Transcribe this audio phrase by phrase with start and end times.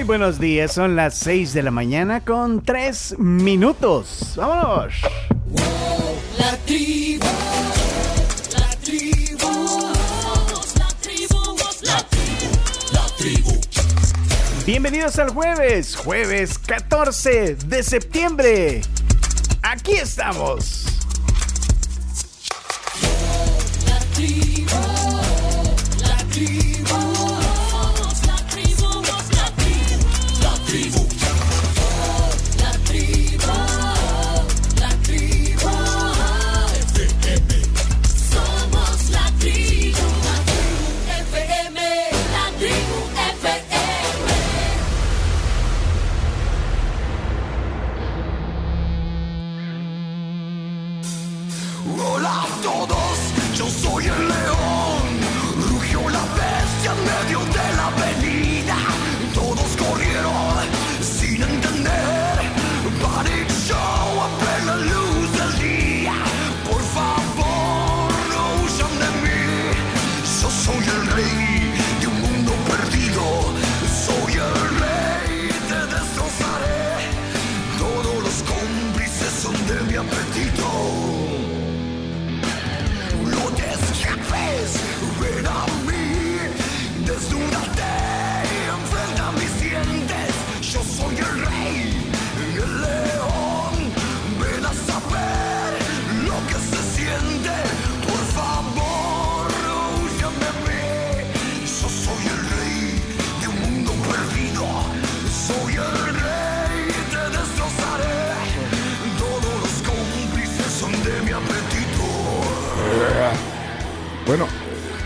[0.00, 4.32] Muy buenos días, son las 6 de la mañana con 3 minutos.
[4.34, 4.94] ¡Vámonos!
[6.38, 7.26] La tribu,
[8.56, 9.92] la tribu,
[10.78, 11.54] la tribu,
[11.84, 12.48] la tribu,
[12.94, 13.60] la tribu.
[14.64, 18.80] Bienvenidos al jueves, jueves 14 de septiembre.
[19.60, 20.79] Aquí estamos.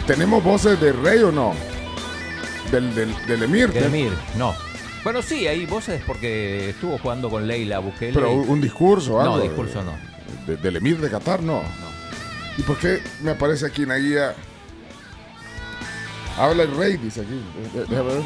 [0.06, 1.54] ¿Tenemos voces de rey o no?
[2.70, 3.72] Del, del, del emir.
[3.72, 4.54] Del Emir, no.
[5.04, 8.14] Bueno, sí, hay voces porque estuvo jugando con Leila Bukele.
[8.14, 9.36] Pero un, un discurso, algo.
[9.36, 9.92] No, discurso no.
[10.46, 11.62] De- del emir de Qatar, no.
[12.56, 14.34] ¿Y por qué me aparece aquí en la guía?
[16.38, 17.42] Habla el rey, dice aquí.
[17.74, 18.22] Déjame ver.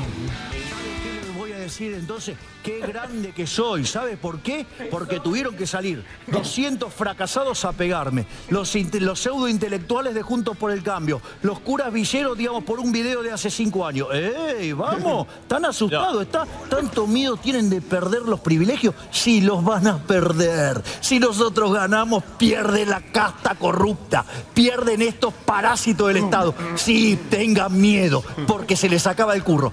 [0.53, 2.37] ¿Qué les voy a decir entonces?
[2.63, 3.85] Qué grande que soy.
[3.85, 4.67] ¿Sabe por qué?
[4.91, 8.27] Porque tuvieron que salir 200 fracasados a pegarme.
[8.51, 11.21] Los, los pseudo intelectuales de Juntos por el Cambio.
[11.43, 14.09] Los curas villeros, digamos, por un video de hace cinco años.
[14.13, 15.27] ¡Ey, vamos!
[15.43, 16.23] ¿Están asustados?
[16.23, 18.95] ¿Está, ¿Tanto miedo tienen de perder los privilegios?
[19.11, 20.83] Sí, los van a perder.
[21.01, 24.25] Si nosotros ganamos, pierde la casta corrupta.
[24.55, 26.55] Pierden estos parásitos del Estado.
[26.75, 29.73] Sí, tengan miedo, porque se les acaba el curro.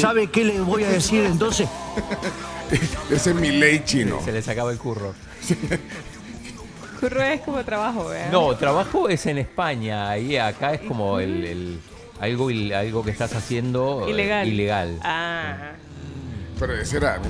[0.00, 1.68] ¿Sabe qué les voy a decir entonces?
[3.10, 4.20] Ese es mi ley chino.
[4.24, 5.14] Se les acaba el curro.
[7.00, 8.32] Curro es como trabajo, ¿verdad?
[8.32, 11.80] No, trabajo es en España y acá es como el, el-
[12.20, 14.48] algo, il- algo que estás haciendo eh, Ilegal.
[14.48, 14.98] ilegal.
[15.02, 15.72] Ah.
[16.58, 17.20] Pero ese era.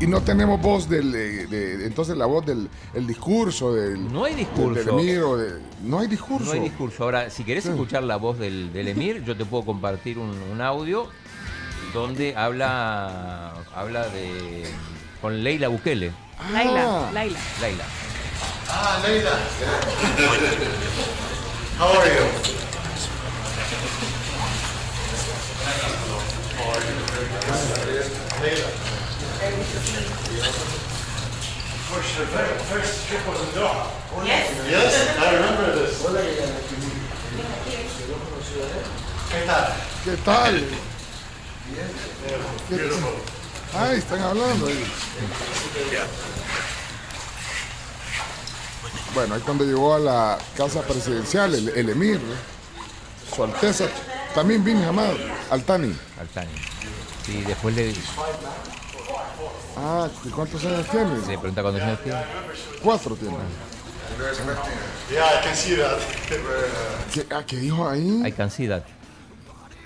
[0.00, 1.14] Y, y no tenemos voz del.
[1.14, 4.10] eh, de- entonces la voz del el discurso del.
[4.10, 4.72] No hay discurso.
[4.72, 6.46] Del, del emir o de- no hay discurso.
[6.46, 7.04] No hay discurso.
[7.04, 10.60] Ahora, si querés escuchar la voz del, del Emir, yo te puedo compartir un, un
[10.62, 11.06] audio
[11.92, 14.64] donde habla habla de
[15.20, 16.12] con Leila Bukele.
[16.52, 17.38] Laila, Laila.
[17.60, 17.84] Leila.
[18.68, 19.30] Ah, Leila.
[21.78, 22.24] How are you?
[28.42, 28.68] Leila.
[31.90, 33.90] First, the very first trip was in Doha.
[34.24, 34.46] Yes.
[34.70, 36.00] Yes, I remember this.
[39.30, 39.74] ¿Qué tal?
[40.04, 40.64] ¿Qué tal?
[43.74, 44.84] Ay, están hablando ahí.
[49.14, 52.34] Bueno, ahí cuando llegó a la casa presidencial, el, el emir, ¿no?
[53.34, 53.86] su alteza,
[54.34, 55.14] también Bin Hamad,
[55.50, 55.94] Altani.
[56.18, 56.50] Altani.
[57.24, 57.94] Sí, después le,
[59.76, 61.16] Ah, ¿y ¿cuántos años tiene?
[61.20, 62.18] se pregunta cuántos años tiene.
[62.82, 63.36] Cuatro tiene.
[65.10, 65.98] Yeah, I can see that.
[67.12, 68.20] ¿Qué, ah, ¿qué dijo ahí?
[68.24, 68.84] Hay cansidad.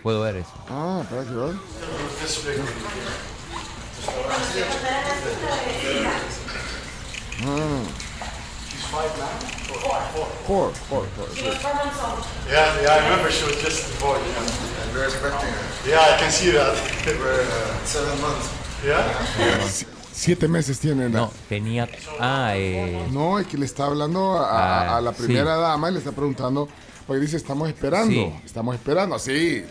[0.05, 0.51] Puedo ver eso.
[0.69, 1.55] Ah, espera que ver.
[7.43, 7.83] Now?
[10.47, 10.73] Four.
[10.73, 10.73] Four.
[10.89, 11.07] Four.
[12.49, 14.21] Yeah, yeah, I remember she was just born.
[14.21, 14.83] Yeah.
[14.85, 15.89] And we're expecting her.
[15.89, 16.77] Yeah, I can see that.
[17.07, 18.49] We're uh, seven months.
[18.85, 19.67] Yeah?
[19.67, 21.09] Si- Siete meses tiene.
[21.09, 21.89] No, tenía.
[22.21, 25.61] Ah, eh, No, es que le está hablando a, a- a la Ah, primera sí.
[25.63, 26.69] dama y le está preguntando,
[27.07, 28.33] porque dice, estamos esperando, Sí.
[28.45, 29.65] estamos esperando, sí,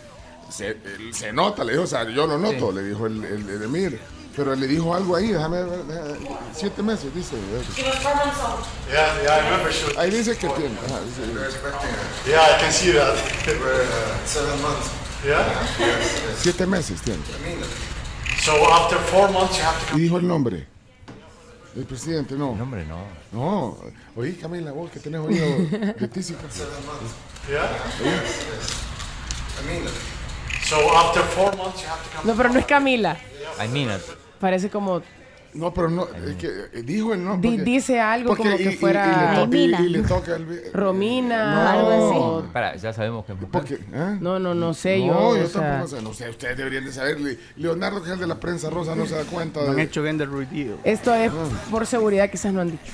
[0.50, 3.48] se, él- se nota, le dijo, o sea, yo lo noto, le dijo el, el,
[3.48, 4.00] el emir,
[4.36, 5.80] pero le dijo algo ahí, déjame ver,
[6.54, 7.36] siete meses, dice,
[8.90, 9.96] Yeah, yeah, I remember she was.
[9.96, 11.22] ahí dice que tiene, ajá, dice.
[12.26, 13.16] Yeah, I can see that.
[14.26, 14.90] Seven months.
[15.24, 15.44] Yeah?
[16.38, 17.22] siete meses tiene.
[18.42, 20.66] So after four months, you have to Y dijo el nombre.
[21.74, 22.52] El presidente, no.
[22.52, 23.04] El nombre no.
[23.32, 23.78] No.
[24.16, 26.42] Oí, Camila, vos que tenés oído de tísica.
[27.48, 27.66] Yeah?
[27.98, 30.13] Four months, to come.
[32.24, 33.16] No, pero no es Camila.
[33.64, 34.02] I mean it.
[34.40, 35.02] Parece como.
[35.52, 37.48] No, pero no, es que eh, dijo el nombre.
[37.48, 39.04] porque- dice algo como y- que fuera.
[39.06, 39.80] Y, le toca, y- Romina.
[39.80, 40.72] y le toca el.
[40.72, 41.70] Romina, No.
[41.70, 42.48] algo así.
[42.52, 43.50] Para, ya sabemos que es mujer.
[43.52, 44.16] Porque, ¿eh?
[44.20, 45.36] No, no, no sé No, yo.
[45.36, 46.02] yo o sea, tampoco sé.
[46.02, 47.20] No sé, ustedes deberían de saber.
[47.20, 49.60] Le- Leonardo, que es el de la prensa rosa, no se da cuenta.
[49.62, 50.76] No han hecho gender reveal.
[50.82, 51.34] Esto es Ah.
[51.70, 52.92] por seguridad, quizás no han dicho.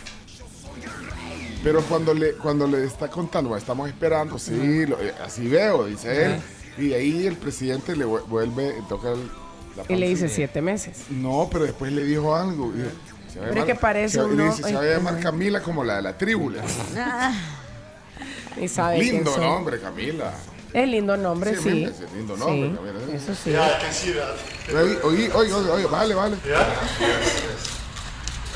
[1.65, 5.87] Pero cuando le, cuando le está contando, "Bueno, estamos esperando, sí, lo- eh, así veo,
[5.87, 6.41] dice él.
[6.79, 9.31] Y ahí el presidente le vu- vuelve, toca el,
[9.77, 11.05] la Y le dice siete meses.
[11.11, 12.73] No, pero después le dijo algo.
[12.75, 14.91] y- se va a Pero es que parece se, uno- dice, se va a ay,
[14.95, 15.21] llamar.
[15.21, 16.51] Camila como la de la tribu.
[16.51, 16.61] le-
[18.61, 20.33] Y sabe Lindo nombre, Camila.
[20.73, 23.17] Es lindo nombre, Sí, es lindo nombre, Sí, Camila.
[23.17, 23.53] Eso sí.
[23.53, 24.75] Can see that.
[24.77, 26.37] Oye, oye, oye, oye, vale, vale.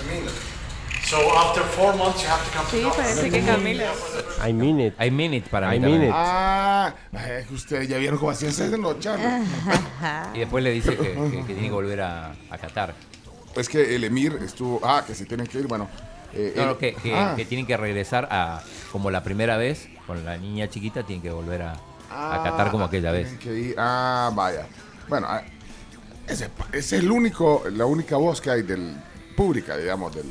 [0.08, 0.53] Mean it.
[1.14, 3.84] So after four months, you have to come Sí, to parece que Camila.
[4.44, 4.94] I mean it.
[5.00, 6.00] I mean it para mí I también.
[6.00, 6.14] mean it.
[6.16, 6.92] Ah,
[7.46, 9.46] que ustedes ya vieron cómo hacían ese no, Charlie.
[10.34, 12.94] Y después le dice que, que- que tiene que volver a, a Qatar.
[13.54, 14.80] Es que el emir estuvo.
[14.82, 15.88] Ah, que se tienen que ir, bueno.
[16.32, 18.60] eh, No, que, que- ah, que tienen que regresar a
[18.90, 21.74] como la primera vez con la niña chiquita, tienen que volver a,
[22.10, 23.38] a Qatar como aquella vez.
[23.38, 23.74] tienen que ir.
[23.78, 24.66] Ah, vaya.
[25.08, 25.42] Bueno, ah,
[26.26, 28.96] ese, ese es el único, la única voz que hay del
[29.36, 30.26] pública, digamos, del.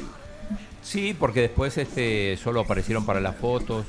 [0.83, 3.85] Sí, porque después este solo aparecieron para las fotos,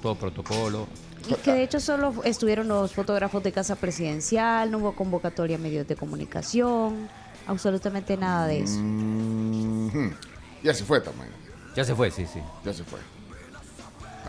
[0.00, 0.86] todo protocolo.
[1.28, 5.58] Y que de hecho solo estuvieron los fotógrafos de Casa Presidencial, no hubo convocatoria a
[5.58, 7.08] medios de comunicación,
[7.46, 8.80] absolutamente nada de eso.
[10.62, 11.28] Ya se fue también.
[11.74, 12.40] Ya se fue, sí, sí.
[12.64, 13.00] Ya se fue.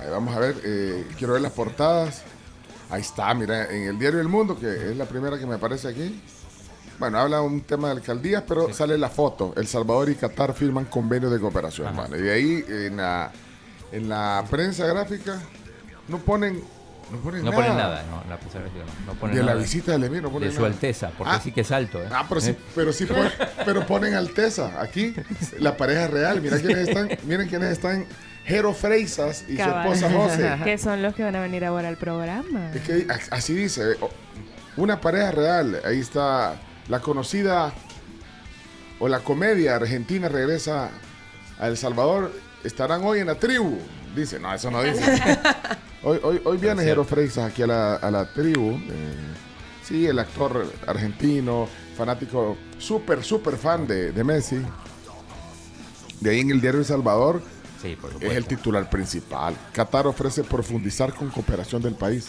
[0.02, 2.24] Ahí vamos a ver, eh, quiero ver las portadas.
[2.90, 5.88] Ahí está, mira, en el diario El Mundo, que es la primera que me aparece
[5.88, 6.22] aquí.
[7.00, 9.54] Bueno, habla un tema de alcaldías, pero sale la foto.
[9.58, 12.16] El Salvador y Qatar firman convenio de cooperación, hermano.
[12.16, 13.32] Y de ahí, en la,
[13.92, 15.40] en la prensa gráfica,
[16.08, 16.62] no ponen,
[17.12, 17.64] no ponen No nada.
[17.64, 20.32] ponen nada, no, la prensa gráfica no, no ponen De la visita del Emir no
[20.32, 20.74] ponen De su nada.
[20.74, 21.42] Alteza, porque Ah.
[21.44, 22.08] sí que es alto, ¿eh?
[22.12, 23.30] Ah, pero sí, pero sí pon-
[23.66, 25.14] pero ponen Alteza aquí,
[25.60, 26.42] la pareja real.
[26.42, 28.06] Mira quiénes están, miren quiénes están,
[28.46, 29.88] Jero Freisas y Cabal.
[29.98, 30.56] su esposa José.
[30.64, 32.72] Que son los que van a venir ahora al programa.
[32.74, 33.98] Es que así dice,
[34.78, 35.82] una pareja real.
[35.84, 36.56] Ahí está
[36.88, 37.74] la conocida
[39.00, 40.90] o la comedia argentina regresa
[41.60, 42.32] a El Salvador.
[42.64, 43.78] Estarán hoy en la tribu.
[44.16, 45.02] Dice, no, eso no dice.
[46.08, 48.74] Hoy, hoy, hoy viene Jero Freisas aquí a la, a la tribu.
[48.74, 49.16] eh,
[49.84, 51.68] sí, el actor argentino,
[51.98, 54.62] fanático, súper, súper fan de, de Messi.
[56.22, 57.42] De ahí en el diario El Salvador
[57.82, 59.56] Sí, por es el titular principal.
[59.74, 62.28] Qatar ofrece profundizar con cooperación del país.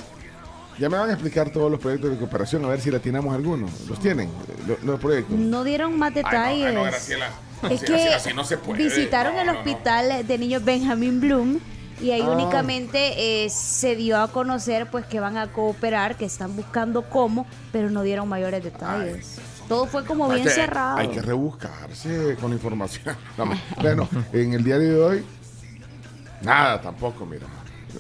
[0.79, 3.71] Ya me van a explicar todos los proyectos de cooperación, a ver si latinamos algunos.
[3.89, 4.29] ¿Los tienen?
[4.67, 5.37] Los, los proyectos.
[5.39, 6.67] No dieron más Ay, no, detalles.
[6.69, 7.27] ay, no, Graciela.
[7.63, 8.85] Es Así- que así- así no se puede.
[8.85, 9.59] visitaron No, el no, no.
[9.61, 11.59] hospital de niños Benjamin Bloom
[12.03, 12.29] y ahí Ah.
[12.31, 17.47] únicamente eh, se dio a conocer pues que van a cooperar, que están buscando cómo,
[17.73, 19.39] pero no dieron mayores detalles.
[19.69, 20.99] Todo fue como Hay bien que- cerrado.
[20.99, 23.17] Hay que rebuscarse con información.
[23.39, 25.25] No, ma- bueno, en el diario de hoy,
[26.43, 27.47] nada tampoco, mira.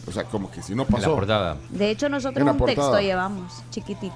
[0.06, 1.14] O sea, como que si no En la pasó.
[1.14, 1.56] portada.
[1.70, 4.14] De hecho, nosotros En la un texto llevamos, chiquitito.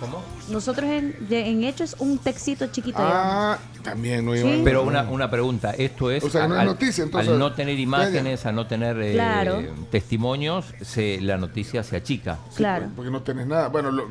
[0.00, 0.22] ¿Cómo?
[0.48, 3.18] Nosotros en, en hechos un textito chiquito llevamos.
[3.24, 4.60] Ah, también no Sí.
[4.62, 7.52] Pero una, una pregunta, esto es O sea, no es al, noticia, entonces, al no
[7.52, 9.60] tener imágenes, al no tener eh, Claro.
[9.90, 12.38] testimonios, se, la noticia se achica.
[12.50, 12.86] Sí, Claro.
[12.94, 13.68] Porque no tenés nada.
[13.68, 14.06] Bueno, lo-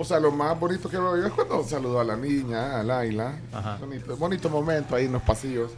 [0.00, 3.34] o sea, lo más bonito que veo es cuando saludó a la niña, a Laila.
[3.52, 3.76] Ajá.
[3.80, 5.72] Bonito, bonito momento ahí en los pasillos.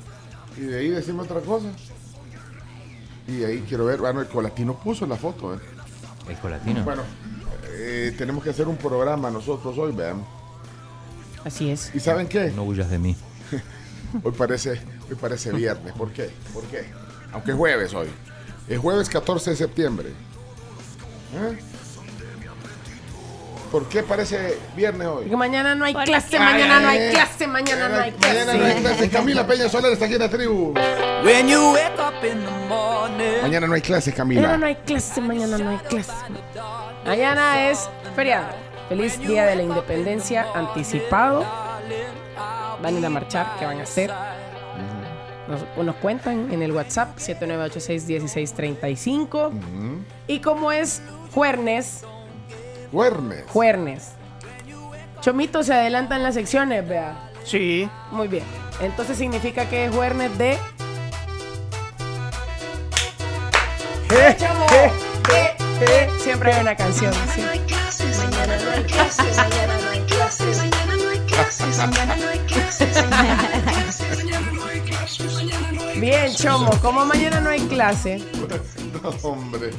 [0.59, 1.69] Y de ahí decimos otra cosa.
[3.31, 5.55] Y ahí quiero ver, bueno, el colatino puso la foto.
[5.55, 5.59] ¿eh?
[6.29, 6.83] El colatino.
[6.83, 7.03] Bueno,
[7.69, 10.25] eh, tenemos que hacer un programa nosotros hoy, vean.
[11.45, 11.95] Así es.
[11.95, 12.51] ¿Y saben qué?
[12.51, 13.17] No huyas de mí.
[14.25, 14.71] Hoy parece,
[15.09, 15.93] hoy parece viernes.
[15.93, 16.31] ¿Por qué?
[16.53, 16.85] ¿Por qué?
[17.33, 18.09] Aunque es jueves hoy.
[18.67, 20.09] Es jueves 14 de septiembre.
[20.09, 21.59] ¿Eh?
[23.71, 25.23] ¿Por qué parece viernes hoy?
[25.23, 27.13] Porque mañana no hay Porque- clase, mañana no ay, hay ay.
[27.13, 28.35] clase, mañana no hay clase.
[28.45, 29.09] Mañana no hay clase.
[29.11, 30.75] Camila Peña Soler está aquí en la tribu.
[31.25, 33.43] When you wake up in the morning.
[33.43, 34.67] Mañana no hay clase, Mañana no Camila.
[34.67, 36.13] hay clase, mañana no hay clase.
[37.07, 38.49] Mañana es feriado.
[38.89, 41.45] Feliz Día de la Independencia anticipado.
[42.83, 44.11] Van a ir a marchar, ¿qué van a hacer?
[45.47, 49.53] Nos, nos cuentan en el WhatsApp 7986-1635.
[50.27, 52.05] Y como es jueves,
[52.93, 53.45] Juernes.
[53.49, 54.13] jueves.
[55.21, 57.31] Chomito se adelanta en las secciones, vea.
[57.45, 57.89] Sí.
[58.11, 58.45] Muy bien.
[58.81, 60.59] Entonces significa que es jueves de.
[64.39, 64.67] Chamo.
[64.73, 64.93] Eh,
[65.83, 67.13] eh, Siempre hay una canción.
[67.35, 67.43] sí.
[68.19, 70.57] Mañana no hay clases, mañana no hay clases,
[71.77, 73.05] mañana no hay clases.
[76.01, 78.23] Bien, Chomo, como mañana no hay clase,
[79.03, 79.71] No, hombre.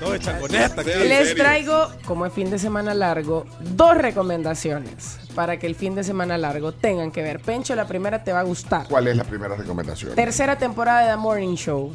[0.00, 0.82] No, de changoneta.
[0.82, 6.04] les traigo, como es fin de semana largo, dos recomendaciones para que el fin de
[6.04, 7.40] semana largo tengan que ver.
[7.40, 8.86] Pencho, la primera te va a gustar.
[8.88, 10.14] ¿Cuál es la primera recomendación?
[10.14, 11.94] Tercera temporada de The Morning Show.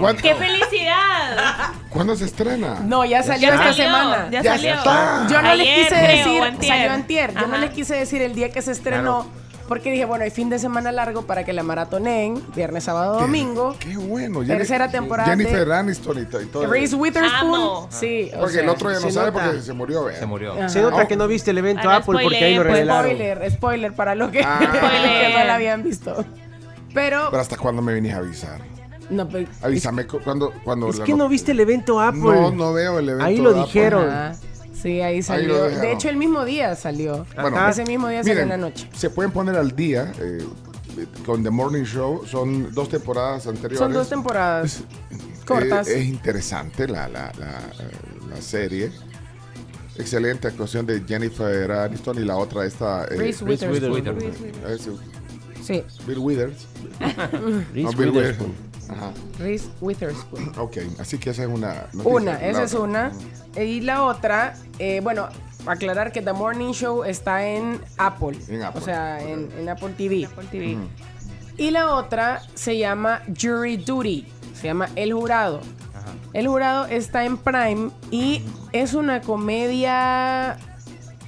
[0.00, 1.72] ¿Cuándo, ¡Qué felicidad!
[1.90, 2.80] ¿cuándo se estrena?
[2.82, 4.28] No, ya salió Ya esta salió, semana.
[4.30, 4.74] ya Ya salió.
[4.74, 5.26] está.
[5.30, 7.34] Yo no les quise decir, salió antier.
[7.34, 9.26] Yo no les quise decir el día que se estrenó,
[9.68, 13.74] porque dije, bueno, hay fin de semana largo para que la maratonen, viernes, sábado, domingo.
[13.78, 14.42] Qué bueno.
[14.44, 16.66] Tercera temporada Jennifer de- Aniston y, to- y todo.
[16.66, 17.88] Reese Witherspoon, Amo.
[17.90, 18.30] sí.
[18.34, 19.44] o Porque el sea, otro ya no sabe nota.
[19.44, 20.04] porque se murió.
[20.04, 20.18] vea.
[20.18, 20.52] Se murió.
[20.54, 20.68] Ajá.
[20.68, 23.10] Se nota que no viste el evento Ah, no Apple porque ahí lo pues, revelaron.
[23.12, 24.58] Spoiler, spoiler para los que, Ah.
[24.60, 25.46] que no Spoiler.
[25.46, 26.24] la habían visto.
[26.94, 28.60] Pero, Pero hasta cuándo me viniste a avisar.
[29.10, 32.20] no, pero- Avísame cu- cuando, cuando Es la que no viste el evento Apple.
[32.20, 33.24] No, no veo el evento.
[33.24, 33.62] Ahí lo Apple.
[33.62, 34.08] dijeron.
[34.10, 34.32] Ajá.
[34.82, 35.64] Sí, ahí salió.
[35.68, 37.24] de hecho, el mismo día salió.
[37.40, 38.88] Bueno, Ese mismo día salió miren, en la noche.
[38.94, 40.44] Se pueden poner al día eh,
[41.24, 42.26] con The Morning Show.
[42.26, 43.78] Son dos temporadas anteriores.
[43.78, 44.82] Son dos temporadas
[45.46, 45.88] cortas.
[45.88, 47.60] Eh, es interesante la, la, la,
[48.28, 48.90] la serie.
[49.96, 53.04] Excelente actuación de Jennifer Aniston y la otra esta.
[53.04, 54.16] eh, Reese Reese Witherspoon.
[54.16, 54.50] Witherspoon.
[54.68, 54.88] es,
[55.64, 56.66] Sí, Bill Withers.
[57.72, 58.10] Reese No, Bill.
[58.10, 58.36] Withers.
[58.92, 59.12] Ajá.
[59.38, 60.52] Reese Witherspoon.
[60.58, 61.86] Ok, así que esa es una.
[61.92, 62.04] noticia.
[62.12, 63.12] Una, La esa es otra.
[63.54, 63.62] una.
[63.62, 65.28] Y la otra, eh, bueno,
[65.66, 68.38] aclarar que The Morning Show está en Apple.
[68.48, 68.80] En Apple.
[68.80, 70.26] O sea, en, en Apple TV.
[70.26, 70.76] Apple TV.
[71.58, 74.26] Y la otra se llama Jury Duty.
[74.54, 75.60] Se llama El Jurado.
[76.32, 80.56] El Jurado está en Prime y es una comedia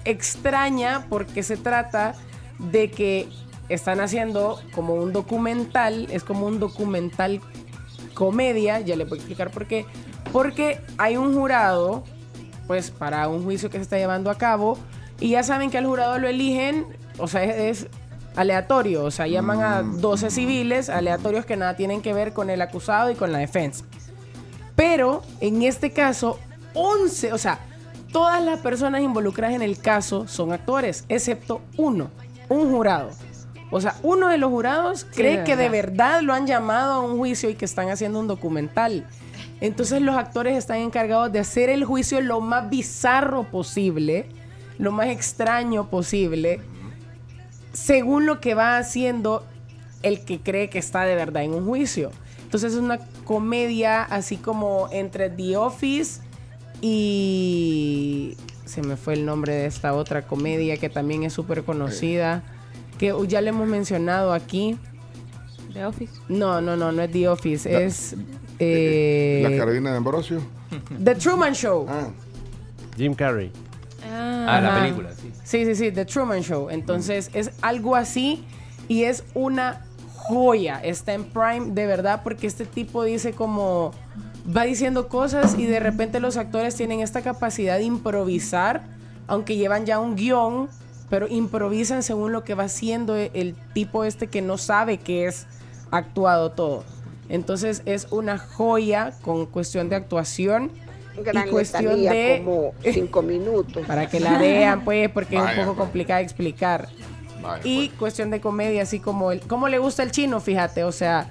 [0.05, 2.15] extraña porque se trata
[2.59, 3.29] de que
[3.69, 7.41] están haciendo como un documental, es como un documental
[8.15, 9.87] comedia, ya le voy a explicar por qué.
[10.33, 12.05] Porque hay un jurado,
[12.67, 14.79] pues para un juicio que se está llevando a cabo,
[15.21, 16.87] y ya saben que al jurado lo eligen,
[17.19, 17.89] o sea, es, es
[18.37, 22.61] aleatorio, o sea, llaman a 12 civiles aleatorios que nada tienen que ver con el
[22.63, 23.85] acusado y con la defensa.
[24.77, 26.39] Pero en este caso,
[26.75, 27.61] 11, o sea,
[28.13, 32.11] todas las personas involucradas en el caso son actores, excepto uno,
[32.49, 33.11] un jurado.
[33.77, 36.13] O sea, uno de los jurados cree que de verdad.
[36.13, 39.05] verdad lo han llamado a un juicio y que están haciendo un documental.
[39.61, 44.27] Entonces los actores están encargados de hacer el juicio lo más bizarro posible,
[44.79, 46.61] lo más extraño posible,
[47.73, 49.45] según lo que va haciendo
[50.03, 52.13] el que cree que está de verdad en un juicio.
[52.45, 56.21] Entonces es una comedia así como entre The Office
[56.81, 58.37] y...
[58.67, 62.45] Se me fue el nombre de esta otra comedia que también es súper conocida,
[62.99, 64.79] que ya le hemos mencionado aquí.
[65.73, 66.13] The Office.
[66.29, 68.15] No, no, no, no es The Office, La- es...
[68.59, 70.41] eh, La Carolina de Ambrosio.
[71.03, 71.87] The Truman Show.
[71.89, 72.09] Ah,
[72.97, 73.51] Jim Carrey.
[74.09, 74.83] Ah, la Ajá.
[74.83, 75.33] película, sí.
[75.43, 76.69] Sí, sí, sí, The Truman Show.
[76.71, 78.45] Entonces es algo así
[78.89, 79.85] y es una
[80.17, 80.79] joya.
[80.83, 83.93] Está en Prime de verdad porque este tipo dice como
[84.57, 88.83] va diciendo cosas y de repente los actores tienen esta capacidad de improvisar,
[89.27, 90.69] aunque llevan ya un guion,
[91.11, 95.47] pero improvisan según lo que va haciendo el tipo este que no sabe que es
[95.91, 96.85] actuado todo.
[97.29, 100.71] Entonces es una joya con cuestión de actuación
[101.17, 103.87] y cuestión de como cinco minutos.
[103.87, 105.85] para que la vean, pues, porque es Vaya, un poco pues.
[105.87, 106.89] complicada de explicar.
[107.41, 107.99] vaya, Y pues.
[107.99, 110.41] cuestión de comedia, así como el, ¿cómo le gusta el chino?
[110.41, 111.29] Fíjate, o sea,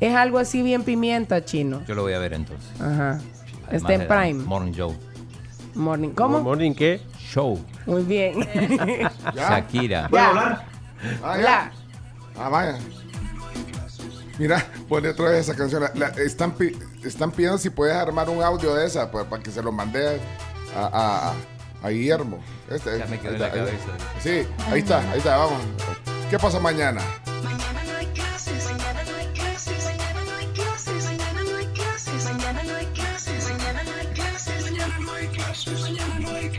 [0.00, 1.82] es algo así bien pimienta chino.
[1.86, 2.68] Yo lo voy a ver entonces.
[2.80, 3.20] Ajá.
[3.70, 4.44] Está en Prime.
[4.44, 4.94] Morning Show.
[5.74, 6.10] Morning.
[6.10, 6.40] ¿Cómo?
[6.40, 7.00] ¿Morning qué?
[7.32, 7.58] Show.
[7.86, 8.40] Muy bien.
[9.34, 10.08] Shakira.
[10.12, 10.30] Ya.
[11.22, 11.38] Ah, ya.
[11.38, 11.72] Hola.
[12.38, 12.78] Ah, vaya.
[14.38, 15.82] Mira, pone otra vez esa canción.
[15.82, 19.42] La- la- están, pi- están pidiendo si puedes armar un audio de esa pues, para
[19.42, 20.20] que se lo mande
[20.76, 21.34] a, a- a-
[21.82, 22.38] a Guillermo.
[22.70, 23.84] Este, Ya me quedó en la está, ahí- cabeza.
[24.20, 25.60] Sí, ahí está, ahí está, vamos.
[26.30, 27.00] ¿Qué pasa mañana?
[27.42, 27.95] Mañana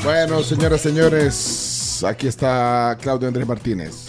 [0.08, 4.06] Bueno, señoras, señores, aquí está Claudio Andrés Martínez.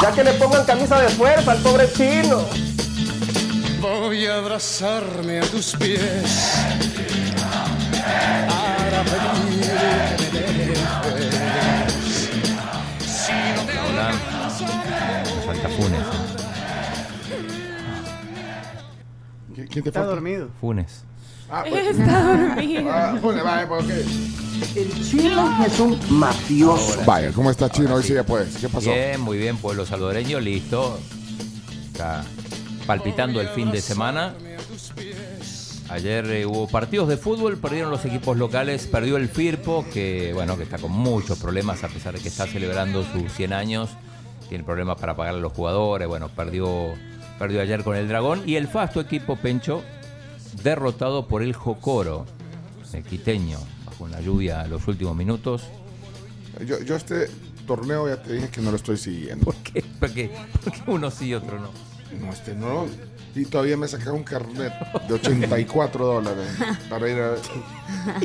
[0.00, 2.46] Ya que le pongan camisa de fuerza al pobre chino.
[3.80, 6.52] Voy a abrazarme a tus pies
[8.48, 10.31] para pedir
[19.72, 20.14] ¿Quién te Está falta?
[20.14, 20.48] dormido.
[20.60, 21.04] Funes.
[21.50, 22.90] Ah, pues, Está dormido.
[22.92, 23.90] ah, pone, vaya, pues, ok.
[24.76, 27.00] El chino es un mafioso.
[27.04, 27.94] Vaya, ¿cómo está Chino?
[27.94, 28.56] Hoy sí ya puedes.
[28.58, 28.90] ¿Qué pasó?
[28.92, 30.98] Bien, muy bien, pueblo salvadoreño, listo.
[31.94, 32.22] Acá
[32.86, 34.34] palpitando el fin de semana.
[35.88, 40.56] Ayer eh, hubo partidos de fútbol, perdieron los equipos locales, perdió el Firpo, que bueno,
[40.56, 43.90] que está con muchos problemas a pesar de que está celebrando sus 100 años,
[44.48, 46.94] tiene problemas para pagar a los jugadores, bueno, perdió,
[47.38, 49.82] perdió ayer con el Dragón y el Fasto equipo Pencho
[50.62, 52.26] derrotado por el Jocoro,
[52.92, 55.64] el quiteño, bajo una lluvia a los últimos minutos.
[56.66, 57.28] Yo, yo este
[57.66, 59.44] torneo ya te dije que no lo estoy siguiendo.
[59.44, 59.82] ¿Por qué?
[59.82, 60.30] ¿Por qué,
[60.62, 61.70] por qué uno sí y otro no?
[62.20, 62.86] No, este no.
[63.34, 64.72] Y todavía me sacaron un carnet
[65.08, 66.46] de 84 dólares
[66.90, 67.34] para ir a...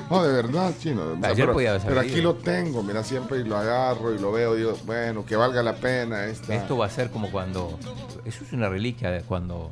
[0.10, 1.02] No, de verdad, chino.
[1.14, 4.20] O sea, Ayer pero, podía haber pero aquí lo tengo, mira, siempre lo agarro y
[4.20, 6.54] lo veo digo, bueno, que valga la pena esta.
[6.54, 7.80] Esto va a ser como cuando.
[8.26, 9.72] Eso es una reliquia de cuando.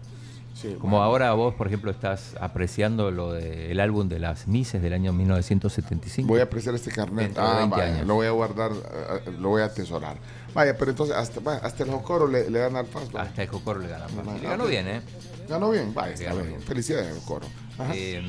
[0.53, 1.03] Sí, como bueno.
[1.03, 6.27] ahora vos, por ejemplo, estás apreciando lo del álbum de las Mises del año 1975.
[6.29, 7.33] Voy a apreciar este carnet.
[7.33, 8.07] De Ah, 20 vaya, años.
[8.07, 10.15] lo voy a guardar, eh, lo voy a atesorar.
[10.55, 13.19] Vaya, pero entonces hasta, vaya, hasta el Jocoro le, le gana al Pasto.
[13.19, 14.05] Hasta el Jocoro le gana.
[14.23, 15.01] Vaya, Le ganó bien, ¿eh?
[15.47, 16.49] Ganó bien, vaya, está ganó bien.
[16.49, 16.61] bien.
[16.61, 17.45] Felicidades al Jocoro.
[17.93, 18.23] Eh,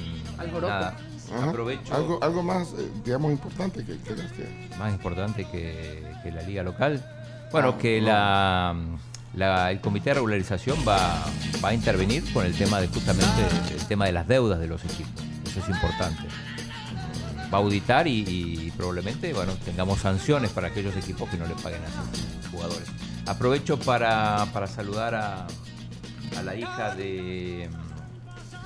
[0.60, 0.96] nada,
[1.48, 1.94] aprovecho.
[1.94, 4.66] Algo, algo más, eh, digamos, importante que que...
[4.78, 7.02] Más importante que, que la liga local.
[7.52, 8.06] Bueno, Ah, que no.
[8.08, 8.74] la,
[9.34, 11.24] la- el comité de regularización va,
[11.64, 13.30] va a intervenir con el tema de justamente
[13.72, 15.22] el tema de las deudas de los equipos.
[15.48, 16.22] Eso es importante.
[17.52, 21.54] Va a auditar y, y probablemente bueno tengamos sanciones para aquellos equipos que no le
[21.54, 22.88] paguen a sus jugadores.
[23.26, 25.46] Aprovecho para, para saludar a,
[26.38, 27.68] a la hija de.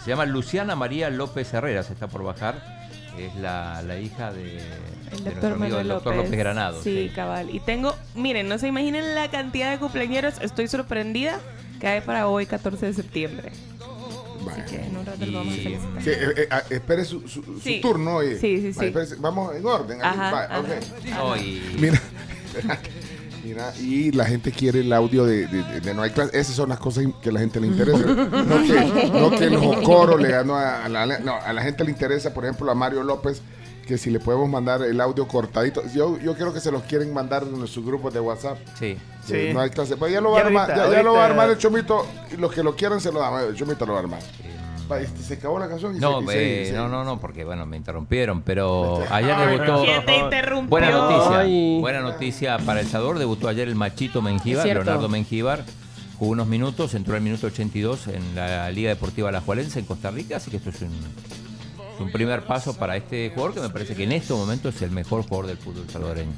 [0.04, 2.80] Se llama Luciana María López Herrera, se está por bajar.
[3.18, 4.60] Es la, la hija de, de
[5.10, 6.82] El nuestro doctor amigo, el doctor López, Granado.
[6.82, 7.50] Sí, cabal.
[7.54, 10.40] Y tengo, miren, no se imaginen la cantidad de cumpleaños.
[10.40, 11.38] Estoy sorprendida
[11.88, 13.52] hay para hoy, 14 de septiembre.
[14.44, 14.64] Vaya.
[14.64, 16.02] Que en un rato lo Y- vamos a felicitar.
[16.02, 17.80] Sí, eh, eh, ah, espere su, su- su Sí.
[17.80, 18.16] turno.
[18.16, 18.38] oye.
[18.38, 18.72] Sí,
[19.18, 20.02] vamos en orden.
[20.02, 20.60] Ajá, ajá.
[20.60, 21.36] ok.
[21.78, 22.00] Mira,
[23.44, 26.38] mira, y la gente quiere el audio de, de- de- de No hay clase.
[26.38, 27.98] Esas son las cosas que a la gente le interesa.
[28.06, 31.84] No que, no que el Jocoro le ganó a, a la, no, a la gente
[31.84, 33.42] le interesa, por ejemplo, a Mario López,
[33.90, 35.82] que si le podemos mandar el audio cortadito.
[35.92, 38.56] Yo, yo creo que se los quieren mandar en sus grupos de WhatsApp.
[38.78, 38.96] Sí.
[39.26, 39.50] Sí.
[39.52, 39.96] No hay clase.
[39.96, 41.58] Pues ya lo va, Ya a, armar, ahorita, ya, ya lo va a armar el
[41.58, 42.06] Chomito.
[42.32, 43.44] Y los que lo quieran se lo dan.
[43.48, 44.20] El Chomito lo va a armar.
[45.00, 45.96] Este, se acabó la canción.
[45.96, 49.36] y No, se- y eh, se- no, no, no, porque bueno, me interrumpieron, pero ayer
[49.36, 49.82] debutó.
[49.84, 50.68] ¿Quién te interrumpió?
[50.70, 51.78] Buena noticia, Ay.
[51.80, 53.18] buena noticia para El Salvador.
[53.18, 54.66] Debutó ayer el Machito Mengíbar.
[54.66, 55.64] Leonardo Mengíbar.
[56.18, 60.36] Jugó unos minutos, entró al minuto 82 en la Liga Deportiva Alajuelense en Costa Rica,
[60.36, 61.49] así que esto es un, es
[62.00, 64.90] un primer paso para este jugador que me parece que en este momento es el
[64.90, 66.32] mejor jugador del fútbol salvadoreño.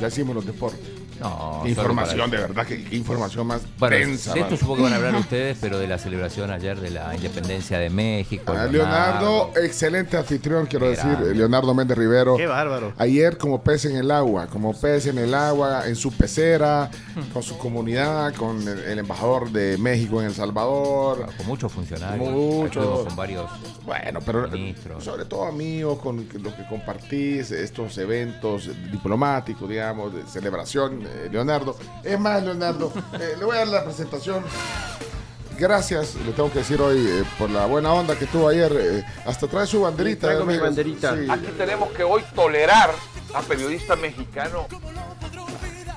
[0.00, 0.99] Ya hicimos los deportes.
[1.20, 4.32] No, información, de verdad, que información más Bueno, densa.
[4.34, 7.14] de esto supongo que van a hablar ustedes, pero de la celebración ayer de la
[7.14, 8.52] independencia de México.
[8.56, 12.36] Ah, Leonardo, excelente anfitrión, quiero decir, Leonardo Méndez Rivero.
[12.36, 12.92] Qué bárbaro.
[12.98, 16.90] Ayer como pez en el agua, como pez en el agua, en su pecera,
[17.32, 21.26] con su comunidad, con el, el embajador de México en El Salvador.
[21.36, 22.30] Con muchos funcionarios.
[22.30, 23.04] Muchos.
[23.06, 23.50] Con varios
[23.84, 25.04] Bueno, pero ministros.
[25.04, 31.76] sobre todo amigos con los que compartís estos eventos diplomáticos, digamos, de celebración, eh, Leonardo.
[32.04, 34.42] Es más, Leonardo, eh, le voy a dar la presentación.
[35.58, 38.72] Gracias, le tengo que decir hoy eh, por la buena onda que tuvo ayer.
[38.80, 40.28] eh, hasta trae su banderita.
[40.28, 41.14] traigo mi eh, banderita.
[41.16, 41.26] sí.
[41.30, 42.90] Aquí tenemos que hoy tolerar
[43.34, 44.66] a periodista mexicano.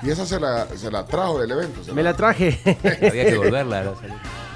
[0.02, 1.82] Y esa se la, se la trajo del evento.
[1.82, 2.60] se Me la traje.
[2.84, 3.92] Había que devolverla.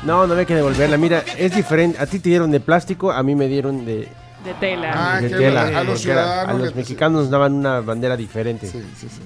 [0.03, 0.97] No, no había que devolverla.
[0.99, 1.99] Mira, es diferente.
[1.99, 4.09] A ti te dieron de plástico, a mí me dieron de,
[4.45, 4.93] De tela.
[4.95, 5.63] Ah, de que tela.
[5.77, 8.67] a los ciudadanos a los mexicanos nos daban una bandera diferente.
[8.67, 9.23] Sí, sí, sí.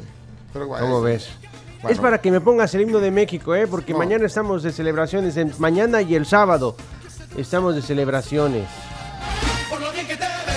[0.52, 1.28] Pero ¿Cómo ves?
[1.82, 1.94] Bueno.
[1.94, 3.66] Es para que me pongas el himno de México, ¿eh?
[3.66, 3.98] Porque No.
[3.98, 5.58] mañana estamos de celebraciones.
[5.58, 6.76] mañana y el sábado
[7.36, 8.68] estamos de celebraciones.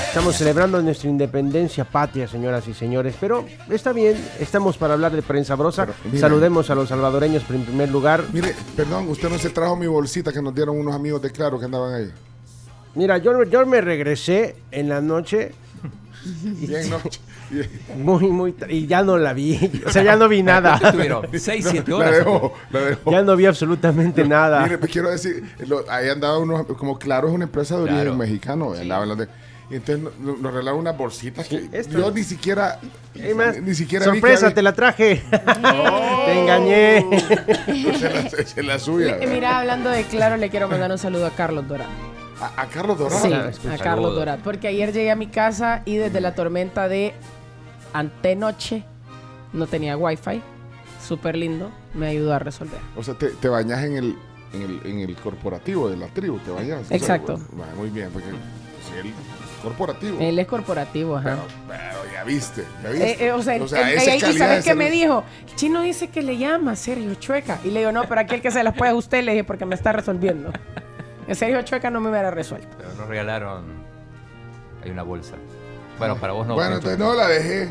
[0.07, 3.15] Estamos celebrando nuestra independencia patria, señoras y señores.
[3.19, 5.87] Pero está bien, estamos para hablar de prensa brosa.
[6.17, 8.23] Saludemos a los salvadoreños en primer lugar.
[8.31, 11.59] Mire, perdón, usted no se trajo mi bolsita que nos dieron unos amigos de Claro
[11.59, 12.13] que andaban ahí.
[12.93, 15.53] Mira, yo, yo me regresé en la noche
[16.43, 16.97] Bien, ¿no?
[17.97, 18.55] muy, muy...
[18.69, 19.81] Y ya no la vi.
[19.85, 20.79] O sea, ya no vi nada.
[21.33, 22.11] 6, 7 La horas.
[22.17, 23.11] dejó, la dejó.
[23.11, 24.63] Ya no vi absolutamente nada.
[24.63, 28.01] Mire, pues quiero decir, lo- ahí andaban unos, como Claro es una empresa de origen
[28.01, 28.15] Claro.
[28.17, 29.27] mexicano, de-
[29.67, 32.79] y entonces nos, nos- regalaron unas bolsitas que Esto- yo ni siquiera,
[33.35, 35.23] más, ni siquiera vi que sorpresa, te la traje.
[36.25, 37.05] te engañé.
[37.97, 39.17] se la, se la suya.
[39.27, 41.89] Mira, hablando de claro, le quiero mandar un saludo a Carlos Dorado.
[42.39, 43.21] A, a Carlos Dorado.
[43.25, 43.33] Sí,
[43.67, 43.77] a.
[43.77, 44.13] Carlos.
[44.13, 44.39] Dorado.
[44.43, 47.13] Porque ayer llegué a mi casa y desde la tormenta de
[47.99, 48.83] antenoche
[49.53, 50.41] no tenía wifi.
[51.05, 51.71] Súper lindo.
[51.93, 52.79] Me ayudó a resolver.
[52.95, 54.17] O sea, te, te bañas en el,
[54.53, 56.81] en el, en el corporativo de la tribu, te bañas.
[56.81, 57.39] O sea, Exacto.
[57.51, 59.13] bueno, muy bien, porque sí, el
[59.61, 60.17] corporativo.
[60.19, 61.37] Él es corporativo, ajá.
[61.67, 63.11] Pero, pero ya viste, ya viste.
[63.11, 65.23] Eh, eh, o sea, eh, y calidad ¿sabes qué me dijo?
[65.47, 67.59] El chino dice que le llama Sergio Chueca.
[67.63, 69.65] Y le digo, no, pero aquel que se las puede a usted, le dije, porque
[69.65, 70.51] me está resolviendo.
[71.27, 72.67] En serio, Chueca no me hubiera resuelto.
[72.77, 73.65] Pero nos regalaron.
[74.83, 75.35] Hay una bolsa.
[75.97, 76.55] Bueno, para vos no.
[76.55, 77.69] Bueno, entonces no la dejé.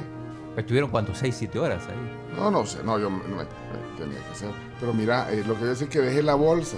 [0.56, 2.36] Estuvieron cuántos, 6, 7 horas ahí.
[2.36, 4.50] No, no sé, no, yo no me- me- tenía que hacer.
[4.78, 6.76] Pero mira, eh, lo que yo es que dejé la bolsa.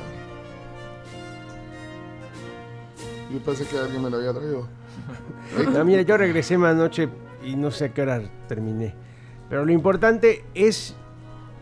[3.32, 4.66] Yo pensé que alguien me la había traído.
[5.72, 7.08] No, mira, yo regresé más noche
[7.44, 8.94] y no sé a qué hora terminé.
[9.48, 10.94] Pero lo importante es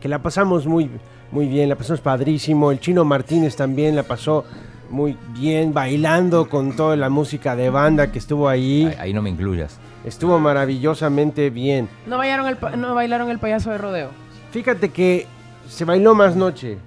[0.00, 0.88] que la pasamos muy,
[1.30, 2.70] muy bien, la pasamos padrísimo.
[2.70, 4.44] El chino Martínez también la pasó
[4.88, 8.86] muy bien, bailando con toda la música de banda que estuvo ahí.
[8.86, 9.78] Ahí, ahí no me incluyas.
[10.04, 11.88] Estuvo maravillosamente bien.
[12.06, 14.10] No bailaron el, pa- no bailaron el payaso de rodeo.
[14.50, 15.26] Fíjate que
[15.68, 16.78] se bailó más noche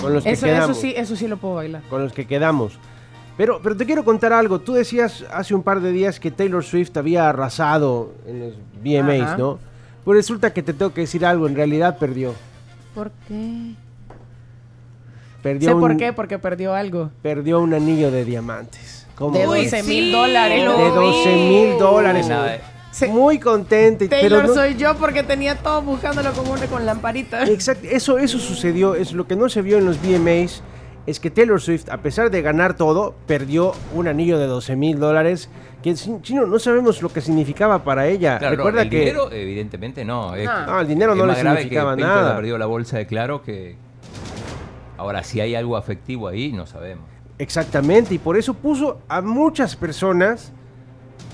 [0.00, 0.76] con los que Eso, eso quedamos.
[0.78, 1.82] sí, eso sí lo puedo bailar.
[1.88, 2.78] con los que quedamos.
[3.38, 4.60] Pero, pero te quiero contar algo.
[4.60, 8.54] Tú decías hace un par de días que Taylor Swift había arrasado en los
[8.84, 9.36] VMAs, Ajá.
[9.38, 9.58] ¿no?
[10.04, 11.46] Pues resulta que te tengo que decir algo.
[11.46, 12.34] En realidad perdió.
[12.94, 13.72] ¿Por qué?
[15.42, 17.10] Perdió sé un, por qué, porque perdió algo.
[17.22, 18.89] Perdió un anillo de diamantes.
[19.20, 19.70] ¿Cómo De ves?
[19.70, 20.64] 12 mil dólares.
[20.64, 22.26] lo De 12 mil dólares.
[23.08, 24.08] Muy contente.
[24.08, 27.44] Taylor pero no- soy yo porque tenía todo buscándolo con una con lamparita.
[27.44, 28.94] Exacto, eso, eso sucedió.
[28.96, 30.62] Es lo que no se vio en los VMAs.
[31.06, 34.98] Es que Taylor Swift, a pesar de ganar todo, perdió un anillo de 12 mil
[34.98, 35.48] dólares.
[35.82, 38.38] Que chino, no sabemos lo que significaba para ella.
[38.38, 38.98] Claro, Recuerda el que.
[39.00, 40.34] dinero, evidentemente no.
[40.34, 42.36] Es, No, el dinero es no le significaba que nada.
[42.36, 43.76] perdido la bolsa de claro que.
[44.98, 47.09] Ahora, si hay algo afectivo ahí, no sabemos.
[47.40, 50.52] Exactamente, y por eso puso a muchas personas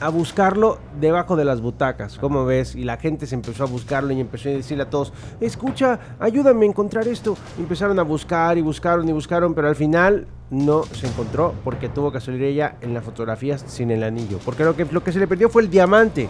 [0.01, 4.12] a buscarlo debajo de las butacas, como ves, y la gente se empezó a buscarlo
[4.12, 7.37] y empezó a decirle a todos, escucha, ayúdame a encontrar esto.
[7.59, 11.88] Y empezaron a buscar y buscaron y buscaron, pero al final no se encontró porque
[11.88, 14.38] tuvo que salir ella en las fotografías sin el anillo.
[14.45, 16.29] Porque lo que, lo que se le perdió fue el diamante,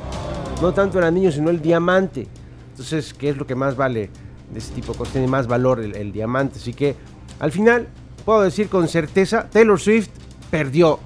[0.62, 2.28] no tanto el anillo, sino el diamante.
[2.70, 4.08] Entonces, ¿qué es lo que más vale
[4.50, 4.94] de ese tipo?
[5.12, 6.58] Tiene más valor el, el diamante.
[6.58, 6.96] Así que,
[7.40, 7.88] al final,
[8.26, 10.08] puedo decir con certeza, Taylor Swift
[10.50, 10.98] perdió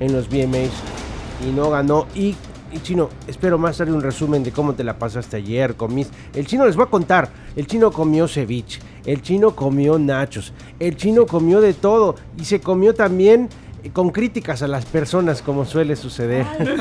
[0.00, 0.70] en los VMAs
[1.48, 2.06] y no ganó.
[2.14, 2.34] Y,
[2.72, 5.74] y chino, espero más tarde un resumen de cómo te la pasaste ayer.
[6.34, 7.30] El chino les voy a contar.
[7.56, 8.80] El chino comió ceviche.
[9.06, 10.52] El chino comió nachos.
[10.78, 12.16] El chino comió de todo.
[12.36, 13.48] Y se comió también
[13.82, 16.44] eh, con críticas a las personas, como suele suceder.
[16.58, 16.74] No,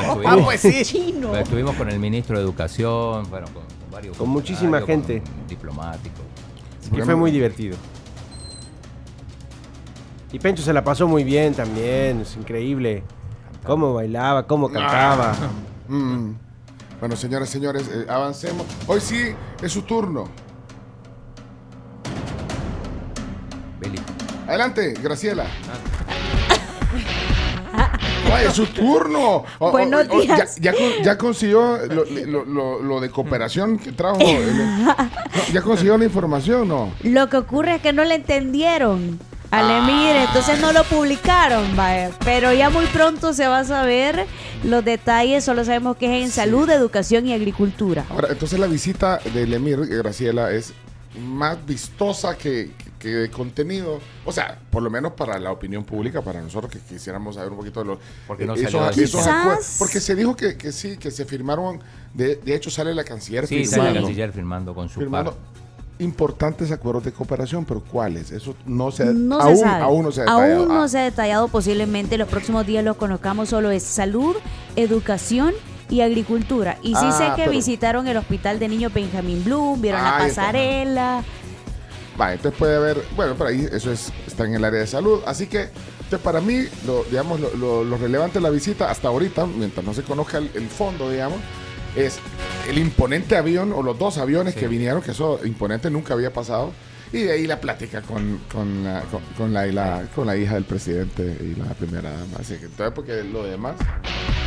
[0.00, 1.12] estuvimos- Ah, pues sí.
[1.20, 4.16] Bueno, Estuvimos con el ministro de Educación, bueno, con, con varios.
[4.16, 5.20] Con muchísima gente.
[5.22, 6.20] con diplomáticos.
[6.94, 7.76] que fue muy divertido.
[10.32, 13.02] Y Pencho se la pasó muy bien también, es increíble.
[13.64, 15.34] Cómo bailaba, cómo cantaba.
[15.88, 16.34] Mm.
[17.00, 18.64] Bueno, señoras y señores, eh, avancemos.
[18.86, 20.28] Hoy sí es su turno.
[24.46, 25.46] Adelante, Graciela.
[28.32, 29.18] Ay, es su turno.
[29.38, 30.56] O- o- Buenos o- ya, días.
[30.60, 34.20] ya con- ya consiguió lo, lo- lo- lo de cooperación que trajo.
[34.20, 34.94] el- no,
[35.52, 36.92] ya consiguió la información, ¿no?
[37.02, 39.18] Lo que ocurre es que no le entendieron
[39.50, 39.78] al Ah.
[39.78, 42.10] Emir, entonces no lo publicaron, vaya.
[42.24, 44.26] Pero ya muy pronto se va a saber
[44.64, 48.04] los detalles, solo sabemos que es en salud, educación y agricultura.
[48.10, 50.72] Ahora, entonces la visita del Emir, Graciela, es
[51.18, 53.98] más vistosa que, que de contenido.
[54.24, 57.56] O sea, por lo menos para la opinión pública, para nosotros que quisiéramos saber un
[57.56, 57.98] poquito de los...
[58.28, 59.76] Porque no esos- esos.
[59.80, 61.80] Porque se dijo que, que sí, que se firmaron...
[62.14, 63.98] De, de hecho, sale la canciller Sí, sale firmando.
[63.98, 65.36] el canciller firmando con su Firmando.
[66.00, 68.30] Importantes acuerdos de cooperación, pero ¿cuáles?
[68.32, 69.82] Eso no se, No aún, se sabe.
[69.82, 70.58] aún no se ha detallado.
[70.60, 74.34] Aún no Ah, se ha detallado, posiblemente los próximos días lo conozcamos, solo es salud,
[74.76, 75.52] educación
[75.88, 76.78] y agricultura.
[76.82, 80.18] Y sí Ah, sé que pero- visitaron el hospital de niños Benjamin Bloom, vieron la
[80.18, 81.22] pasarela.
[82.20, 85.20] Va, entonces puede haber, bueno, por ahí eso es, está en el área de salud.
[85.26, 89.08] Así que, entonces para mí, lo, digamos, lo, lo- lo relevante de la visita hasta
[89.08, 91.38] ahorita, mientras no se conozca el, el fondo, digamos,
[91.96, 92.18] es
[92.68, 96.72] el imponente avión o los dos aviones que vinieron, que eso imponente nunca había pasado.
[97.12, 100.36] Y de ahí la plática con, con, la, con, con la, y la- con la
[100.36, 102.36] hija del presidente y la primera dama.
[102.38, 103.74] Así que entonces, porque lo demás.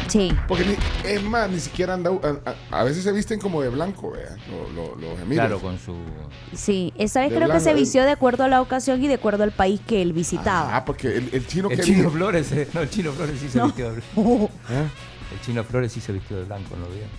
[0.07, 0.31] Sí.
[0.47, 2.09] Porque ni- es más, ni siquiera anda.
[2.71, 5.45] A, veces se visten como de blanco, vea, lo- lo- los emiros.
[5.47, 5.93] Claro, con su.
[6.55, 9.15] Sí, esta vez De creo que se vistió de acuerdo a la ocasión y de
[9.15, 10.73] acuerdo al país que él visitaba.
[10.73, 13.49] Ah, porque el, el chino El quería- chino Flores, eh, no, el chino Flores sí
[13.49, 13.65] se No.
[13.65, 14.49] vistió de blanco.
[14.69, 14.87] ¿Eh?
[15.33, 17.09] El chino Flores sí se vistió de blanco, ¿no lo vieron?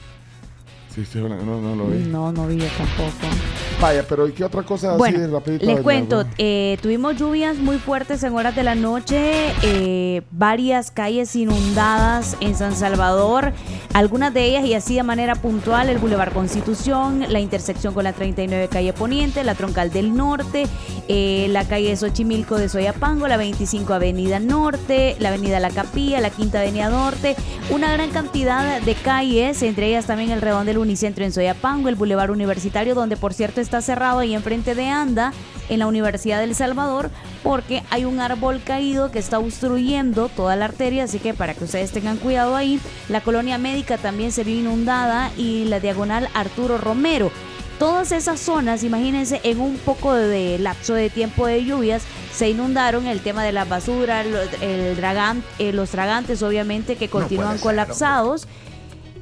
[0.95, 2.05] Sí, sí, no, no lo vi.
[2.05, 3.35] No, no vi yo tampoco.
[3.81, 5.67] Vaya, pero ¿y qué otra cosa así Bueno, de rapidito?
[5.67, 11.35] les cuento, eh, tuvimos lluvias muy fuertes en horas de la noche, eh, varias calles
[11.35, 13.53] inundadas en San Salvador,
[13.93, 18.13] algunas de ellas y así de manera puntual, el Boulevard Constitución, la intersección con la
[18.13, 20.67] 39 calle Poniente, la Troncal del Norte,
[21.09, 26.31] eh, la calle Xochimilco de Soyapango, la 25 Avenida Norte, la Avenida La Capilla, la
[26.31, 27.35] Quinta Avenida Norte,
[27.71, 31.97] una gran cantidad de calles, entre ellas también el Redón del Unicentro en Soyapango, el
[31.97, 35.33] Boulevar Universitario, donde por cierto está cerrado ahí enfrente de Anda,
[35.69, 37.11] en la Universidad del Salvador,
[37.43, 41.65] porque hay un árbol caído que está obstruyendo toda la arteria, así que para que
[41.65, 42.79] ustedes tengan cuidado ahí.
[43.09, 47.31] La colonia médica también se vio inundada y la diagonal Arturo Romero.
[47.79, 53.07] Todas esas zonas, imagínense, en un poco de lapso de tiempo de lluvias, se inundaron
[53.07, 57.59] el tema de la basura, lo- el dragan- eh, los dragantes obviamente que continúan puede
[57.59, 58.47] ser, no colapsados.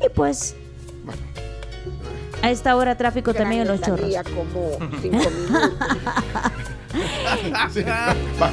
[0.05, 0.55] Y pues,
[2.43, 4.15] a esta hora tráfico también en los chorros.
[4.35, 5.33] Como cinco minutos.
[7.73, 8.51] Sí, va.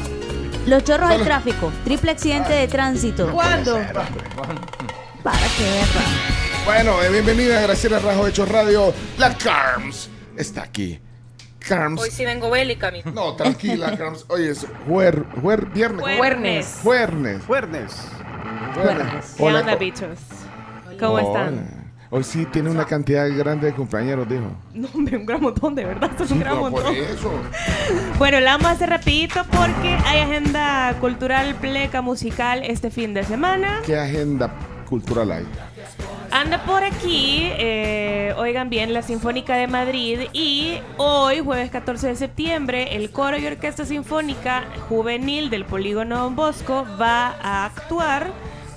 [0.66, 3.32] Los chorros del tráfico, triple accidente de tránsito.
[3.32, 3.80] ¿Cuándo?
[5.24, 5.82] Para que.
[6.66, 8.94] Bueno, eh, bienvenida a Graciela Rajo Hecho Radio.
[9.18, 11.00] La Carms está aquí.
[11.60, 12.00] Carms.
[12.02, 13.02] Hoy sí vengo bélica, mi.
[13.04, 14.26] No, tranquila, Carms.
[14.30, 16.02] Oye, es juer, juer, viernes.
[16.02, 16.80] Juernes.
[16.84, 17.44] Juernes.
[17.46, 17.94] Juernes.
[18.76, 19.36] Juernes.
[19.36, 20.20] ¿Qué onda, bichos?
[21.00, 21.22] ¿Cómo Hola.
[21.24, 21.79] están?
[22.12, 24.52] Hoy sí tiene una cantidad grande de compañeros, dijo.
[24.74, 26.96] No, hombre, un gran montón, de verdad, es un gran No, por montón.
[26.96, 27.32] eso.
[28.18, 33.24] Bueno, la vamos a hacer rapidito porque hay agenda cultural, pleca, musical este fin de
[33.24, 33.82] semana.
[33.86, 34.52] ¿Qué agenda
[34.90, 35.46] cultural hay?
[36.32, 42.16] Anda por aquí, eh, oigan bien, la Sinfónica de Madrid y hoy, jueves 14 de
[42.16, 48.32] septiembre, el Coro y Orquesta Sinfónica Juvenil del Polígono Don Bosco va a actuar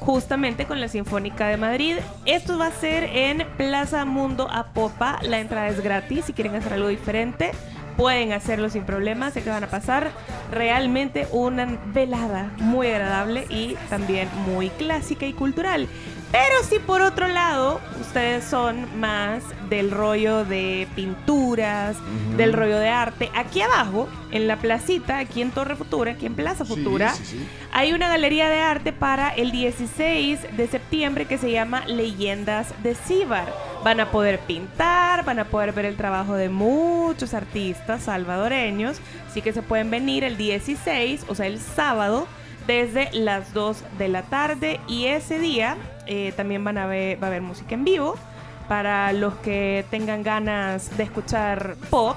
[0.05, 1.97] justamente con la Sinfónica de Madrid.
[2.27, 6.73] Esto va a ser en Plaza Mundo Apopa, la entrada es gratis, si quieren hacer
[6.73, 7.53] algo diferente.
[7.97, 10.11] Pueden hacerlo sin problema, sé que van a pasar
[10.51, 15.87] realmente una velada muy agradable y también muy clásica y cultural.
[16.33, 21.99] Pero si por otro lado ustedes son más del rollo de pinturas,
[22.39, 26.35] del rollo de arte, aquí abajo, en la placita, aquí en Torre Futura, aquí en
[26.35, 27.49] Plaza Futura, sí, sí.
[27.71, 32.95] hay una galería de arte para el 16 de septiembre que se llama Leyendas de
[32.95, 33.53] Cibar.
[33.85, 39.43] Van a poder pintar, van a poder ver el trabajo de muchos artistas salvadoreños, así
[39.43, 42.27] que se pueden venir el 16, o sea, el sábado,
[42.67, 47.27] desde las 2 de la tarde y ese día eh, también van a ver, va
[47.27, 48.17] a haber música en vivo.
[48.69, 52.17] Para los que tengan ganas de escuchar pop,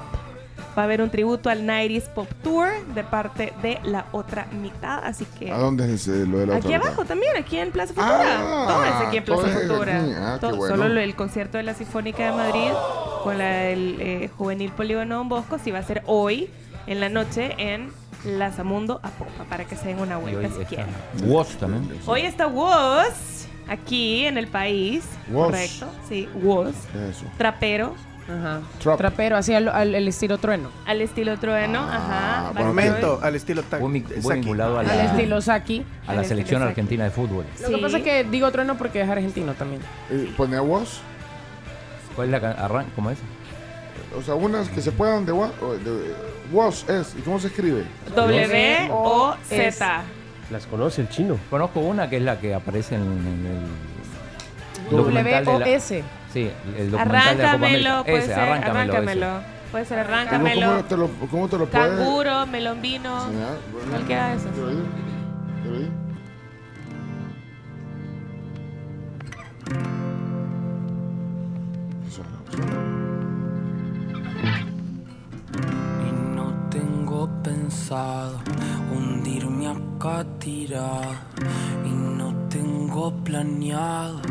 [0.78, 5.04] va a haber un tributo al 90s Pop Tour de parte de la otra mitad.
[5.04, 7.08] Así que ¿A dónde es eh, lo de la aquí otra abajo mitad?
[7.08, 8.21] también, aquí en Plaza Futura.
[8.39, 10.02] Ah, todo es aquí en Plaza Futura.
[10.17, 10.76] Ah, Todo- bueno.
[10.76, 12.71] Solo lo- el concierto de la Sinfónica de Madrid
[13.24, 16.50] con la del eh, Juvenil Polígono Don Bosco sí va a ser hoy
[16.88, 17.91] en la noche en
[18.24, 20.88] Plaza Mundo a Popa para que se den una vuelta si quieren.
[21.26, 21.89] Woz también.
[22.06, 25.04] Hoy está Woz aquí en el país.
[25.30, 25.45] Woz.
[25.47, 26.75] Correcto, sí, Woz.
[27.10, 27.25] Eso.
[27.38, 27.95] Trapero.
[28.28, 28.62] Ajá.
[28.82, 28.97] Trap.
[28.97, 30.71] Trapero, así al, estilo trueno.
[30.88, 32.63] Al estilo trueno, Ah, ajá.
[32.63, 35.86] Momento, al estilo Muy, Al estilo Saki.
[36.08, 36.69] a la selección Saki.
[36.69, 37.45] argentina de fútbol.
[37.62, 37.82] Lo que Sí.
[37.82, 39.82] pasa es que digo trueno porque es argentino también.
[40.10, 41.01] Eh, ¿Pone voz?
[42.15, 43.19] ¿Cuál es la can- arran- ¿Cómo es?
[44.17, 45.51] O sea, unas que se puedan de voz.
[46.51, 47.15] Voz es.
[47.19, 47.84] ¿Y cómo se escribe?
[48.15, 50.01] W O Z.
[50.52, 51.38] Las conoce el chino.
[51.50, 55.68] Conozco una que es la que aparece en, en el W documental de O la,
[55.68, 56.04] S.
[56.32, 57.90] Sí, el documental de la Copa América.
[57.90, 59.38] Arráncamelo, puede Ese, ser, arráncamelo.
[59.38, 59.46] ese.
[59.72, 60.68] Puede ser ¿Cómo, arráncamelo.
[60.68, 62.46] cómo te lo, cómo te lo puedes Canguro.
[65.64, 65.92] ¿Quiero ir?
[72.08, 72.95] Y
[77.76, 78.40] pensado
[78.92, 81.16] hundirme acá tirado.
[81.86, 84.22] Y no tengo planeado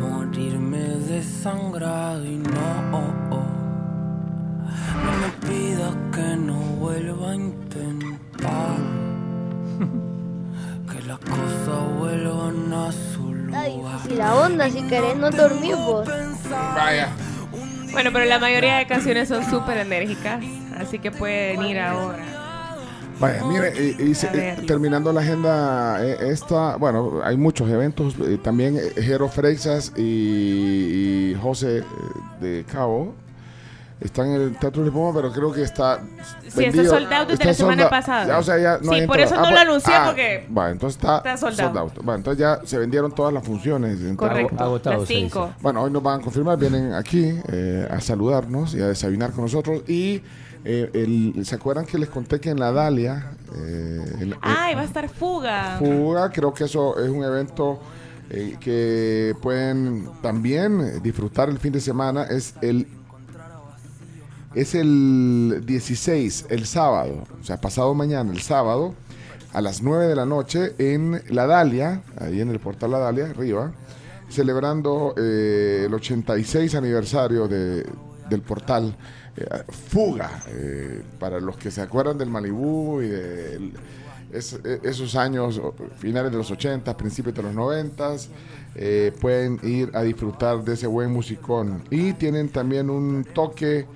[0.00, 2.24] morirme desangrado.
[2.24, 2.82] Y no,
[5.04, 8.78] no me pidas que no vuelva a intentar.
[10.90, 14.00] Que las cosas vuelvan a su lugar.
[14.06, 16.08] Si la onda, si querés no dormir vos.
[16.74, 17.10] Vaya.
[17.92, 20.42] Bueno, pero la mayoría de canciones son súper enérgicas.
[20.78, 22.37] Así que pueden ir ahora.
[23.20, 24.66] Vaya, mire, y- y se- A ver.
[24.66, 31.32] terminando la agenda eh, esta, bueno, hay muchos eventos, eh, también eh, Jero Freixas y,
[31.32, 31.84] y José eh,
[32.40, 33.14] de Cabo
[34.00, 36.00] están en el Teatro de Poma, pero creo que está
[36.46, 38.26] Sí, está sold out desde la semana pasada.
[38.28, 39.24] Ya, o sea, ya no Sí, hay por entrada.
[39.24, 42.08] eso no Ah, lo pues- anuncié, ah, porque Va, entonces está, está sold sold.
[42.08, 43.98] Va, entonces ya se vendieron todas las funciones.
[44.16, 45.50] Correcto, agotado, las cinco.
[45.60, 49.42] bueno, hoy nos van a confirmar, vienen aquí eh, a saludarnos y a desayunar con
[49.42, 49.82] nosotros.
[49.88, 50.22] Y
[50.70, 54.82] eh, el- ¿se acuerdan que les conté que en la Dalia, eh, el- Ay, va
[54.82, 55.76] a estar fuga.
[55.78, 57.80] Fuga, creo que eso es un evento
[58.30, 62.24] eh, que pueden también eh, disfrutar el fin de semana.
[62.24, 62.86] Es el
[64.54, 68.94] es el 16, el sábado, o sea, pasado mañana, el sábado,
[69.52, 73.26] a las 9 de la noche en La Dalia, ahí en el portal La Dalia,
[73.30, 73.72] arriba.
[74.30, 77.86] celebrando eh, el 86 aniversario de-
[78.28, 78.96] del portal
[79.36, 79.44] eh,
[79.88, 80.42] Fuga.
[80.48, 83.72] eh, para los que se acuerdan del Malibú y de el-
[84.32, 85.60] es- eh, esos años,
[85.98, 88.14] finales de los 80, principios de los 90,
[88.74, 91.82] eh, pueden ir a disfrutar de ese buen musicón.
[91.90, 93.86] Y tienen también un toque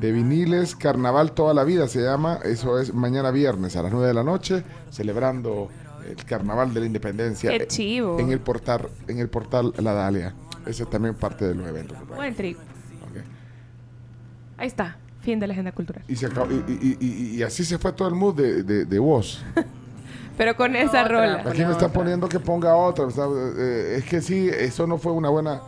[0.00, 4.08] de viniles, Carnaval toda la vida se llama, eso es mañana viernes a las 9
[4.08, 5.68] de la noche, celebrando
[6.06, 8.18] el Carnaval de la Independencia Qué chivo.
[8.18, 10.34] en el portal en el portal La Dalia.
[10.66, 11.96] Ese es también parte de los eventos.
[12.14, 12.58] Buen trip.
[14.58, 14.96] Ahí está.
[15.22, 16.02] Fin de la agenda cultural.
[16.08, 18.84] Y, se acabó- y, y- y- y así se fue todo el mood de, de,
[18.84, 19.42] de voz.
[20.38, 21.42] Pero con esa rola.
[21.46, 23.06] Aquí me está poniendo que ponga otra.
[23.06, 25.60] o sea, eh, es que sí, eso no fue una buena.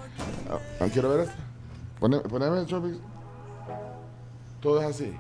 [0.49, 1.35] Ah, ah, quiero ver esta.
[1.99, 2.99] Pone- Poneme, Chopix.
[4.61, 5.13] Todo es así.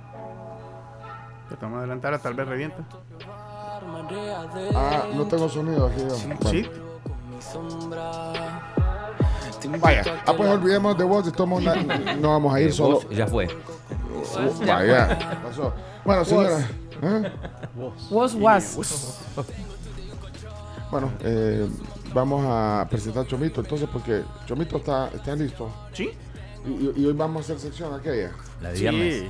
[1.48, 2.84] Te vamos a adelantar, tal vez revienta.
[4.74, 6.00] Ah, no tengo sonido aquí.
[6.00, 6.50] yo.
[6.50, 6.66] Sí.
[9.78, 11.76] Vaya, ah, pues olvidemos de voz, de todos modos,
[12.20, 12.96] no vamos a ir solo.
[12.96, 13.46] vos ya fue.
[13.46, 15.72] Uh, vaya, pasó.
[16.04, 16.68] Bueno, señora.
[17.02, 17.32] ¿eh?
[18.10, 19.20] Was was.
[20.90, 21.68] Bueno, eh,
[22.12, 25.70] vamos a presentar a Chomito entonces porque Chomito está, está listo.
[25.92, 26.10] Sí.
[26.66, 28.32] Y, hoy vamos a hacer sección aquella.
[28.60, 29.24] La de viernes.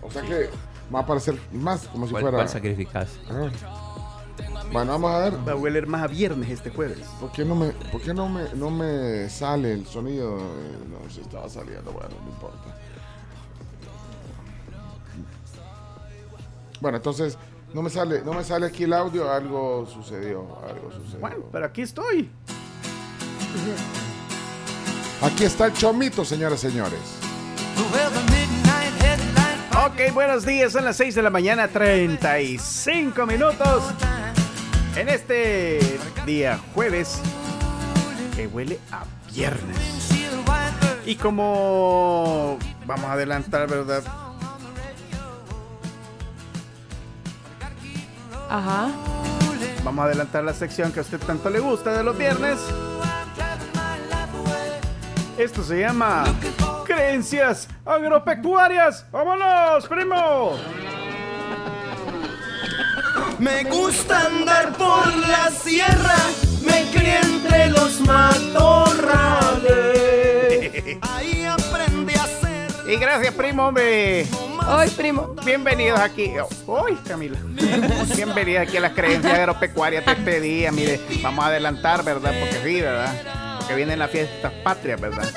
[0.00, 0.48] O sea que
[0.94, 2.38] va a aparecer más como si ¿Cuál, fuera.
[2.38, 3.18] cuál sacrificás?
[3.28, 3.50] Ah.
[4.72, 5.48] Bueno, vamos a ver.
[5.48, 6.98] Va a hueler más a viernes este jueves.
[7.20, 10.36] ¿Por qué no me, por qué no me, no me sale el sonido?
[10.38, 12.76] Eh, No, se estaba saliendo, bueno, no importa.
[16.80, 17.38] Bueno, entonces,
[17.74, 21.20] no me sale, no me sale aquí el audio, algo sucedió, algo sucedió.
[21.20, 22.30] Bueno, pero aquí estoy.
[25.22, 27.00] Aquí está el chomito, señoras y señores.
[29.86, 33.82] Ok, buenos días, son las 6 de la mañana, 35 minutos.
[34.96, 37.20] En este día jueves,
[38.34, 40.08] que huele a viernes.
[41.06, 44.02] Y como vamos a adelantar, ¿verdad?
[48.50, 48.88] Ajá.
[49.84, 52.58] Vamos a adelantar la sección que a usted tanto le gusta de los viernes.
[55.38, 56.24] Esto se llama
[56.84, 59.06] Creencias Agropecuarias.
[59.12, 60.56] ¡Vámonos, primo!
[63.38, 66.16] Me gusta andar por la sierra,
[66.60, 68.98] me crié entre los matorrales.
[71.02, 72.68] Ahí aprendí a ser.
[72.90, 74.26] Y gracias, primo, hombre.
[74.66, 75.36] Hoy, primo.
[75.44, 76.32] Bienvenidos aquí.
[76.66, 77.38] Hoy, Camila.
[78.16, 80.72] Bienvenidos aquí a las creencias agropecuarias de este día.
[80.72, 82.34] Mire, vamos a adelantar, ¿verdad?
[82.40, 83.56] Porque sí, ¿verdad?
[83.58, 85.32] Porque vienen las fiestas patrias, ¿verdad?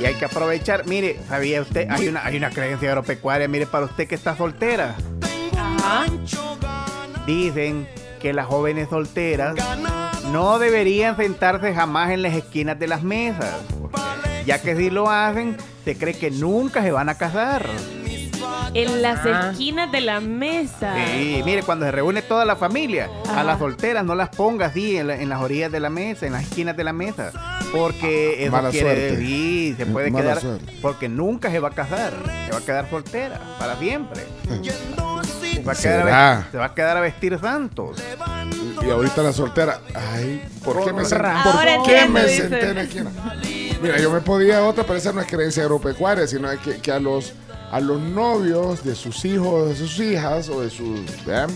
[0.00, 0.84] Y hay que aprovechar.
[0.86, 1.88] Mire, ¿sabía usted?
[1.88, 4.96] Hay una, hay una creencia agropecuaria, mire, para usted que está soltera.
[5.56, 6.06] Ajá.
[7.26, 7.88] Dicen
[8.20, 9.56] que las jóvenes solteras
[10.32, 13.54] no deberían sentarse jamás en las esquinas de las mesas.
[14.46, 17.66] Ya que si lo hacen, se cree que nunca se van a casar.
[18.74, 19.50] En las Ah.
[19.52, 20.94] esquinas de la mesa.
[21.14, 24.96] Sí, mire, cuando se reúne toda la familia, a las solteras no las ponga así
[24.96, 27.32] en, la- en las orillas de la mesa, en las esquinas de la mesa.
[27.70, 29.16] Porque eso Mala quiere suerte.
[29.16, 30.78] decir, se puede Mala quedar, suerte.
[30.80, 32.12] porque nunca se va a casar,
[32.46, 34.22] se va a quedar soltera para siempre.
[34.48, 36.36] Se va a quedar, a, ¿Será?
[36.38, 38.02] ve- se va a, quedar a vestir santos.
[38.86, 42.74] Y ahorita la soltera, ay, ¿por qué me, sen- Ahora ¿por qué me senté en
[42.74, 43.10] la esquina?
[43.82, 46.48] Mira, yo me podía otra, pero esa no es creencia agropecuaria, sino
[46.82, 47.32] que a los
[47.72, 51.50] a los novios de sus hijos, de sus hijas o de sus, ¿vean?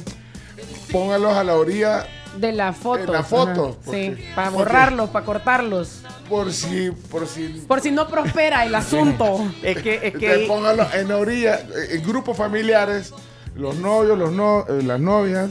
[0.90, 2.06] Póngalos a la orilla
[2.38, 3.04] De la foto.
[3.04, 6.00] En la foto, Sí, para borrarlos, para cortarlos.
[6.28, 9.46] por si, por si Por si no prospera el asunto.
[9.62, 13.12] Es que, es que Entonces, póngalo en la orilla, en grupos familiares,
[13.54, 15.50] los novios, los no, eh, las novias,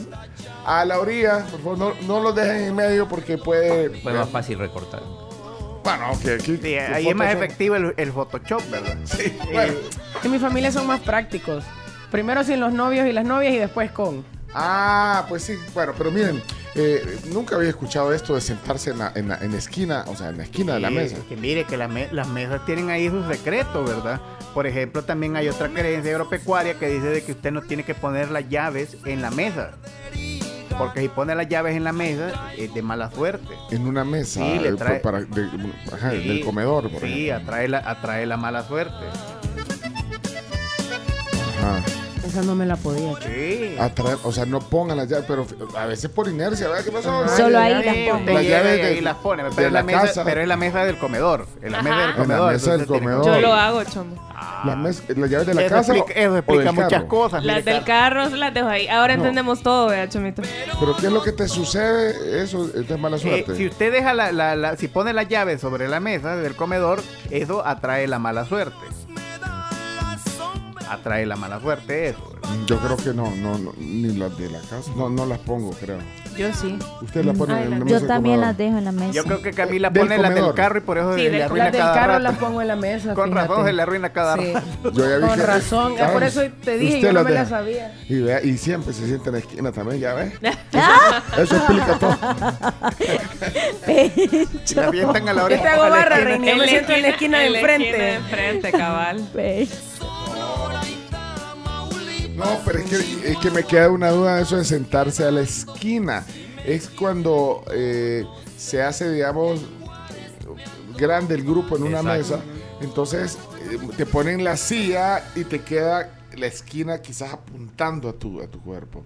[0.64, 3.90] a la orilla, por favor, no, no los dejen en medio porque puede...
[4.00, 5.00] Fue más fácil recortar.
[5.86, 6.58] Bueno, ok, aquí...
[6.60, 8.96] sí, ahí es más efectivo el, el Photoshop, ¿verdad?
[9.04, 9.72] Sí, bueno.
[10.24, 11.62] En mi familia son más prácticos.
[12.10, 14.24] Primero sin los novios y las novias y después con.
[14.52, 16.42] Ah, pues sí, bueno, pero miren,
[16.74, 20.16] eh, nunca había escuchado esto de sentarse en la, en la- en la esquina, o
[20.16, 21.18] sea, en la esquina de la mesa.
[21.28, 24.20] Que mire que la me- las mesas tienen ahí sus secretos, ¿verdad?
[24.54, 27.94] Por ejemplo, también hay otra creencia agropecuaria que dice de que usted no tiene que
[27.94, 29.72] poner las llaves en la mesa.
[30.78, 33.54] Porque si pone las llaves en la mesa, es de mala suerte.
[33.70, 35.48] En una mesa Sí, le eh, trae- para, de-
[35.92, 37.36] ajá, Sí, del comedor, por Sí, ejemplo.
[37.52, 38.94] atrae la, atrae la mala suerte.
[41.58, 41.82] Ajá.
[42.26, 43.12] Esa no me la podía.
[43.20, 43.76] Sí.
[43.78, 45.46] Atraer- o sea, no pongan las llaves, pero
[45.76, 46.84] a veces por inercia, ¿verdad?
[46.84, 47.28] ¿Qué pasó?
[47.36, 47.84] Solo ahí las.
[48.26, 49.44] Las llaves de- ahí las pone.
[49.44, 50.24] Pero, de es la la mesa, casa.
[50.24, 51.46] pero es la mesa del comedor.
[51.62, 51.84] En la Ajá.
[51.88, 52.52] mesa del En la comedor.
[52.52, 52.86] mesa del.
[52.86, 54.26] Yo lo hago, chomo.
[54.64, 55.96] La mes- ¿Las llaves de la Eso casa?
[55.96, 57.08] explica, eso explica muchas carro?
[57.08, 57.44] cosas.
[57.44, 58.86] Las del carro las dejo ahí.
[58.88, 59.22] Ahora No.
[59.22, 60.42] entendemos todo, vea, chomito.
[60.78, 62.42] ¿Pero qué es lo que te sucede?
[62.42, 63.54] Eso es mala Eh, suerte.
[63.56, 67.02] si usted deja la, la- la- si pone la llave sobre la mesa del comedor,
[67.30, 68.76] eso atrae la mala suerte.
[70.88, 72.32] Atrae la mala suerte eso.
[72.66, 74.90] Yo creo que no, no, no, ni las de la casa.
[74.96, 75.98] No, no las pongo, creo.
[76.36, 76.78] Yo sí.
[77.02, 79.12] Usted las pone Ay, en la- la mesa Yo también las dejo en la mesa.
[79.12, 80.54] Yo creo que Camila Del pone las del comedor.
[80.54, 82.22] carro y por eso Sí, se le arruina Las del cada carro rato.
[82.22, 83.14] las pongo en la mesa.
[83.14, 84.52] Con razón se le arruina cada Sí.
[84.52, 84.66] rato.
[84.92, 85.94] Yo ya vi Con que- razón.
[86.12, 87.50] Por eso te dije, usted yo no las me la deja.
[87.50, 87.94] sabía.
[88.08, 90.34] Y, vea, y siempre se siente en la esquina también, ya ves.
[90.74, 91.22] ¡Ah!
[91.38, 92.16] Eso explica todo.
[93.88, 95.62] Y la avientan a la Yo oreja.
[95.62, 96.36] te hago a la barra, esquina.
[96.36, 96.46] Reina.
[96.52, 97.88] Yo me siento en la esquina de en la enfrente.
[97.88, 99.28] esquina de enfrente, cabal.
[102.36, 105.30] No, pero es que, es que me queda una duda de eso de sentarse a
[105.30, 106.24] la esquina.
[106.64, 108.24] Es cuando eh,
[108.56, 109.60] se hace, digamos,
[110.98, 112.18] grande el grupo en una Exacto.
[112.18, 112.40] mesa.
[112.82, 113.38] Entonces
[113.70, 118.46] eh, te ponen la silla y te queda la esquina quizás apuntando a tu, a
[118.46, 119.04] tu cuerpo.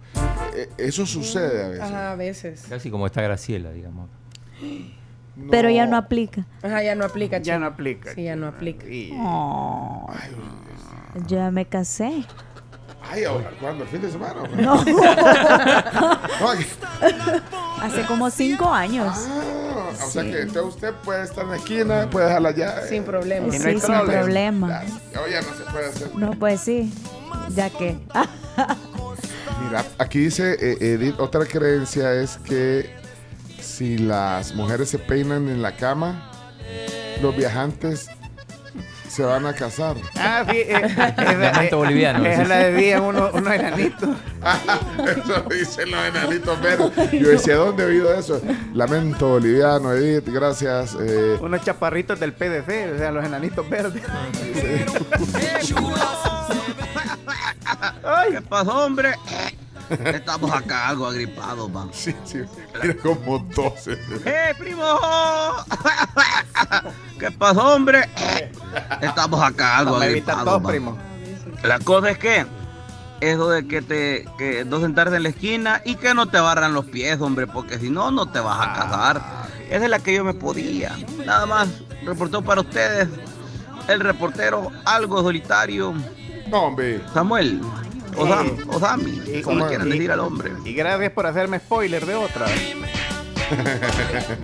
[0.54, 1.82] Eh, eso sucede a veces.
[1.84, 2.64] Ajá, a veces.
[2.68, 4.08] Casi como está Graciela, digamos.
[5.50, 6.44] Pero ya no aplica.
[6.62, 7.58] Ajá, ya no aplica, Ya chico.
[7.60, 8.14] no aplica.
[8.14, 8.86] Sí, ya no aplica.
[8.86, 10.06] Y- Oh,
[11.26, 12.24] ya me casé.
[13.12, 13.82] Ay, ahora, ¿cuándo?
[13.82, 14.42] ¿El fin de semana?
[14.56, 14.74] No.
[17.82, 19.12] Hace como cinco años.
[19.28, 22.88] Ah, o sea que entonces usted puede estar en la esquina, puede dejar la llave.
[22.88, 23.50] Sin problema.
[23.50, 24.06] Sí, no sin problema.
[24.06, 24.84] problema.
[25.12, 26.14] Ya, ya no se puede hacer.
[26.14, 26.92] No, pues sí.
[27.54, 27.98] Ya que.
[29.64, 32.90] Mira, aquí dice eh, Edith, otra creencia es que
[33.60, 36.30] si las mujeres se peinan en la cama,
[37.20, 38.08] los viajantes
[39.10, 39.96] se van a casar.
[40.16, 40.58] Ah, sí.
[40.58, 40.80] eh,
[41.38, 42.24] Viajante eh, boliviano.
[42.24, 44.10] Esa la debían unos unos enanitos.
[45.06, 47.10] Eso dicen los enanitos verdes.
[47.12, 48.40] Yo decía, ¿dónde he oído eso?
[48.72, 50.96] Lamento boliviano, Edith, gracias.
[51.00, 54.02] eh, Unos chaparritos del PDC, o sea, los enanitos verdes.
[58.30, 59.14] ¿Qué pasó, hombre?
[59.90, 61.90] Estamos acá algo agripados, man.
[61.92, 62.38] sí, sí,
[62.82, 63.44] mira como.
[64.24, 64.84] ¡Eh, primo!
[67.18, 68.08] ¿Qué pasó, hombre?
[69.00, 70.98] Estamos acá algo evitar agripados, primo.
[71.62, 72.46] La cosa es que
[73.20, 76.72] eso de que te que no sentarte en la esquina y que no te barran
[76.72, 79.20] los pies, hombre, porque si no, no te vas a casar.
[79.68, 80.96] Esa es la que yo me podía.
[81.26, 81.68] Nada más
[82.04, 83.08] reportó para ustedes
[83.88, 85.94] el reportero algo solitario,
[86.48, 87.00] No, hombre.
[87.12, 87.60] Samuel.
[88.16, 90.52] Osam, Eh, Osami, y- como y- quieran y- decir al hombre.
[90.64, 92.46] Y gracias por hacerme spoiler de otra.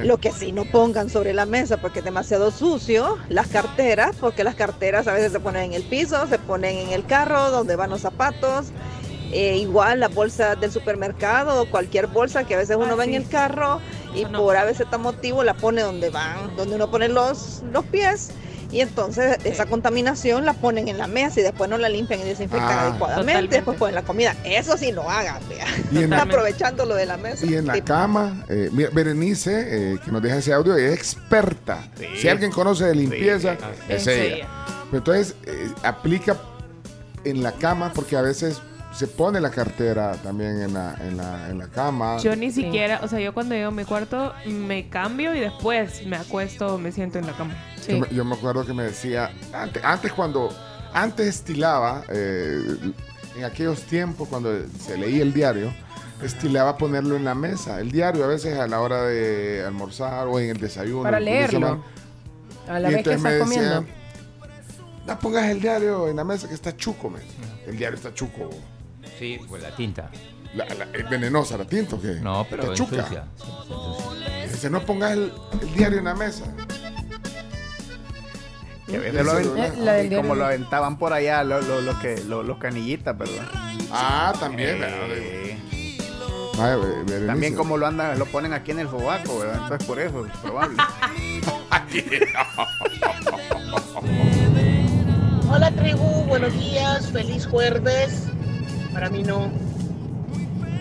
[0.03, 4.43] Lo que sí no pongan sobre la mesa porque es demasiado sucio, las carteras, porque
[4.45, 7.77] las carteras a veces se ponen en el piso, se ponen en el carro donde
[7.77, 8.67] van los zapatos.
[9.33, 13.05] Eh, igual las bolsas del supermercado o cualquier bolsa que a veces uno Ah, va
[13.05, 13.17] en sí.
[13.17, 13.81] el carro
[14.15, 14.39] y no.
[14.41, 18.31] por a veces tan motivo la pone donde van, donde uno pone los, los pies.
[18.71, 22.25] Y entonces esa contaminación la ponen en la mesa y después no la limpian y
[22.25, 22.83] desinfectan Ah.
[22.89, 23.23] adecuadamente.
[23.33, 23.57] Totalmente.
[23.57, 24.35] Después ponen la comida.
[24.45, 25.67] Eso sí no hagan, vea.
[26.23, 27.47] Aprovechando lo de la mesa.
[27.47, 27.83] y en la Sí.
[27.83, 31.85] cama, eh, mira, Berenice, eh, que nos deja ese audio, es experta.
[31.99, 32.07] Sí.
[32.23, 33.57] Si alguien conoce de limpieza,
[33.87, 34.49] Sí, es ella.
[34.91, 36.37] Pero entonces, eh, aplica
[37.25, 38.61] en la cama porque a veces
[38.97, 42.17] se pone la cartera también en la, en la, en la cama.
[42.19, 46.07] Yo ni siquiera, o sea, yo cuando llego a mi cuarto me cambio y después
[46.07, 47.55] me acuesto, me siento en la cama.
[47.81, 47.93] Sí.
[47.93, 50.49] Yo, me, yo me acuerdo que me decía, antes, antes cuando,
[50.95, 52.63] antes estilaba, eh,
[53.37, 55.75] en aquellos tiempos cuando se leía el diario,
[56.23, 60.41] estilaba ponerlo en la mesa, el diario a veces a la hora de almorzar o
[60.41, 61.03] en el desayuno.
[61.03, 61.85] Para leerlo.
[62.67, 63.93] A la Y vez que entonces me estás decían, comiendo.
[65.07, 67.21] no pongas el diario en la mesa que está chuco, me.
[67.67, 68.49] El diario está chuco.
[69.19, 70.11] Sí, pues la tinta.
[70.55, 72.15] La, la- ¿Es venenosa la tinta o qué?
[72.21, 73.27] No, pero Está chuca.
[74.51, 76.45] Dice, no pongas el, el diario en la mesa.
[78.87, 81.67] Que a veces lo aven- Eh, la del y como lo aventaban por allá los,
[81.67, 82.23] los, que,
[82.59, 83.45] canillitas, ¿verdad?
[83.91, 84.79] Ah, también.
[84.79, 84.99] ¿verdad?
[85.11, 85.59] Eh,
[86.59, 89.61] Ay, también como lo andan, lo ponen aquí en el sobaco, ¿verdad?
[89.63, 90.77] Entonces por eso es probable.
[95.51, 98.23] Hola tribu, buenos días, feliz jueves.
[98.97, 99.51] Para mí no.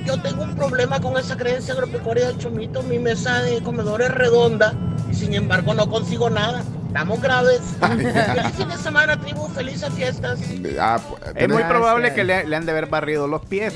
[0.06, 2.82] Yo tengo un problema con esa creencia agropecuaria del chomito.
[2.82, 4.74] Mi mesa de comedor es redonda
[5.12, 6.64] y sin embargo no consigo nada.
[6.88, 7.60] Estamos graves.
[7.82, 10.40] feliz fin de semana, tribu, felices fiestas.
[10.80, 13.74] Ah, pues, Es muy probable que le, le han de haber barrido los pies.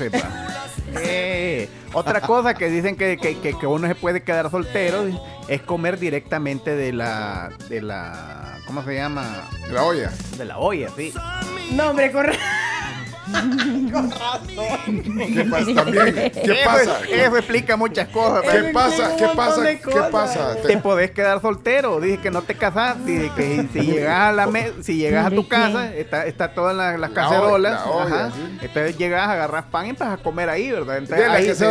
[0.94, 5.04] Eh, otra cosa que dicen que, que, que- que uno se puede quedar soltero
[5.48, 9.46] es comer directamente de la, de la, ¿cómo se llama?
[9.70, 10.10] la olla.
[10.38, 11.12] De la olla, sí.
[11.72, 12.10] No, hombre,
[13.32, 15.02] corre.
[15.34, 16.14] ¿Qué pasa también?
[16.14, 17.00] ¿Qué Eso- pasa?
[17.10, 18.42] Eso explica muchas cosas.
[18.50, 19.16] ¿Qué pasa?
[19.16, 19.62] ¿Qué pasa?
[19.76, 20.56] ¿Qué pasa?
[20.66, 22.00] Te podés quedar soltero.
[22.00, 23.04] Dije que no te casás.
[23.04, 26.74] Dije que si llegas a la me- si llegas a tu casa, está, está todas
[26.76, 27.80] las, las La cacerolas.
[27.86, 28.30] olla, la olla, ajá.
[28.34, 28.58] sí.
[28.62, 30.94] Entonces llegas, agarras pan y vas a comer ahí, ¿verdad?
[30.94, 31.66] De Entonces la ahí o- sin,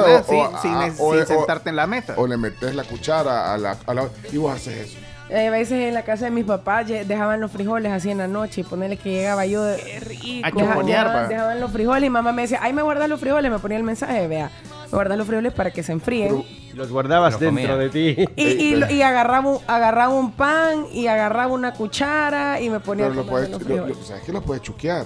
[1.00, 2.14] o- sin, sentarte en la mesa.
[2.18, 4.98] O le metes la cuchara a la, a la- y vos haces eso.
[5.30, 8.28] Eh, a veces en la casa de mis papás dejaban los frijoles así en la
[8.28, 11.28] noche y ponerle que llegaba yo de, A Deja- chuponear, dejaban, pa.
[11.28, 13.84] dejaban los frijoles y mamá me decía, ay, me guardas los frijoles, me ponía el
[13.84, 14.50] mensaje, vea,
[14.86, 16.44] me guardas los frijoles para que se enfríen.
[16.74, 17.78] Los guardabas Los dentro comía.
[17.78, 18.16] de ti.
[18.36, 23.08] Y, y, y agarraba, un, agarraba un pan y agarraba una cuchara y me ponía
[23.10, 23.98] Pero a lo puedes, los lo- frijoles.
[23.98, 25.06] lo- ¿sabes que lo puedes chuquear?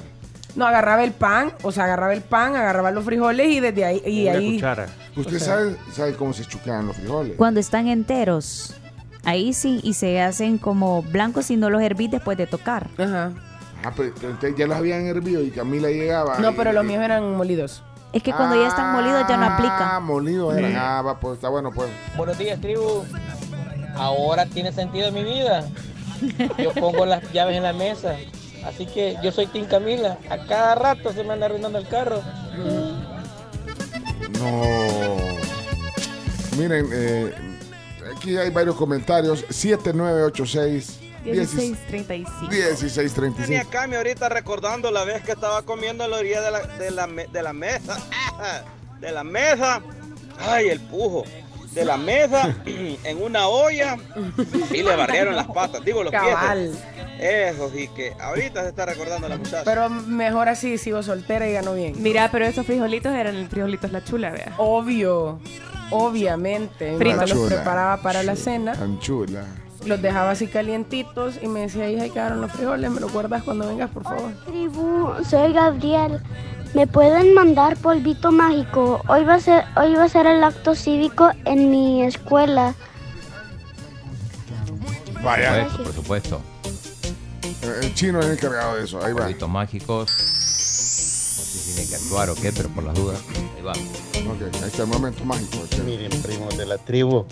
[0.56, 4.02] No, agarraba el pan, o sea, agarraba el pan, agarraba los frijoles y desde ahí...
[4.06, 4.56] Y ahí
[5.18, 7.36] Usted O sea- sabe, sabe cómo se chuquean los frijoles.
[7.38, 8.76] Cuando están enteros,
[9.26, 12.88] ahí sí, y se hacen como blancos si no los hervís después de tocar.
[12.98, 13.32] Ajá.
[13.86, 16.38] Ah, pero entonces ya los habían hervido y Camila llegaba.
[16.40, 17.84] No, y- pero los y- míos eran molidos.
[18.14, 20.00] Es que cuando ya están molidos ya no Ah, aplica.
[20.00, 20.76] molidos eran.
[20.76, 21.90] Ah, va, pues está bueno, pues.
[22.16, 23.04] Buenos días, tribu.
[23.96, 25.66] Ahora tiene sentido mi vida.
[26.60, 28.16] Yo pongo las llaves en la mesa.
[28.66, 30.18] Así que yo soy Tim Camila.
[30.30, 32.22] A cada rato se me anda arruinando el carro.
[34.40, 35.28] No.
[36.58, 37.34] Miren, eh,
[38.24, 39.46] aquí hay varios comentarios.
[39.50, 42.42] 7986 1635.
[42.50, 43.42] 1635.
[43.44, 46.92] Tenía Cami ahorita recordando la vez que estaba comiendo a la orilla de la, de
[46.92, 47.98] la, de la mesa.
[49.00, 49.82] De la mesa.
[50.40, 51.26] Ay, el pujo.
[51.74, 53.98] De la mesa en una olla
[54.72, 55.84] y le barrieron las patas.
[55.84, 56.70] Digo, los Cabal.
[56.72, 56.84] pies.
[57.20, 59.64] Eso sí que ahorita se está recordando la muchacha.
[59.64, 61.94] Pero mejor así, sigo soltera y gano bien.
[62.02, 64.54] Mira, pero esos frijolitos eran frijolitos la chula, vea.
[64.58, 65.40] Obvio,
[65.92, 66.92] obviamente.
[66.98, 69.46] Mi mamá los preparaba para la cena, Tan chula.
[69.86, 73.44] los dejaba así calientitos y me decía, hija, ahí quedaron los frijoles, me los guardas
[73.44, 74.32] cuando vengas, por favor.
[74.46, 76.20] Tribu, soy Gabriel.
[76.74, 79.04] ¿Me pueden mandar polvito mágico?
[79.08, 82.74] Hoy va a ser, hoy va a ser el acto cívico en mi escuela.
[85.24, 85.68] Vaya.
[85.68, 86.42] Por supuesto, por supuesto.
[87.82, 89.04] El chino es el encargado de eso.
[89.06, 89.22] Ahí va.
[89.22, 90.10] Polvitos mágicos.
[90.10, 93.20] No sé si tiene que actuar o qué, pero por las dudas.
[93.56, 93.74] Ahí va.
[93.74, 95.60] Ok, ahí está el momento mágico.
[95.86, 97.26] Miren, primos de la tribu,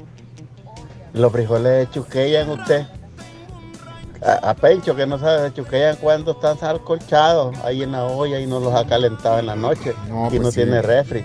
[1.13, 2.85] los frijoles chuquean usted.
[4.23, 8.39] A, a Pencho, que no sabe, se chuquean cuando están salcolchados ahí en la olla
[8.39, 10.57] y no los ha calentado en la noche No, y pues no sí.
[10.61, 11.23] tiene refri.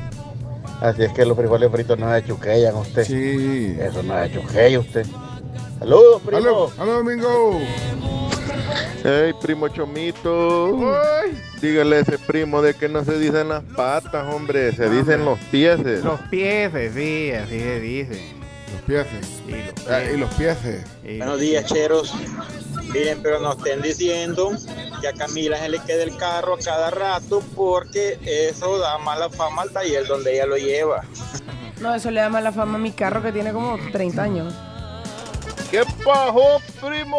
[0.81, 3.05] Así es que los frijoles fritos no se chuquean usted.
[3.05, 3.77] Sí.
[3.81, 5.07] Eso no se chuquea usted.
[5.79, 6.39] Saludos, primo.
[6.39, 7.61] Aló, aló, Domingo.
[9.03, 10.95] Hey, primo Chomito.
[11.61, 14.73] Dígale a ese primo de que no se dicen las patas, hombre.
[14.73, 15.79] Se dicen los pies.
[16.03, 18.33] Los pies, sí, así se dice.
[18.73, 19.07] Los pies.
[19.47, 20.57] Y los Ah, y los pies.
[21.05, 22.13] Buenos días, cheros.
[22.93, 24.53] Miren, pero no estén diciendo
[25.01, 29.29] que a Camila se le quede el carro a cada rato porque eso da mala
[29.29, 31.03] fama al taller donde ella lo lleva.
[31.81, 34.55] No, eso le da mala fama a mi carro que tiene como 30 años.
[35.71, 37.19] ¿Qué pasó, primo?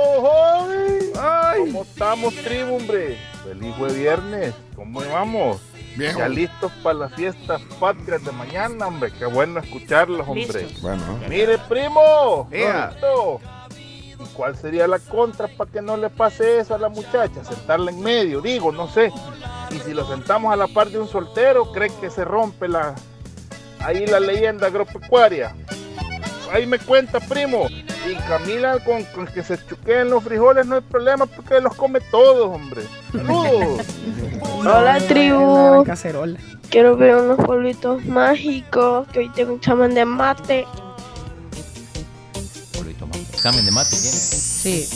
[1.20, 3.18] Ay, ¿Cómo estamos, tribu, hombre?
[3.44, 4.56] Feliz jueves viernes.
[4.76, 5.60] ¿Cómo vamos?
[5.96, 9.12] Bien, Ya listos para las fiestas patrias de mañana, hombre.
[9.18, 10.68] Qué bueno escucharlos, hombre.
[10.82, 11.20] Bueno.
[11.28, 12.48] Mire, primo.
[12.52, 12.96] Ea.
[14.20, 17.44] ¿Y cuál sería la contra para que no le pase eso a la muchacha?
[17.44, 19.12] Sentarla en medio, digo, no sé.
[19.70, 22.96] Y si lo sentamos a la par de un soltero, ¿cree que se rompe la
[23.80, 25.56] ahí la leyenda agropecuaria?
[26.52, 27.68] Ahí me cuenta, primo.
[27.70, 32.00] Y Camila, con, con que se chuqueen los frijoles no hay problema porque los come
[32.10, 32.84] todos, hombre.
[33.12, 33.86] Saludos.
[34.60, 35.86] Hola, tribu.
[36.70, 40.66] Quiero ver unos polvitos mágicos, que hoy tengo un examen de mate.
[43.48, 44.02] ¿Examen de mate tiene?
[44.18, 44.90] Sí.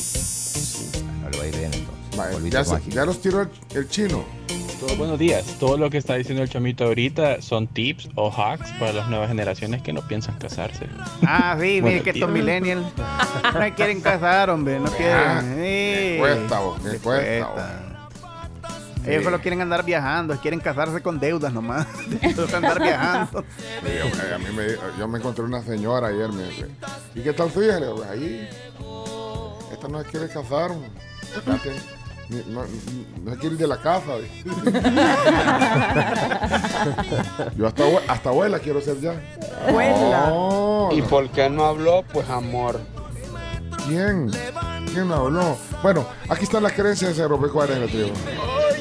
[1.23, 2.33] No le va a ir bien entonces.
[2.33, 2.93] Polvitos ya, se- mágicos.
[2.95, 4.25] ya los tiró el, el chino.
[4.81, 5.45] Todos buenos días.
[5.57, 9.29] Todo lo que está diciendo el chamito ahorita son tips o hacks para las nuevas
[9.29, 10.87] generaciones que no piensan casarse.
[11.25, 12.85] Ah, sí, mire que estos millennials
[13.53, 15.55] no quieren casar, hombre, no Ah, quieren.
[15.55, 16.17] me Sí.
[16.19, 17.90] cuesta, vos, me cuesta,
[19.05, 21.87] Ellos solo quieren andar viajando, quieren casarse con deudas nomás.
[22.35, 23.43] Solo andar viajando.
[23.83, 24.67] Sí, hombre, a mí me,
[24.99, 26.31] yo me encontré una señora ayer.
[26.31, 26.67] Me dice,
[27.15, 27.79] ¿y qué tal su hija?
[27.79, 28.47] Le digo, ahí.
[29.71, 30.71] Esta no se quiere casar.
[32.47, 32.63] No,
[33.23, 34.11] no se quiere ir de la casa.
[37.57, 39.13] yo hasta, hasta abuela quiero ser ya.
[39.71, 41.07] No, ¿Y no.
[41.07, 42.03] por qué no habló?
[42.13, 42.79] Pues amor.
[43.87, 44.29] ¿Quién?
[44.93, 45.57] ¿Quién no habló?
[45.81, 48.11] Bueno, aquí están las creencias agropecuarias en la tribu.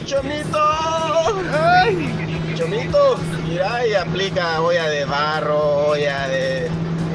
[0.00, 0.58] ¡Ay, Chomito!
[1.52, 2.54] ¡Ay!
[2.56, 6.68] Chomito, mira, y aplica olla de barro, olla de,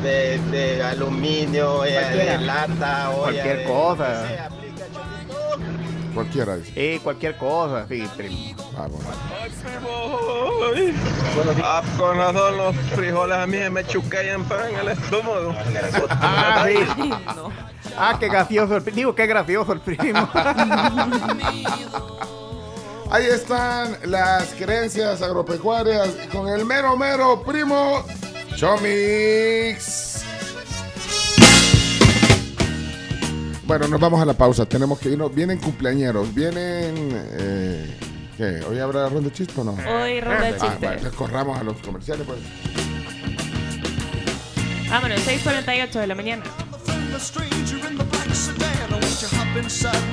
[0.04, 2.38] de, de aluminio, olla Cualquiera.
[2.38, 3.64] de lata, olla Cualquier de...
[3.66, 4.24] cosa.
[6.14, 6.72] Cualquiera dice.
[6.74, 8.56] Sí, cualquier cosa, sí, primo.
[8.78, 9.02] Vamos.
[11.62, 15.54] Ah, con razón los frijoles a mí se me chuquean para en el estómago.
[16.12, 16.66] Ah,
[16.96, 17.12] sí.
[17.98, 20.28] Ah, qué gracioso el pri- Digo, qué gracioso el primo.
[23.16, 28.06] Ahí están las creencias agropecuarias con el mero mero primo
[28.58, 30.22] Chomix.
[33.64, 34.66] Bueno, nos vamos a la pausa.
[34.66, 35.34] Tenemos que irnos.
[35.34, 36.36] Vienen cumpleañeros.
[36.36, 36.94] Vienen.
[37.40, 37.98] Eh,
[38.36, 38.60] ¿Qué?
[38.70, 39.72] ¿Hoy habrá ronda de chistes o no?
[39.72, 40.80] Hoy ronda de Ah, chistes.
[40.80, 42.28] bueno, entonces corramos a los comerciales.
[42.28, 42.40] Pues.
[44.90, 46.44] Vámonos, 6.48 de la mañana.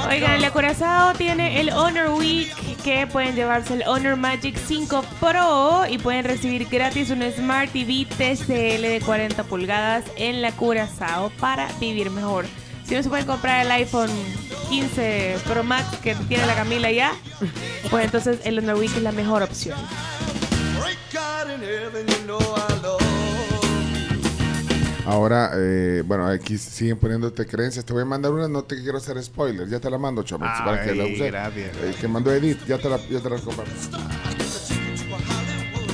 [0.09, 5.85] Oigan, la Curazao tiene el Honor Week que pueden llevarse el Honor Magic 5 Pro
[5.89, 11.69] y pueden recibir gratis un Smart TV TCL de 40 pulgadas en la Curazao para
[11.81, 12.47] vivir mejor.
[12.87, 14.11] Si no se pueden comprar el iPhone
[14.69, 17.13] 15 Pro Max que tiene la Camila ya,
[17.91, 19.79] pues entonces el Honor Week es la mejor opción.
[25.13, 27.85] Ahora, eh, bueno, aquí siguen poniéndote creencias.
[27.85, 29.69] Te voy a mandar una, no te quiero hacer spoiler.
[29.69, 31.27] Ya te la mando, Chomix, para que la Ay, uses.
[31.27, 31.77] gracias.
[31.83, 33.71] Eh, que mandó Edith, ya te la, ya te la comparto.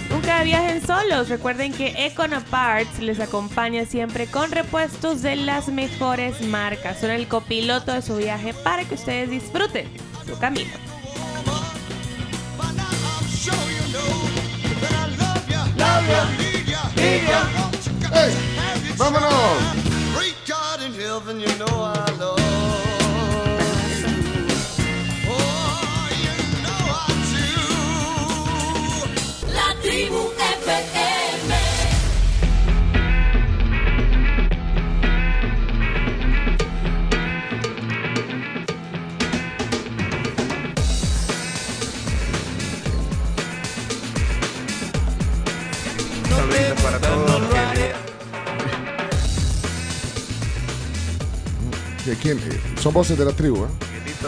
[0.09, 1.29] Nunca viajen solos.
[1.29, 7.01] Recuerden que Econoparts les acompaña siempre con repuestos de las mejores marcas.
[7.01, 9.89] Son el copiloto de su viaje para que ustedes disfruten
[10.29, 10.71] su camino.
[18.13, 18.95] ¡Ey!
[18.97, 19.79] ¡Vámonos!
[29.53, 31.55] La tribu FM.
[46.29, 47.28] Saludos para todos.
[52.09, 52.39] ¿De quién?
[52.39, 53.69] Eh, Son voces de la tribu, ¿eh?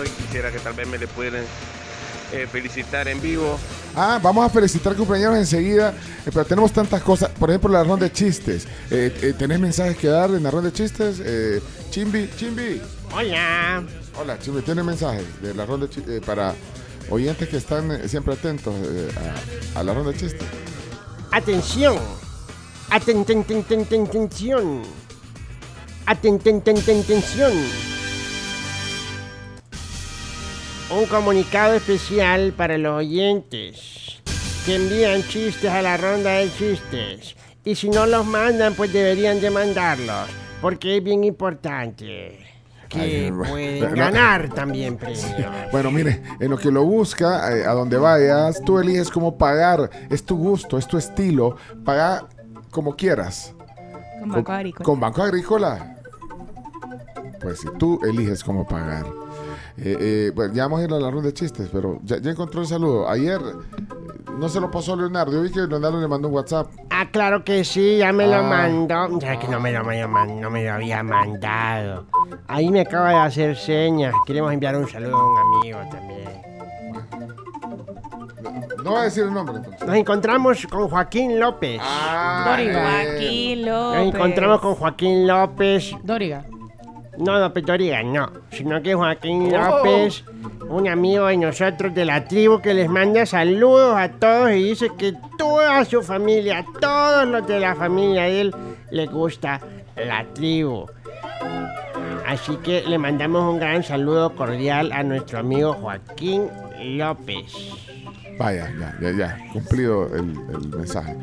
[0.04, 1.44] Y quisiera que tal vez me le pudieran
[2.32, 3.58] eh, felicitar en vivo.
[3.96, 7.30] Ah, vamos a felicitar cumpleaños enseguida, eh, pero tenemos tantas cosas.
[7.30, 8.66] Por ejemplo, la ronda de chistes.
[8.90, 11.20] Eh, eh, ¿Tenés mensajes que dar en la ronda de chistes?
[11.24, 11.60] Eh,
[11.90, 12.80] Chimbi, Chimbi.
[13.14, 13.82] Hola.
[14.20, 16.54] Hola, Chimbi, ¿tiene mensajes de la ronda de chistes para
[17.08, 19.10] oyentes que están eh, siempre atentos eh,
[19.74, 20.46] a, a la ronda de chistes?
[21.32, 21.96] Atención.
[22.90, 23.24] Aten,
[26.14, 27.02] ten, ten, ten, ten, tensión.
[27.02, 27.52] Aten, ten, ten, ten, tensión.
[30.90, 34.20] Un comunicado especial para los oyentes
[34.66, 37.36] que envían chistes a la ronda de chistes.
[37.64, 40.28] Y si no los mandan, pues deberían de mandarlos.
[40.60, 42.40] Porque es bien importante
[42.88, 45.24] que pueden ganar también premios.
[45.70, 49.88] Bueno, mire, en lo que lo busca, eh, a donde vayas, tú eliges cómo pagar.
[50.10, 51.54] Es tu gusto, es tu estilo.
[51.84, 52.26] Paga
[52.72, 53.54] como quieras.
[54.18, 54.84] Con Banco Agrícola.
[54.84, 55.99] Con Banco Agrícola.
[57.40, 59.06] Pues si tú eliges cómo pagar.
[59.78, 62.30] Eh, eh, bueno, ya vamos a ir a la ronda de chistes, pero ya, ya
[62.32, 63.08] encontró el saludo.
[63.08, 63.84] Ayer eh,
[64.38, 65.32] no se lo pasó a Leonardo.
[65.32, 66.66] Yo vi que Leonardo le mandó un WhatsApp.
[66.90, 68.42] Ah, claro que sí, ya me lo Ah.
[68.42, 69.18] mandó.
[69.20, 72.04] Ya que no me lo, había man- no me lo había mandado.
[72.46, 74.12] Ahí me acaba de hacer señas.
[74.26, 76.20] Queremos enviar un saludo a un amigo también.
[78.84, 79.86] No voy a decir el nombre entonces.
[79.86, 81.80] Nos encontramos con Joaquín López.
[82.44, 82.82] Doriga.
[83.04, 84.14] Joaquín Nos López.
[84.14, 85.92] encontramos con Joaquín López.
[86.02, 86.44] Doriga.
[87.20, 88.30] No, López Doriga, no.
[88.50, 89.58] Sino que Joaquín Oh.
[89.58, 90.24] López,
[90.68, 94.90] un amigo de nosotros de la tribu que les manda saludos a todos y dice
[94.96, 98.54] que toda su familia, todos los de la familia de él,
[98.90, 99.60] les gusta
[99.96, 100.86] la tribu.
[102.26, 106.48] Así que le mandamos un gran saludo cordial a nuestro amigo Joaquín
[106.80, 107.89] López.
[108.40, 109.38] Vaya, ya, ya, ya.
[109.52, 110.24] Cumplido el,
[110.74, 111.14] mensaje.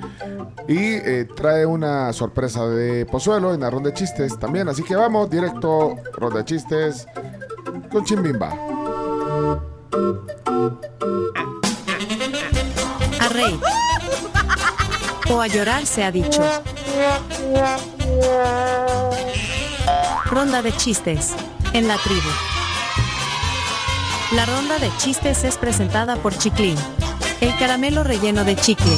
[0.67, 4.69] Y eh, trae una sorpresa de Pozuelo en la ronda de chistes también.
[4.69, 7.07] Así que vamos directo, ronda de chistes
[7.91, 8.53] con Chimbimba.
[13.19, 13.59] A reír.
[15.31, 16.43] O a llorar se ha dicho.
[20.25, 21.33] Ronda de chistes.
[21.73, 22.29] En la tribu.
[24.33, 26.77] La ronda de chistes es presentada por Chiclin.
[27.39, 28.97] El caramelo relleno de chicle.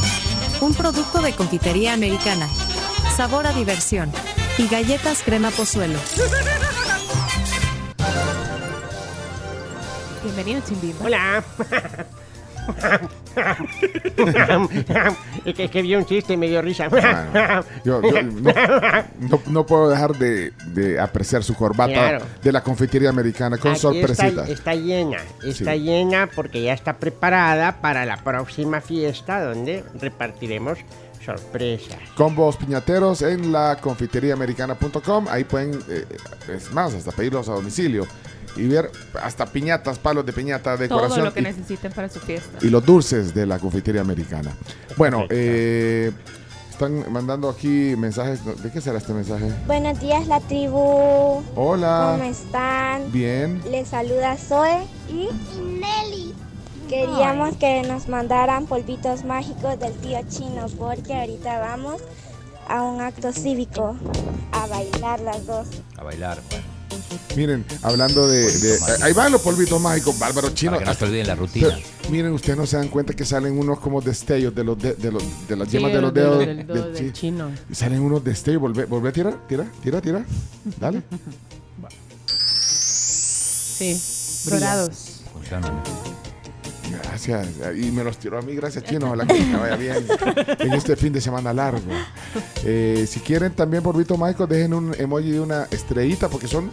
[0.61, 2.47] Un producto de confitería americana.
[3.15, 4.11] Sabor a diversión.
[4.57, 5.99] Y galletas crema pozuelo.
[10.23, 11.05] Bienvenido, Chimbimba.
[11.05, 11.43] Hola.
[15.45, 16.87] es, que, es que vi un chiste y me dio risa.
[17.83, 18.51] Yo, yo no,
[19.19, 22.25] no- no puedo dejar de, de apreciar su corbata Claro.
[22.41, 24.27] de la confitería americana con Aquí sorpresita.
[24.27, 25.79] Está, está llena, está Sí.
[25.79, 30.79] llena porque ya está preparada para la próxima fiesta donde repartiremos
[31.25, 31.97] sorpresas.
[32.15, 35.27] Combos piñateros en la confiteríaamericana.com.
[35.29, 36.05] Ahí pueden, eh,
[36.51, 38.07] es más, hasta pedirlos a domicilio
[38.55, 38.91] y ver
[39.21, 42.57] hasta piñatas, palos de piñata, Todo decoración lo que y, necesiten para su fiesta.
[42.61, 44.51] y los dulces de la confitería americana.
[44.97, 46.11] Bueno, eh,
[46.69, 48.39] están mandando aquí mensajes.
[48.63, 49.51] ¿De qué será este mensaje?
[49.67, 51.43] Buenos días, la tribu.
[51.55, 52.15] Hola.
[52.17, 53.11] ¿Cómo están?
[53.11, 53.61] Bien.
[53.69, 55.27] Les saluda Zoe y
[55.61, 56.33] Nelly.
[56.87, 62.01] Queríamos que nos mandaran polvitos mágicos del tío chino porque ahorita vamos
[62.67, 63.95] a un acto cívico
[64.51, 65.67] a bailar las dos.
[65.97, 66.39] A bailar.
[66.49, 66.78] bueno.
[67.35, 68.47] Miren, hablando de,
[69.01, 70.71] ahí van los polvitos mágicos, bárbaro chino.
[70.73, 71.67] Para que no se olviden la rutina.
[71.69, 74.93] Pero, miren, ustedes no se dan cuenta que salen unos como destellos de los de,
[74.95, 76.39] de los de las Sí, yemas de los dedos.
[76.39, 77.11] del sí.
[77.13, 77.51] chino.
[77.71, 78.61] Salen unos destellos.
[78.61, 80.25] Volvé, volvé a tirar, tira, tira, tira.
[80.79, 81.01] Dale.
[83.79, 83.97] Sí,
[84.49, 85.21] dorados.
[87.09, 87.47] Gracias.
[87.75, 89.07] Y me los tiró a mí, gracias chino.
[89.07, 90.05] Ojalá que me vaya bien
[90.59, 91.81] en este fin de semana largo.
[92.63, 96.71] Eh, si quieren también polvito mágico, dejen un emoji de una estrellita porque son...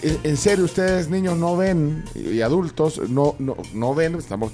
[0.00, 4.14] En, serio, ustedes niños no ven y adultos no, no, no ven.
[4.14, 4.52] Estamos,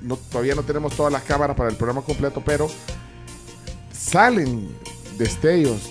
[0.00, 2.68] no, todavía no tenemos todas las cámaras para el programa completo, pero
[3.92, 4.68] salen
[5.18, 5.90] destellos,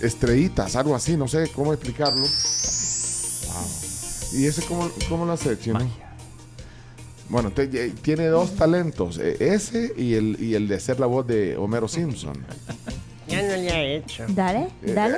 [0.00, 2.22] estrellitas, algo así, no sé cómo explicarlo.
[2.22, 3.66] Wow.
[4.32, 5.80] ¿Y ese cómo, cómo lo hace, chino?
[7.32, 11.06] Bueno, te- eh, tiene dos talentos, eh, ese y el, y el de ser la
[11.06, 12.34] voz de Homero Simpson.
[13.26, 14.24] Ya no le ha hecho.
[14.28, 15.16] Dale, Eh, dale.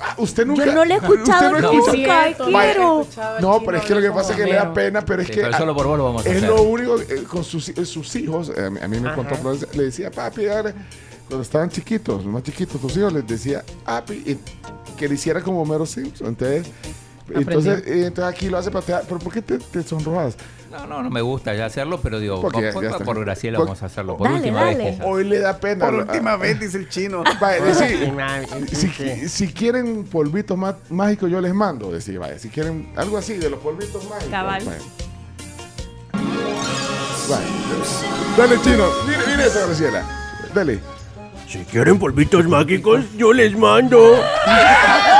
[0.00, 0.64] Ah, usted nunca.
[0.64, 3.06] Yo no le he escuchado no nunca, escucha- Vaya, quiero.
[3.42, 5.34] No, pero es que lo que pasa es que le da pena, pero es Sí,
[5.34, 5.42] que.
[5.42, 6.48] pero solo por vos lo vamos a Es hacer.
[6.48, 9.16] lo único, eh, con sus, eh, sus hijos, eh, a mí- a mí me Ajá.
[9.16, 10.72] contó le decía, papi, dale",
[11.28, 14.38] cuando estaban chiquitos, más chiquitos, tus hijos, les decía, papi, y
[14.96, 16.28] que le hiciera como Homero Simpson.
[16.28, 16.66] Entonces,
[17.34, 20.34] entonces, eh, entonces aquí lo hace para te- pero ¿por qué te, te sonrojas?
[20.72, 23.04] No, no, no me gusta ya hacerlo, pero digo, por, ya- por- ya está.
[23.04, 24.16] por Graciela Por- vamos a hacerlo.
[24.16, 24.76] Por Dale, última dale.
[24.78, 24.94] vez.
[24.94, 25.06] quizás.
[25.06, 25.84] Hoy le da pena.
[25.84, 27.22] Por última vez, dice el chino.
[27.40, 31.92] Vaya, si, si quieren polvitos má- mágicos, yo les mando.
[31.92, 34.30] Decir, vaya, si quieren algo así de los polvitos mágicos.
[34.30, 34.62] Cabal.
[34.64, 34.78] vaya.
[37.28, 37.46] Vaya.
[38.36, 38.84] Dale, chino.
[39.06, 40.02] Mire, mire eso, Graciela.
[40.54, 40.80] Dale.
[41.48, 43.98] Si quieren polvitos mágicos, yo les mando.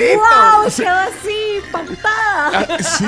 [0.00, 0.60] ¡Igualito!
[0.62, 0.70] ¡Wow!
[0.70, 0.82] Sí.
[0.82, 2.50] Quedó así, impactada.
[2.52, 3.04] Ah, sí,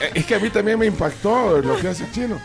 [0.00, 2.40] eh, es que a mí también me impactó lo que hace el chino.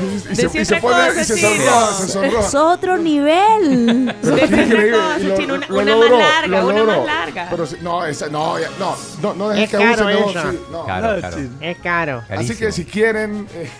[0.00, 2.46] Y, y se, y se pone, cosa, y se sonroja, se sonroja.
[2.48, 4.14] Es otro nivel.
[4.22, 4.90] Pero qué increíble.
[5.18, 6.96] lo- chino, una- lo una más logró, larga, lo una logró.
[6.98, 7.46] más larga.
[7.50, 10.50] Pero sí, no, esa, no, ya- no, no, no dejes Es que abuse caro eso.
[10.50, 10.84] sí, no.
[10.86, 11.36] Caro, No, caro.
[11.60, 12.24] Es caro.
[12.30, 13.48] Así que si quieren.
[13.54, 13.70] Eh,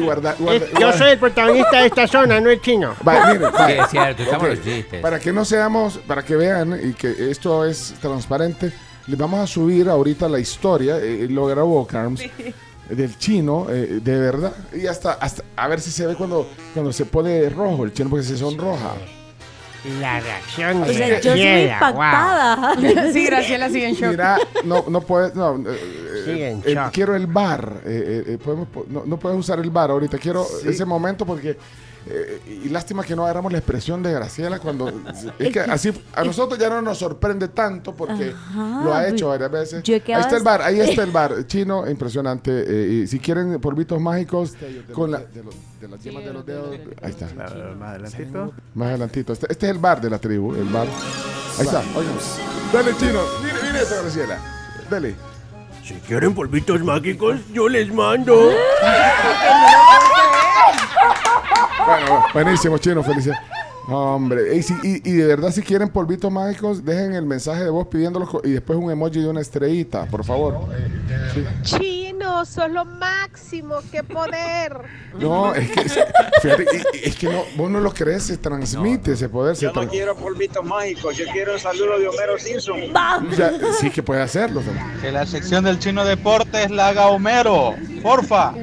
[0.00, 0.98] Guarda, guarda, yo guarda.
[0.98, 2.94] soy el protagonista de esta zona, no el chino.
[3.02, 3.32] Vaya.
[3.66, 5.00] Sí, es cierto, estamos los chistes.
[5.00, 8.72] Para que no seamos, para que vean y que esto es transparente,
[9.06, 12.22] les vamos a subir ahorita la historia, eh, lo grabó Carms,
[12.88, 16.92] del chino, eh, de verdad, y hasta, hasta, a ver si se ve cuando, cuando
[16.92, 18.94] se pone rojo el chino, porque se sonroja.
[20.00, 21.90] La reacción O de sea, yo soy Graciela, wow.
[21.90, 23.12] impactada.
[23.12, 24.10] Sí, Graciela sigue en shock.
[24.10, 26.90] Mira, no, no puedes, no, eh, Sigue en eh, shock.
[26.92, 30.18] quiero el bar, eh, eh, eh, podemos po- no, no puedes usar el bar ahorita,
[30.18, 31.56] quiero ese momento porque,
[32.06, 34.88] eh, y lástima que no agarramos la expresión de Graciela cuando,
[35.38, 39.28] es que así, a nosotros ya no nos sorprende tanto porque Ajá, lo ha hecho
[39.28, 39.82] varias veces.
[39.88, 44.00] Ahí está el bar, ahí está el bar, chino, impresionante, eh, y si quieren polvitos
[44.00, 44.54] mágicos
[44.92, 46.70] con la, de, los- de las yemas de los dedos,
[47.02, 47.26] ahí está.
[47.34, 48.52] Más adelantito.
[48.74, 49.32] Más adelantito.
[49.32, 50.86] Este, este es el bar de la tribu, el bar.
[51.58, 52.14] Ahí está, oigan.
[52.72, 53.20] Dale, chino.
[53.42, 54.38] Mire, mire eso, Graciela.
[54.90, 55.14] Dale.
[55.84, 58.34] Si quieren polvitos mágicos, yo les mando.
[61.86, 63.40] Bueno, buenísimo, chino, felicidades.
[63.88, 67.64] No, hombre, y, si- y- y de verdad, si quieren polvitos mágicos, dejen el mensaje
[67.64, 70.60] de voz pidiéndolos y después un emoji de una estrellita, por favor.
[71.32, 71.46] Sí.
[71.62, 74.76] Chino, sos lo máximo, qué poder.
[75.18, 75.80] No, es que,
[76.42, 79.56] fíjate, es que no, vos no lo crees, se transmite ese poder.
[79.56, 82.76] Se Yo no tra- quiero polvitos mágicos, yo quiero un saludo de Homero Simpson.
[83.38, 84.60] Ya, sí que puede hacerlo.
[85.00, 88.52] Que la sección del chino deportes la haga Homero, porfa.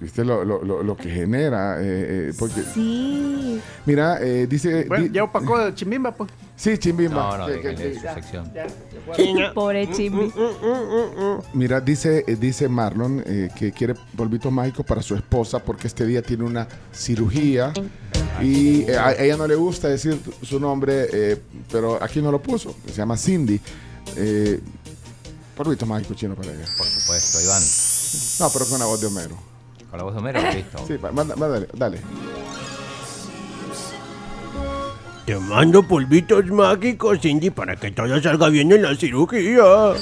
[0.00, 1.80] ¿Viste lo, lo- lo- lo que genera?
[1.80, 3.60] eh, eh, porque, Sí.
[3.86, 4.84] Mira, eh, dice.
[4.84, 6.30] Bueno, di- ya opacó el chimbimba, pues.
[6.56, 7.38] Sí, Chimbimba.
[7.38, 8.52] No, no, que- su sección.
[9.54, 10.30] Pobre Chimbi.
[11.54, 16.20] Mira, dice, dice Marlon eh, que quiere polvitos mágicos para su esposa porque este día
[16.22, 17.72] tiene una cirugía
[18.42, 21.40] y eh, a ella no le gusta decir su nombre, eh,
[21.72, 22.74] pero aquí no lo puso.
[22.86, 23.58] Se llama Cindy.
[24.16, 24.60] Eh,
[25.56, 26.64] polvito mágico chino para ella.
[26.76, 27.62] Por supuesto, Iván.
[28.40, 29.49] No, pero con la voz de Homero.
[29.90, 30.78] Con la voz de Homero, listo.
[30.86, 32.00] Sí, manda- mándale, dale.
[35.26, 39.62] Te mando polvitos mágicos, Cindy, para que todo salga bien en la cirugía.
[39.62, 39.94] No,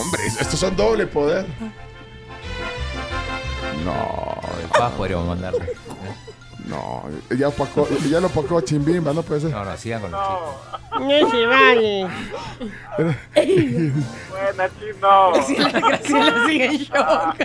[0.00, 1.46] hombre, estos son doble poder.
[3.84, 4.40] No.
[4.62, 5.66] El paz podríamos mandarle.
[6.68, 7.04] No,
[7.36, 9.50] ya, opacó, ya lo opacó Chimbimba, no puede ser.
[9.50, 11.00] No, no, sigan con los chicos.
[11.00, 12.08] No se vale.
[14.30, 15.32] Buena, chino.
[15.32, 17.36] Graciela, Graciela sigue en shock.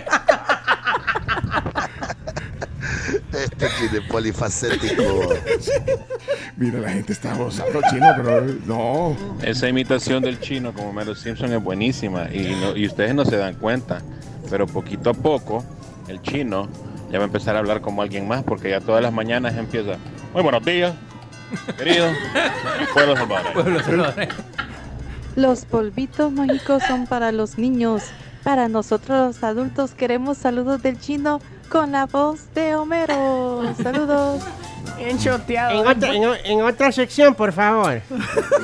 [3.32, 3.66] Este
[3.98, 5.02] es polifacético.
[6.56, 9.16] Mira, la gente está gozando chino, pero no.
[9.42, 13.36] Esa imitación del chino como Melo Simpson es buenísima y, no- y ustedes no se
[13.36, 14.00] dan cuenta,
[14.50, 15.64] pero poquito a poco
[16.08, 16.68] el chino
[17.14, 19.98] ya va a empezar a hablar como alguien más porque ya todas las mañanas empieza,
[20.32, 20.92] muy buenos días,
[21.78, 22.08] querido
[22.92, 24.34] pueblo salvadoreño".
[25.36, 28.02] Los polvitos mágicos son para los niños.
[28.42, 33.62] Para nosotros los adultos queremos saludos del chino con la voz de Homero.
[33.82, 34.42] Saludos.
[34.96, 35.80] Bien choteado.
[35.80, 38.00] En otra, en, o- en otra sección, por favor.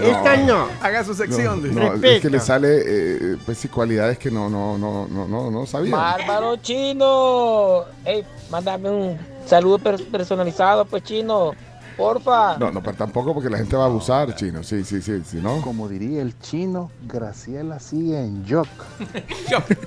[0.00, 0.66] Esta no.
[0.80, 1.74] Haga su sección.
[1.74, 5.26] No, no, es que le sale eh, pues, sí, cualidades que no, no, no, no,
[5.26, 5.94] no, no sabía.
[5.96, 7.84] Bárbaro chino.
[8.04, 11.52] Ey, mándame un saludo per- personalizado, pues chino.
[12.00, 12.56] Porfa.
[12.56, 14.62] No, no, pero tampoco porque la gente va a abusar, chino.
[14.62, 15.60] Sí, sí, sí, sí, ¿no?
[15.60, 18.68] Como diría el chino, Graciela sigue en shock.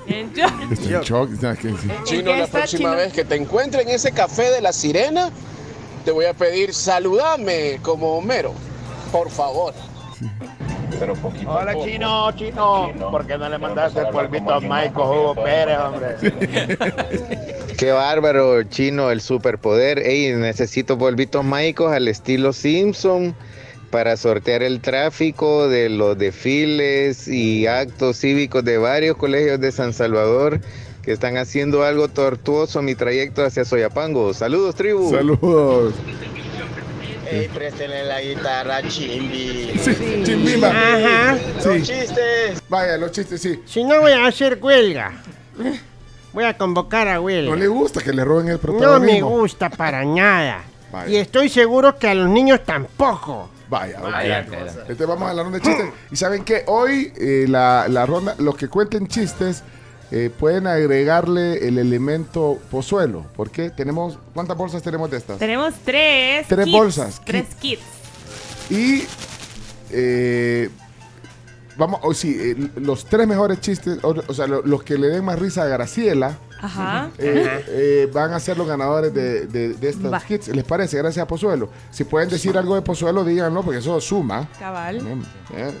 [0.06, 1.30] En shock.
[1.32, 1.88] está que sí.
[2.04, 5.30] Chino, la próxima vez que te encuentre en ese café de la sirena,
[6.04, 8.52] te voy a pedir saludame como Homero.
[9.10, 9.74] Por favor.
[10.98, 12.92] Pero poquito Hola, chino, chino.
[13.10, 16.16] ¿Por qué no le mandaste el polvito a Michael Hugo Pérez, hombre?
[17.78, 19.98] Qué bárbaro, chino, el superpoder.
[19.98, 23.34] Ey, necesito polvitos mágicos al estilo Simpson
[23.90, 29.92] para sortear el tráfico de los desfiles y actos cívicos de varios colegios de San
[29.92, 30.60] Salvador
[31.04, 34.32] que están haciendo algo tortuoso mi trayecto hacia Soyapango.
[34.34, 35.10] Saludos, tribu.
[35.10, 35.94] Saludos.
[37.30, 39.72] Ey, préstenle la guitarra, Chimbi.
[39.82, 40.68] Sí, Chimbimba.
[40.68, 41.36] Ajá.
[41.58, 41.82] Sí.
[41.82, 42.62] chistes.
[42.68, 43.60] Vaya, los chistes, sí.
[43.66, 45.12] Si no voy a hacer huelga.
[46.32, 47.50] Voy a convocar a huelga.
[47.50, 49.28] No le gusta que le roben el No me protagonismo.
[49.30, 50.62] gusta para nada.
[50.92, 51.08] Vaya.
[51.08, 53.50] Y estoy seguro que a los niños tampoco.
[53.68, 54.12] Vaya, ok.
[54.14, 54.80] Adelante, adelante.
[54.82, 55.86] Entonces vamos a la ronda de chistes.
[56.10, 59.62] Y saben que hoy eh, la, la ronda, los que cuenten chistes
[60.16, 63.26] eh, pueden agregarle el elemento pozuelo.
[63.34, 65.38] porque Tenemos, ¿cuántas bolsas tenemos de estas?
[65.38, 66.46] Tenemos tres.
[66.46, 67.82] Tres kits, bolsas, Tres kits.
[68.70, 69.02] Y
[69.90, 70.70] eh,
[71.76, 75.08] vamos, o sí, eh, los tres mejores chistes, o, o sea, lo- los que le
[75.08, 76.38] den más risa a Graciela.
[76.64, 77.10] Ajá.
[77.18, 80.20] eh, eh, van a ser los ganadores de, de, de estos Va.
[80.20, 80.48] kits.
[80.48, 80.96] ¿Les parece?
[80.98, 81.68] Gracias a Pozuelo.
[81.90, 84.48] Si pueden decir algo de Pozuelo, díganlo, porque eso suma.
[84.58, 85.00] Cabal.
[85.54, 85.72] Eh,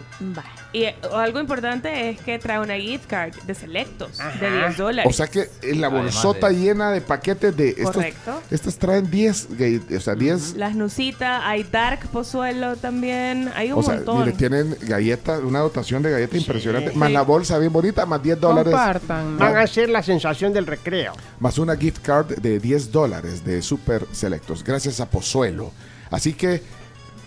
[0.72, 5.10] Y eh, algo importante es que trae una gift card de selectos de 10 dólares.
[5.10, 7.92] O sea que en la bolsota de- llena de paquetes de estos.
[7.92, 8.42] Correcto.
[8.50, 10.54] Estas traen 10, gall- o sea, 10.
[10.56, 14.20] Las nusitas, hay dark pozuelo también, hay un O sea, montón.
[14.20, 18.40] mire, tienen galletas, una dotación de galletas impresionante, más la bolsa bien bonita, más 10
[18.40, 18.72] dólares.
[19.06, 21.12] Van Más, a ser la sensación del recreo.
[21.40, 25.70] más una gift card de 10 dólares de Super Selectos, gracias a Pozuelo.
[26.10, 26.62] Así que,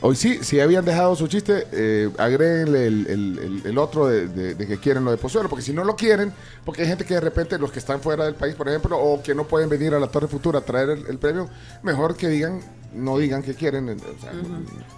[0.01, 4.77] hoy sí, si habían dejado su chiste, eh, agréguenle el, el- otro de, de- que
[4.77, 6.31] quieren lo de Pozuelo, porque si no lo quieren,
[6.65, 9.21] porque hay gente que de repente, los que están fuera del país, por ejemplo, o
[9.21, 11.49] que no pueden venir a la Torre Futura a traer el premio,
[11.83, 12.61] mejor que digan,
[12.93, 14.31] no digan que quieren, eh, o sea,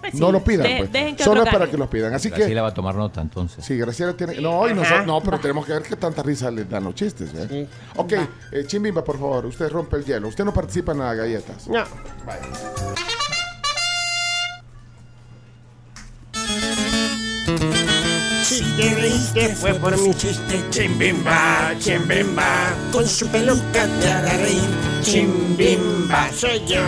[0.00, 0.66] Pues no sí, lo pidan.
[0.66, 0.92] de- pues.
[0.92, 2.14] dejen que Solo es para que los pidan.
[2.14, 2.36] Así que...
[2.38, 3.64] Graciela va a tomar nota entonces.
[3.64, 4.40] Sí, Graciela tiene.
[4.40, 4.98] No, hoy no, Ajá.
[4.98, 7.30] son- no, pero tenemos que ver qué tanta risa les dan los chistes.
[7.34, 7.68] ¿eh?
[7.96, 8.12] Ok,
[8.52, 10.28] eh, Chimbimba, por favor, usted rompe el hielo.
[10.28, 11.68] Usted no participa en las galletas.
[11.68, 11.84] No.
[12.26, 12.48] Vaya.
[18.44, 20.60] Si te reíste fue por mi chiste.
[20.70, 22.72] Chimbimba, chimbimba.
[22.92, 24.68] Con su peluca te hará reír.
[25.02, 26.80] Chimbimba, soy yo.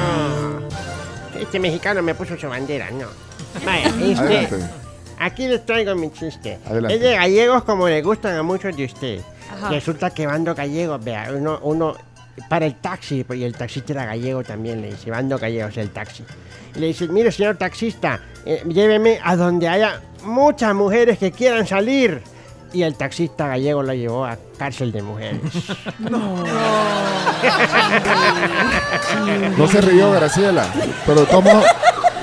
[1.43, 3.07] Este mexicano me puso su bandera, no.
[3.65, 4.21] Vaya, este.
[4.21, 4.57] Adelante.
[5.19, 6.59] Aquí les traigo mi chiste.
[6.67, 6.95] Adelante.
[6.95, 9.25] Es de gallegos como le gustan a muchos de ustedes.
[9.53, 9.71] Ajá.
[9.71, 11.97] Resulta que bando gallegos, vea, uno, uno
[12.49, 15.91] para el taxi, pues, y el taxista era gallego también, le dice, bando gallegos el
[15.91, 16.25] taxi.
[16.75, 21.67] Y le dice, mire señor taxista, eh, lléveme a donde haya muchas mujeres que quieran
[21.67, 22.23] salir.
[22.73, 25.41] Y el taxista gallego lo llevó a cárcel de mujeres.
[29.59, 30.67] No se rió, Graciela.
[31.07, 31.63] Pero tomo.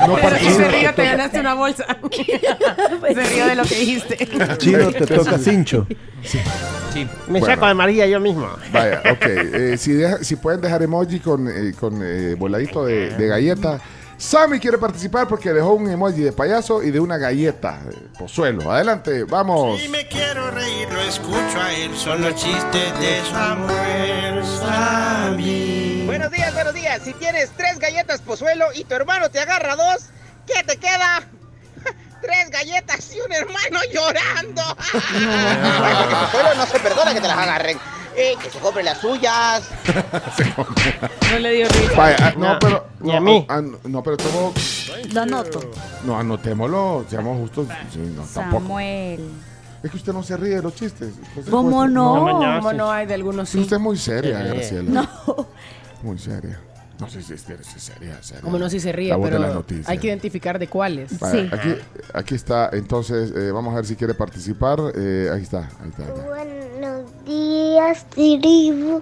[0.07, 1.85] No Pero si se río, te ganaste una bolsa.
[2.11, 4.17] se río de lo que dijiste.
[4.57, 5.85] Chino, te toca cincho.
[7.27, 7.45] Me Bueno.
[7.45, 8.47] saco de María yo mismo.
[8.71, 9.25] Vaya, ok.
[9.25, 13.79] Eh, si, deja- si pueden dejar emoji con, eh, con eh, voladito de, de galleta,
[14.19, 18.69] Sammy quiere participar porque dejó un emoji de payaso y de una galleta de pozuelo.
[18.69, 19.79] Adelante, vamos.
[19.79, 21.95] Si me quiero reír, lo escucho a él.
[21.95, 26.03] Son los chistes de Samuel Sammy.
[26.05, 27.01] Buenos días, buenos días.
[27.01, 30.09] Si tienes tres galletas pozuelo y tu hermano te agarra dos,
[30.45, 31.23] ¿qué te queda?
[32.21, 34.61] Tres galletas y un hermano llorando.
[34.91, 37.79] Pozuelo no se perdona que te las agarren.
[38.17, 39.69] Eh, que se compren las suyas.
[41.31, 41.93] No le dio risa.
[41.95, 42.85] Vaya, ah, no, pero.
[43.01, 43.45] Ni no, a mí.
[43.49, 44.53] ah, no, no, pero todo.
[45.13, 45.59] Lo anoto.
[46.05, 47.67] No, anotémoslo, seamos justos.
[47.91, 48.63] Sí, no, tampoco.
[48.63, 49.29] Samuel.
[49.83, 51.13] Es que usted no se ríe de los chistes.
[51.35, 52.59] José ¿Cómo no?
[52.59, 53.63] ¿Cómo no hay de algunos Sí, sí?
[53.63, 54.47] usted es muy seria, Sí.
[54.49, 54.89] Graciela.
[54.91, 55.47] No.
[56.03, 56.59] Muy seria.
[56.99, 58.41] No sé si es seria, seria.
[58.41, 61.17] Como no si se ríe, La voz de pero hay que identificar de cuáles.
[61.17, 61.75] Vaya, aquí,
[62.13, 64.79] aquí está, entonces, eh, vamos a ver si quiere participar.
[64.95, 66.03] Eh, ahí está, ahí está.
[66.03, 66.25] ahí está.
[66.27, 69.01] Buenos días, tribu.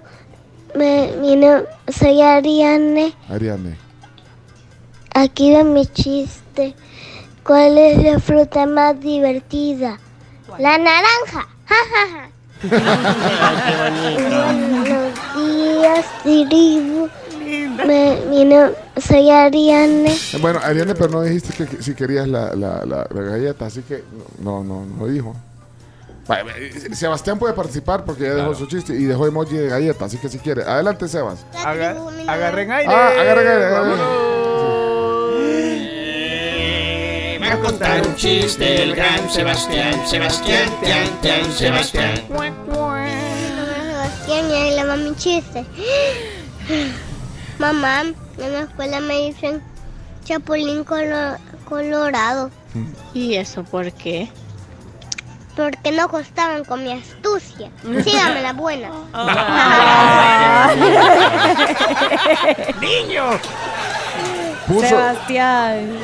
[0.74, 3.14] Me, mi no- soy Ariane.
[3.28, 3.76] Ariane.
[5.14, 6.74] Aquí va mi chiste.
[7.44, 9.98] ¿Cuál es la fruta más divertida?
[10.58, 11.48] La naranja.
[11.66, 12.28] Ja, ja, ja.
[14.18, 17.08] Buenos días, tribu.
[17.86, 20.14] Me, mi no- soy Ariane.
[20.40, 23.82] Bueno, Ariane, pero no dijiste que, que si querías la, la, la- la galleta, así
[23.82, 24.04] que
[24.40, 25.34] no, no, no dijo.
[26.28, 30.04] Vaya, eh, Sebastián puede participar porque ya dejó su chiste y dejó emoji de galleta,
[30.04, 30.62] así que si quiere.
[30.62, 31.44] Adelante, Sebas.
[31.54, 32.92] Agarren aire.
[32.92, 33.96] Ah, agarra, agarra, agarra.
[37.40, 42.14] Va a contar un chiste el gran Sebastián, Sebastián, Tian, Tian, Sebastián.
[42.26, 45.64] Sebastián, y ahí le va mi chiste.
[47.58, 49.62] Mamá, en la escuela me dicen
[50.24, 52.50] Chapulín colo- Colorado.
[53.14, 54.28] ¿Y eso por qué?
[55.58, 57.72] Porque no costaban con mi astucia.
[58.04, 58.90] Sígame la buena.
[62.80, 63.24] ¡Niño!
[64.68, 65.98] Puso, Sebastián.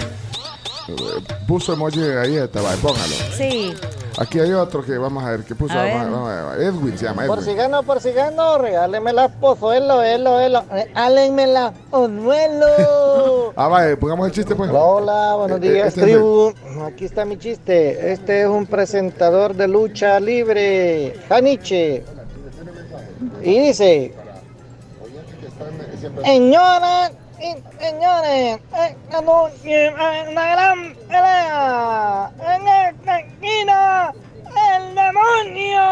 [0.89, 3.15] Eh, puso emoji de galleta, vaya, póngalo.
[3.37, 3.75] Sí.
[4.17, 6.13] Aquí hay otro que vamos a ver, que puso, A vamos a- ver.
[6.13, 7.51] vamos a ver, Edwin se llama Por Edwin.
[7.51, 10.63] si gano, por si gano, regáleme la pozuelo, elo, elo.
[10.71, 13.53] Regálenmela, onuelo.
[13.57, 14.71] Ah, vaya, pongamos el chiste pues.
[14.73, 16.53] Hola, buenos Eh, eh, días, este es tribu.
[16.87, 18.13] Aquí está mi chiste.
[18.13, 22.05] Este es un presentador de lucha libre, Janiche.
[23.43, 24.13] Y dice:
[26.25, 27.24] Señoras y
[27.79, 32.31] señores, esta noche una gran pelea.
[32.41, 34.13] En esta esquina,
[34.77, 35.83] el demonio.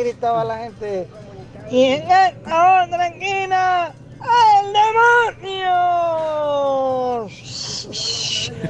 [0.00, 1.08] Gritaba la gente.
[1.70, 3.92] Y en esta otra esquina,
[4.60, 4.72] el
[5.40, 5.76] demonio.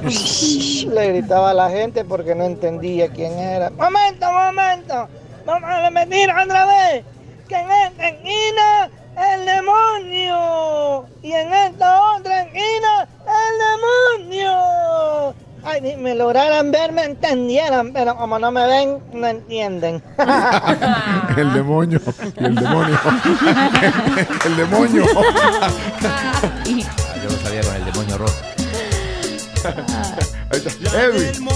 [0.93, 3.69] Le gritaba la gente porque no entendía quién era.
[3.71, 5.09] Momento, momento.
[5.45, 7.03] Vamos a repetir otra vez.
[7.47, 11.05] Que en esta esquina el demonio.
[11.21, 15.33] Y en esta otra esquina el demonio.
[15.63, 20.01] Ay, ni me lograran ver, me entendieran, pero como no me ven, no entienden.
[21.35, 21.99] El demonio.
[22.37, 22.97] el demonio.
[24.45, 25.03] el demonio.
[26.65, 28.33] Yo lo sabía con el demonio rojo.
[30.51, 30.99] Ahí está.
[30.99, 31.47] Edwin.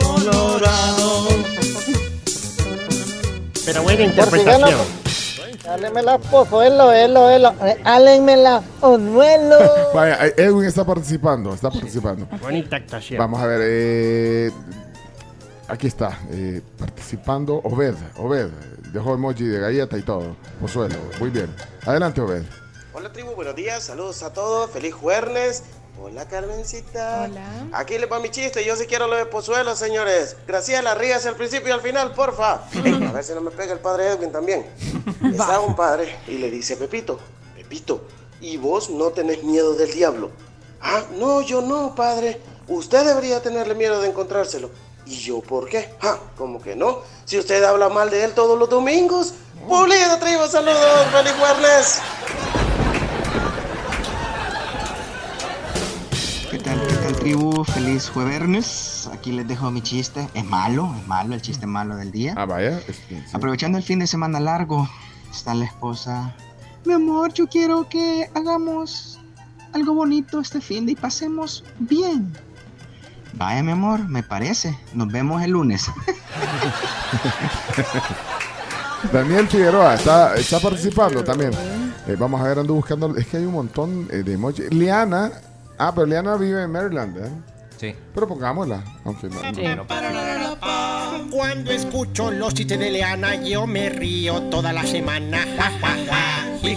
[0.00, 1.28] Colorado.
[3.66, 5.03] Pero buena interpretación.
[5.68, 7.54] Hálenmela, pozuelo, elo, elo.
[7.84, 9.58] Hálenmela, onuelo.
[9.94, 12.26] Vaya, eh, Edwin está participando, está participando.
[12.40, 13.18] Bonita actuación.
[13.18, 14.50] Vamos a ver, eh,
[15.68, 18.48] aquí está, eh, participando Obed, Obed,
[18.92, 21.48] dejó emoji de galleta y todo, pozuelo, muy bien.
[21.86, 22.42] Adelante Obed.
[22.92, 25.64] Hola tribu, buenos días, saludos a todos, feliz jueves.
[26.02, 27.22] Hola Carmencita.
[27.24, 27.68] Hola.
[27.72, 30.36] Aquí le va mi chiste, yo sí quiero lo de Pozuelo, señores.
[30.46, 32.54] Graciela, ríase al principio y al final, porfa.
[32.54, 34.66] A ver si no me pega el padre Edwin también.
[35.24, 37.20] Está un padre y le dice Pepito,
[37.54, 38.06] Pepito,
[38.40, 40.30] ¿y vos no tenés miedo del diablo?
[40.80, 42.40] Ah, no, yo no, padre.
[42.66, 44.70] Usted debería tenerle miedo de encontrárselo.
[45.06, 45.94] ¿Y yo por qué?
[46.00, 47.02] Ah, ¿cómo que no?
[47.24, 49.34] Si usted habla mal de él todos los domingos.
[49.68, 52.00] Pulido, tribu, saludos, feliz jueves.
[57.24, 57.64] Tribu?
[57.64, 59.08] Feliz jueves.
[59.10, 60.28] Aquí les dejo mi chiste.
[60.34, 62.34] Es malo, es malo, el chiste malo del día.
[62.36, 62.78] Ah, vaya.
[63.32, 64.86] Aprovechando el fin de semana largo,
[65.30, 66.36] está la esposa.
[66.84, 69.18] Mi amor, yo quiero que hagamos
[69.72, 72.30] algo bonito este fin de y pasemos bien.
[73.32, 74.78] Vaya, mi amor, me parece.
[74.92, 75.86] Nos vemos el lunes.
[79.12, 81.52] Daniel Figueroa está, está participando también.
[82.06, 84.70] Eh, vamos a ver, ando buscando, es que hay un montón eh, de emojis.
[84.72, 85.32] Liana,
[85.78, 87.30] ah, pero Liana vive en Maryland, ¿eh?
[87.78, 87.94] Sí.
[88.14, 89.42] Pero pongámosla, aunque no.
[89.42, 89.64] no- Sí.
[91.30, 95.38] Cuando escucho los chistes de Leana, yo me río toda la semana.
[95.58, 96.44] Ja, ja, ja.
[96.60, 96.76] Ji.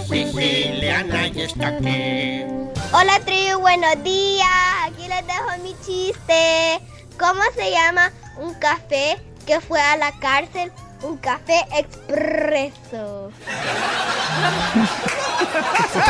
[0.80, 2.44] Leana ya está aquí.
[2.92, 4.48] Hola tribu, buenos días.
[4.86, 6.80] Aquí les dejo mi chiste.
[7.20, 10.72] ¿Cómo se llama un café que fue a la cárcel?
[11.04, 13.32] Un café expreso.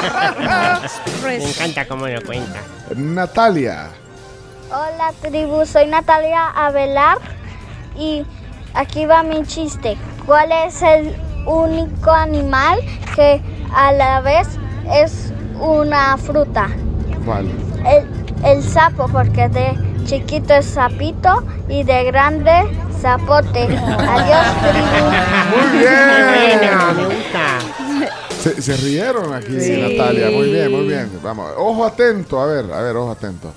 [1.24, 2.60] Me encanta cómo lo cuenta.
[2.96, 3.90] Natalia.
[4.70, 7.18] Hola tribu, soy Natalia Avelar
[7.98, 8.26] y
[8.74, 9.98] aquí va mi chiste.
[10.26, 12.80] ¿Cuál es el único animal
[13.16, 13.42] que
[13.74, 14.48] a la vez
[14.92, 16.70] es una fruta?
[17.26, 17.50] ¿Cuál?
[17.86, 18.08] El,
[18.44, 19.74] el sapo, porque de
[20.06, 22.68] chiquito es sapito y de grande
[23.02, 23.64] zapote.
[23.78, 25.02] Adiós tribu.
[25.52, 26.60] Muy bien.
[26.60, 27.87] Bueno, me gusta.
[28.56, 29.72] Se, se rieron aquí, Sí.
[29.78, 30.30] Natalia.
[30.30, 31.10] Muy bien, muy bien.
[31.22, 32.40] Vamos, ojo atento.
[32.40, 33.52] A ver, a ver, ojo atento.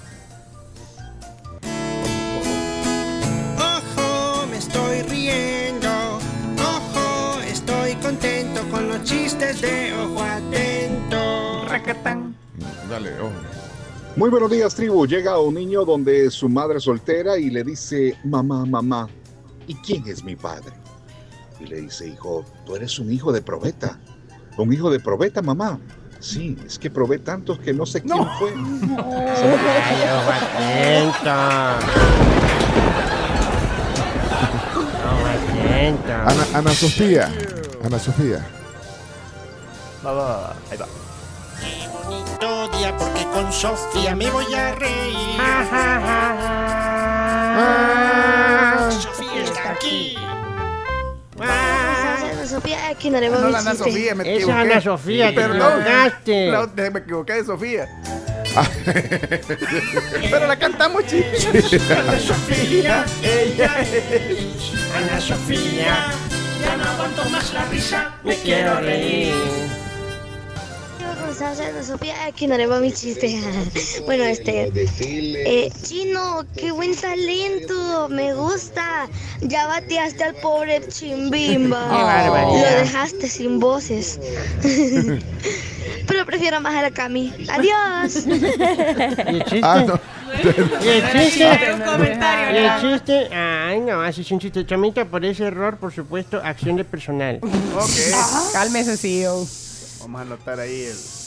[3.59, 5.89] Ojo, me estoy riendo.
[6.59, 11.65] Ojo, estoy contento con los chistes de ojo atento.
[12.89, 13.31] Dale, ojo.
[14.17, 15.07] Muy buenos días, tribu.
[15.07, 19.09] Llega un niño donde su madre es soltera y le dice, mamá, mamá,
[19.67, 20.73] ¿y quién es mi padre?
[21.61, 23.99] Y le dice, hijo, tú eres un hijo de probeta.
[24.57, 25.79] Un hijo de probeta, mamá.
[26.21, 28.51] Sí, es que probé tantos que no sé quién fue.
[30.51, 31.33] Atento.
[35.07, 36.13] Ojo atento.
[36.13, 37.33] Ana, Ana Sofía.
[37.83, 38.47] Ana Sofía.
[40.05, 40.87] Va, va, va, ahí va.
[42.05, 45.41] Bonito día porque con Sofía me voy a reír.
[48.91, 50.17] Sofía está aquí.
[52.51, 54.53] Sofía, aquí no le No, la Ana Sofía, me Esa equivoqué.
[54.59, 55.57] Ana Sofía, te Perdón.
[55.81, 56.51] equivocaste.
[56.51, 57.89] La- me equivoqué de Sofía.
[60.31, 61.47] Pero la cantamos, chicos.
[61.91, 66.07] Ana Sofía, ella es Ana Sofía.
[66.63, 69.35] Ya no aguanto más la risa, me quiero reír.
[71.35, 73.41] Sofía, aquí no le va mi chiste.
[74.07, 74.71] bueno, este.
[74.75, 79.09] Eh, Chino, qué buen talento, me gusta.
[79.41, 82.27] Ya bateaste al pobre Chimbimba.
[82.47, 84.19] Lo dejaste sin voces.
[86.09, 87.33] Pero prefiero más a la Cami.
[87.49, 88.27] Adiós.
[88.27, 89.61] ¿Y el chiste?
[89.63, 90.01] Ah, no.
[90.83, 91.75] ¿Y el chiste?
[91.75, 93.35] Un comentario, ¿Y el chiste?
[93.35, 94.67] Ay, no, así es un chiste.
[94.67, 97.39] Chomita, por ese error, por supuesto, acción de personal.
[97.43, 98.53] Ok.
[98.53, 99.47] Cálmese, CEO.
[100.01, 101.20] Vamos a anotar ahí el.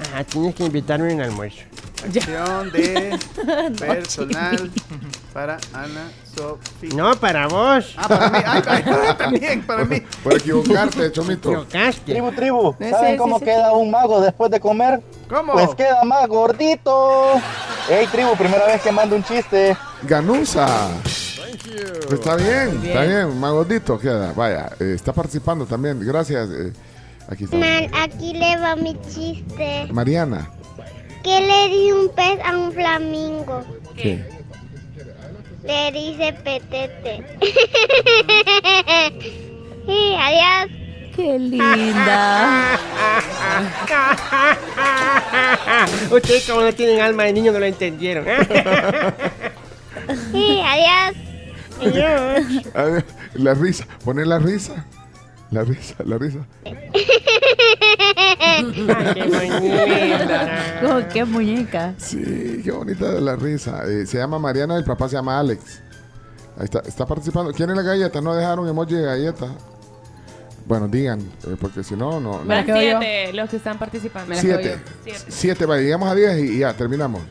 [0.00, 1.60] Ajá, tienes que invitarme a un almuerzo.
[2.04, 3.16] Acción de
[3.78, 4.70] personal
[5.32, 6.90] para Ana Sofía.
[6.96, 7.94] No, para vos.
[7.96, 8.38] Ah, para mí.
[8.44, 10.02] Ay, ay, también, para mí.
[10.24, 11.50] Por equivocarte, Chomito.
[11.50, 12.12] Equivocaste.
[12.12, 15.00] Tribu, tribu, ¿saben cómo queda un mago después de comer?
[15.28, 15.52] ¿Cómo?
[15.52, 17.34] Pues queda más gordito.
[17.88, 19.76] Ey, tribu, primera vez que mando un chiste.
[20.02, 20.88] Ganusa.
[22.08, 24.32] Pues está bien, está bien, más gordito queda.
[24.32, 26.00] Vaya, eh, está participando también.
[26.04, 26.48] Gracias.
[26.50, 26.72] eh,
[27.32, 27.56] aquí está.
[27.56, 29.86] Man, aquí le va mi chiste.
[29.90, 30.50] Mariana.
[31.22, 33.62] ¿Qué le di un pez a un flamingo?
[33.96, 34.24] ¿Qué?
[35.64, 37.24] Le dice petete.
[39.86, 40.70] sí, adiós.
[41.14, 42.78] Qué linda.
[46.10, 48.24] Ustedes como no tienen alma de niño no lo entendieron.
[50.32, 51.16] Sí, adiós.
[52.74, 53.04] A ver,
[53.34, 54.84] la risa, poner la risa.
[55.52, 56.38] La risa, la risa.
[60.84, 61.94] Oh, qué muñeca.
[61.98, 63.84] Sí, qué bonita la risa.
[63.86, 65.80] Eh, se llama Mariana, el papá se llama Alex.
[66.58, 67.52] Ahí está, está participando.
[67.52, 68.20] ¿Quieren la galleta?
[68.20, 69.46] No dejaron emoji de galleta.
[70.66, 72.38] Bueno, digan, eh, porque si no, no.
[72.40, 72.44] no.
[72.44, 74.34] Van siete los que están participando.
[74.34, 74.80] Siete.
[75.04, 75.20] Siete.
[75.28, 77.22] Siete, vaya, llegamos a diez y, y ya, terminamos.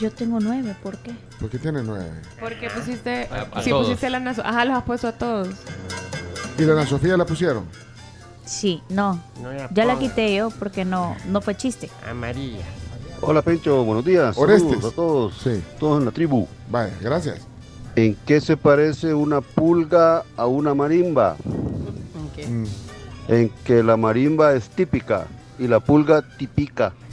[0.00, 1.12] Yo tengo nueve, ¿por qué?
[1.38, 2.10] ¿Por qué tiene nueve?
[2.40, 3.28] Porque pusiste.
[3.30, 3.86] A- a sí, todos.
[3.86, 4.42] pusiste la nazo.
[4.44, 5.48] Ajá, los has puesto a todos.
[6.58, 7.64] ¿Y la Ana Sofía la pusieron?
[8.44, 9.20] Sí, no.
[9.40, 11.90] No la Ya la quité yo porque no, no fue chiste.
[12.08, 12.64] Amarilla.
[13.20, 14.36] Hola Pencho, buenos días.
[14.36, 14.70] Orestes.
[14.70, 15.34] Saludos a todos.
[15.78, 16.48] Todos en la tribu.
[16.68, 17.40] Vaya, gracias.
[17.94, 21.36] ¿En qué se parece una pulga a una marimba?
[22.48, 22.64] Mm.
[23.28, 25.26] En que la marimba es típica
[25.58, 26.92] y la pulga típica.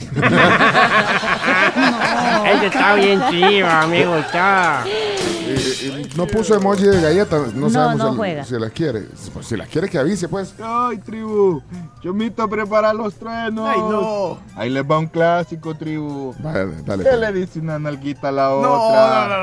[2.46, 4.38] Ese está bien chido, me gustó.
[5.52, 8.44] Eh, no puso emoji de galleta, no, No, sabemos no si, juega.
[8.44, 9.02] si las quiere.
[9.32, 10.54] Pues, si las quiere que avise, pues.
[10.62, 11.62] Ay, tribu.
[12.02, 13.68] Chomito prepara los truenos.
[13.68, 14.38] Ay, no.
[14.56, 16.34] Ahí les va un clásico, tribu.
[16.38, 17.04] Vaya, dale.
[17.04, 19.26] ¿Qué le dice una nalguita a la No, otra?
[19.28, 19.40] no, no,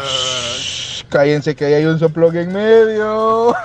[0.00, 0.06] no.
[0.58, 3.54] Shh, Cállense que ahí hay un soplón en medio.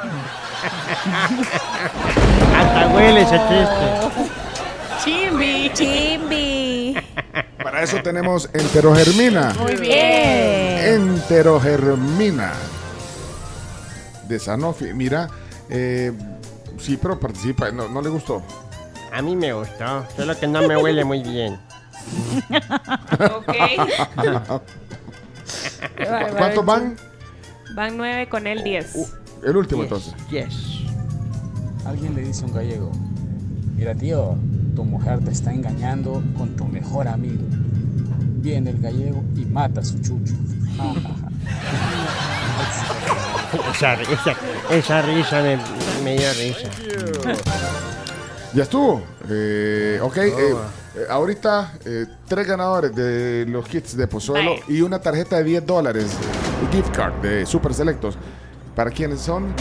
[2.56, 3.88] Hasta huele ese chiste.
[5.04, 5.72] Chimbi.
[5.74, 6.09] Chimbi.
[7.64, 9.54] Para eso tenemos enterogermina.
[9.60, 11.02] Muy bien.
[11.12, 12.52] Enterogermina.
[14.28, 14.94] de Sanofi.
[14.94, 15.28] Mira,
[15.70, 16.12] eh,
[16.78, 17.72] sí, pero participa.
[17.72, 18.42] No, no le gustó.
[19.12, 21.60] A mí me gustó, solo que no me huele muy bien.
[22.48, 23.44] ¿Cu-
[26.38, 26.96] ¿Cuántos van?
[27.76, 28.96] Van nueve con él 10.
[29.44, 30.14] El último entonces.
[30.30, 30.54] Yes.
[31.86, 32.92] Alguien le dice un gallego,
[33.80, 34.36] mira tío,
[34.76, 37.46] tu mujer te está engañando con tu mejor amigo.
[38.42, 40.34] Viene el gallego y mata a su chucho.
[43.74, 44.36] esa, esa,
[44.70, 45.58] esa risa me,
[46.04, 46.68] me dio risa.
[48.54, 49.02] Ya estuvo.
[49.30, 50.56] Eh, ok, eh, eh,
[51.10, 56.18] ahorita eh, tres ganadores de los kits de Pozuelo y una tarjeta de 10 dólares,
[56.70, 58.18] gift card de Super Selectos.
[58.76, 59.54] ¿Para quiénes son?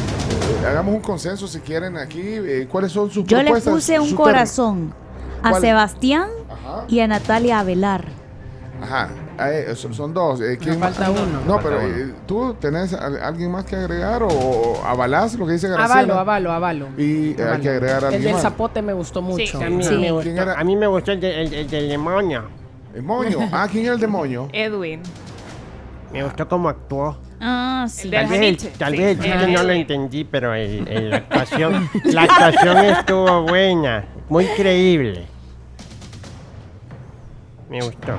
[0.66, 2.20] Hagamos un consenso si quieren aquí.
[2.22, 3.72] eh, ¿Cuáles son sus Yo le propuestas?
[3.74, 4.93] puse un corazón
[5.43, 5.62] a ¿Cuál?
[5.62, 6.28] Sebastián
[6.89, 8.05] y a Natalia Avelar.
[8.80, 9.09] Ajá,
[9.51, 10.40] eh, son, son dos.
[10.40, 10.94] eh, ¿quién más?
[10.97, 11.40] falta uno.
[11.47, 15.52] No, pero eh, ¿tú tenés a- alguien más que agregar o, o avalás lo que
[15.55, 15.94] dice Graciela?
[15.94, 16.89] Avalo, avalo, avalo.
[16.97, 18.43] Y eh, hay que agregar a El alguien del más.
[18.43, 19.59] zapote me gustó mucho.
[19.60, 19.90] A mí, Sí.
[19.94, 20.60] me ¿Quién gustó, era?
[20.60, 22.44] a mí me gustó el, de- el- el del demonio.
[22.94, 23.39] ¿Demonio?
[23.52, 24.48] Ah, ¿quién era el demonio?
[24.52, 25.01] Edwin.
[26.12, 27.16] Me gustó cómo actuó.
[27.40, 28.10] Ah, sí.
[28.10, 28.98] Tal vez, el, tal sí.
[28.98, 29.81] vez el chiste El no lo Edwin.
[29.82, 35.27] entendí, pero el- el- la, actuación, la actuación estuvo buena, muy creíble.
[37.70, 38.15] Me gustó.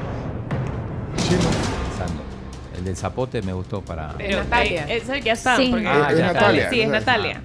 [1.15, 2.21] Pensando.
[2.77, 4.13] El del zapote me gustó para.
[4.17, 4.85] Pero Natalia.
[4.87, 5.57] eh, eso ya está.
[5.57, 5.67] Sí.
[5.71, 6.33] porque- Ah, es ya.
[6.33, 6.69] Natalia.
[6.69, 7.41] Sí, es Natalia.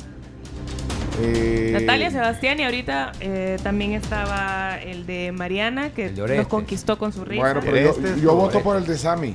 [1.23, 6.39] Eh, Natalia, Sebastián y ahorita eh, también estaba el de Mariana que El de Oreste.
[6.43, 7.41] nos conquistó con su risa.
[7.41, 9.35] Bueno, pero yo, yo voto por el de Sammy.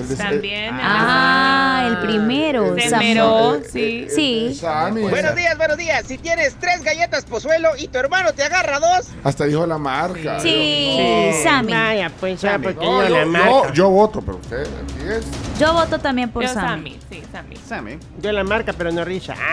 [0.00, 0.78] El de También.
[0.82, 2.76] Ah, el primero.
[2.76, 4.06] Esmeró, eh, sí.
[4.14, 4.54] Sí.
[4.58, 5.02] Sammy.
[5.02, 6.04] Buenos días, buenos días.
[6.06, 10.40] Si tienes tres galletas pozuelo y tu hermano te agarra dos, Hasta dijo la marca.
[10.40, 11.72] Sí, Sammy.
[11.72, 15.26] Vaya, pues ya, porque No, yo, yo, la yo- voto, pero usted aquí es.
[15.58, 16.92] Yo voto también por Yo Sammy.
[16.92, 17.56] Sammy, sí, Sammy.
[17.56, 17.98] Sammy.
[18.22, 19.34] Yo la marca, pero no risa.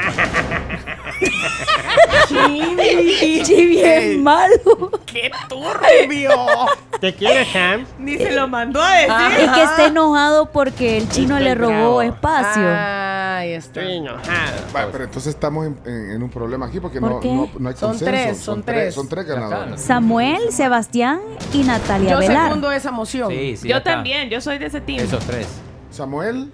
[2.27, 4.91] Sí, bien malo.
[5.05, 6.31] ¡Qué turbio!
[6.99, 7.85] ¿Te quieres, Sam?
[7.99, 9.39] Ni se lo mandó a decir.
[9.39, 12.63] Es que está enojado porque el chino le robó espacio.
[12.65, 13.81] Ahí está.
[13.81, 14.57] Estoy enojado.
[14.71, 17.27] Vale, pero entonces estamos en, en- en un problema aquí porque ¿Por no, qué?
[17.33, 18.05] no, no hay Son consenso.
[18.11, 18.95] tres, son tres.
[18.95, 19.81] Son tres ganadores.
[19.81, 21.19] Samuel, Sebastián
[21.53, 22.45] y Natalia Yo Velar.
[22.47, 23.29] segundo esa moción.
[23.29, 23.67] Sí, sí.
[23.67, 23.93] Yo está.
[23.95, 24.99] también, yo soy de ese team.
[25.03, 25.47] Esos tres.
[25.91, 26.51] Samuel,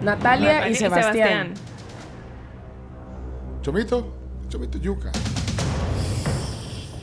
[0.00, 1.54] Natalia Natalia y Sebastián.
[3.62, 4.14] Chomito,
[4.48, 5.10] Chomito Yuca.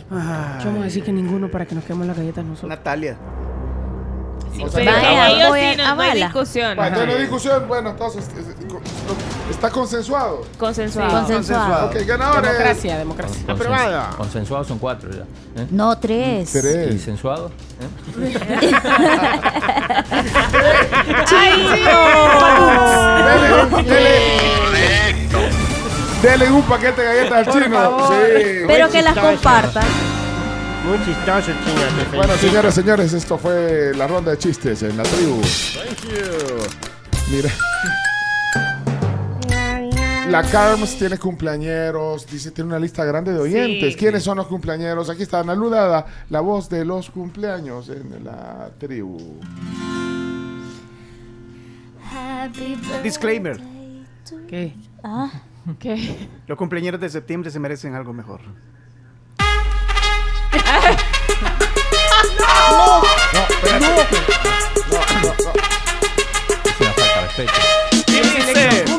[0.10, 2.70] Yo vamos a decir que ninguno para que nos quedemos las galletas nosotros.
[2.70, 3.18] Natalia.
[4.62, 6.76] O sea, Pero Vaya, ellos voy sí, a- no, no hay discusión.
[6.76, 7.68] Bueno, entonces no hay discusión.
[7.68, 10.42] Bueno, entonces es- es- está consensuado.
[10.58, 11.12] Consensuado.
[11.12, 11.86] Consensuado.
[11.88, 12.52] Ok, ganadores.
[12.52, 13.44] Democracia, democracia.
[13.48, 14.18] Consen- Aprobado.
[14.18, 15.24] Consensuados son cuatro ya.
[15.62, 15.68] ¿eh?
[15.72, 16.54] No, tres.
[16.56, 17.02] ¿Y Tres.
[17.02, 17.52] sensuados?
[17.82, 18.34] ¿Eh?
[23.24, 25.30] Dele, dele,
[26.22, 28.08] dele un paquete de galletas al chino.
[28.10, 28.16] Sí.
[28.68, 29.84] Pero que las compartan.
[30.86, 32.10] Muy chistoso, chino.
[32.12, 35.42] te Bueno, señores, señores, esto fue la ronda de chistes en la tribu.
[37.32, 37.50] Mira.
[40.30, 43.94] La Carms tiene cumpleañeros, dice, tiene una lista grande de oyentes.
[43.94, 44.00] Sí.
[44.00, 45.10] ¿Quiénes son los cumpleañeros?
[45.10, 49.40] Aquí está Ana Ludada, la voz de los cumpleaños en la tribu.
[53.04, 53.62] Disclaimer.
[54.48, 54.76] ¿Qué?
[55.04, 55.32] Ah,
[55.80, 56.28] ¿Qué?
[56.48, 58.42] Los cumpleaños de septiembre se merecen algo mejor.
[66.66, 68.94] Es una falta de respeto.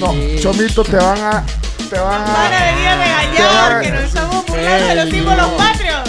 [0.00, 1.44] No, Chomito, te van a.
[1.88, 2.24] Te van a.
[2.32, 6.08] Van a venir a regañar que nos estamos burlando de los símbolos patrios.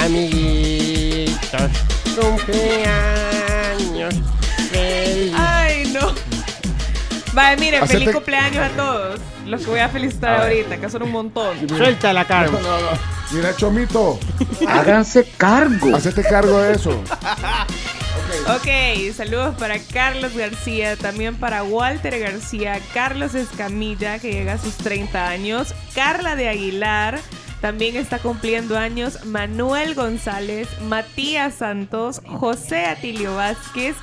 [0.00, 1.70] Amiguitos,
[2.18, 4.14] cumpleaños.
[7.32, 9.20] Vale, miren, Hacete- feliz cumpleaños a todos.
[9.46, 11.68] Los que voy a felicitar ahorita, que son un montón.
[11.68, 12.46] Suelta la cara.
[12.50, 12.88] No, no, no.
[13.32, 14.18] Mira, Chomito,
[14.68, 15.96] Háganse cargo.
[15.96, 17.02] hacete cargo de eso.
[18.54, 24.74] Ok, saludos para Carlos García, también para Walter García, Carlos Escamilla, que llega a sus
[24.76, 27.18] 30 años, Carla de Aguilar,
[27.60, 33.96] también está cumpliendo años, Manuel González, Matías Santos, José Atilio Vázquez,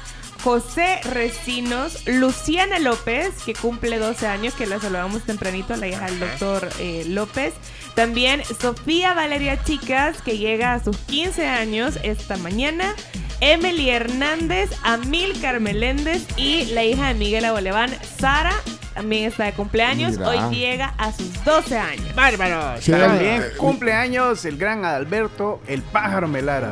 [0.44, 6.20] José Recinos, Luciana López, que cumple 12 años, que la saludamos tempranito, la hija del
[6.20, 7.54] doctor eh, López.
[7.96, 12.96] También Sofía Valeria Chicas, que llega a sus 15 años esta mañana.
[13.42, 18.54] Emily Hernández, Amilcar Meléndez y la hija de Miguel Aboleván, Sara
[18.94, 20.18] también está de cumpleaños.
[20.18, 20.30] Mira.
[20.30, 22.16] Hoy llega a sus 12 años.
[22.16, 22.82] ¡Bárbaro!
[22.82, 26.70] Sí, También eh, cumpleaños el gran Adalberto, el pájaro Melara.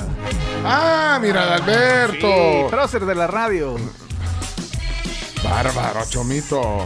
[0.65, 2.27] Ah, mira, Adalberto.
[2.27, 3.77] Sí, prócer de la radio.
[5.43, 6.85] Bárbaro, Chomito.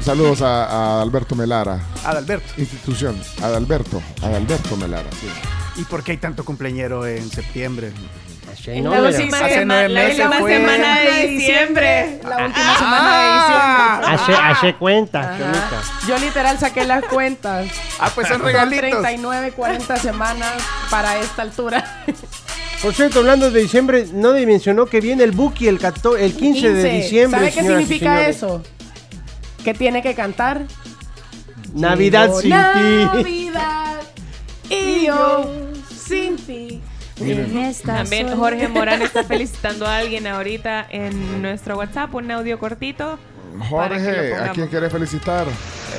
[0.00, 0.64] Saludos a,
[0.98, 1.80] a Alberto Melara.
[2.04, 2.52] Adalberto.
[2.58, 3.18] Institución.
[3.42, 4.02] Adalberto.
[4.22, 5.08] Adalberto Melara.
[5.20, 5.28] sí.
[5.80, 7.92] ¿Y por qué hay tanto cumpleañero en septiembre?
[8.64, 10.56] La última, Hace nueve la meses última fue.
[10.56, 12.20] semana de diciembre.
[12.24, 14.14] La última semana de diciembre.
[14.14, 15.38] Hace, hace cuenta, Ajá.
[15.38, 15.82] Chomita.
[16.08, 17.66] Yo literal saqué las cuentas.
[17.98, 18.90] Ah, pues son Son regalitos.
[18.90, 20.52] 39, 40 semanas
[20.90, 22.04] para esta altura.
[22.82, 26.72] Por cierto, hablando de diciembre, no mencionó que viene el Buki el, 14 el 15,
[26.72, 26.88] de 15.
[26.96, 27.40] diciembre.
[27.40, 28.62] ¿Sabe qué significa eso?
[29.64, 30.62] Que tiene que cantar.
[31.74, 33.04] Navidad Llegó sin ti.
[33.16, 34.00] Navidad
[34.70, 35.50] y yo
[36.06, 36.82] sin ti.
[37.20, 38.36] En esta También.
[38.36, 43.18] Jorge Morán está felicitando a alguien ahorita en nuestro WhatsApp, un audio cortito.
[43.70, 45.46] Jorge, ¿a quién querés felicitar?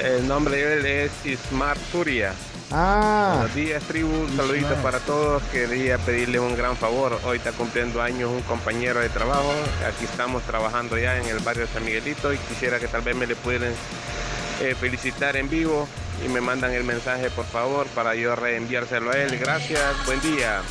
[0.03, 2.33] El nombre de él es Ismar Turia.
[2.71, 3.35] Ah.
[3.37, 4.09] Buenos días, tribu.
[4.09, 5.41] Un saludito para todos.
[5.51, 7.19] Quería pedirle un gran favor.
[7.25, 9.53] Hoy está cumpliendo años un compañero de trabajo.
[9.87, 13.15] Aquí estamos trabajando ya en el barrio de San Miguelito y quisiera que tal vez
[13.15, 13.71] me le pudieran
[14.61, 15.87] eh, felicitar en vivo
[16.25, 19.37] y me mandan el mensaje, por favor, para yo reenviárselo a él.
[19.39, 19.81] Gracias.
[20.05, 20.61] Buen día.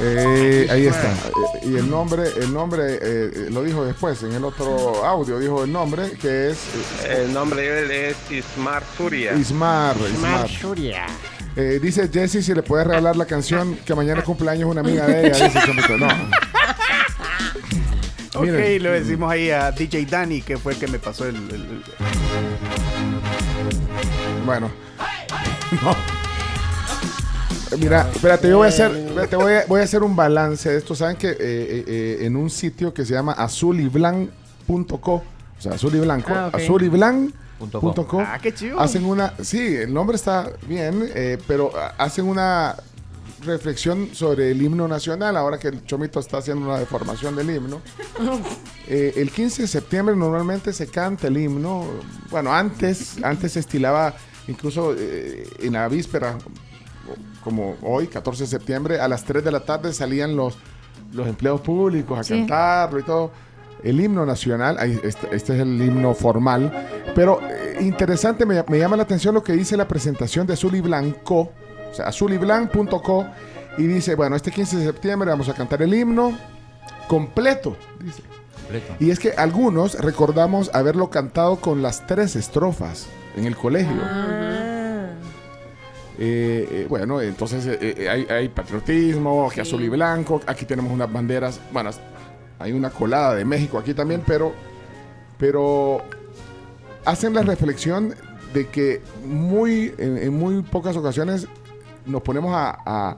[0.00, 1.12] Eh, ahí está.
[1.12, 5.64] Eh, Y el nombre, el nombre eh, lo dijo después, en el otro audio dijo
[5.64, 6.58] el nombre, que es
[7.08, 9.32] El nombre de él es Ismar Turia.
[9.34, 9.96] Ismar.
[10.12, 10.48] Ismar.
[11.56, 15.28] Eh, dice Jessy si le puedes regalar la canción que mañana cumpleaños una amiga de
[15.28, 15.44] ella.
[15.46, 15.96] Dice Chomito.
[15.98, 16.08] No.
[18.36, 18.82] Ok, Miren.
[18.82, 21.36] le decimos ahí a DJ Danny, que fue el que me pasó el.
[21.36, 21.84] el- el-
[24.44, 24.68] Bueno.
[25.82, 25.94] No.
[27.78, 30.78] Mira, espérate, yo voy a hacer, espérate, voy a, voy a hacer un balance de
[30.78, 30.94] esto.
[30.94, 35.22] Saben que eh, eh, eh, en un sitio que se llama azulyblanc.co, o
[35.58, 36.54] sea, azul y blanco, Ah, ok.
[36.56, 38.78] azulyblanc.co, Ah, qué chido.
[38.80, 42.76] hacen una, sí, el nombre está bien, eh, pero hacen una
[43.44, 47.80] reflexión sobre el himno nacional, ahora que el Chomito está haciendo una deformación del himno.
[48.86, 51.86] Eh, el 15 de septiembre normalmente se canta el himno.
[52.30, 54.14] Bueno, antes, antes se estilaba
[54.46, 56.36] incluso eh, en la víspera,
[57.44, 60.56] como hoy, 14 de septiembre, a las 3 de la tarde salían los,
[61.12, 62.34] los empleados públicos a Sí.
[62.38, 63.30] cantarlo y todo.
[63.82, 66.72] El himno nacional, este, este es el himno formal,
[67.14, 70.74] pero eh, interesante, me, me llama la atención lo que dice la presentación de Azul
[70.74, 71.52] y Blanco,
[71.90, 73.26] o sea, azulyblanc.co,
[73.76, 76.32] y dice, bueno, este 15 de septiembre vamos a cantar el himno
[77.08, 78.22] completo, dice.
[78.56, 78.94] Completo.
[79.00, 83.06] Y es que algunos recordamos haberlo cantado con las tres estrofas
[83.36, 84.00] en el colegio.
[86.18, 90.40] Eh, eh, bueno, entonces eh, hay, hay patriotismo, azul y blanco.
[90.46, 91.60] Aquí tenemos unas banderas.
[91.72, 91.90] Bueno,
[92.58, 94.52] hay una colada de México aquí también, pero,
[95.38, 96.02] pero
[97.04, 98.14] hacen la reflexión
[98.52, 101.48] de que muy, en, en muy pocas ocasiones
[102.06, 103.16] nos ponemos a, a-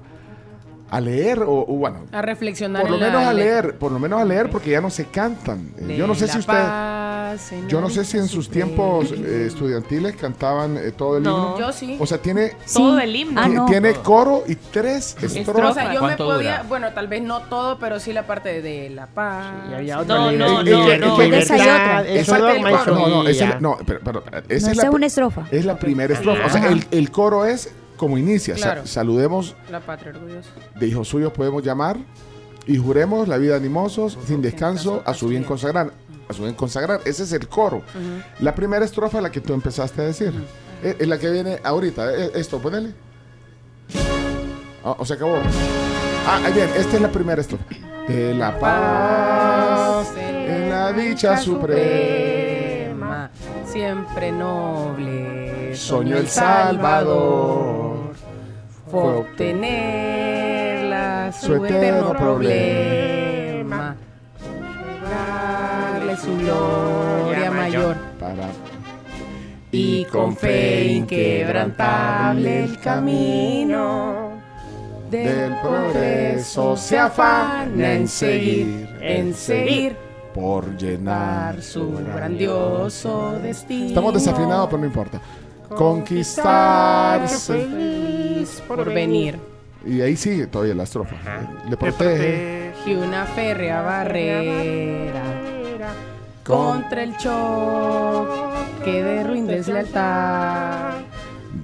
[0.88, 3.44] a leer o, o bueno, A reflexionar por lo la menos a letra.
[3.62, 5.72] leer, por lo menos a leer porque ya no se cantan.
[5.78, 9.44] Eh, Yo no sé si usted, paz, yo no sé si en sus tiempos eh,
[9.48, 11.54] estudiantiles cantaban eh, todo el No.
[11.54, 11.58] himno.
[11.58, 11.96] Yo sí.
[11.98, 13.40] O sea, tiene Todo el himno.
[13.40, 15.74] Ah, ti- tiene coro y tres O estrofas.
[15.74, 16.64] sea, yo me ¿Cuánto podía, dura?
[16.68, 19.46] bueno, tal vez no todo, pero sí la parte de la paz.
[19.70, 20.62] Y había No, otra no, no, no.
[20.62, 20.98] no.
[20.98, 21.66] No, no, esa es Guía.
[21.66, 22.38] la- no, esa
[23.60, 25.42] No, es, esa la, es una estrofa.
[25.50, 26.46] es la primera estrofa.
[26.46, 28.56] O sea, el coro es como inicia.
[28.56, 30.50] Sa- saludemos La patria orgullosa.
[30.78, 31.96] de hijos suyos podemos llamar
[32.66, 35.92] y juremos la vida animosos sin descanso a su bien consagrar.
[36.28, 37.00] A su bien consagrar.
[37.04, 37.82] Ese es el coro.
[38.40, 40.32] La primera estrofa es la que tú empezaste a decir.
[40.82, 42.12] Es, es la que viene ahorita.
[42.14, 42.92] Eh, Esto, ponele.
[44.84, 45.36] Ah, o se acabó.
[46.26, 47.64] Ah, bien, esta es la primera estrofa.
[48.08, 53.30] De la paz en la dicha suprema.
[53.66, 55.74] Siempre noble.
[55.76, 57.85] Soñó el Salvador.
[59.02, 63.96] Fue obtenerla su, su eterno eterno problema.
[65.02, 67.96] Darle su gloria mayor.
[68.18, 68.48] Para
[69.70, 74.30] Y con fe inquebrantable el camino
[75.10, 79.96] del progreso se afana en seguir, en seguir
[80.34, 83.88] por llenar su grandioso destino.
[83.88, 85.20] Estamos desafinados, pero no importa.
[85.68, 87.54] Conquistarse.
[87.54, 89.38] feliz por venir.
[89.84, 91.16] Y ahí sigue todavía la estrofa.
[91.68, 92.72] Le protege.
[92.86, 95.22] Y una férrea barrera
[96.44, 101.00] contra el choque de ruin deslealtad.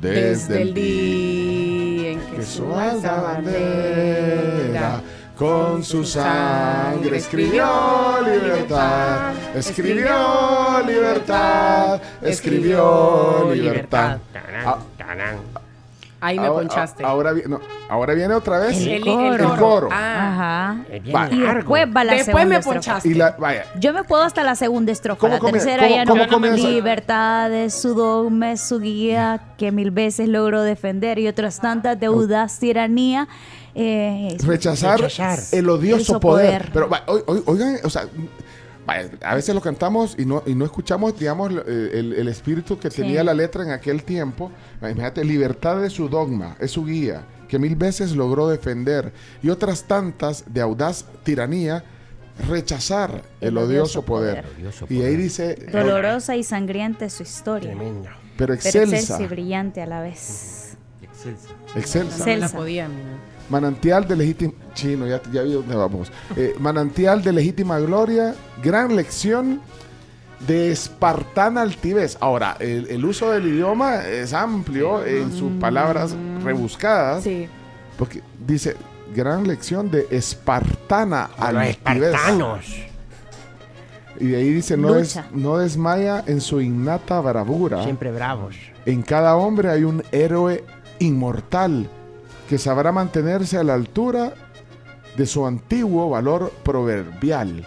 [0.00, 5.00] Desde el día en que que su alta bandera
[5.36, 7.66] Con su sangre escribió
[8.24, 14.18] libertad, escribió libertad, escribió libertad.
[14.64, 14.76] Ah,
[16.24, 17.04] Ahí me ahora- ponchaste.
[17.04, 19.56] Ahora, no, ahora viene otra vez El- el- el el coro.
[19.58, 19.88] coro.
[19.90, 20.76] Ajá.
[20.88, 23.08] Y después va la Después segunda me ponchaste.
[23.08, 25.18] Y la, vaya, Yo me puedo hasta la segunda estrofa.
[25.18, 26.28] ¿Cómo la tercera ¿Cómo- ya cómo no.
[26.30, 26.68] comienza?
[26.68, 31.98] Libertad es su dogma, es su guía, que mil veces logró defender y otras tantas
[31.98, 33.26] deudas, tiranía.
[33.74, 35.00] Eh, rechazar,
[35.52, 36.58] el odioso poder.
[36.62, 36.70] poder.
[36.72, 38.06] Pero va, oi- oi- oigan, o sea,
[38.86, 42.78] vaya, a veces lo cantamos y no, y no escuchamos, digamos, eh, el, el espíritu
[42.78, 43.02] que Sí.
[43.02, 44.50] tenía la letra en aquel tiempo.
[44.82, 49.12] Va, Imagínate, libertad es su dogma, es su guía, que mil veces logró defender
[49.42, 51.84] y otras tantas de audaz tiranía.
[52.48, 54.46] Rechazar el, odioso, poder.
[54.88, 57.76] Y ahí dice, Dolorosa y sangrienta es su historia.
[58.38, 60.78] pero excelsa, excelsa y brillante a la vez.
[61.76, 62.18] excelsa.
[62.20, 63.18] No me la podía, mira.
[63.52, 64.52] Manantial de legítima.
[64.74, 66.10] Chino, ya, ya vi dónde vamos.
[66.36, 68.34] Eh, manantial de legítima gloria.
[68.62, 69.60] Gran lección
[70.46, 72.16] de espartana altivez.
[72.20, 77.22] Ahora, el, el uso del idioma es amplio en sus palabras rebuscadas.
[77.24, 77.46] Sí.
[77.98, 78.74] Porque dice
[79.14, 82.14] gran lección de espartana A los altivez.
[82.14, 82.66] espartanos.
[84.18, 87.82] Y de ahí dice, no, des- no desmaya en su innata bravura.
[87.84, 88.56] Siempre bravos.
[88.86, 90.64] En cada hombre hay un héroe
[90.98, 91.88] inmortal
[92.52, 94.34] que sabrá mantenerse a la altura
[95.16, 97.64] de su antiguo valor proverbial.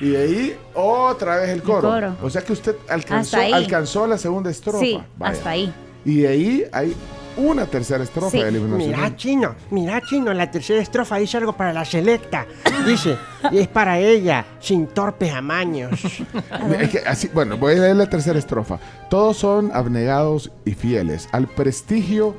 [0.00, 1.88] Y de ahí otra vez el coro.
[1.90, 2.16] coro.
[2.22, 4.78] O sea que usted alcanzó, alcanzó la segunda estrofa.
[4.78, 5.32] Sí, Vaya.
[5.32, 5.74] hasta ahí.
[6.04, 6.94] Y de ahí hay
[7.36, 8.40] una tercera estrofa Sí.
[8.44, 12.46] del himno Mira, chino, mira, chino, la tercera estrofa dice algo para la selecta.
[12.86, 13.16] Dice,
[13.50, 16.00] y es para ella, sin torpes amaños.
[16.78, 18.78] Es que así- bueno, voy a leer la tercera estrofa.
[19.10, 22.36] Todos son abnegados y fieles al prestigio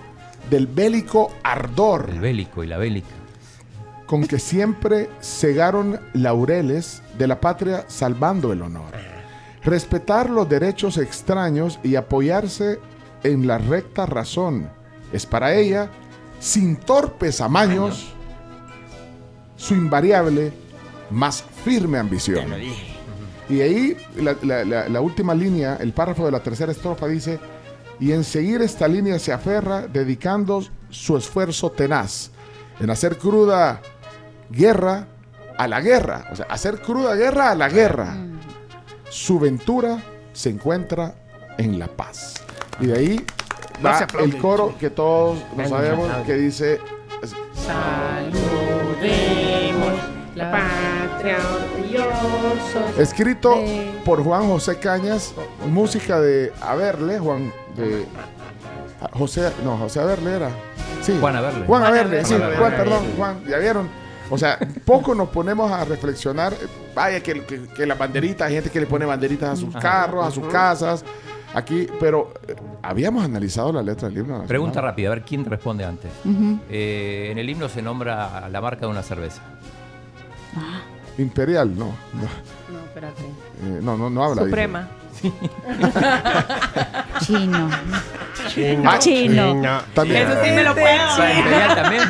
[0.50, 2.10] del bélico ardor.
[2.12, 3.08] El bélico y la bélica.
[4.06, 8.92] con que siempre cegaron laureles de la patria salvando el honor.
[9.64, 12.80] Respetar los derechos extraños y apoyarse
[13.24, 14.68] en la recta razón
[15.14, 15.90] es para ella,
[16.40, 18.14] sin torpes amaños,
[19.58, 20.54] su invariable,
[21.12, 22.46] más firme ambición.
[23.50, 27.40] Y ahí la, la- la- la última línea, el párrafo de la tercera estrofa dice,
[28.00, 32.32] y en seguir esta línea se aferra dedicando su esfuerzo tenaz
[32.80, 33.82] en hacer cruda
[34.50, 35.08] guerra
[35.58, 38.16] a la guerra, o sea, hacer cruda guerra a la guerra.
[39.10, 40.02] Su ventura
[40.32, 41.16] se encuentra
[41.58, 42.36] en la paz.
[42.80, 43.26] Y de ahí
[43.82, 46.80] No va el coro que todos lo No sabemos que dice
[47.66, 48.40] Saludemos
[50.36, 52.98] la patria orgullosos.
[52.98, 53.56] Escrito
[54.06, 55.34] por Juan José Cañas,
[55.68, 58.06] música de Averle, Juan de
[59.02, 60.50] ah, José, no, José Averle era.
[61.02, 61.18] Sí.
[61.20, 61.66] Juan Averle.
[61.66, 63.88] Juan Averle, sí, Juan perdón, Juan, ya vieron.
[64.32, 66.54] O sea, poco nos ponemos a reflexionar,
[66.94, 69.80] vaya que, que, que las banderitas, hay gente que le pone banderitas a sus Ajá.
[69.80, 71.04] carros, a sus casas,
[71.56, 74.46] aquí, pero eh, habíamos analizado la letra del nacional.
[74.46, 76.12] Pregunta rápida, a ver quién responde antes.
[76.70, 79.42] Eh, en el himno se nombra la marca de una cerveza.
[81.18, 81.86] Imperial, no.
[81.88, 81.94] No,
[82.72, 83.22] No, espérate.
[83.24, 84.44] eh, no, no, no habla.
[84.46, 84.52] dice.
[87.22, 87.70] Chino.
[88.48, 88.90] Chino.
[88.90, 89.82] Ah, Chino.
[89.94, 90.30] También.
[90.30, 91.18] Eso sí me lo puedo.
[91.76, 92.04] También.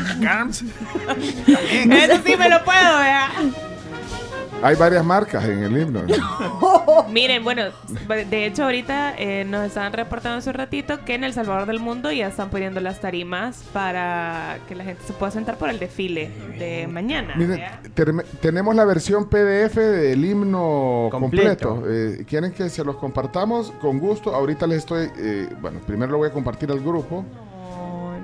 [1.91, 3.29] Eso sí me lo puedo, vea.
[4.61, 6.01] Hay varias marcas en el himno.
[7.09, 7.63] Miren, bueno,
[8.29, 11.79] de hecho ahorita eh, nos estaban reportando hace un ratito que en El Salvador del
[11.79, 15.79] Mundo ya están poniendo las tarimas para que la gente se pueda sentar por el
[15.79, 17.35] desfile de mañana.
[17.37, 17.61] Miren,
[18.41, 21.69] tenemos la versión PDF del himno completo.
[21.75, 21.83] Completo.
[22.21, 23.71] Eh, ¿Quieren que se los compartamos?
[23.79, 24.35] Con gusto.
[24.35, 25.09] Ahorita les estoy.
[25.17, 27.23] eh, bueno, primero lo voy a compartir al grupo.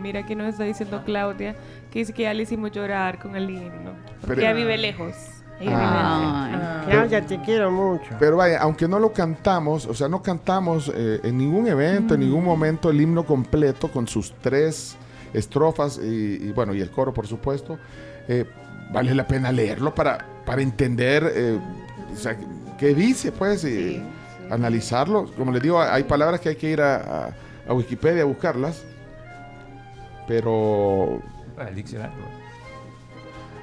[0.01, 1.55] Mira aquí nos está diciendo Claudia
[1.91, 3.91] que dice que ya le hicimos llorar con el himno.
[4.21, 5.15] Porque Pero- ella vive lejos.
[5.67, 6.83] Ah.
[6.89, 8.11] Claudia, te quiero mucho.
[8.19, 12.19] Pero vaya, aunque no lo cantamos, o sea, no cantamos eh, en ningún evento, en
[12.21, 14.95] ningún momento el himno completo con sus tres
[15.33, 17.77] estrofas y, y, bueno, y el coro, por supuesto,
[18.27, 18.45] eh,
[18.91, 21.59] vale la pena leerlo para, para entender eh,
[22.13, 22.37] o sea,
[22.77, 24.01] qué dice, pues, y
[24.51, 25.25] analizarlo.
[25.35, 26.95] Como les digo, hay palabras que hay que ir a,
[27.27, 27.29] a-
[27.67, 28.83] a Wikipedia a buscarlas,
[30.27, 31.19] pero
[31.67, 32.34] El diccionario.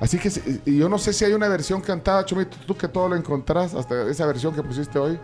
[0.03, 0.31] Así que
[0.67, 3.73] y yo no sé si hay una versión cantada, Chumito, tú que todo lo encontrás,
[3.75, 5.17] hasta esa versión que pusiste hoy.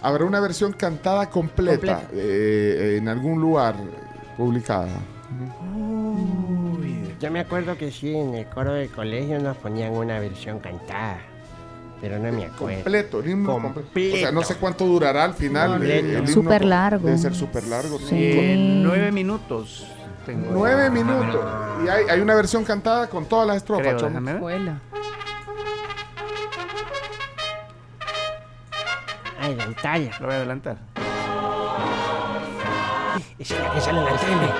[0.00, 2.02] Habrá una versión cantada completa Completa.
[2.14, 3.76] eh, en algún lugar
[4.36, 4.88] publicada.
[5.76, 10.58] Uy, yo me acuerdo que sí, en el coro del colegio nos ponían una versión
[10.58, 11.18] cantada.
[12.00, 12.76] Pero no me acuerdo.
[12.82, 13.80] Completo, el himno completo.
[13.82, 14.16] Completo.
[14.16, 15.70] O sea, no sé cuánto durará al final.
[15.72, 16.06] Completo.
[16.08, 17.06] el himno Súper co- largo.
[17.06, 17.98] Debe ser súper largo.
[18.00, 18.16] Sí.
[18.18, 19.86] Eh, nueve minutos.
[20.24, 20.48] Tengo.
[20.52, 21.44] Nueve minutos.
[21.84, 24.34] Y hay, hay una versión cantada con todas las estrofas, Creo, déjame ver.
[24.36, 24.78] Escuela.
[29.40, 30.10] Adelantala.
[30.20, 30.76] Lo voy a adelantar.
[33.38, 34.52] Esa es la que sale en la tele.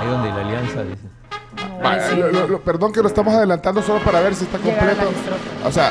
[0.00, 1.08] Ahí donde la alianza dice.
[1.84, 4.64] Va, lo- lo- lo- perdón que lo estamos adelantando solo para ver si está la
[4.64, 5.10] completo.
[5.64, 5.90] O sea,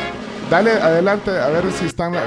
[0.50, 2.14] dale adelante a ver si están.
[2.16, 2.26] Está.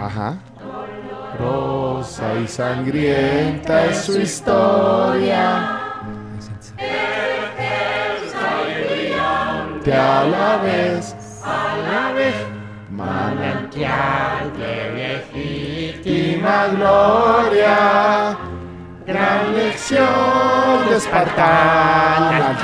[0.00, 0.36] Ajá.
[1.38, 5.74] Rosa y sangrienta es su historia.
[9.84, 11.14] Te a la vez,
[11.44, 12.34] A la vez.
[12.90, 18.36] manantial de legítima gloria.
[19.06, 22.58] Gran lección de espartana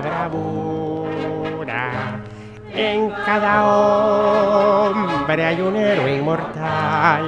[0.00, 1.90] bravura.
[2.74, 7.24] En cada hombre hay un héroe inmortal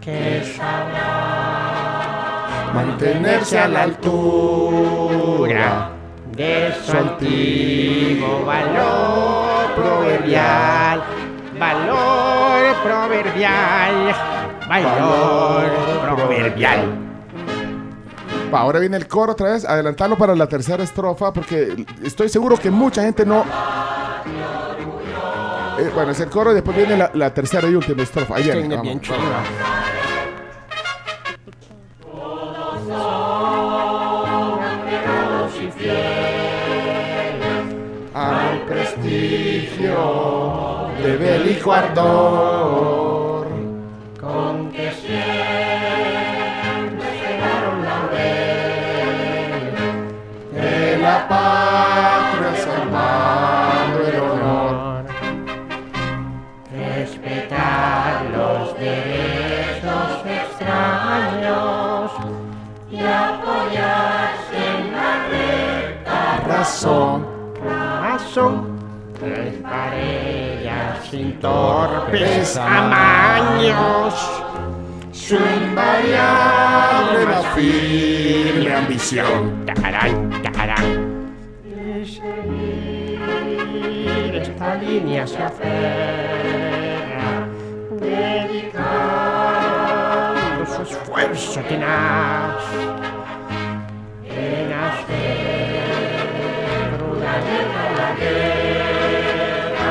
[0.00, 1.46] que sabrá
[2.74, 5.90] Mantenerse a la altura
[6.32, 11.02] de su antiguo valor proverbial,
[11.58, 14.14] valor proverbial,
[14.68, 15.70] valor
[16.02, 17.05] proverbial.
[18.52, 22.70] Ahora viene el coro otra vez, adelantarlo para la tercera estrofa porque estoy seguro que
[22.70, 23.44] mucha gente no...
[25.78, 28.36] Eh, bueno, es el coro y después viene la, la tercera y última estrofa.
[28.36, 28.68] Ahí viene.
[28.68, 28.82] Vamos.
[28.82, 29.16] bien chiva.
[38.14, 39.98] Al prestigio
[41.02, 43.15] de bélico ardor.
[51.28, 55.04] La patria salvando el honor.
[56.72, 62.10] respetar los derechos extraños
[62.90, 67.26] y apoyarse en la recta Razón.
[67.64, 68.76] razón.
[69.18, 74.14] Tres parellas sin torpes amaños.
[75.12, 79.64] Su invariable la firme ambición.
[79.66, 81.05] Tajarán, tajarán.
[82.16, 83.20] Seguir
[84.40, 87.46] esta línea se aferra,
[88.00, 88.64] dedicando
[90.64, 92.54] su esfuerzo tenaz
[94.24, 95.84] en hacer
[97.04, 99.90] una guerra la guerra.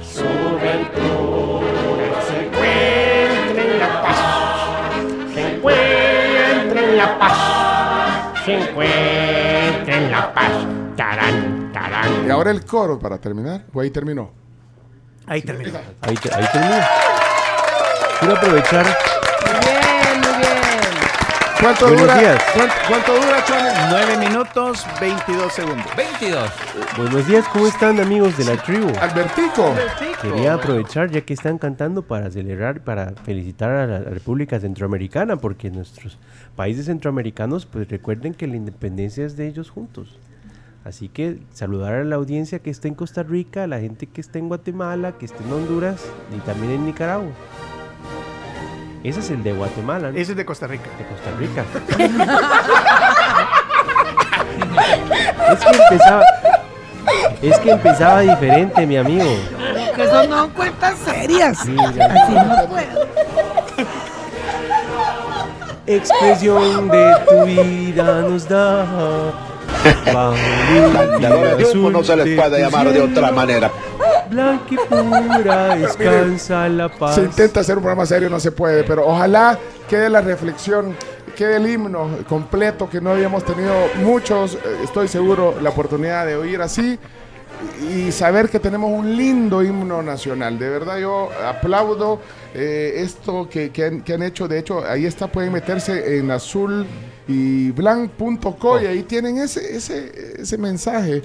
[0.00, 0.30] Su
[0.62, 4.20] ventura se encuentra en la paz,
[5.34, 7.38] se encuentra en la paz,
[8.44, 10.73] se encuentra en la paz.
[12.26, 13.64] Y ahora el coro para terminar.
[13.72, 14.30] O ahí terminó.
[15.26, 15.78] Ahí terminó.
[16.02, 16.86] Ahí, te- ahí termina.
[18.18, 18.84] Quiero aprovechar.
[18.84, 20.54] Bien, muy bien.
[21.60, 22.18] ¿Cuánto Buenos dura?
[22.18, 22.42] días.
[22.54, 23.70] ¿Cuánto, cuánto dura, Chone?
[23.90, 25.86] 9 minutos, 22 segundos.
[25.96, 26.50] 22.
[26.96, 28.92] Buenos días, ¿cómo están amigos de la tribu?
[29.00, 29.74] Albertico.
[30.20, 35.70] Quería aprovechar ya que están cantando para celebrar, para felicitar a la República Centroamericana, porque
[35.70, 36.18] nuestros
[36.56, 40.18] países centroamericanos, pues recuerden que la independencia es de ellos juntos.
[40.84, 44.20] Así que saludar a la audiencia que está en Costa Rica, a la gente que
[44.20, 46.02] está en Guatemala, que está en Honduras
[46.36, 47.32] y también en Nicaragua.
[49.02, 50.18] Ese es el de Guatemala, ¿no?
[50.18, 50.90] Ese es de Costa Rica.
[50.98, 51.64] De Costa Rica.
[55.52, 56.22] es que empezaba.
[57.40, 59.24] Es que empezaba diferente, mi amigo.
[59.94, 61.60] Que eso no cuentas serias.
[61.64, 62.06] Sí, ya.
[62.06, 63.06] Así no puedo.
[65.86, 68.86] Expresión de tu vida nos da.
[69.84, 73.70] De no se les puede llamar de otra manera.
[74.30, 77.16] Blanca y pura, descansa la paz.
[77.16, 79.58] Se intenta hacer un programa serio, no se puede, pero ojalá
[79.88, 80.96] quede la reflexión,
[81.36, 86.36] quede el himno completo que no habíamos tenido muchos, eh, estoy seguro, la oportunidad de
[86.36, 86.98] oír así
[87.90, 90.58] y saber que tenemos un lindo himno nacional.
[90.58, 92.20] De verdad yo aplaudo
[92.54, 94.48] eh, esto que, que han, que han hecho.
[94.48, 96.86] De hecho, ahí está, pueden meterse en azul
[97.26, 101.22] y blanc.co y ahí tienen ese, ese, ese mensaje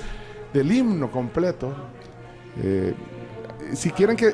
[0.54, 1.74] del himno completo.
[2.62, 2.94] Eh,
[3.74, 4.28] si quieren que...
[4.30, 4.34] eh,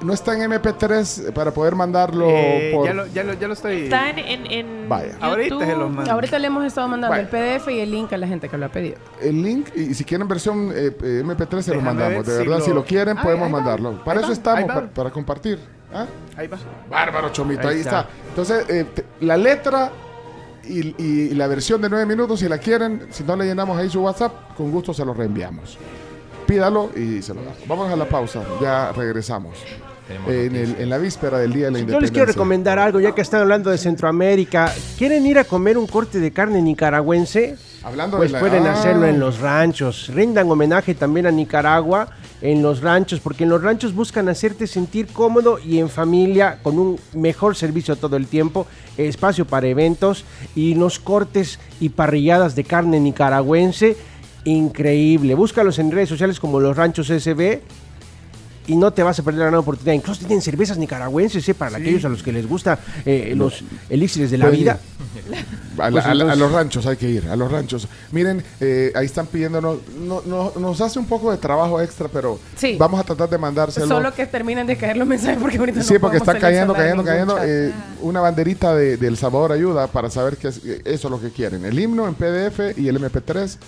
[0.00, 2.86] No está en MP3 para poder mandarlo Eh, por...
[2.86, 3.82] ya, lo, ya, lo, ya lo estoy.
[3.84, 5.16] Está en, en, en Vaya.
[5.20, 5.66] Ahorita YouTube.
[5.66, 6.10] se los mando.
[6.10, 7.22] Ahorita le hemos estado mandando Vaya.
[7.22, 7.28] el
[7.58, 8.96] PDF y el link a la gente que lo ha pedido.
[9.20, 12.14] El link, y si quieren versión eh, eh, MP3 se lo mandamos.
[12.16, 13.58] ver De si verdad, lo- si lo quieren, Ahí- podemos ahí va.
[13.60, 14.04] mandarlo.
[14.04, 15.58] Para Ahí eso va, estamos, para, para compartir.
[15.92, 16.06] ¿Ah?
[16.36, 16.58] Ahí va.
[16.90, 18.00] Bárbaro, Chomito, ahí, Ahí está.
[18.00, 18.10] está.
[18.30, 19.92] Entonces, eh, te- la letra
[20.68, 23.88] y, y la versión de 9 minutos, si la quieren, si no le llenamos ahí
[23.88, 25.78] su WhatsApp, con gusto se lo reenviamos.
[26.46, 27.66] Pídalo y se lo damos.
[27.66, 29.58] Vamos a la pausa, ya regresamos.
[30.08, 32.12] En, el- en la víspera del Día de la Yo les Independencia.
[32.12, 34.70] quiero recomendar algo, ya que están hablando de Centroamérica.
[34.98, 37.56] ¿Quieren ir a comer un corte de carne nicaragüense?
[37.82, 38.72] Hablando pues de la- pueden ah.
[38.72, 40.08] hacerlo en los ranchos.
[40.14, 42.08] Rindan homenaje también a Nicaragua
[42.42, 46.78] en los ranchos, porque en los ranchos buscan hacerte sentir cómodo y en familia, con
[46.78, 48.66] un mejor servicio todo el tiempo,
[48.98, 53.96] espacio para eventos y los cortes y parrilladas de carne nicaragüense.
[54.44, 55.34] Increíble.
[55.34, 57.60] Búscalos en redes sociales como los ranchos SB
[58.66, 59.92] y no te vas a perder la gran oportunidad.
[59.94, 61.54] Incluso tienen cervezas nicaragüenses, ¿eh?
[61.54, 64.78] para aquellos a los que les gusta eh, los elixires de la vida.
[65.76, 67.88] A, la- Pues a la- a entonces- los ranchos hay que ir, a los ranchos.
[68.12, 72.38] Miren, eh, ahí están pidiéndonos, no, no- nos hace un poco de trabajo extra, pero
[72.56, 72.76] Sí.
[72.78, 73.88] vamos a tratar de mandárselo.
[73.88, 76.74] Solo que terminen de caer los mensajes porque ahorita no Sí, porque podemos está cayendo,
[76.74, 77.38] cayendo, cayendo.
[77.42, 77.72] eh,
[78.02, 81.20] una banderita de, de El Salvador ayuda para saber que es- que eso es lo
[81.20, 81.64] que quieren.
[81.64, 83.58] El himno en PDF y el MP3.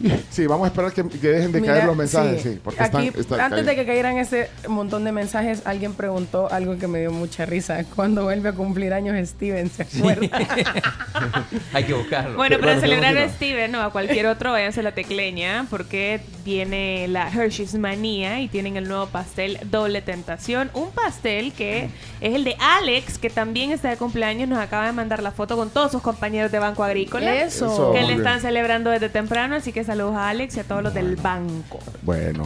[0.30, 2.52] Sí, vamos a esperar que, que dejen de Mira, caer los mensajes, sí.
[2.54, 3.70] sí, porque Aquí, están, están antes cayendo.
[3.70, 7.82] de que cayeran ese montón de mensajes, alguien preguntó algo que me dio mucha risa.
[7.96, 9.70] ¿Cuándo vuelve a cumplir años Steven?
[9.70, 10.28] ¿Se acuerda?
[11.72, 12.36] Hay que buscarlo.
[12.36, 16.20] Bueno, para Bueno, celebrar a Steven o a cualquier otro, váyanse a la tecleña porque
[16.44, 20.70] viene la Hershey's Manía y tienen el nuevo pastel Doble Tentación.
[20.74, 21.88] Un pastel que
[22.20, 24.48] es el de Alex, que también está de cumpleaños.
[24.48, 27.34] Nos acaba de mandar la foto con todos sus compañeros de Banco Agrícola.
[27.34, 27.66] Eso.
[27.66, 28.18] Eso, Que muy le bien.
[28.26, 29.56] están celebrando desde temprano.
[29.56, 31.78] Así que saludos a Alex y a todos los del banco.
[32.02, 32.44] Bueno.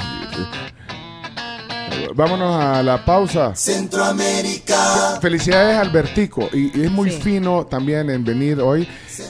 [2.15, 3.55] Vámonos a la pausa.
[3.55, 5.19] Centroamérica.
[5.21, 8.89] Felicidades Albertico y, y es muy fino también en venir hoy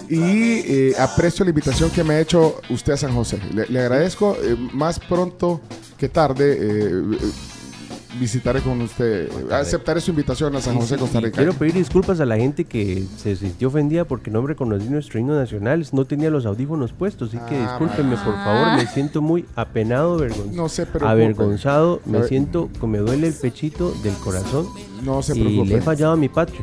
[0.08, 0.60] y
[0.90, 3.38] eh, aprecio la invitación que me ha hecho usted a San José.
[3.52, 5.60] Le, le agradezco eh, más pronto
[5.96, 6.56] que tarde.
[6.60, 7.02] eh,
[8.18, 11.36] visitaré con usted, aceptaré su invitación a San José, Costa Rica.
[11.36, 15.34] Quiero pedir disculpas a la gente que se sintió ofendida porque no reconocí nuestro himno
[15.34, 15.86] nacional.
[15.92, 18.76] No tenía los audífonos puestos, así que Ah, discúlpenme, por favor.
[18.76, 20.56] Me siento muy apenado, avergonzado.
[20.56, 20.86] No se.
[21.00, 24.66] Avergonzado, me siento que me duele el pechito del corazón.
[25.04, 25.68] No se y preocupe.
[25.68, 26.60] le he fallado a mi patria.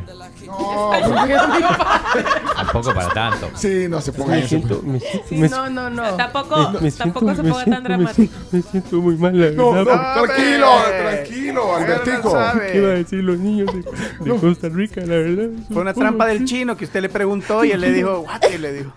[2.56, 3.50] Tampoco para tanto.
[3.54, 4.48] Sí, no se ponga me eso.
[4.48, 6.02] siento, me siento, Sí, me- no, no, no.
[6.16, 8.32] Tampoco, me tampoco se me ponga siento- tan me dramático.
[8.32, 10.16] siento- Me siento muy mal, la No, verdad.
[10.16, 10.68] no, tranquilo,
[10.98, 12.38] tranquilo, Albertico.
[12.72, 15.48] ¿Qué iba a decir los niños de, de Costa Rica, la verdad?
[15.72, 18.40] Fue una trampa del chino que usted le preguntó y él le dijo, what?
[18.52, 18.92] Y le dijo.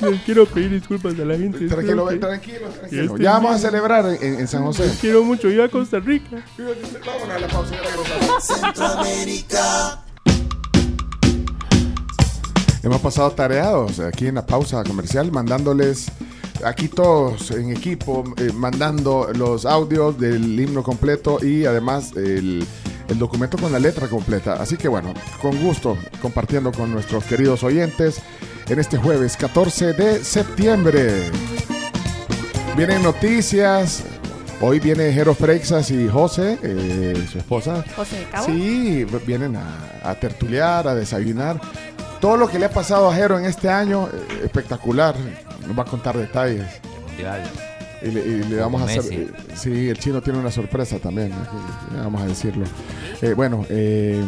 [0.00, 1.66] Les quiero pedir disculpas a la gente.
[1.66, 3.02] Tranquilo, Espero que- tranquilo, que tranquilo.
[3.12, 4.86] este Ya vamos a celebrar en, en San José.
[4.86, 6.36] Los quiero mucho, yo a Costa Rica.
[6.58, 8.44] Vámonos a la pausa regresamos.
[8.44, 10.02] Centroamérica.
[12.86, 16.06] Hemos pasado tareados aquí en la pausa comercial, mandándoles
[16.64, 22.64] aquí todos en equipo, eh, mandando los audios del himno completo y además el,
[23.08, 24.52] el documento con la letra completa.
[24.52, 28.22] Así que bueno, con gusto compartiendo con nuestros queridos oyentes
[28.68, 31.32] en este jueves 14 de septiembre.
[32.76, 34.04] Vienen noticias.
[34.60, 37.84] Hoy viene Jero Freixas y José, eh, su esposa.
[37.96, 38.46] José de Cabo.
[38.46, 41.60] Sí, vienen a, a tertuliar, a desayunar.
[42.26, 45.14] Todo lo que le ha pasado a Jero en este año, eh, espectacular.
[45.64, 46.66] Nos va a contar detalles.
[47.06, 47.40] Mundial.
[48.02, 49.04] Y le, y le vamos a hacer.
[49.12, 51.32] Eh, sí, el chino tiene una sorpresa también.
[51.32, 51.56] aquí,
[51.94, 52.64] Vamos a decirlo.
[53.22, 54.24] Eh, bueno, eh,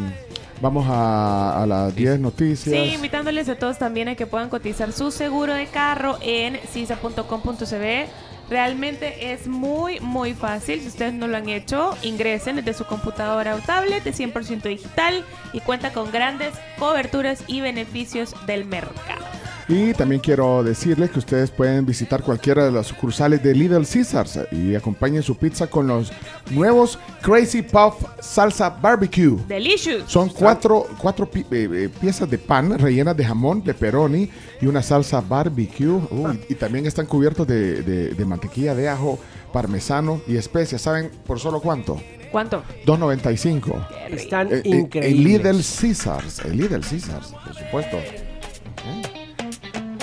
[0.60, 2.72] vamos a, a las 10 noticias.
[2.72, 8.06] Sí, invitándoles a todos también a que puedan cotizar su seguro de carro en cisa.com.cb.
[8.50, 10.80] Realmente es muy, muy fácil.
[10.80, 15.24] Si ustedes no lo han hecho, ingresen desde su computadora o tablet, es 100% digital
[15.52, 19.24] y cuenta con grandes coberturas y beneficios del mercado.
[19.70, 24.38] Y también quiero decirles que ustedes pueden visitar cualquiera de las sucursales de Little Caesars
[24.50, 26.10] y acompañen su pizza con los
[26.48, 29.36] nuevos Crazy Puff Salsa Barbecue.
[29.46, 30.04] Delicious.
[30.10, 34.82] Son cuatro, cuatro pi- eh, eh, piezas de pan rellenas de jamón, pepperoni y una
[34.82, 35.86] salsa barbecue.
[36.10, 39.18] Uy, y también están cubiertos de, de- de mantequilla de ajo,
[39.52, 40.82] parmesano y especias.
[40.82, 42.00] ¿Saben por solo cuánto?
[42.32, 42.62] ¿Cuánto?
[42.84, 43.86] 2.95.
[44.10, 45.12] Están Eh, eh, increíbles.
[45.18, 46.40] En Little Caesars.
[46.44, 47.96] En Little Caesars, por supuesto.
[47.96, 49.02] ¿Eh?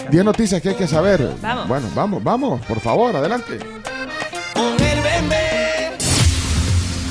[0.09, 1.29] 10 noticias que hay que saber.
[1.41, 1.67] Vamos.
[1.67, 3.59] Bueno, vamos, vamos, por favor, adelante.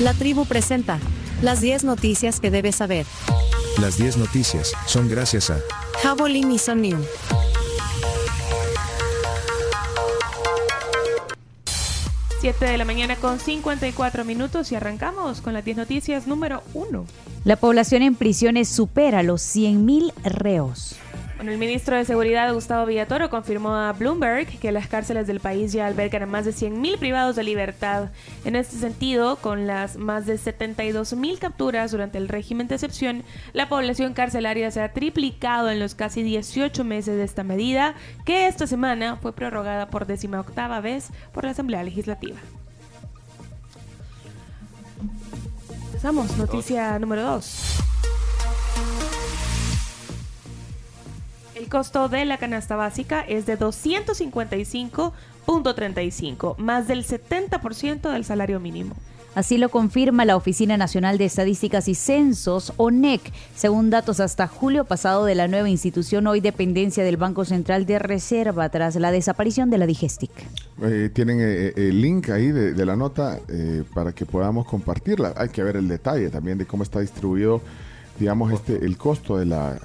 [0.01, 0.99] La tribu presenta
[1.41, 3.05] las 10 noticias que debes saber.
[3.79, 5.59] Las 10 noticias son gracias a
[6.01, 6.97] Javelin y New.
[12.39, 17.05] Siete de la mañana con 54 minutos y arrancamos con las 10 noticias número 1.
[17.43, 20.95] La población en prisiones supera los 100.000 reos.
[21.35, 25.73] Bueno, el ministro de Seguridad, Gustavo Villatoro, confirmó a Bloomberg que las cárceles del país
[25.73, 28.09] ya albergan a más de 100.000 privados de libertad.
[28.45, 33.67] En este sentido, con las más de 72.000 capturas durante el régimen de excepción, la
[33.67, 38.65] población carcelaria se ha triplicado en los casi 18 meses de esta medida, que esta
[38.65, 42.37] semana fue prorrogada por décima octava vez por la Asamblea Legislativa.
[45.91, 48.14] Pasamos, noticia número 2.
[51.65, 58.93] El costo de la canasta básica es de 255.35, más del 70% del salario mínimo.
[59.33, 64.85] Así lo confirma la Oficina Nacional de Estadísticas y Censos, ONEC, según datos hasta julio
[64.85, 69.71] pasado de la nueva institución, hoy dependencia del Banco Central de Reserva, tras la desaparición
[69.71, 70.29] de la Digestic.
[70.83, 74.67] Eh, tienen eh, eh, el link ahí de, de la nota eh, para que podamos
[74.67, 75.33] compartirla.
[75.35, 77.59] Hay que ver el detalle también de cómo está distribuido,
[78.19, 79.79] digamos, este el costo de la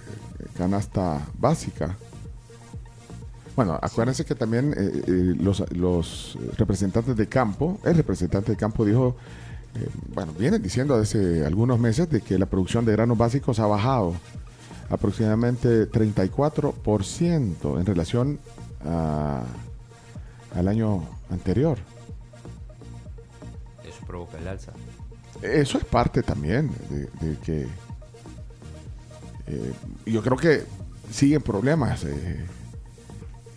[0.56, 1.96] canasta básica.
[3.56, 8.84] Bueno, acuérdense que también eh, eh, los, los representantes de campo, el representante de campo
[8.84, 9.16] dijo,
[9.74, 13.66] eh, bueno, vienen diciendo hace algunos meses de que la producción de granos básicos ha
[13.66, 14.14] bajado
[14.88, 18.38] aproximadamente 34% en relación
[18.84, 19.42] a-
[20.54, 21.78] al año anterior.
[23.86, 24.72] Eso provoca el alza.
[25.42, 27.66] Eso es parte también de, de que
[29.50, 29.72] eh,
[30.06, 30.62] yo creo que
[31.10, 32.46] siguen problemas eh,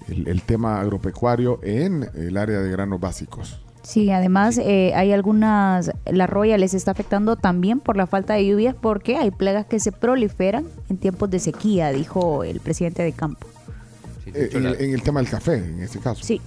[0.08, 3.60] el, el tema agropecuario en el área de granos básicos.
[3.84, 8.48] Sí, además eh, hay algunas, la roya les está afectando también por la falta de
[8.48, 13.12] lluvias porque hay plagas que se proliferan en tiempos de sequía, dijo el presidente de
[13.12, 13.46] campo.
[14.28, 16.24] Eh, en, el, en el tema del café, en este caso.
[16.24, 16.42] Sí.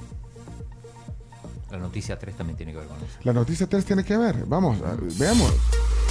[1.77, 3.19] La noticia 3 también tiene que ver con eso.
[3.23, 4.47] La noticia 3 tiene que ver.
[4.47, 4.79] Vamos,
[5.19, 5.53] veamos.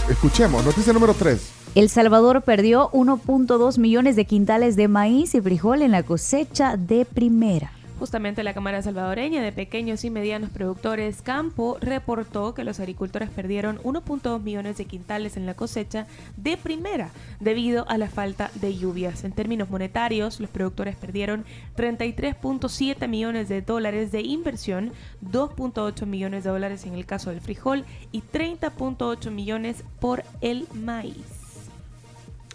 [0.07, 0.63] Escuchemos.
[0.63, 1.51] Noticia número 3.
[1.73, 7.05] El Salvador perdió 1.2 millones de quintales de maíz y frijol en la cosecha de
[7.05, 7.71] primera.
[7.97, 13.77] Justamente la Cámara Salvadoreña de Pequeños y Medianos Productores Campo reportó que los agricultores perdieron
[13.79, 16.05] 1.2 millones de quintales en la cosecha
[16.35, 19.23] de primera debido a la falta de lluvias.
[19.23, 21.45] En términos monetarios, los productores perdieron
[21.77, 24.91] 33.7 millones de dólares de inversión,
[25.23, 31.15] 2.8 millones de dólares en el caso del frijol y 30.8 millones por el maíz.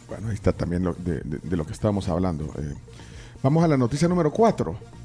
[0.07, 2.45] Bueno, ahí está también de lo que estábamos hablando.
[2.59, 2.75] Eh,
[3.43, 5.00] vamos a la noticia número 4.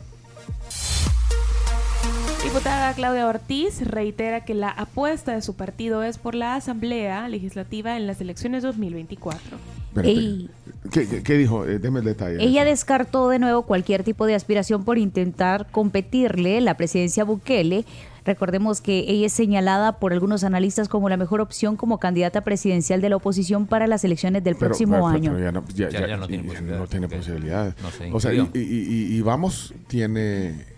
[2.55, 7.97] Diputada Claudia Ortiz reitera que la apuesta de su partido es por la Asamblea Legislativa
[7.97, 9.57] en las elecciones 2024.
[10.01, 10.49] Ey.
[10.89, 11.65] ¿Qué, qué- qué dijo?
[11.65, 12.41] Eh, deme el detalle.
[12.41, 17.83] Ella descartó de nuevo cualquier tipo de aspiración por intentar competirle la presidencia a Bukele.
[18.23, 23.01] Recordemos que ella es señalada por algunos analistas como la mejor opción como candidata presidencial
[23.01, 25.31] de la oposición para las elecciones del Pero- próximo pero- año.
[25.33, 27.73] pero ya, no, ya- Ya- ya- ya no tiene posibilidades, no tiene posibilidades.
[27.83, 30.73] no se o sea, y, y- y- y vamos, tiene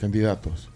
[0.00, 0.68] candidatos.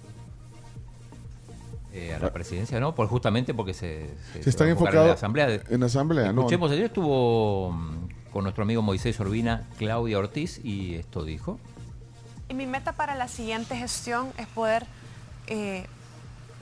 [1.93, 4.11] Eh, a la presidencia no, por, justamente porque se,
[4.43, 5.61] Se están enfocar en enfocados la asamblea.
[5.71, 6.49] en la asamblea, ¿no?
[6.49, 11.61] Ayer estuvo mm, con nuestro amigo Moisés Orbina, Claudia Ortiz, y esto dijo.
[12.49, 14.87] Y mi meta para la siguiente gestión es poder
[15.47, 15.87] eh,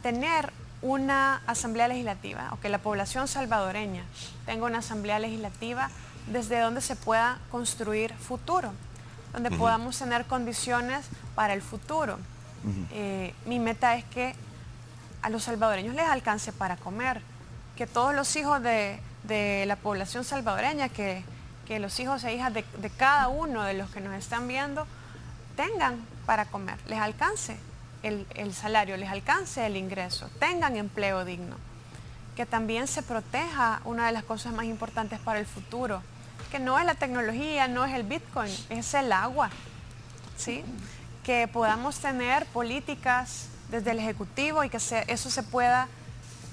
[0.03, 0.53] tener
[0.83, 4.05] una asamblea legislativa, o que la población salvadoreña
[4.45, 5.89] tenga una asamblea legislativa
[6.31, 8.73] desde donde se pueda construir futuro,
[9.33, 12.19] donde podamos tener condiciones para el futuro.
[12.93, 14.35] Eh, mi meta es que
[15.23, 17.21] a los salvadoreños les alcance para comer,
[17.77, 19.01] que todos los hijos de,
[19.67, 21.25] la población salvadoreña, que,
[21.79, 24.87] los hijos e hijas de, de cada uno de los que nos están viendo
[25.57, 27.57] tengan para comer, les alcance
[28.03, 31.57] el, el salario, les alcance el ingreso, tengan empleo digno,
[32.37, 36.03] que también se proteja una de las cosas más importantes para el futuro,
[36.51, 39.49] que no es la tecnología, no es el Bitcoin, es el agua.
[40.37, 40.63] ¿sí?
[41.25, 45.89] Que podamos tener políticas desde el Ejecutivo y que se- eso se pueda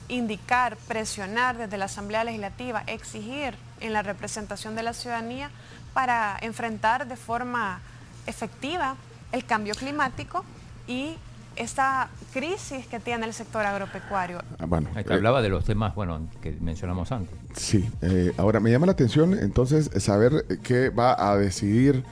[0.08, 5.50] indicar, presionar desde la Asamblea Legislativa, exigir en la representación de la ciudadanía
[5.94, 7.80] para enfrentar de forma
[8.26, 8.96] efectiva
[9.32, 10.44] el cambio climático
[10.88, 11.16] y
[11.56, 14.40] esta crisis que tiene el sector agropecuario.
[14.60, 17.36] Ah, bueno, eh, hablaba de los temas bueno, que mencionamos antes.
[17.54, 22.04] Sí, eh, ahora me llama la atención entonces saber qué va a decidir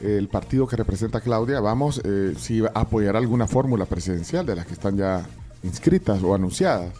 [0.00, 1.60] el partido que representa a Claudia.
[1.60, 5.26] Vamos, eh, si va a apoyar alguna fórmula presidencial de las que están ya
[5.62, 6.92] inscritas o anunciadas.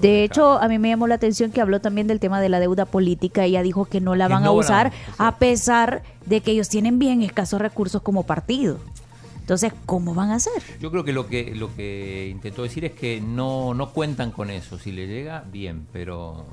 [0.00, 2.58] De hecho, a mí me llamó la atención que habló también del tema de la
[2.58, 3.44] deuda política.
[3.44, 6.40] Ella dijo que no la Que van no a van a usar a pesar de
[6.40, 8.78] que ellos tienen bien escasos recursos como partido.
[9.46, 10.60] Entonces, ¿cómo van a hacer?
[10.80, 14.50] Yo creo que lo que lo que intentó decir es que no, no cuentan con
[14.50, 14.76] eso.
[14.76, 16.46] Si le llega, bien, pero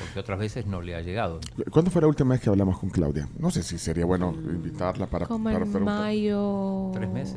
[0.00, 1.38] porque otras veces no le ha llegado.
[1.70, 3.28] ¿Cuándo fue la última vez que hablamos con Claudia?
[3.38, 6.90] No sé si sería bueno invitarla para, Como para en mayo.
[6.92, 7.36] Tres meses.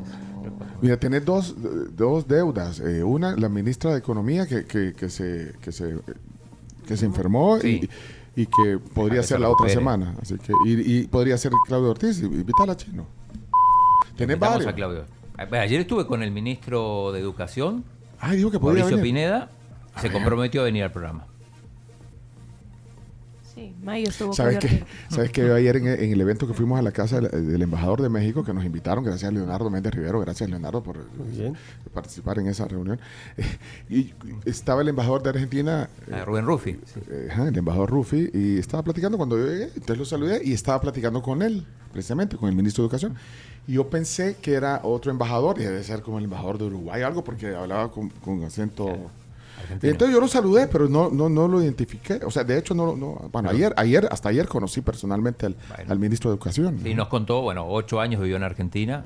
[0.81, 1.55] Mira, tenés dos,
[1.95, 2.79] dos deudas.
[2.79, 5.95] Eh, una, la ministra de Economía que, que, que se, que, se,
[6.87, 7.87] que se enfermó y,
[8.35, 9.73] y que podría ser se la otra recupere.
[9.75, 10.15] semana.
[10.19, 12.19] Así que, y, y podría ser Claudio Ortiz.
[12.23, 13.05] Invítala, chino.
[14.17, 14.67] Tenés varios.
[14.67, 15.05] a Claudio.
[15.37, 17.83] A- Ayer estuve con el ministro de Educación,
[18.19, 19.13] Ah, dijo que podía Mauricio venir.
[19.13, 19.49] Pineda,
[20.01, 21.27] se comprometió a venir al programa.
[23.57, 24.83] Sí, mayo estuvo ¿Sabes qué?
[25.09, 28.03] ¿Sabes que ayer en, en el evento que fuimos a la casa del, del embajador
[28.03, 31.53] de México, que nos invitaron, gracias a Leonardo Méndez Rivero, gracias Leonardo por eh,
[31.91, 32.99] participar en esa reunión,
[33.89, 34.13] y
[34.45, 36.79] estaba el embajador de Argentina, Ah, Rubén Rufi.
[37.09, 40.53] eh, ajá, el embajador Rufi, y estaba platicando cuando yo llegué, entonces lo saludé y
[40.53, 43.15] estaba platicando con él, precisamente, con el ministro de Educación.
[43.67, 47.01] Y yo pensé que era otro embajador, y debe ser como el embajador de Uruguay
[47.01, 49.09] o algo, porque hablaba con, con acento...
[49.81, 52.19] Entonces yo lo saludé, pero no, no, no lo identifiqué.
[52.25, 55.55] O sea, de hecho, no, no bueno, ayer, ayer, hasta ayer conocí personalmente al,
[55.87, 56.79] al ministro de Educación.
[56.85, 59.03] Y nos contó, bueno, ocho años vivió en Argentina.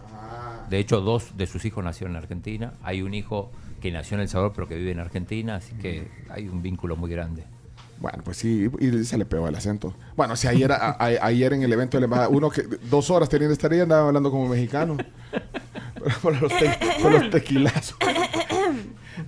[0.69, 2.73] De hecho, dos de sus hijos nacieron en Argentina.
[2.83, 3.51] Hay un hijo
[3.81, 6.95] que nació en El Salvador, pero que vive en Argentina, así que hay un vínculo
[6.95, 7.43] muy grande.
[7.99, 9.93] Bueno, pues sí, y se le pegó el acento.
[10.15, 13.09] Bueno, si ayer, a- a- ayer en el evento de la embajada, uno que dos
[13.11, 14.97] horas tenía que estar ahí andaba hablando como mexicano.
[16.23, 17.95] por, los te- por los tequilazos.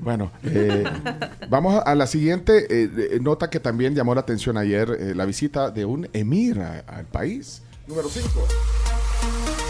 [0.04, 0.84] Bueno, eh,
[1.50, 5.26] vamos a la siguiente eh, eh, nota que también llamó la atención ayer, eh, la
[5.26, 7.62] visita de un emir al país.
[7.88, 8.30] Número 5.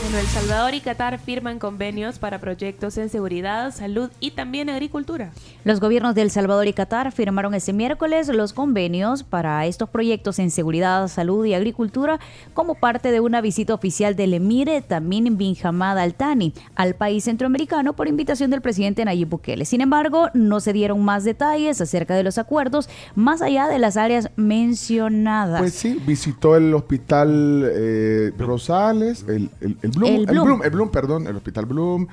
[0.03, 5.31] Bueno, El Salvador y Qatar firman convenios para proyectos en seguridad, salud y también agricultura.
[5.63, 10.39] Los gobiernos de El Salvador y Qatar firmaron este miércoles los convenios para estos proyectos
[10.39, 12.19] en seguridad, salud y agricultura
[12.53, 17.23] como parte de una visita oficial del emir Tamim bin Hamad Al Thani al país
[17.23, 19.63] centroamericano por invitación del presidente Nayib Bukele.
[19.63, 23.95] Sin embargo, no se dieron más detalles acerca de los acuerdos más allá de las
[23.95, 25.61] áreas mencionadas.
[25.61, 30.63] Pues sí, visitó el hospital eh, Rosales, el, el, el Bloom, El el Bloom.
[30.63, 32.07] El Bloom, perdón, el hospital Bloom.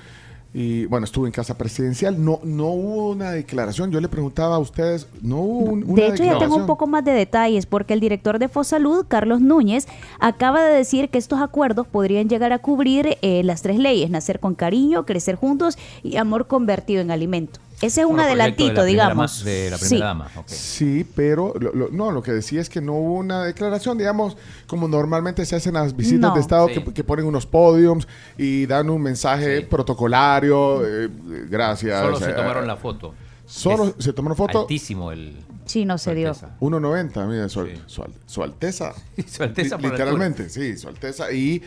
[0.53, 2.25] Y bueno, estuvo en casa presidencial.
[2.25, 3.93] No, no hubo una declaración.
[3.93, 6.89] Yo le preguntaba a ustedes, no hubo un- una De hecho, ya tengo un poco
[6.89, 9.87] más de detalles porque el director de Fosalud, Carlos Núñez,
[10.19, 14.41] acaba de decir que estos acuerdos podrían llegar a cubrir eh, las tres leyes, nacer
[14.41, 17.61] con cariño, crecer juntos y amor convertido en alimento.
[17.81, 19.45] Ese es un Bueno, de adelantito, la primera digamos.
[19.45, 19.85] de la Sí.
[19.87, 20.31] primera dama.
[20.37, 20.49] ok.
[20.49, 24.37] Sí, pero lo- lo- no, lo que decía es que no hubo una declaración, digamos,
[24.67, 26.35] como normalmente se hacen las visitas No.
[26.35, 26.75] de Estado, Sí.
[26.83, 30.83] que, que ponen unos podiums y dan un mensaje protocolario.
[30.87, 31.09] eh,
[31.49, 32.01] gracias.
[32.03, 33.15] Solo se eh, tomaron la foto.
[33.47, 34.61] Solo se tomaron foto.
[34.61, 35.37] Altísimo el...
[35.71, 36.33] Sí, no se dio.
[36.33, 38.93] 1.90, mire, su, su al- su Alteza.
[39.27, 41.31] Su Alteza por Literalmente, sí, su Alteza.
[41.33, 41.63] Y,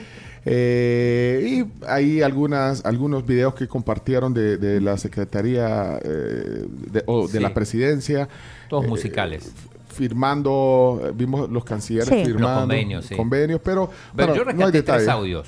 [0.45, 7.27] eh, y hay algunas, algunos videos que compartieron de, de la Secretaría eh, de, o
[7.27, 7.39] de Sí.
[7.39, 8.27] la Presidencia.
[8.67, 9.51] Todos eh, musicales.
[9.93, 12.25] Firmando, eh, vimos los cancilleres Sí.
[12.25, 13.15] firmando Los convenios, sí.
[13.15, 15.47] convenios, pero, Pero bueno, yo no hay tres audios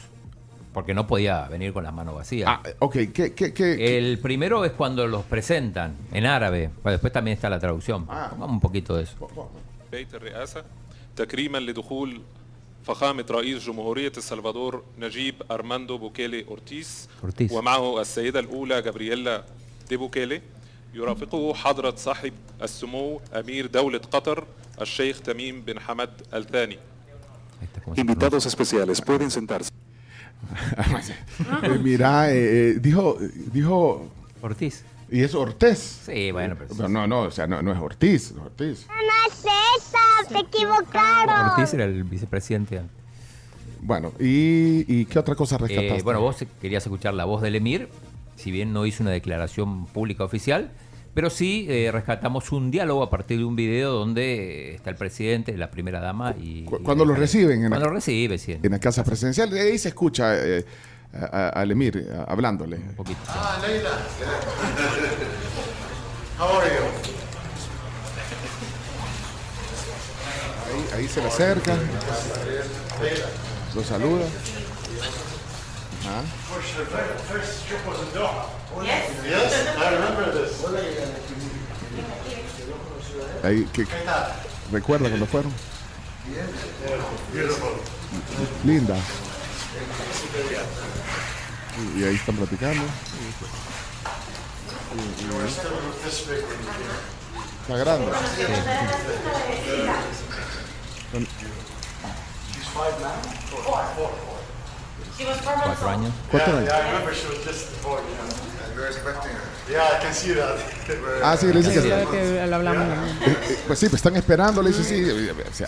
[0.75, 2.49] Porque no podía venir con las manos vacías.
[2.49, 2.93] Ah, ok.
[3.13, 3.99] ¿Qué, qué, qué?
[3.99, 6.71] El primero es cuando los presentan en árabe.
[6.83, 8.07] Pero después también está la traducción.
[8.09, 8.29] Ah.
[8.31, 9.17] Pongamos un poquito de eso.
[9.93, 10.65] بيت الرئاسة
[11.17, 12.21] تكريما لدخول
[12.85, 17.53] فخامة رئيس جمهورية السلفادور نجيب أرماندو بوكيلي أورتيس أورتيس.
[17.53, 19.45] ومعه السيدة الأولى جابرييلا
[19.89, 20.43] دي بوكيلي
[20.95, 24.45] يرافقه حضرة صاحب السمو أمير دولة قطر
[24.81, 26.79] الشيخ تميم بن حمد الثاني
[27.97, 29.71] Invitados especiales, pueden sentarse.
[31.64, 33.18] Eh, mira, eh, eh, dijo,
[33.52, 34.08] dijo...
[34.42, 34.84] Ortiz.
[35.12, 36.02] ¿Y es Ortiz?
[36.06, 36.74] Sí, bueno, pero...
[36.76, 38.88] No, no, no, o sea, no, no es Ortiz, no es Ortiz.
[38.88, 41.50] No es esa, te equivocaron.
[41.52, 42.80] Ortiz era el vicepresidente.
[42.80, 42.96] antes.
[43.82, 45.98] Bueno, ¿y, y qué otra cosa rescataste?
[46.00, 47.88] Eh, bueno, vos querías escuchar la voz del emir,
[48.36, 50.72] si bien no hizo una declaración pública oficial,
[51.16, 54.98] pero sí eh, rescatamos un diálogo a partir de un video donde eh, está el
[54.98, 56.66] presidente, la primera dama y...
[56.66, 58.58] Cu- Cuando lo reciben en Cuando la, lo recibe, sí.
[58.62, 60.66] en la casa presidencial, ahí se escucha eh,
[61.14, 62.76] al emir hablándole.
[62.76, 63.20] Un poquito.
[63.30, 63.90] Ah, Leila.
[66.38, 66.84] How are you?
[70.68, 71.76] Ahí, ahí se le acerca,
[73.74, 74.26] lo saluda.
[76.06, 76.22] Ajá.
[76.54, 76.86] First, the
[77.34, 78.46] first trip was in Doha.
[78.84, 80.64] Yes, I remember this.
[83.44, 83.88] Ahí, ¿qué-
[84.72, 85.54] ¿Recuerda cuando fueron?
[88.64, 88.96] Linda.
[91.96, 92.84] Y, y ahí están platicando.
[97.68, 98.12] Está grande.
[101.12, 101.28] Son-
[105.18, 108.28] Yeah, I remember she was just before, you know.
[108.66, 109.42] And we're expecting her.
[109.72, 110.58] Yeah, I can see that.
[111.24, 112.84] Ah, sí, le dice que Sí, lo que lo hablamos.
[112.88, 115.04] Eh, eh, Pues sí, pues están esperando, le dice sí.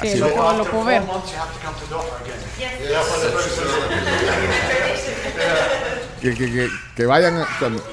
[0.02, 1.02] Sí, lo puedo, lo puedo ver.
[6.22, 7.44] Que, que, que, que vayan.
[7.60, 7.84] cuando-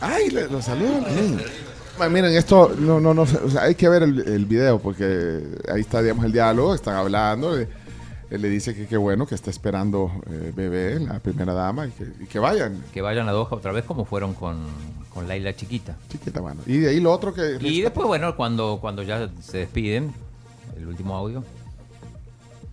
[0.00, 1.02] Ay, le- los saludan.
[1.02, 1.38] Mm.
[1.96, 5.42] Bueno, miren, esto no, no, no, o sea, hay que ver el, el video porque
[5.72, 7.58] ahí está, digamos, el diálogo, están hablando.
[7.58, 7.66] eh,
[8.30, 11.90] él le dice que qué bueno que está esperando eh, bebé, la primera dama, y
[11.90, 12.82] que, y que vayan.
[12.92, 14.58] Que vayan a Doha otra vez como fueron con,
[15.12, 15.96] con Laila Chiquita.
[16.08, 16.60] Chiquita, bueno.
[16.66, 17.58] Y de ahí lo otro que...
[17.60, 20.12] Y después, bueno, cuando, cuando ya se despiden,
[20.76, 21.44] el último audio.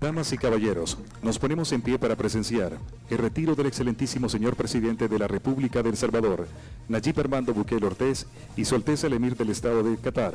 [0.01, 2.73] Damas y caballeros, nos ponemos en pie para presenciar
[3.09, 6.45] el retiro del excelentísimo señor presidente de la República de El Salvador,
[6.89, 8.25] Nayib Armando Bukele Ortiz,
[8.57, 10.33] y su Alteza el Emir del Estado de Qatar,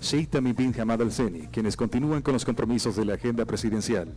[0.00, 4.08] Sheikh Tamim bin Hamad Al Thani, quienes continúan con los compromisos de la agenda presidencial.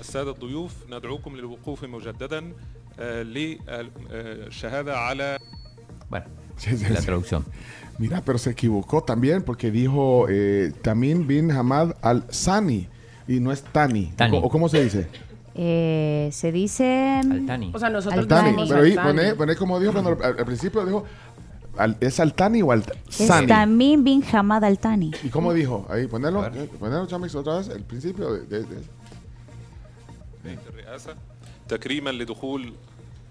[0.00, 2.52] السادة الضيوف ندعوكم للوقوف مجددا
[2.98, 5.38] آه، للشهادة على
[6.10, 6.24] Bueno,
[6.58, 7.06] Sí, sí, la sí.
[7.06, 7.44] traducción.
[7.98, 12.88] Mira, pero se equivocó también porque dijo eh, Tamim bin Hamad al-Sani
[13.28, 14.12] y no es Tani.
[14.16, 14.36] Tani.
[14.36, 15.06] ¿O, o cómo se dice?
[15.54, 17.20] Eh, se dice...
[17.30, 17.70] Altani.
[17.74, 18.48] O sea, nosotros Al-Tani.
[18.50, 19.08] decimos Pero ahí Altani.
[19.18, 21.04] pone, pone como dijo cuando al, al principio dijo,
[21.78, 23.46] al- ¿es Al-Tani o Es Al-Sani?
[23.46, 25.10] Tamim bin Hamad Al Thani.
[25.24, 25.86] ¿Y cómo dijo?
[25.88, 28.46] Ahí, ponelo, eh, ponelo, Chamix, otra vez, el principio de...
[28.46, 28.95] de- de-
[30.45, 31.15] الرئاسة
[31.69, 32.73] تكريما لدخول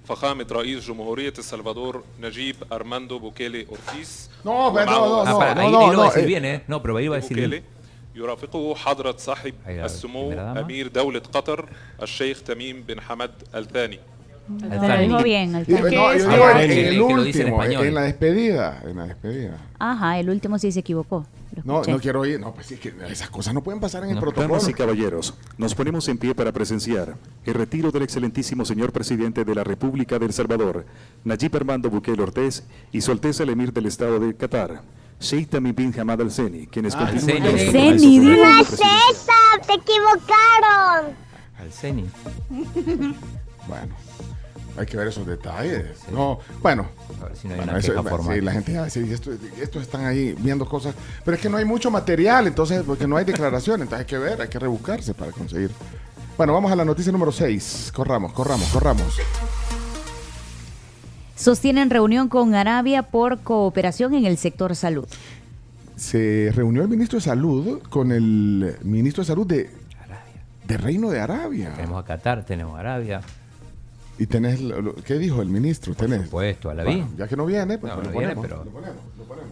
[0.09, 5.55] فخامة رئيس جمهورية السلفادور نجيب أرماندو بوكيلي أورتيس No, pero no, ومعه no, no, para,
[5.55, 6.63] no, ahí, no, ahí lo va a no, decir bien.
[6.69, 7.63] No, pero ahí va a decir بوكيلي bien.
[8.15, 10.33] يرافقه حضرة صاحب السمو.
[10.33, 11.69] أمير دولة قطر
[12.03, 13.99] الشيخ تميم بن حمد الثاني
[14.49, 16.23] lo dijo bien, Al no, yo es?
[16.29, 19.59] digo en, en el último, en, en la despedida, en la despedida.
[19.79, 21.27] Ajá, el último sí se equivocó.
[21.65, 24.19] No, no quiero oír, no, pues sí que esas cosas no pueden pasar en el
[24.19, 24.49] protocolo.
[24.49, 27.17] Damas y caballeros, nos ponemos en pie para presenciar
[27.47, 30.85] el retiro del excelentísimo señor presidente de la República de El Salvador,
[31.25, 32.63] Nayib Armando Bukele Ortiz,
[32.93, 34.83] y su Alteza el Emir del Estado de Qatar,
[35.19, 37.63] Sheikh Tamim bin Hamad Al Thani, quienes Ah, continúan Al de la.
[37.63, 38.71] No es
[39.67, 41.15] te equivocaron.
[41.59, 42.05] Al Ceni.
[43.67, 43.95] Bueno,
[44.79, 45.87] hay que ver esos detalles.
[46.13, 46.87] No, bueno.
[47.21, 48.45] A ver si no hay bueno, una eso- queja sí, formal.
[48.45, 49.31] la gente a decir, esto,
[49.61, 50.95] estos están ahí viendo cosas,
[51.25, 54.19] pero es que no hay mucho material, entonces, porque no hay declaración, entonces hay que
[54.19, 55.71] ver, hay que rebuscarse para conseguir.
[56.37, 57.93] Bueno, vamos a la noticia número 6.
[57.95, 59.17] Corramos, corramos, corramos.
[61.35, 65.07] Sostienen reunión con Arabia por cooperación en el sector salud.
[65.97, 69.71] Se reunió el ministro de Salud con el ministro de Salud de,
[70.67, 71.73] de Reino de Arabia.
[71.75, 73.21] Tenemos a Qatar, tenemos a Arabia.
[74.19, 75.95] Y tenés, lo- lo- ¿qué dijo el ministro?
[75.95, 76.25] Tenés.
[76.25, 77.19] supuesto, a la Bueno, vi.
[77.19, 78.47] ya que no viene, pues No, lo viene, ponemos.
[78.47, 79.51] pero- Lo ponemos, lo ponemos.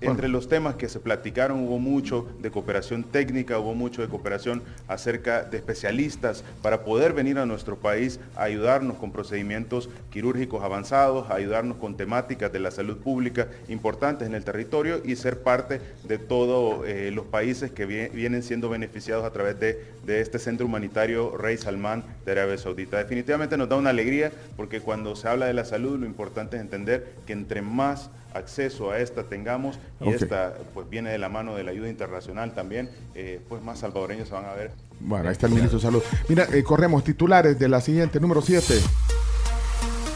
[0.00, 4.62] Entre los temas que se platicaron hubo mucho de cooperación técnica, hubo mucho de cooperación
[4.88, 11.30] acerca de especialistas para poder venir a nuestro país a ayudarnos con procedimientos quirúrgicos avanzados,
[11.30, 15.80] a ayudarnos con temáticas de la salud pública importantes en el territorio y ser parte
[16.04, 20.38] de todos eh, los países que vie- vienen siendo beneficiados a través de, de este
[20.38, 22.96] centro humanitario Rey Salman de Arabia Saudita.
[22.96, 26.62] Definitivamente nos da una alegría porque cuando se habla de la salud lo importante es
[26.62, 31.54] entender que entre más acceso a esta tengamos y esta pues viene de la mano
[31.54, 34.70] de la ayuda internacional también, eh, pues más salvadoreños se van a ver
[35.00, 36.02] Bueno, ahí está el ministro de Salud.
[36.28, 38.74] Mira, eh, corremos titulares de la siguiente, número 7.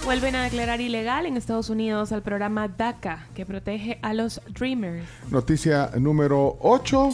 [0.04, 5.06] Vuelven a declarar ilegal en Estados Unidos al programa DACA, que protege a los Dreamers.
[5.30, 7.10] Noticia número 8.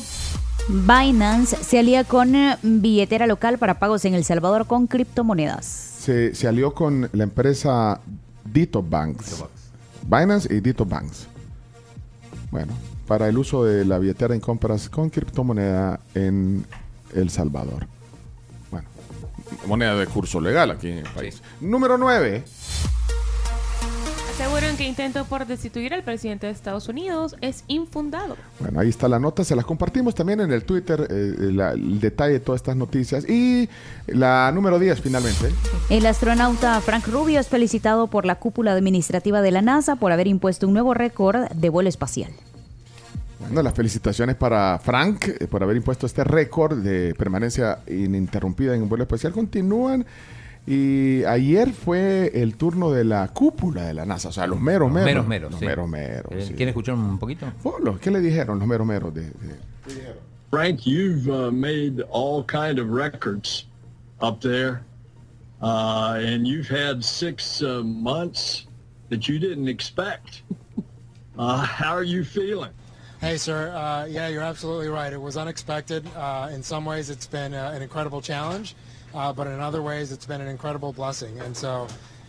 [0.68, 5.66] Binance se alía con eh, billetera local para pagos en El Salvador con criptomonedas.
[5.66, 8.00] Se, se alió con la empresa
[8.44, 9.44] Dito Banks.
[10.08, 11.28] Binance y Dito Banks.
[12.50, 12.72] Bueno,
[13.06, 16.64] para el uso de la billetera en compras con criptomoneda en
[17.14, 17.86] El Salvador.
[18.70, 18.88] Bueno,
[19.66, 21.42] moneda de curso legal aquí en el país.
[21.60, 22.42] Número 9.
[24.78, 28.36] Que intento por destituir al presidente de Estados Unidos es infundado.
[28.60, 31.98] Bueno, ahí está la nota, se las compartimos también en el Twitter, eh, la- el
[31.98, 33.28] detalle de todas estas noticias.
[33.28, 33.68] Y
[34.06, 35.50] la número 10 finalmente.
[35.90, 40.28] El astronauta Frank Rubio es felicitado por la cúpula administrativa de la NASA por haber
[40.28, 42.30] impuesto un nuevo récord de vuelo espacial.
[43.40, 48.82] Bueno, las felicitaciones para Frank eh, por haber impuesto este récord de permanencia ininterrumpida en
[48.82, 49.32] un vuelo especial.
[49.32, 50.06] Continúan.
[50.66, 54.90] Y ayer fue el turno de la cúpula de la NASA, o sea, los meros
[54.90, 55.06] meros.
[55.06, 55.50] Meros, meros.
[55.52, 55.66] Los sí.
[55.66, 56.32] meros meros.
[56.32, 56.48] Eh, sí.
[56.54, 57.46] ¿Quieren escuchar un poquito?
[57.62, 59.14] Polo, ¿Qué le dijeron los meros meros?
[59.14, 59.68] De, de-
[60.50, 63.64] Frank, you've uh, made all kind of records
[64.20, 64.82] up there,
[65.62, 68.66] uh, and you've had six uh, months
[69.10, 70.42] that you didn't expect.
[71.38, 72.72] Uh, how are you feeling?
[73.20, 73.70] Hey, sir.
[73.70, 75.12] Uh, yeah, you're absolutely right.
[75.12, 76.04] It was unexpected.
[76.16, 78.74] Uh, in some ways, it's been uh, an incredible challenge.
[79.14, 81.38] Uh, but in other ways, it's been an incredible blessing.
[81.40, 81.86] And so,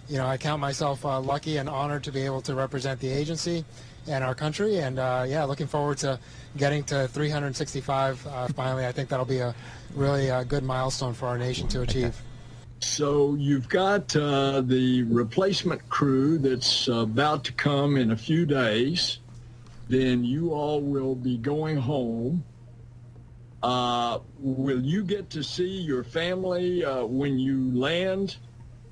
[0.07, 3.09] you know, I count myself uh, lucky and honored to be able to represent the
[3.09, 3.65] agency
[4.07, 4.77] and our country.
[4.77, 6.19] And uh, yeah, looking forward to
[6.57, 8.85] getting to 365 uh, finally.
[8.85, 9.53] I think that'll be a
[9.95, 12.19] really uh, good milestone for our nation to achieve.
[12.81, 19.19] So you've got uh, the replacement crew that's about to come in a few days.
[19.89, 22.43] Then you all will be going home.
[23.61, 28.37] Uh, will you get to see your family uh, when you land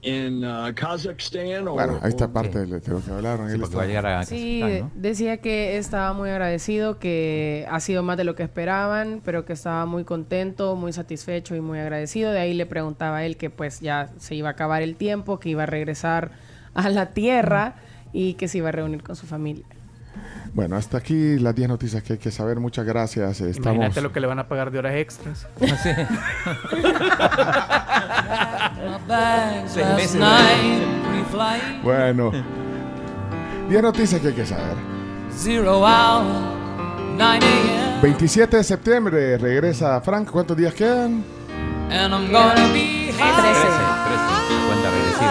[0.02, 1.68] in uh, Kazakhstan?
[1.68, 3.50] Or, Bueno, ahí está parte de de lo que hablaron.
[3.50, 4.92] Él porque va a está- llegar a Sí, Kazajstán, ¿no?
[5.02, 9.54] decía que estaba muy agradecido, que ha sido más de lo que esperaban, pero que
[9.54, 12.32] estaba muy contento, muy satisfecho y muy agradecido.
[12.32, 15.40] De ahí le preguntaba a él que pues ya se iba a acabar el tiempo,
[15.40, 16.32] que iba a regresar
[16.74, 17.76] a la tierra
[18.12, 19.66] y que se iba a reunir con su familia.
[20.54, 22.60] Bueno, hasta aquí las 10 noticias que hay que saber.
[22.60, 23.42] Muchas gracias.
[23.42, 23.76] Estamos...
[23.76, 25.48] Imagínate lo que le van a pagar de horas extras.
[25.60, 26.08] Meses.
[31.84, 32.32] Bueno.
[33.70, 34.76] 10 noticias que hay que saber.
[35.36, 36.24] Zero hour,
[37.18, 38.02] 9 a.m.
[38.02, 40.30] 27 de septiembre regresa Frank.
[40.32, 41.24] ¿Cuántos días quedan?
[41.90, 43.54] And I'm gonna be high,
[44.68, 45.28] Cuenta regresiva.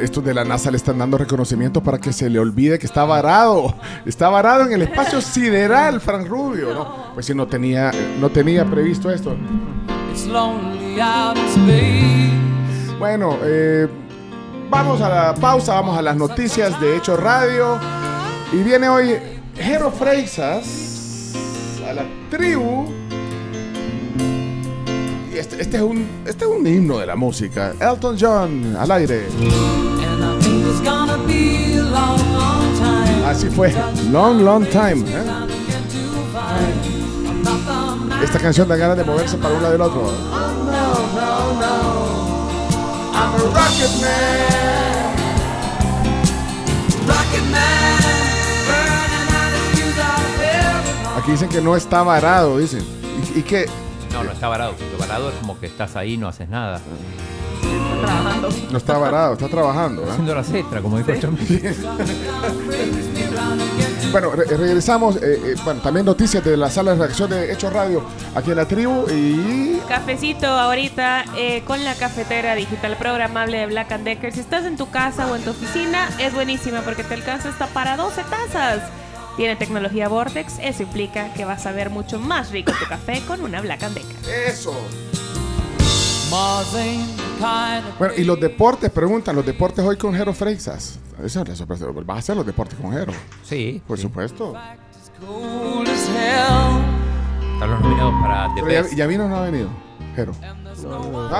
[0.00, 3.04] Estos de la NASA le están dando reconocimiento para que se le olvide que está
[3.04, 3.74] varado.
[4.04, 6.74] Está varado en el espacio sideral, Frank Rubio.
[6.74, 7.14] ¿no?
[7.14, 7.90] Pues si no tenía,
[8.20, 9.36] no tenía previsto esto.
[12.98, 13.88] Bueno, eh,
[14.70, 17.78] vamos a la pausa, vamos a las noticias de Hecho Radio.
[18.52, 19.16] Y viene hoy
[19.56, 21.32] Jero Freisas
[21.88, 23.03] a la tribu.
[25.34, 27.72] Y este, este es un, este es un himno de la música.
[27.80, 29.26] Elton John al aire.
[33.26, 33.74] Así fue.
[34.12, 35.04] Long, long time.
[35.08, 35.24] ¿eh?
[38.22, 40.02] Esta canción da ganas de moverse para un lado y del otro.
[40.02, 42.14] No, no, no.
[43.12, 45.16] I'm a rocket man.
[47.08, 47.98] Rocket man.
[48.68, 50.20] Burning out his fuse out
[51.16, 52.84] of Aquí dicen que no está varado, dicen.
[53.34, 53.66] ¿Y, y qué?
[54.14, 54.72] No, no está varado.
[54.72, 56.80] Porque varado es como que estás ahí y no haces nada.
[58.00, 58.48] Trabajando.
[58.70, 60.02] No está varado, está trabajando.
[60.02, 60.08] ¿eh?
[60.10, 61.60] Haciendo las extras, como dijo Chompi.
[64.12, 65.16] Bueno, re- regresamos.
[65.16, 68.04] eh, eh, bueno, también noticias de la sala de reacción de Hechos Radio
[68.36, 69.06] aquí en la tribu.
[69.10, 74.32] Y Cafecito ahorita eh, con la cafetera digital programable de Black and Decker.
[74.32, 77.66] Si estás en tu casa o en tu oficina, es buenísima porque te alcanza hasta
[77.66, 78.82] para 12 tazas.
[79.36, 83.40] Tiene tecnología Vortex, eso implica que vas a ver mucho más rico tu café con
[83.42, 84.16] una Black and Decker.
[84.48, 84.72] Eso.
[87.98, 90.98] Bueno, y los deportes, preguntan, los deportes hoy con Jero Freixas.
[91.22, 91.86] Esa es la sorpresa.
[91.92, 93.12] ¿Vas a hacer los deportes con Jero?
[93.44, 93.80] Sí.
[93.86, 94.54] Por supuesto.
[97.54, 98.94] Están los nominados para The Pero ya, Best.
[98.96, 99.68] ya vino o no ha venido?
[100.16, 100.32] Jero.
[100.42, 100.54] Ah,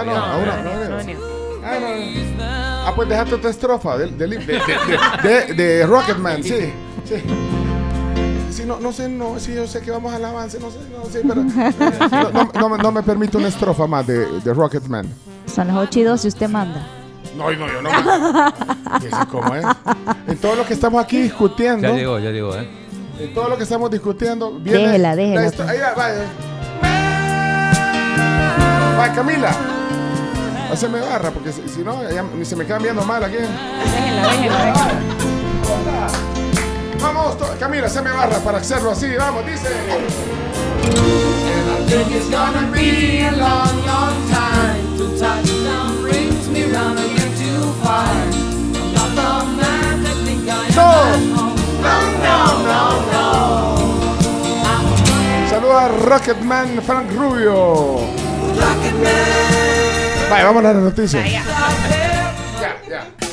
[0.05, 1.21] no, aún no, no ha venido.
[1.65, 1.89] Ah, no,
[2.37, 2.45] no.
[2.89, 6.73] Ah, pues déjate otra estrofa de, de, de- de Rocketman, sí.
[7.05, 7.15] Sí.
[8.55, 11.05] Sí, no, no sé, no, sí, yo sé que vamos al avance, no sé, no
[11.11, 15.09] sé, pero no, no- no me- no me permite una estrofa más de, de Rocketman.
[15.53, 16.87] Son las 8 y 2 y usted manda.
[17.37, 17.91] No, no, yo no.
[17.91, 19.65] me- ¿Ese ¿Cómo es?
[20.29, 22.69] En todo lo que estamos aquí discutiendo, Ya llegó, ya llegó, ¿eh?
[23.19, 25.41] en todo lo que estamos discutiendo, viene Déjela, déjela.
[25.41, 26.25] la estro- Ahí va, vaya.
[29.01, 29.51] Va, Camila.
[30.73, 33.35] Haceme barra, porque si, si no, ya ni se me quedan viendo mal aquí.
[33.37, 36.34] Déjenla, déjenla, déjenla.
[37.01, 39.69] Vamos, Camila, haceme barra para hacerlo así, vamos, dice.
[40.85, 47.33] I think it's gonna be a long, long time till touchdown brings me round again
[47.35, 48.35] to find
[48.75, 50.75] I'm not the man that think I am.
[50.75, 51.53] No,
[51.83, 51.97] no,
[52.65, 52.79] no,
[53.13, 53.27] no.
[55.49, 58.01] Saluda a Rocketman Frank Rubio.
[60.31, 61.25] Vaya, vamos a las noticias.
[61.31, 61.43] Ya,
[62.89, 63.24] ya.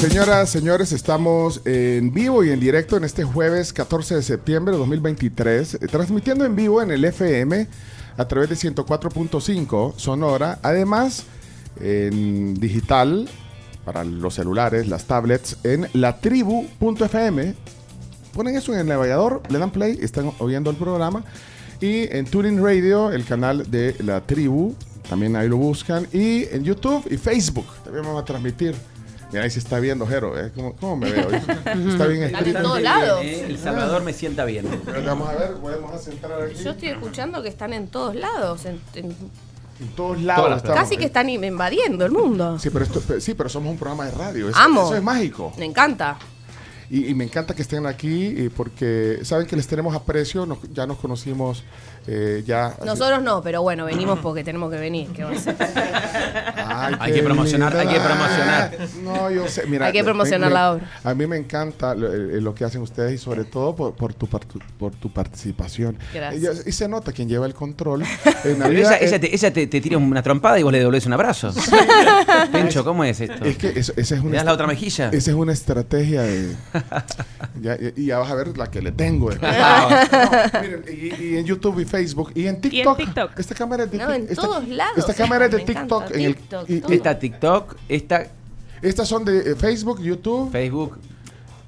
[0.00, 4.78] Señoras, señores, estamos en vivo y en directo en este jueves 14 de septiembre de
[4.78, 7.68] 2023, eh, transmitiendo en vivo en el FM
[8.16, 11.24] a través de 104.5 Sonora, además
[11.82, 13.28] en digital
[13.84, 17.54] para los celulares, las tablets, en latribu.fm.
[18.32, 21.24] Ponen eso en el navegador, le dan play, están oyendo el programa.
[21.82, 24.74] Y en Tuning Radio, el canal de la tribu,
[25.10, 26.06] también ahí lo buscan.
[26.10, 28.74] Y en YouTube y Facebook, también vamos a transmitir.
[29.32, 30.38] Mira, ahí se está viendo, Jero.
[30.38, 30.50] ¿eh?
[30.54, 31.30] ¿Cómo, cómo me veo?
[31.34, 32.58] Está bien Están escrito.
[32.58, 33.20] en todos lados.
[33.22, 34.66] Eh, El Salvador me sienta bien.
[34.84, 36.62] Pero Vamos a ver, podemos centrar aquí.
[36.62, 38.64] Yo estoy escuchando que están en todos lados.
[38.66, 39.16] en- en-
[39.80, 40.78] En todos lados estamos.
[40.78, 42.58] casi que están invadiendo el mundo.
[42.58, 44.48] Sí pero, esto, sí, pero somos un programa de radio.
[44.50, 44.82] Eso, Amo.
[44.86, 45.52] eso es mágico.
[45.58, 46.18] Me encanta.
[46.90, 50.86] Y, y me encanta que estén aquí porque saben que les tenemos aprecio, nos- ya
[50.86, 51.62] nos conocimos
[52.06, 52.74] eh, ya.
[52.84, 55.08] Nosotros no, pero bueno, venimos porque tenemos que venir.
[55.14, 55.56] ¿qué va a ser?
[56.66, 58.72] Ay, Hay que promocionar, hay que promocionar.
[59.02, 59.86] No, yo sé, mira.
[59.86, 60.90] Hay que promocionar me- la obra.
[61.04, 64.14] A mí me encanta lo, eh, lo que hacen ustedes y sobre todo por, por
[64.14, 65.98] tu, por tu participación.
[66.14, 66.62] Gracias.
[66.66, 68.04] Y, y se nota quien lleva el control.
[68.44, 70.78] En Navidad, ella, ella eh, te, ella te- te tira una trompada y vos le
[70.78, 71.52] devolvés un abrazo.
[72.52, 73.44] Pencho, ¿cómo es esto?
[73.44, 75.08] Es que eso- esa es ¿Me una das la otra mejilla?
[75.12, 76.54] Esa es una estrategia de.
[77.60, 79.30] ya, y ya vas a ver la que le tengo.
[79.30, 79.52] después.
[79.54, 80.50] Ah.
[80.52, 81.99] No, miren, y, y en YouTube y Facebook
[82.34, 83.38] y en Y en TikTok.
[83.38, 84.98] Esta cámara es de No, en esta- todos lados.
[84.98, 85.58] Esta cámara es de.
[85.60, 86.10] TikTok.
[86.12, 86.92] en el- TikTok, y- todo.
[86.92, 88.26] Esta TikTok, esta
[88.82, 90.50] estas son de eh, Facebook, YouTube.
[90.50, 90.98] Facebook.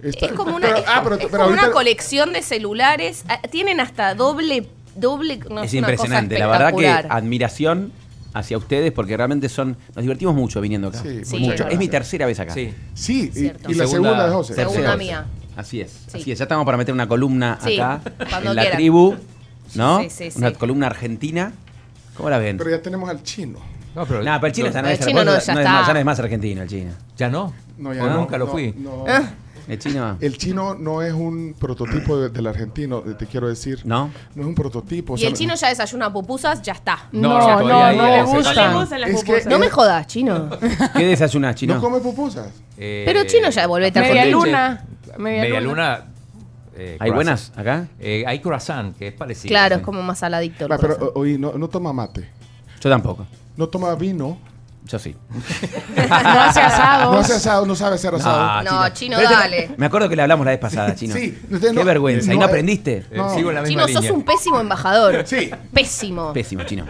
[0.02, 2.32] esta- Es como una, pero- es ah, como- pero- es pero como una ahorita- colección
[2.32, 3.24] de celulares.
[3.28, 4.68] Ah, Tienen hasta doble.
[4.96, 6.38] doble no, es impresionante.
[6.38, 7.92] La verdad que admiración
[8.34, 9.76] hacia ustedes porque realmente son.
[9.94, 11.02] Nos divertimos mucho viniendo acá.
[11.02, 11.38] Sí, Sí.
[11.38, 11.68] mucho.
[11.68, 12.52] Es mi tercera vez acá.
[12.54, 12.72] Sí.
[12.94, 13.70] Sí, y, Cierto.
[13.70, 14.54] y la Segunda- segunda de José.
[14.54, 15.26] Segunda mía.
[15.54, 16.18] Así es, Sí.
[16.18, 16.38] así es.
[16.38, 18.00] Ya estamos para meter una columna Sí, acá
[18.38, 18.72] en la quieran.
[18.78, 19.14] tribu,
[19.74, 20.00] ¿no?
[20.02, 20.38] Sí, sí, sí.
[20.38, 21.52] Una columna argentina.
[22.16, 22.58] ¿Cómo la ven?
[22.58, 23.58] Pero ya tenemos al chino.
[23.94, 25.48] No, pero, No, pero el chino ya no El es, chino no, no ya es
[25.48, 25.62] está.
[25.70, 26.92] más, ya no es más argentino el chino.
[27.16, 27.52] ¿Ya no?
[27.78, 28.72] No, ya O no, nunca lo fui.
[28.76, 29.04] no.
[29.08, 29.22] Ah.
[29.68, 30.16] El chino.
[30.20, 33.80] El chino no es un prototipo de- del argentino, eh, te quiero decir.
[33.84, 34.10] ¿No?
[34.34, 35.12] No es un prototipo.
[35.12, 37.08] o Y sea, el chino ya desayuna pupusas, ya está.
[37.12, 38.74] No, No, no, no, No le gustan.
[38.74, 39.44] gustan las Es que-.
[39.48, 40.50] No me jodas, chino.
[40.96, 41.74] ¿Qué desayunas, chino?
[41.76, 42.48] ¿No come pupusas?
[42.76, 44.84] Eh, Pero chino ya volvete a Media luna.
[45.18, 46.04] Media luna.
[46.84, 47.86] Eh, ¿Hay buenas acá?
[48.00, 49.48] Eh, hay croissant, que es parecido.
[49.52, 49.80] Claro, sí.
[49.80, 50.66] es como más saladicto.
[50.66, 51.12] el Ah, pero corazón.
[51.16, 52.28] o- oí, no, no toma mate,
[52.80, 53.26] Yo tampoco.
[53.56, 54.38] no toma vino,
[54.84, 55.14] Yo sí.
[55.96, 57.12] No hace asados.
[57.14, 58.62] no hace asado, no sabe hacer asado.
[58.64, 59.70] No, chino, este- dale.
[59.76, 61.14] Me acuerdo que le hablamos la vez pasada, chino.
[61.14, 62.34] Sí, Qué no- vergüenza.
[62.34, 63.06] ¿Y no, eh, aprendiste?
[63.14, 63.32] No.
[63.32, 65.22] Sigo en la misma Chino, sos un pésimo embajador.
[65.24, 66.32] Sí, Pésimo.
[66.32, 66.84] Pésimo, chino.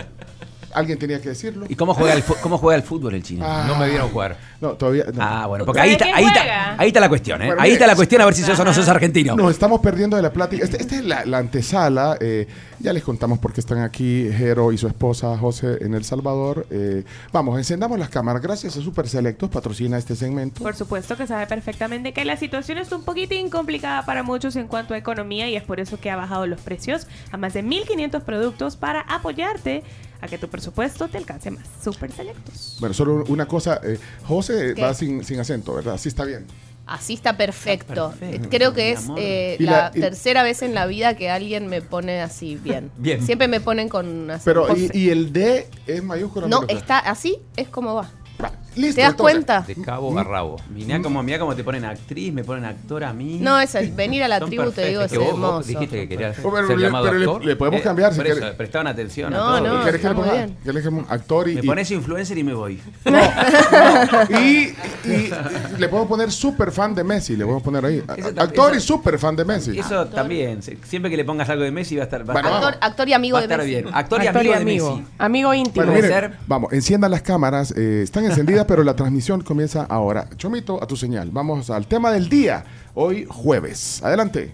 [0.75, 1.67] Alguien tenía que decirlo.
[1.69, 3.45] ¿Y cómo juega el, cómo juega el fútbol el chino?
[3.47, 3.65] Ah.
[3.67, 4.37] No me vieron jugar.
[4.61, 5.05] No, todavía.
[5.13, 5.23] no.
[5.23, 7.47] Ah, bueno, porque ¿Sabe ahí está, ahí, está, ahí está la cuestión, ¿eh?
[7.47, 9.35] Bueno, ahí mire, está la cuestión a ver si sos o no sos argentino.
[9.37, 10.65] Nos estamos perdiendo de la plática.
[10.65, 12.17] Este- Esta es la, la antesala.
[12.21, 12.47] eh,
[12.79, 16.67] ya les contamos por qué están aquí Jero y su esposa José en El Salvador.
[16.71, 18.43] Eh, vamos, encendamos las cámaras.
[18.43, 20.63] Gracias a Super Selectos, patrocina este segmento.
[20.63, 24.67] Por supuesto que sabe perfectamente que la situación es un poquitín complicada para muchos en
[24.67, 27.63] cuanto a economía y es por eso que ha bajado los precios a más de
[27.65, 29.85] 1.500 productos para apoyarte
[30.23, 31.67] a que tu presupuesto te alcance más.
[31.83, 32.77] Super selectos.
[32.81, 33.81] Bueno, solo una cosa.
[33.85, 34.83] eh, José ¿Qué?
[34.83, 35.95] va sin, sin acento, ¿verdad?
[35.95, 36.47] Así está bien.
[36.87, 38.11] Así está perfecto.
[38.19, 41.31] perfecto, Creo que mi es eh, la, la- y- tercera vez en la vida que
[41.31, 42.91] alguien me pone así bien.
[42.99, 43.25] Bien.
[43.25, 46.47] Siempre me ponen con así, Pero, y, y el D es mayúscula?
[46.47, 48.11] o No, está así, es como va.
[48.77, 48.97] Listo.
[48.97, 49.35] ¿Te das entonces.
[49.35, 49.61] cuenta?
[49.67, 50.57] De cabo a rabo.
[50.71, 53.39] Mirá cómo, mirá cómo te ponen actriz, me ponen actor a mí.
[53.41, 55.69] No, es el venir a la Son tribu, te digo, es Que vos, vos hermoso.
[55.69, 57.45] dijiste que querías Oh, pero ser le- llamado pero le- actor.
[57.45, 58.53] le podemos Eh, cambiar si por eso, quiere.
[58.57, 59.69] prestaban atención No, a todo.
[59.75, 59.83] no.
[59.83, 60.33] ¿Quieres que le está muy ponga?
[60.47, 60.57] bien.
[60.65, 62.81] que le ponga actor y, Me y- pones influencer y me voy.
[64.31, 64.75] y, y-
[65.05, 65.33] y
[65.79, 67.37] le puedo poner super fan de Messi.
[67.37, 68.03] Le a poner ahí.
[68.17, 69.79] Eso Actor y super fan de Messi.
[69.79, 70.63] Eso también.
[70.63, 72.63] se- Siempre que le pongas algo de Messi va a estar, va a Bueno, estar-
[72.75, 73.71] Actor, actor y amigo va a de estar Messi.
[73.71, 73.87] bien.
[73.93, 74.97] Actor y amigo y de amigo.
[74.97, 75.09] Messi.
[75.19, 75.75] Amigo íntimo.
[75.77, 76.39] Bueno, Puede miren, ser.
[76.47, 77.73] vamos, enciendan las cámaras.
[77.77, 80.29] eh, están encendidas, pero la transmisión comienza ahora.
[80.37, 81.31] Chomito, a tu señal.
[81.31, 82.65] Vamos al tema del día.
[82.95, 84.03] Hoy jueves.
[84.03, 84.51] Adelante.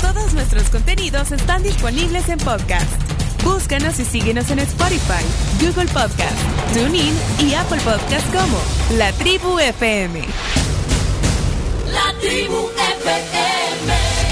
[0.00, 3.00] Todos nuestros contenidos están disponibles en podcast.
[3.44, 5.24] Búscanos y síguenos en Spotify,
[5.60, 6.36] Google Podcast,
[6.74, 8.58] TuneIn y Apple Podcast como
[8.98, 10.20] La Tribu FM.
[11.86, 12.68] La tribu
[13.00, 14.26] FM.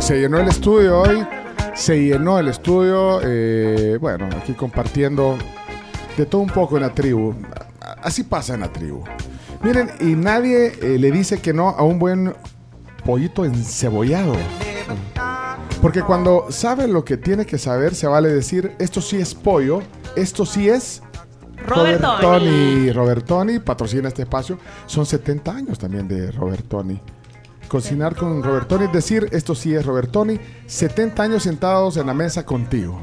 [0.00, 1.24] Se llenó el estudio hoy.
[1.74, 3.20] Se llenó el estudio.
[3.22, 5.36] eh, bueno, aquí compartiendo
[6.16, 7.34] de todo un poco en la tribu.
[8.02, 9.02] Así pasa en la tribu.
[9.62, 12.34] Miren, y nadie eh, le dice que no a un buen
[13.04, 14.34] pollito encebollado.
[15.80, 19.82] Porque cuando sabe lo que tiene que saber, se vale decir, esto sí es pollo,
[20.16, 21.02] esto sí es
[21.66, 22.92] Robertoni.
[22.92, 24.58] Robertoni patrocina este espacio.
[24.86, 27.00] Son 70 años también de Robertoni.
[27.68, 32.44] Cocinar con Robertoni, es decir, esto sí es Robertoni, 70 años sentados en la mesa
[32.44, 33.00] contigo.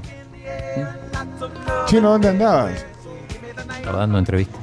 [0.78, 1.86] ¿Mm?
[1.86, 2.86] Chino, ¿dónde andabas?
[3.78, 4.58] Estaba dando entrevista.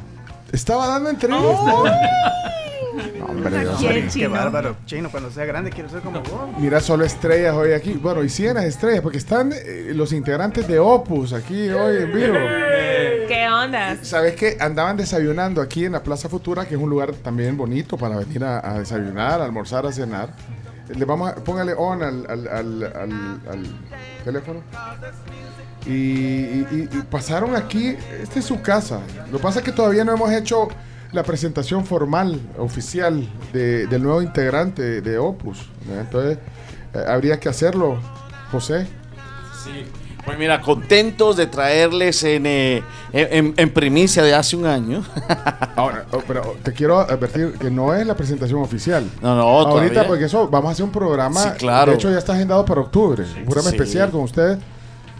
[0.52, 1.42] Estaba dando entrevista.
[1.42, 1.84] No,
[3.28, 4.10] hombre, Dios Qué, mío.
[4.12, 4.76] qué bárbaro.
[4.86, 6.48] Chino, cuando sea grande quiero ser como vos.
[6.58, 7.92] Mira, solo estrellas hoy aquí.
[7.94, 12.34] Bueno, y 100 estrellas, porque están eh, los integrantes de Opus aquí hoy en vivo.
[13.28, 13.96] ¿Qué onda?
[14.02, 14.56] ¿Sabes qué?
[14.60, 18.42] Andaban desayunando aquí en la Plaza Futura, que es un lugar también bonito para venir
[18.44, 20.30] a, a desayunar, a almorzar, a cenar.
[20.96, 23.66] Le vamos a, póngale on al, al- al- al- al
[24.24, 24.60] teléfono.
[25.86, 29.00] Y- y pasaron aquí, esta es su casa.
[29.30, 30.68] Lo que pasa es que todavía no hemos hecho
[31.12, 35.58] la presentación formal, oficial, de- del nuevo integrante de Opus.
[35.90, 36.38] Entonces,
[36.94, 37.98] eh, habría que hacerlo,
[38.52, 38.86] José.
[39.64, 39.84] Sí.
[40.24, 42.82] Pues mira, contentos de traerles en, eh,
[43.14, 45.02] en, en primicia de hace un año.
[45.76, 49.04] Ahora, oh, pero te quiero advertir que no es la presentación oficial.
[49.22, 50.06] No, no, Ahorita, todavía.
[50.06, 51.40] porque eso, vamos a hacer un programa.
[51.40, 51.92] Sí, claro.
[51.92, 53.22] De hecho, ya está agendado para octubre.
[53.22, 53.76] un programa Sí.
[53.76, 54.58] especial con ustedes.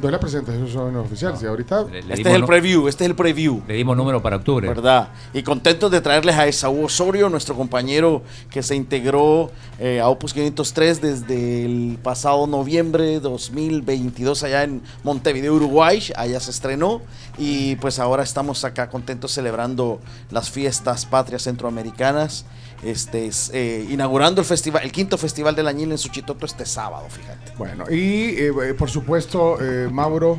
[0.01, 1.37] No es la presentación oficial.
[1.37, 1.87] Sí, ahorita.
[1.93, 3.63] Este es el preview, este es el preview.
[3.67, 4.69] Le dimos número para octubre.
[4.69, 5.09] ¿Verdad?
[5.33, 9.51] Y contentos de traerles a Esaú Osorio, nuestro compañero que se integró
[9.81, 16.01] eh, a Opus 503 desde el pasado noviembre 2022 allá en Montevideo, Uruguay.
[16.17, 17.03] Allá se estrenó
[17.37, 20.01] y pues ahora estamos acá contentos celebrando
[20.31, 22.45] las fiestas patrias centroamericanas.
[22.83, 27.07] Este, es, eh, inaugurando el festival, el quinto festival del añil en Suchitoto este sábado,
[27.11, 27.53] fíjate.
[27.59, 30.39] Bueno, y eh, eh, por supuesto, eh, Mauro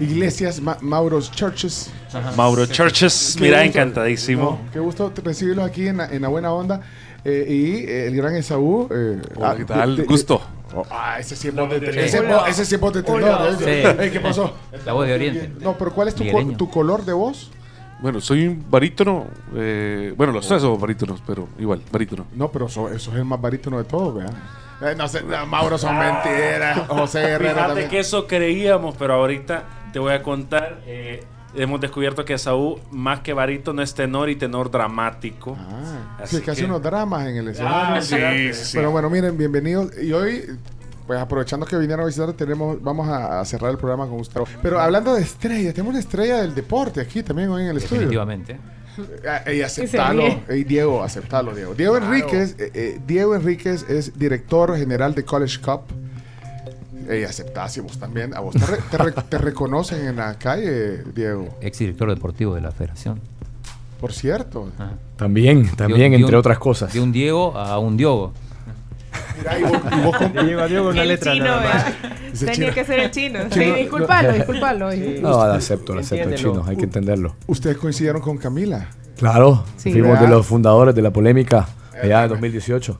[0.00, 1.90] Iglesias, Ma- Mauro's Churches.
[2.36, 3.78] Mauro Churches, Qué mira, gusto.
[3.78, 4.60] encantadísimo.
[4.64, 6.80] No, qué gusto recibirlos aquí en la, en la buena onda.
[7.24, 8.88] Eh, y eh, el gran Esaú.
[8.90, 10.04] Eh, Oh, ¿qué tal?
[10.06, 10.40] Gusto.
[10.74, 11.98] oh, ah, ese sí es voz de tenor.
[11.98, 13.22] Ese, ese sí es voz de tenor.
[13.24, 13.56] Hola.
[13.60, 13.96] ¿eh?
[14.04, 14.10] Sí.
[14.12, 14.54] ¿Qué pasó?
[14.86, 15.52] La voz de Oriente.
[15.60, 16.56] No, pero ¿cuál es tu, co- Migueleño.
[16.56, 17.50] tu color de voz?
[18.00, 19.26] Bueno, soy un barítono.
[19.54, 22.26] eh, bueno, los tres somos barítonos, pero igual, barítono.
[22.34, 24.34] No, pero eso, eso es el más barítono de todos, ¿verdad?
[24.80, 26.86] Eh, no sé, no, Mauro son mentiras.
[26.88, 27.88] José Herrera Fíjate también.
[27.90, 30.80] que eso creíamos, pero ahorita te voy a contar.
[30.86, 35.56] eh, hemos descubierto que Saúl, más que barítono, es tenor y tenor dramático.
[35.58, 38.54] Ah, Así sí, que hace que- unos dramas en el Ah, escenario.
[38.54, 38.76] sí, sí, sí.
[38.76, 39.90] Pero bueno, miren, bienvenidos.
[40.00, 40.44] Y hoy,
[41.08, 44.42] pues aprovechando que vinieron a visitar, tenemos, vamos a, a cerrar el programa con usted.
[44.62, 48.02] Pero hablando de estrellas, tenemos una estrella del deporte aquí también hoy en el estudio.
[48.02, 48.58] Definitivamente.
[49.46, 50.24] Eh, Y aceptalo.
[50.48, 51.74] Ey, Diego, aceptalo, Diego.
[51.74, 55.80] Diego Enríquez, eh, eh, Diego Enríquez es director general de College Cup.
[57.08, 58.34] Ey, aceptá, si vos también.
[58.34, 61.48] A vos te, re- te re- te reconocen en la calle, Diego.
[61.60, 63.20] Ex director deportivo de la federación.
[64.00, 64.68] Por cierto.
[65.16, 66.92] También, también, un- entre otras cosas.
[66.92, 68.32] De un Diego a un Diogo.
[69.38, 71.60] Mira, y vos, y vos con- De Diego a Diego una El letra chino, nada
[71.62, 71.84] más.
[71.84, 72.16] vea.
[72.32, 72.74] Ese Tenía chino.
[72.74, 73.38] que ser el chino.
[73.50, 74.90] Sí, disculpalo, disculpalo.
[74.92, 76.52] No, lo acepto, lo acepto, Entiéndelo.
[76.52, 77.36] chino, hay que entenderlo.
[77.46, 78.88] Ustedes coincidieron con Camila.
[79.16, 79.92] Claro, Sí.
[79.92, 81.68] fuimos de los fundadores de la polémica
[82.00, 82.98] allá en 2018.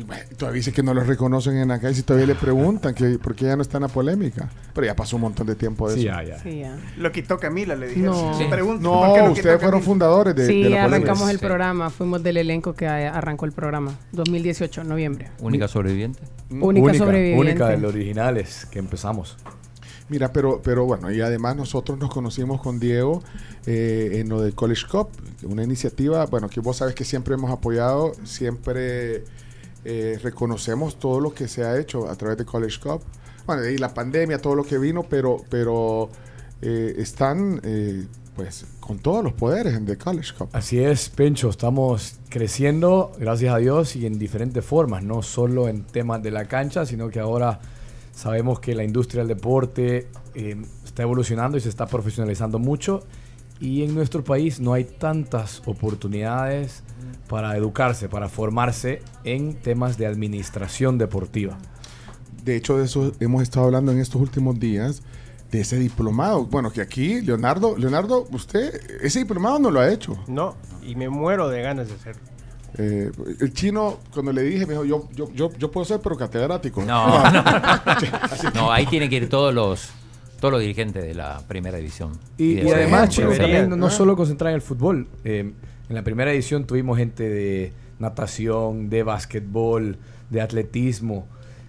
[0.00, 3.18] Y, Todavía dice que no los reconocen en la calle si todavía le preguntan que
[3.18, 4.48] por qué ya no está en la polémica.
[4.74, 6.16] Pero ya pasó un montón de tiempo de Sí, eso.
[6.16, 6.38] ya, ya.
[6.42, 6.76] Sí, ya.
[6.96, 8.12] Lo quitó Camila, le dijeron.
[8.12, 8.38] No.
[8.38, 8.44] Sí.
[8.50, 11.10] Pregunta, No, ¿por qué lo quitó ustedes fueron fundadores de, Sí, de la polémica.
[11.12, 11.90] arrancamos el programa.
[11.90, 13.94] Fuimos del elenco que arrancó el programa.
[14.12, 15.28] 2018, noviembre.
[15.40, 16.20] Única sobreviviente.
[16.50, 17.40] Única sobreviviente.
[17.50, 19.36] única de los originales que empezamos.
[20.08, 23.22] Mira, pero, pero bueno, y además nosotros nos conocimos con Diego
[23.66, 25.08] eh, en lo de College Cup,
[25.44, 29.22] una iniciativa, bueno, que vos sabes que siempre hemos apoyado, siempre
[29.84, 33.02] eh, reconocemos todo lo que se ha hecho a través de College Cup.
[33.46, 36.10] Bueno, y la pandemia, todo lo que vino, pero, pero
[36.60, 40.50] eh, están eh, pues con todos los poderes en The College Cup.
[40.52, 45.84] Así es, Pencho, estamos creciendo, gracias a Dios, y en diferentes formas, no solo en
[45.84, 47.60] temas de la cancha, sino que ahora
[48.14, 50.08] sabemos que la industria del deporte
[50.84, 53.02] está evolucionando y se está profesionalizando mucho,
[53.58, 56.82] y en nuestro país no hay tantas oportunidades
[57.30, 61.56] para educarse, para formarse en temas de administración deportiva.
[62.42, 65.04] De hecho, de eso hemos estado hablando en estos últimos días,
[65.52, 66.46] de ese diplomado.
[66.46, 70.18] Bueno, que aquí, Leonardo, Leonardo, usted, ese diplomado no lo ha hecho.
[70.26, 72.22] No, y me muero de ganas de hacerlo.
[72.78, 76.16] Eh, el chino, cuando le dije, me dijo, yo, yo, yo, yo puedo ser, pero
[76.16, 76.82] catedrático.
[76.82, 77.44] No, no.
[78.54, 79.90] No, ahí tienen que ir todos los
[80.40, 82.18] todos los dirigentes de la primera división.
[82.38, 83.10] Y, además.
[83.10, 85.06] Chino, también no, no solo concentrar en el fútbol.
[85.22, 85.52] Eh,
[85.90, 89.98] en la primera edición tuvimos gente de natación, de básquetbol,
[90.30, 91.26] de atletismo.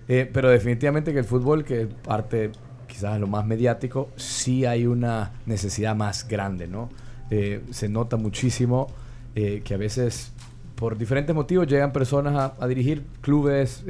[0.07, 2.51] Eh, pero definitivamente que el fútbol, que es parte
[2.87, 6.89] quizás lo más mediático, sí hay una necesidad más grande, ¿no?
[7.31, 8.87] Eh, se nota muchísimo
[9.33, 10.33] eh, que a veces
[10.75, 13.83] por diferentes motivos llegan personas a, dirigir clubes,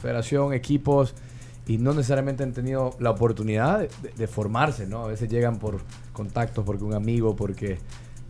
[0.00, 1.14] federación, equipos
[1.66, 5.04] y no necesariamente han tenido la oportunidad de- de formarse, ¿no?
[5.04, 5.80] A veces llegan por
[6.12, 7.78] contactos, porque un amigo, porque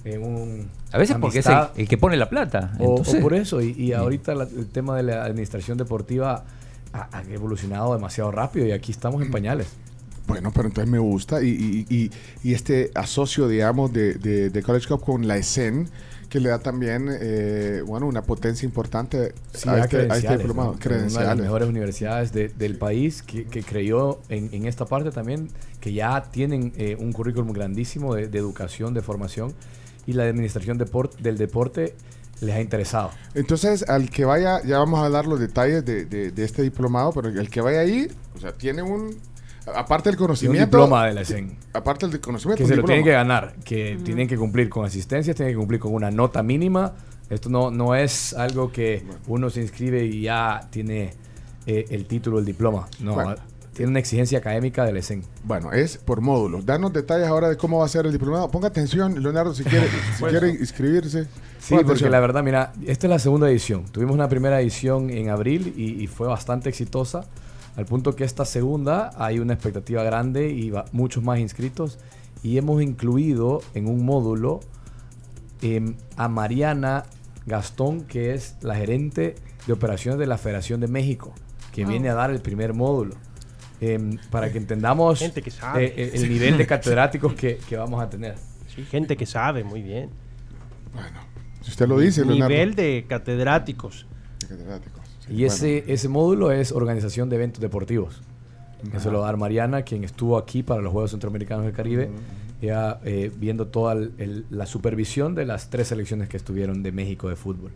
[0.05, 0.69] eh, un...
[0.93, 2.73] A veces porque es el, el que pone la plata.
[2.79, 6.45] O, o Entonces, por eso, y, y ahorita la- el tema de la administración deportiva
[6.93, 9.69] ha, ha evolucionado demasiado rápido y aquí estamos en pañales.
[10.27, 11.43] Bueno, pero entonces me gusta.
[11.43, 12.11] Y, y, y,
[12.43, 15.89] y este asocio, digamos, de, de, de College Cup con la ESEN,
[16.29, 20.39] que le da también, eh, bueno, una potencia importante Sí, a, este, a este credenciales,
[20.39, 20.69] diplomado.
[20.70, 20.77] ¿no?
[20.77, 21.43] Una de las Credenciales.
[21.43, 25.49] mejores universidades de- del país que, que creyó en, en esta parte también,
[25.81, 29.53] que ya tienen eh, un currículum grandísimo de, de educación, de formación,
[30.07, 31.95] y la administración deport- del deporte
[32.41, 33.11] les ha interesado.
[33.35, 37.12] Entonces, al que vaya, ya vamos a dar los detalles de, de, de este diplomado,
[37.12, 39.16] pero el que vaya ahí, o sea, tiene un,
[39.74, 40.66] aparte del Y un conocimiento.
[40.66, 41.57] diploma de la ESEN.
[41.73, 42.59] Aparte del conocimiento.
[42.62, 42.87] que se lo diploma.
[42.89, 46.43] tienen que ganar, que tienen que cumplir con asistencias, tienen que cumplir con una nota
[46.43, 46.93] mínima.
[47.31, 51.15] Esto no, no es algo que uno se inscribe y ya tiene
[51.66, 52.89] eh, el título, el diploma.
[53.01, 53.37] No, Bueno,
[53.74, 55.23] tiene una exigencia académica del ESEN.
[55.44, 56.66] Bueno, es por módulos.
[56.66, 58.51] Danos detalles ahora de cómo va a ser el diplomado.
[58.51, 59.86] Ponga atención, Leonardo, si quiere,
[60.16, 60.39] si Bueno.
[60.40, 61.24] quiere inscribirse.
[61.24, 61.28] Sí,
[61.70, 62.11] ponga porque atención.
[62.12, 63.85] la verdad, mira, esta es la segunda edición.
[63.90, 67.24] Tuvimos una primera edición en abril y, y fue bastante exitosa,
[67.77, 71.99] al punto que esta segunda hay una expectativa grande y va- muchos más inscritos.
[72.43, 74.61] Y hemos incluido en un módulo
[75.62, 77.05] em, a Mariana
[77.47, 79.35] Gastón, que es la gerente
[79.66, 81.32] de operaciones de la Federación de México,
[81.73, 81.89] que Ah.
[81.89, 83.15] viene a dar el primer módulo.
[83.83, 85.87] Em, para que entendamos Gente que sabe.
[85.87, 88.37] eh, eh, el nivel de catedráticos que, que vamos a tener.
[88.75, 90.09] Sí, gente que sabe, muy bien.
[91.63, 92.49] Si usted lo dice, Leonardo.
[92.49, 94.07] Nivel de catedráticos.
[95.29, 98.21] Y ese, ese módulo es organización de eventos deportivos.
[98.95, 102.11] Eso lo va a dar Mariana, quien estuvo aquí para los Juegos Centroamericanos del Caribe,
[102.61, 106.91] ya eh, viendo toda el- el- la supervisión de las tres selecciones que estuvieron de
[106.93, 107.71] México de fútbol.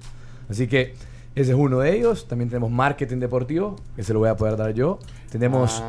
[0.49, 0.95] Así que
[1.36, 2.26] ese es uno de ellos.
[2.26, 4.98] También tenemos marketing deportivo, que se lo voy a poder dar yo.
[5.30, 5.82] Tenemos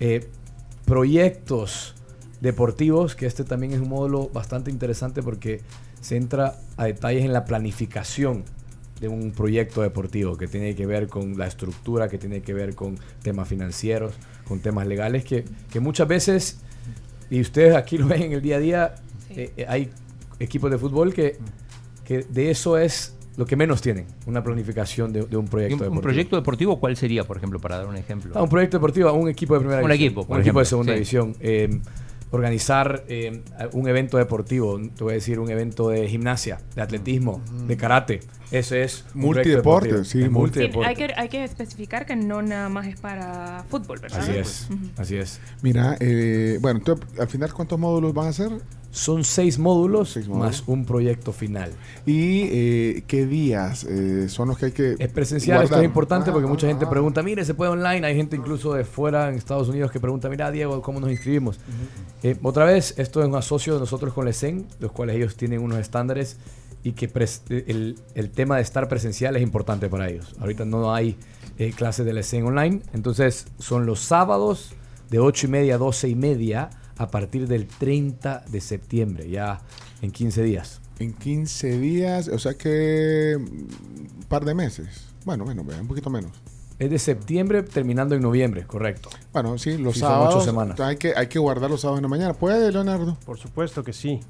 [0.00, 0.28] eh,
[0.86, 1.94] proyectos
[2.40, 5.60] deportivos, que este también es un módulo bastante interesante porque
[6.00, 8.44] se entra a detalles en la planificación
[8.98, 12.74] de un proyecto deportivo que tiene que ver con la estructura, que tiene que ver
[12.74, 14.14] con temas financieros,
[14.48, 16.58] con temas legales, que, que muchas veces,
[17.28, 18.94] y ustedes aquí lo ven en el día a día,
[19.30, 19.90] eh, eh, hay
[20.38, 21.36] equipos de fútbol que,
[22.04, 25.74] que de eso es lo que menos tienen, una planificación de, de un ¿Y proyecto
[25.76, 26.02] un, un deportivo.
[26.02, 28.32] proyecto deportivo cuál sería, por ejemplo, para dar un ejemplo?
[28.36, 30.06] Ah, un proyecto deportivo, un equipo de primera Un división.
[30.08, 30.94] equipo, por un equipo de ejemplo, segunda sí.
[30.94, 31.36] división.
[31.40, 31.80] eh,
[32.30, 33.42] organizar eh,
[33.72, 38.20] un evento deportivo, te voy a decir un evento de gimnasia, de atletismo, de karate.
[38.50, 40.88] Ese es un Multideporte, sí, Es multideporte.
[40.88, 44.20] hay, que, hay que especificar que no nada más es para fútbol, ¿verdad?
[44.20, 44.78] Así es, Ujú.
[44.96, 45.40] así es.
[45.62, 48.50] Mira, eh, bueno, entonces, al final, ¿cuántos módulos van a hacer?
[48.96, 50.38] Son seis módulos, módulos.
[50.38, 51.72] más un proyecto final.
[52.06, 55.84] ¿Y eh, qué días eh, son los que hay que Es presencial, esto es guardar?
[55.84, 56.90] importante Ah, porque mucha ah, gente ah.
[56.90, 60.28] pregunta, mire, se puede online, hay gente incluso de fuera en Estados Unidos que pregunta,
[60.28, 61.58] mira Diego, ¿cómo nos inscribimos?
[62.22, 65.60] Eh, otra vez, esto es un asocio de nosotros con LECEN, los cuales ellos tienen
[65.60, 66.36] unos estándares
[66.84, 70.36] y que pres- el, el tema de estar presencial es importante para ellos.
[70.38, 71.16] Ahorita no hay
[71.58, 74.72] eh, clases de LECEN online, entonces son los sábados
[75.10, 79.60] de 8 y media a 12 y media a partir del 30 de septiembre, ya
[80.02, 80.80] en 15 días.
[80.98, 83.44] En 15 días, o sea que mm,
[84.18, 85.06] un par de meses.
[85.24, 86.32] Bueno, bueno, un poquito menos.
[86.78, 89.08] Es de septiembre terminando en noviembre, correcto.
[89.32, 90.34] Bueno, sí, los Sí, sábados.
[90.36, 90.78] ocho semanas.
[90.80, 92.34] Hay que, hay que guardar los sábados en la mañana.
[92.34, 93.16] ¿Puede, Leonardo?
[93.24, 94.20] Por supuesto que sí.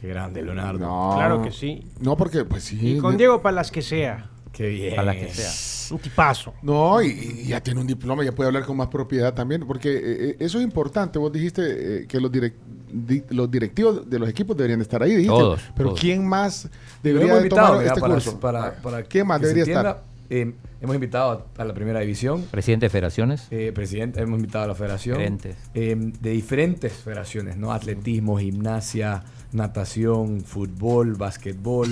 [0.00, 0.78] Qué grande, Leonardo.
[0.80, 1.12] No.
[1.16, 1.84] Claro que sí.
[2.00, 2.78] No, porque, pues sí.
[2.96, 4.30] Y con Diego para las que sea.
[4.54, 4.94] Qué bien.
[4.96, 5.94] Para las que sea.
[5.96, 6.54] Un tipazo.
[6.62, 9.90] No, y, y ya tiene un diploma, ya puede hablar con más propiedad también, porque
[9.94, 10.00] eh,
[10.30, 11.18] eh, eso es importante.
[11.18, 11.62] Vos dijiste
[12.04, 12.54] eh, que los, direc-
[12.90, 15.28] di- los directivos de los equipos deberían estar ahí, dijiste.
[15.28, 16.00] Todos, Pero todos.
[16.00, 16.68] ¿quién más
[17.02, 18.40] debería hemos de invitado, tomar mira, este para, curso?
[18.40, 22.42] para- para ¿Quién más debería entienda, eh, hemos invitado a, a la primera división.
[22.50, 23.46] Presidente de federaciones.
[23.50, 25.18] eh, presidente, hemos invitado a la federación.
[25.18, 25.56] Gerentes.
[25.74, 27.72] eh, de diferentes federaciones, ¿no?
[27.72, 29.22] Atletismo, gimnasia,
[29.52, 31.88] natación, fútbol, básquetbol.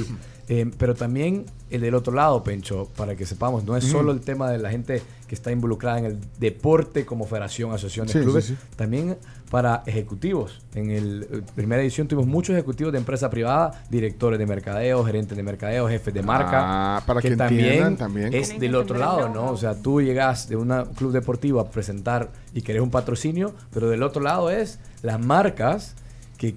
[0.54, 3.90] Eh, pero también el del otro lado, Pencho, para que sepamos, no es Mm.
[3.90, 8.06] solo el tema de la gente que está involucrada en el deporte como federación, asociación
[8.06, 8.56] de Sí, sí, clubes, sí.
[8.76, 9.16] también
[9.50, 10.60] para ejecutivos.
[10.74, 15.34] En el eh, primera edición tuvimos muchos ejecutivos de empresa privada, directores de mercadeo, gerentes
[15.36, 16.96] de mercadeo, jefes de marca.
[16.96, 19.50] Ah, para que entiendan también es del otro lado, ¿no?
[19.52, 23.88] O sea, tú llegas de un club deportivo a presentar y querés un patrocinio, pero
[23.88, 25.94] del otro lado es las marcas
[26.36, 26.54] que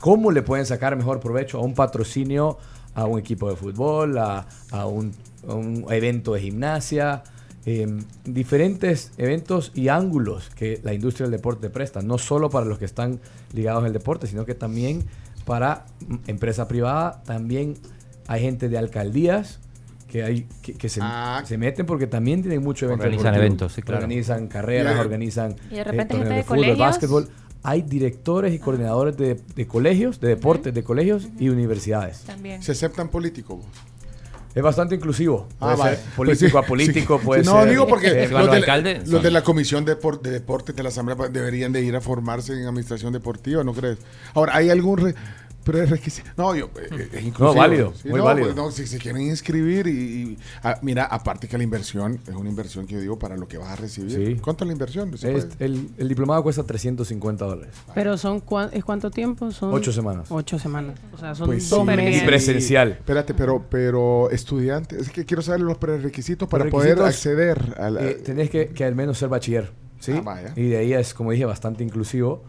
[0.00, 2.58] cómo le pueden sacar mejor provecho a un patrocinio
[3.00, 5.12] a un equipo de fútbol, a, a un,
[5.48, 7.22] a un evento de gimnasia,
[7.64, 12.78] em, diferentes eventos y ángulos que la industria del deporte presta, no solo para los
[12.78, 13.20] que están
[13.52, 15.04] ligados al deporte, sino que también
[15.44, 15.86] para
[16.26, 17.74] empresa privada, también
[18.28, 19.58] hay gente de alcaldías
[20.06, 21.00] que hay que, que se,
[21.44, 23.44] se meten porque también tienen mucho evento Organizan deportivo.
[23.46, 24.04] eventos, sí, claro.
[24.04, 26.78] Organizan carreras, Y organizan Y de repente eh, gente de fútbol, colegios.
[26.78, 27.28] básquetbol.
[27.62, 32.20] Hay directores y coordinadores de, de colegios, de deportes de colegios y universidades.
[32.20, 32.62] También.
[32.62, 33.58] ¿Se aceptan políticos?
[33.58, 33.66] vos?
[34.54, 35.46] Es bastante inclusivo.
[35.58, 35.98] Puede Ah, ser vale.
[36.16, 37.70] político Pues a político, sí, puede no, ser.
[37.70, 40.74] digo porque eh, los, de, alcalde los son- de la Comisión de, Depor- de Deportes
[40.74, 43.98] de la Asamblea deberían de ir a formarse en administración deportiva, ¿no crees?
[44.34, 45.14] Ahora, ¿hay algún re-
[45.64, 46.30] prerequisito?
[46.36, 47.52] No, yo, eh, es inclusivo.
[47.52, 48.46] No, válido, Sí, muy no, válido.
[48.48, 52.34] pues, no, si se quieren inscribir y, y- ah, mira, aparte que la inversión es
[52.34, 54.10] una inversión que yo digo para lo que vas a recibir.
[54.36, 54.40] Sí.
[54.42, 55.16] ¿Cuánto es la inversión?
[55.18, 57.74] ¿Se Es- el, el diplomado cuesta 350 dólares.
[57.94, 59.50] Pero son cua- ¿es cuánto tiempo?
[59.50, 60.26] Son Ocho semanas.
[60.30, 60.98] Ocho semanas.
[61.12, 61.84] O sea, son Pues dos sí.
[61.86, 62.22] meses.
[62.22, 62.90] Y presencial.
[62.92, 67.90] Espérate, pero, pero estudiante, es que quiero saber los prerequisitos para Los poder acceder a
[67.90, 68.04] la...
[68.06, 69.72] eh, tenés que, que al menos ser bachiller.
[70.00, 70.12] ¿sí?
[70.16, 70.52] Ah, vaya.
[70.56, 72.42] Y de ahí es, como dije, bastante inclusivo,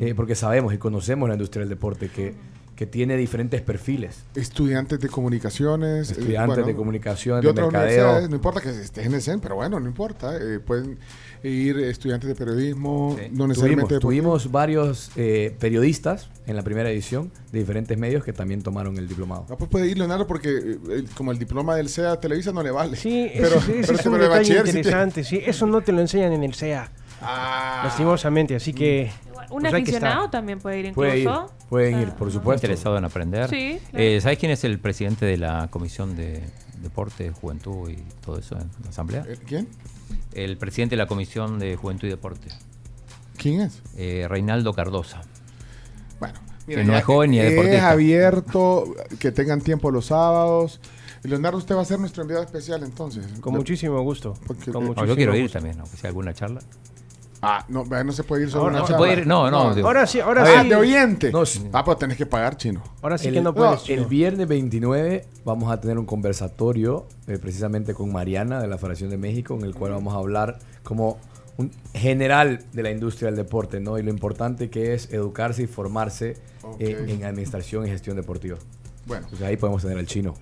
[0.00, 2.34] eh, porque sabemos y conocemos la industria del deporte, que,
[2.78, 4.22] que tiene diferentes perfiles.
[4.36, 6.10] Estudiantes de comunicaciones.
[6.10, 8.28] eh, Estudiantes de comunicación, de mercadeo.
[8.28, 10.36] no importa que estés en el CEN, pero bueno, no importa.
[10.36, 10.96] eh, pueden
[11.42, 16.88] ir estudiantes de periodismo, no necesariamente de Tuvimos, tuvimos varios eh, periodistas en la primera
[16.88, 19.46] edición de diferentes medios que también tomaron el diplomado.
[19.48, 22.70] No, pues puede ir Leonardo porque eh, como el diploma del CEA Televisa no le
[22.70, 22.96] vale.
[22.96, 25.24] Sí, pero, pero es un detalle sí interesante.
[25.24, 26.92] Sí, eso no te lo enseñan en el SEA.
[27.20, 27.82] Ah.
[27.86, 29.10] Lastimosamente, así que.
[29.50, 31.00] Un pues aficionado también puede ir incluso.
[31.00, 31.28] Puede ir,
[31.68, 32.66] pueden ir, por supuesto.
[32.66, 33.48] Interesado en aprender.
[33.48, 34.04] Sí, claro.
[34.04, 36.42] Eh, ¿Sabes quién es el presidente de la Comisión de
[36.82, 39.26] Deporte, Juventud y todo eso en la Asamblea?
[39.46, 39.68] ¿Quién?
[40.32, 42.48] El presidente de la Comisión de Juventud y Deporte.
[43.36, 43.82] ¿Quién es?
[43.96, 45.22] Eh, Reinaldo Cardosa.
[46.18, 47.90] Bueno, que no es joven ni es es deportista.
[47.90, 50.80] abierto, que tengan tiempo los sábados.
[51.22, 53.26] Leonardo, usted va a ser nuestro enviado especial entonces.
[53.40, 54.34] Con muchísimo gusto.
[54.46, 56.60] Porque- Con eh, muchísimo yo quiero ir también, aunque sea alguna charla.
[57.40, 58.98] Ah, no, no se puede ir sobre Ahora- una no, charla.
[58.98, 60.68] puede ir- no, no, digo- Ahora sí, ahora Ah, sí.
[60.68, 61.30] de oyente.
[61.32, 61.68] No, sí.
[61.72, 62.82] Ah, pues tenés que pagar, chino.
[63.00, 63.80] Ahora sí el, que no puedes.
[63.88, 64.08] el chino.
[64.08, 69.18] viernes 29 vamos a tener un conversatorio eh, precisamente con Mariana de la Federación de
[69.18, 71.18] México en el cual vamos a hablar como
[71.58, 73.98] un general de la industria del deporte, ¿no?
[73.98, 76.36] Y lo importante que es educarse y formarse
[76.78, 78.56] eh, en administración y gestión deportiva.
[79.06, 79.26] Bueno.
[79.30, 80.34] Pues ahí podemos tener al chino.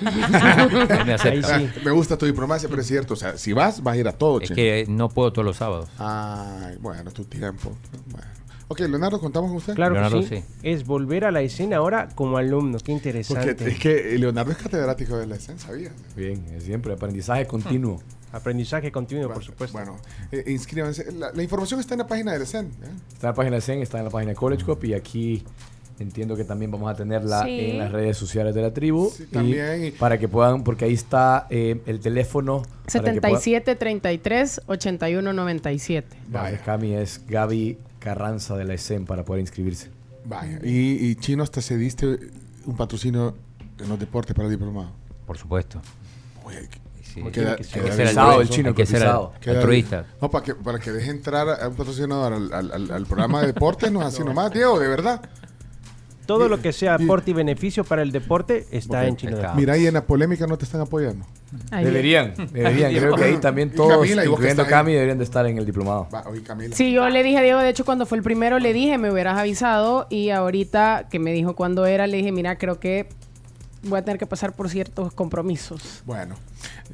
[1.84, 3.14] Me gusta tu diplomacia, pero es cierto.
[3.14, 5.56] O sea, si vas, vas a ir a todo, Es que no puedo todos los
[5.56, 5.88] sábados.
[5.98, 7.72] Ay, bueno, tu tiempo.
[8.06, 8.26] Bueno.
[8.70, 9.74] Ok, Leonardo, ¿contamos con usted?
[9.74, 10.36] Claro Leonardo, que sí.
[10.36, 10.44] sí.
[10.62, 12.78] Es volver a la escena ahora como alumno.
[12.78, 13.54] Qué interesante.
[13.54, 15.94] Porque es que Leonardo es catedrático de la escena, ¿sabías?
[16.14, 18.00] Bien, es siempre aprendizaje continuo.
[18.30, 19.78] Aprendizaje continuo, por supuesto.
[19.78, 19.96] Bueno,
[20.30, 21.12] eh, inscríbanse.
[21.12, 22.66] La, la información está en la página del CEN.
[22.66, 22.90] ¿eh?
[23.10, 25.44] Está en la página de CEN, está en la página de College Cup y aquí
[26.04, 27.70] entiendo que también vamos a tenerla Sí.
[27.70, 29.10] en las redes sociales de la tribu.
[29.14, 32.62] Sí, y también, y- Para que puedan, porque ahí está eh, el teléfono.
[32.62, 36.16] para que puedan- 77 33 81 97.
[36.28, 39.90] Vaya, Cami es Gaby Carranza de la ESEN para poder inscribirse.
[40.24, 40.60] Vaya.
[40.62, 42.06] Y, y Chino, hasta se diste
[42.66, 43.34] un patrocinio
[43.80, 44.92] en los deportes para el diplomado.
[45.26, 45.80] Por supuesto.
[46.44, 46.68] Oye,
[47.02, 50.04] Sí, Queda- hay que queda altruista, el chino, hay que ser altruista.
[50.20, 53.40] No, para que, para que deje entrar a un patrocinador al, al- al- al programa
[53.40, 55.22] de deportes, no es así nomás, Diego, de verdad.
[56.28, 59.36] Todo lo que sea aporte y beneficio para el deporte está en Chino.
[59.36, 59.54] está.
[59.54, 61.24] Mira, ahí en la polémica no te están apoyando.
[61.70, 61.86] Ahí.
[61.86, 62.92] Deberían, deberían.
[62.94, 64.66] Creo que ahí también Y todos, Camila, y incluyendo.
[64.66, 66.06] Cami, deberían de estar en el diplomado.
[66.12, 66.76] Va, oye, Camila.
[66.76, 69.10] Sí, yo le dije a Diego, de hecho, cuando fue el primero, le dije, me
[69.10, 70.06] hubieras avisado.
[70.10, 73.08] Y ahorita que me dijo cuándo era, le dije, mira, creo que
[73.82, 75.80] voy a tener que pasar por ciertos compromisos.
[76.04, 76.34] Bueno,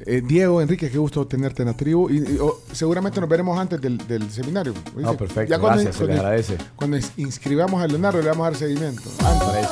[0.05, 2.09] eh, Diego, Enrique, qué gusto tenerte en la tribu.
[2.09, 4.73] Y, y, oh, seguramente nos veremos antes del, del seminario.
[4.95, 6.57] No, perfecto, Ya cuando- gracias, se cuando- agradece.
[6.75, 9.03] Cuando ins- inscribamos a Leonardo, le vamos a dar seguimiento.
[9.25, 9.69] Antes.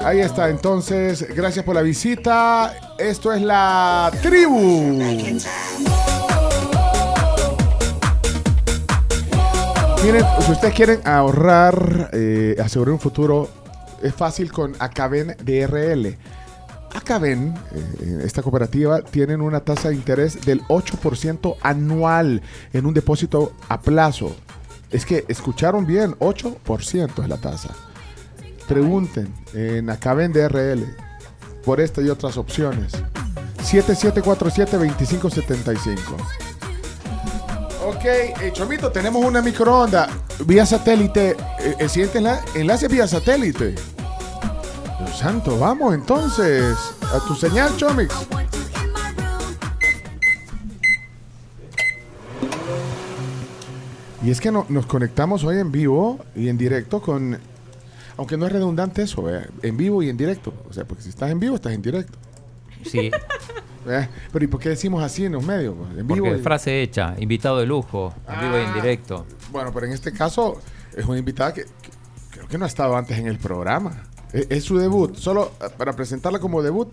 [0.00, 2.72] Ahí está, entonces, gracias por la visita.
[2.98, 4.98] Esto es la tribu.
[10.04, 13.48] Miren, si ustedes quieren ahorrar, eh, asegurar un futuro,
[14.02, 16.16] es fácil con Acaben DRL.
[16.94, 22.42] Acaben, eh, esta cooperativa, tienen una tasa de interés del 8% anual
[22.72, 24.34] en un depósito a plazo.
[24.90, 27.70] Es que escucharon bien, 8% es la tasa.
[28.66, 30.84] Pregunten en Acaben DRL
[31.64, 32.92] por esta y otras opciones.
[33.62, 35.98] 7747-2575.
[37.86, 40.08] Ok, eh, Chomito, tenemos una microonda
[40.46, 41.36] vía satélite.
[41.60, 43.74] Eh, el siguiente enla- enlace vía satélite.
[45.14, 46.76] Santo, vamos entonces
[47.12, 48.14] a tu señal, Chomix.
[54.22, 57.38] Y es que no- nos conectamos hoy en vivo y en directo con.
[58.16, 59.24] Aunque no es redundante eso,
[59.62, 60.52] en vivo y en directo.
[60.68, 62.18] O sea, porque si estás en vivo, estás en directo.
[62.84, 63.10] Sí.
[64.32, 65.74] Pero ¿y por qué decimos así en los medios?
[65.96, 68.74] En vivo porque y- frase hecha, invitado de lujo, en vivo y en Ah.
[68.74, 69.24] directo.
[69.50, 70.60] Bueno, pero en este caso
[70.94, 71.90] es una invitada que, que
[72.30, 74.02] creo que no ha estado antes en el programa.
[74.32, 75.16] Es, es su debut.
[75.16, 76.92] Solo eh, para presentarla como debut.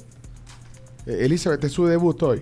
[1.06, 2.42] eh, Elizabeth, es su debut hoy.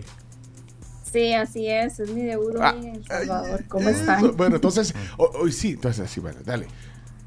[1.12, 3.64] Sí, así es, es mi debut Ah, hoy en El Salvador.
[3.68, 4.36] ¿Cómo Eso, están?
[4.36, 6.68] Bueno, entonces, ho- hoy sí, entonces así, bueno, dale.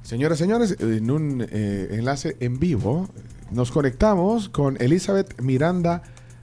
[0.02, 3.08] Señoras y señores, en un eh, enlace en vivo,
[3.50, 6.02] nos conectamos con Elizabeth Miranda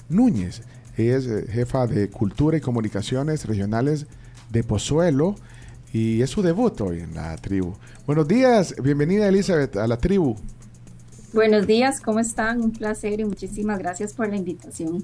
[0.10, 0.62] Núñez.
[0.98, 4.06] Ella es eh, jefa de Cultura y Comunicaciones Regionales
[4.52, 5.36] de Pozuelo
[5.92, 7.74] y es su debut hoy en la tribu.
[8.06, 10.36] Buenos días, bienvenida Elizabeth a la tribu.
[11.34, 12.62] Buenos días, ¿cómo están?
[12.62, 15.04] Un placer y muchísimas gracias por la invitación.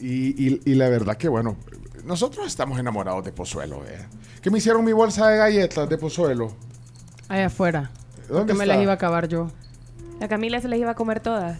[0.00, 1.56] Y, y- y la verdad que, bueno,
[2.04, 3.84] nosotros estamos enamorados de Pozuelo.
[3.86, 4.06] ¿eh?
[4.42, 6.52] ¿Qué me hicieron mi bolsa de galletas de Pozuelo?
[7.28, 7.90] Allá afuera.
[8.28, 9.48] ¿Dónde Porque me las iba a acabar yo.
[10.18, 11.58] La Camila se las iba a comer todas.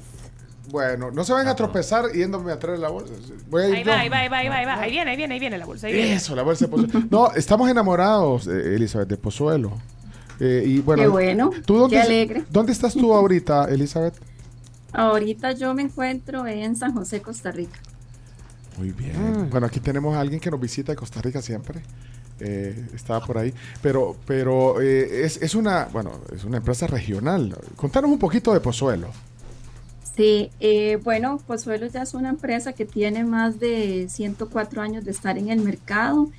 [0.71, 3.13] Bueno, no se van a tropezar yéndome a traer la bolsa.
[3.49, 4.81] Voy a ir Ahí va, ahí va, ahí va, ahí va, ahí va.
[4.81, 5.87] Ahí viene, ahí viene, ahí viene la bolsa.
[5.87, 6.15] Ahí viene.
[6.15, 7.07] Eso, la bolsa de Pozuelo.
[7.11, 9.73] No, estamos enamorados, eh, Elizabeth, de Pozuelo.
[10.41, 12.45] Eh, y bueno, Qué bueno, ¿tú dónde, qué alegre.
[12.51, 14.15] ¿Dónde estás tú ahorita, Elizabeth?
[14.93, 17.79] Ahorita yo me encuentro en San José, Costa Rica.
[18.79, 19.49] Muy bien.
[19.51, 21.83] Bueno, aquí tenemos a alguien que nos visita de Costa Rica siempre.
[22.41, 23.53] Eh, estaba por ahí.
[23.83, 27.57] Pero, pero eh, es, es una, bueno, es una empresa regional.
[27.77, 29.09] Contanos un poquito de Pozuelo.
[30.17, 35.11] Sí, eh, bueno, Pozuelo ya es una empresa que tiene más de 104 años de
[35.11, 36.31] estar en el mercado.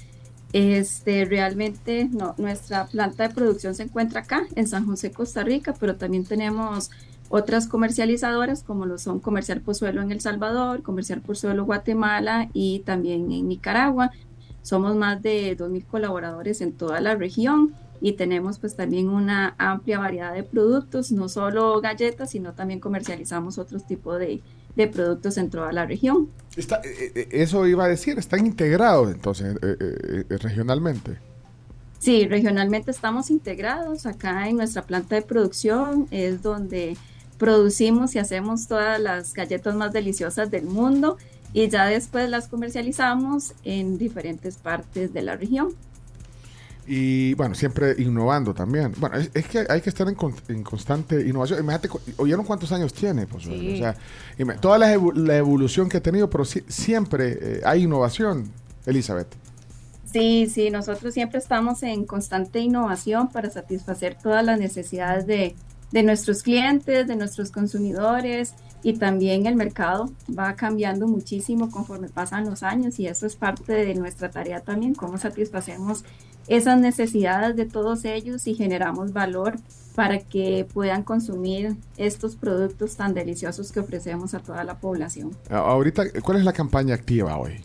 [0.54, 5.96] Este, realmente nuestra planta de producción se encuentra acá, en San José, Costa Rica, pero
[5.96, 6.92] también tenemos
[7.30, 13.32] otras comercializadoras como lo son Comercial Pozuelo en El Salvador, Comercial Pozuelo Guatemala y también
[13.32, 14.12] en Nicaragua.
[14.62, 20.00] Somos más de 2.000 colaboradores en toda la región y tenemos pues también una amplia
[20.00, 24.42] variedad de productos, no solo galletas, sino también comercializamos otros tipos de,
[24.76, 26.30] de productos en toda la región.
[26.56, 31.18] Está, eh, eh, eso iba a decir, están integrados entonces eh, eh, eh, regionalmente.
[32.00, 34.06] Sí, regionalmente estamos integrados.
[34.06, 36.98] Acá en nuestra planta de producción es donde
[37.38, 41.18] producimos y hacemos todas las galletas más deliciosas del mundo
[41.54, 45.70] y ya después las comercializamos en diferentes partes de la región.
[46.94, 48.92] Y bueno, siempre innovando también.
[48.98, 51.60] Bueno, es, es que hay que estar en, con- en constante innovación.
[51.62, 51.88] Imagínate,
[52.18, 53.26] ¿oyeron cuántos años tiene?
[53.28, 53.62] Pozuelo?
[53.62, 53.74] Sí.
[53.76, 58.52] O sea, toda la, la evolución que ha tenido, pero si- siempre eh, hay innovación,
[58.86, 59.30] Elizabeth.
[60.12, 65.56] Sí, sí, nosotros siempre estamos en constante innovación para satisfacer todas las necesidades de,
[65.94, 68.54] de nuestros clientes, de nuestros consumidores
[68.84, 73.72] y también el mercado va cambiando muchísimo conforme pasan los años y eso es parte
[73.72, 76.04] de nuestra tarea también, cómo satisfacemos
[76.48, 79.56] esas necesidades de todos ellos y generamos valor
[79.96, 85.36] para que puedan consumir estos productos tan deliciosos que ofrecemos a toda la población.
[85.50, 87.62] Ahorita, ¿cuál es la campaña activa hoy?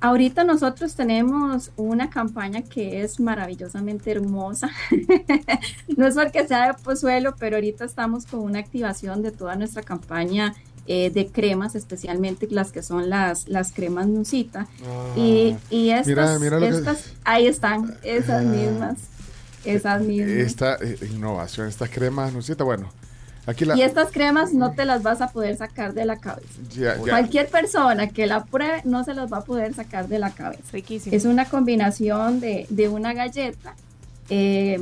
[0.00, 4.68] Ahorita nosotros tenemos una campaña que es maravillosamente hermosa.
[5.96, 9.82] no es porque sea de Pozuelo, pero ahorita estamos con una activación de toda nuestra
[9.82, 10.54] campaña
[10.86, 14.66] eh, de cremas, especialmente las que son las, las cremas Nusita.
[15.16, 18.48] y, y estas, Mira, mira lo que- estas- ahí están, esas Ah.
[18.48, 18.94] mismas,
[19.64, 20.28] esas mismas.
[20.30, 22.88] Esta eh, innovación, estas cremas, Nusita, bueno,
[23.46, 23.76] aquí la...
[23.76, 26.48] Y estas cremas no te las vas a poder sacar de la cabeza.
[26.70, 30.18] ya- ya- Cualquier persona que la pruebe no se las va a poder sacar de
[30.18, 30.62] la cabeza.
[30.72, 31.16] Riquísimo.
[31.16, 33.74] Es una combinación de, de una galleta
[34.28, 34.80] eh,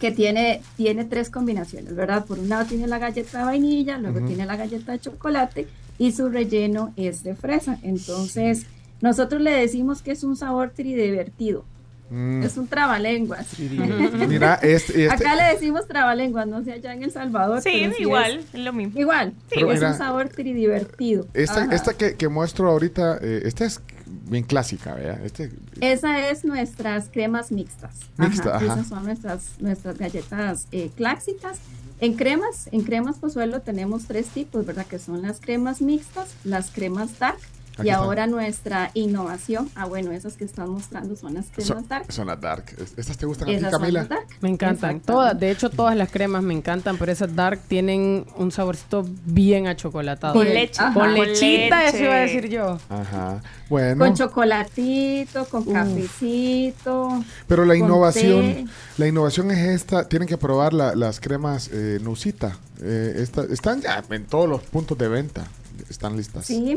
[0.00, 2.24] que tiene, tiene tres combinaciones, ¿verdad?
[2.24, 5.68] Por un lado tiene la galleta de vainilla, luego tiene la galleta de chocolate
[5.98, 7.78] y su relleno es de fresa.
[7.82, 8.66] Entonces,
[9.00, 11.64] nosotros le decimos que es un sabor tridivertido.
[12.10, 12.42] Mm.
[12.42, 13.46] Es un trabalenguas.
[13.60, 17.62] Mira, este, este- Acá le decimos trabalenguas, no sé allá en El Salvador.
[17.62, 18.98] Sí, pero igual, es es lo mismo.
[18.98, 21.28] Igual, es mira, un sabor tridivertido.
[21.34, 21.74] esta, Ajá.
[21.74, 23.80] esta que, que muestro ahorita, eh, esta es
[24.28, 25.24] bien clásica, ¿verdad?
[25.24, 25.50] Este,
[25.80, 27.96] Esa es nuestras cremas mixtas.
[28.16, 28.64] Mixta, ajá.
[28.64, 31.58] Esas son nuestras, nuestras galletas eh, clásicas.
[32.00, 34.86] En cremas, en cremas Pozuelo tenemos tres tipos, ¿verdad?
[34.86, 37.38] Que son las cremas mixtas, las cremas dark
[37.80, 38.04] Aquí y están.
[38.04, 39.68] ahora nuestra innovación.
[39.74, 42.12] Ah, bueno, esas que están mostrando son las cremas son, dark.
[42.12, 42.64] son las dark.
[42.78, 44.00] Es- ¿Estas te gustan a ti, son Camila?
[44.00, 44.26] las dark.
[44.40, 45.00] Me encantan.
[45.00, 49.66] Todas, de hecho, todas las cremas me encantan, pero esas dark tienen un saborcito bien
[49.66, 50.34] achocolatado.
[50.34, 50.80] Con leche.
[50.94, 52.78] Con lechita, Con eso iba a decir yo.
[52.88, 53.42] Ajá.
[53.68, 57.24] Bueno, Con chocolatito, con cafecito.
[57.46, 58.64] pero la con innovación, té.
[58.98, 60.08] la innovación es esta.
[60.08, 62.56] Tienen que probar la- las cremas eh, Nusita.
[62.82, 65.46] Eh, esta- están ya en todos los puntos de venta.
[65.88, 66.46] Están listas.
[66.46, 66.76] Sí,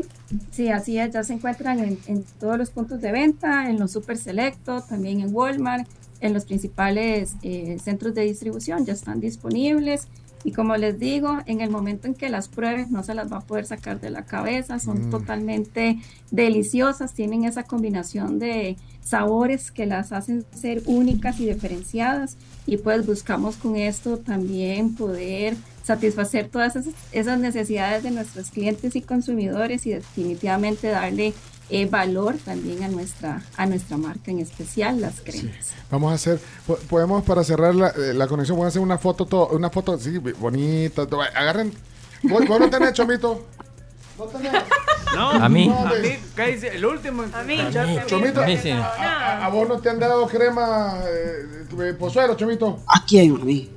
[0.50, 3.92] sí, así es, ya se encuentran en, en todos los puntos de venta, en los
[3.92, 5.86] super selecto, también en Walmart,
[6.20, 10.08] en los principales eh, centros de distribución, ya están disponibles.
[10.46, 13.38] Y como les digo, en el momento en que las pruebes no se las va
[13.38, 15.10] a poder sacar de la cabeza, son Mm.
[15.10, 15.98] totalmente
[16.30, 22.36] deliciosas, tienen esa combinación de sabores que las hacen ser únicas y diferenciadas.
[22.66, 28.96] Y pues buscamos con esto también poder satisfacer todas esas, esas necesidades de nuestros clientes
[28.96, 31.34] y consumidores y definitivamente darle
[31.70, 35.72] eh, valor también a nuestra, a nuestra marca en especial, las cremas.
[35.90, 38.98] Vamos a hacer, po- podemos para cerrar la, eh, la conexión, vamos a hacer una
[38.98, 41.06] foto, todo, una foto así bonita.
[41.06, 41.22] todo.
[41.22, 41.72] Agarren,
[42.22, 43.46] vos, vos no tenés, Chomito.
[45.14, 45.68] No, A mí.
[45.68, 46.00] No, a ve.
[46.02, 46.68] mí, ¿Qué dice?
[46.76, 47.24] El último.
[47.32, 47.58] A mí.
[48.06, 48.70] Chomito, A mí sí.
[48.70, 52.80] a, a- a vos no te han dado crema eh, eh, pozuelo, Chomito.
[52.86, 53.34] ¿A quién?
[53.36, 53.70] A mí.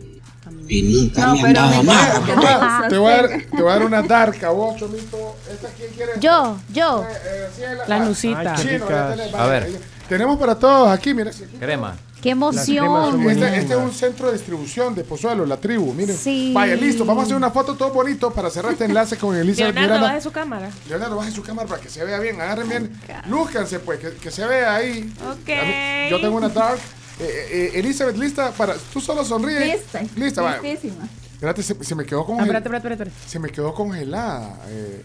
[0.67, 2.15] Y nunca No, me han pero dado me nada.
[2.17, 2.27] encanta.
[2.27, 4.75] Te voy a- te voy a dar, te voy a dar una dark a vos,
[4.77, 5.35] Chomito.
[5.51, 6.11] ¿Esta quién quiere?
[6.19, 7.03] Yo, yo.
[7.09, 7.83] Eh, Ciela.
[7.87, 8.13] La Ah.
[8.13, 9.15] Chino, ya ricas.
[9.15, 9.79] tenés, A ver.
[10.09, 11.31] Tenemos para todos aquí, mira.
[11.59, 11.95] Crema.
[12.21, 13.29] Qué emoción.
[13.29, 16.17] Este, este es un centro de distribución de Pozuelo, la tribu, miren.
[16.17, 16.51] Sí.
[16.53, 19.75] Vaya, listo, vamos a hacer una foto todo bonito para cerrar este enlace con Elizabeth
[19.75, 20.07] Leonardo, Miranda.
[20.13, 20.69] baje su cámara.
[20.89, 22.99] Leonardo, baje su cámara para que se vea bien, agarren bien.
[23.29, 25.13] Lúzcanse, pues, que, que se vea ahí.
[25.29, 26.09] Ok.
[26.09, 26.79] Yo tengo una dark.
[27.19, 28.75] Eh, eh, Elizabeth, lista para.
[28.93, 29.73] Tú solo sonríes.
[29.73, 30.01] Lista.
[30.15, 30.57] Lista, va.
[30.59, 31.07] Listísima.
[31.33, 32.57] Espérate, se, se me quedó congelada.
[32.59, 33.29] espérate, espérate, espérate.
[33.29, 34.55] Se me quedó congelada.
[34.69, 35.03] eh.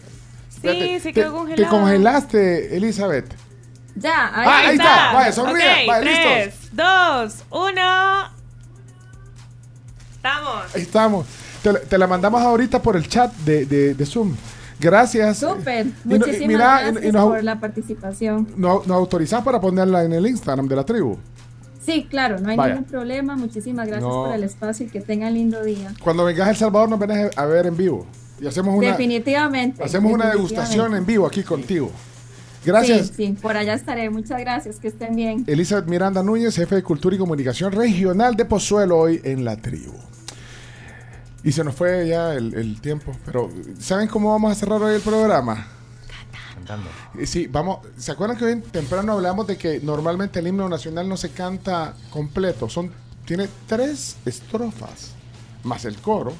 [0.61, 1.69] Sí, se te- quedó Te congelada.
[1.69, 3.33] congelaste, Elizabeth.
[3.95, 5.13] Ya, ahí, Ah, ahí está.
[5.13, 5.43] Vaya,
[5.87, 6.69] Vaya, tres, listos.
[6.71, 8.31] dos, uno.
[10.15, 10.75] Estamos.
[10.75, 11.25] Ahí estamos.
[11.61, 14.35] Te, la- te la mandamos ahorita por el chat de, de- de Zoom.
[14.79, 15.37] Gracias.
[15.39, 15.85] Súper.
[15.87, 18.47] Y Muchísimas mira, y- y gracias nos- por la participación.
[18.57, 21.17] ¿No, ¿Nos autorizás para ponerla en el Instagram de la tribu?
[21.85, 22.75] Sí, claro, no hay Vaya.
[22.75, 23.35] ningún problema.
[23.35, 24.25] Muchísimas gracias No.
[24.25, 25.93] por el espacio y que tengan lindo día.
[26.01, 28.05] Cuando vengas a El Salvador nos vienes a ver en vivo.
[28.39, 29.83] Y hacemos una, definitivamente.
[29.83, 31.91] hacemos una degustación en vivo aquí contigo.
[32.65, 33.07] Gracias.
[33.07, 34.09] Sí, sí, por allá estaré.
[34.09, 34.79] Muchas gracias.
[34.79, 35.43] Que estén bien.
[35.47, 39.91] Elizabeth Miranda Núñez, jefe de Cultura y Comunicación Regional de Pozuelo, hoy en la tribu.
[41.43, 44.95] Y se nos fue ya el, el tiempo, pero ¿saben cómo vamos a cerrar hoy
[44.95, 45.67] el programa?
[46.65, 46.89] Cantando.
[47.19, 51.07] Eh, Sí, vamos, ¿se acuerdan que hoy temprano hablamos de que normalmente el himno nacional
[51.09, 52.69] no se canta completo?
[52.69, 52.91] Son,
[53.25, 55.11] tiene tres estrofas,
[55.63, 56.33] más el coro.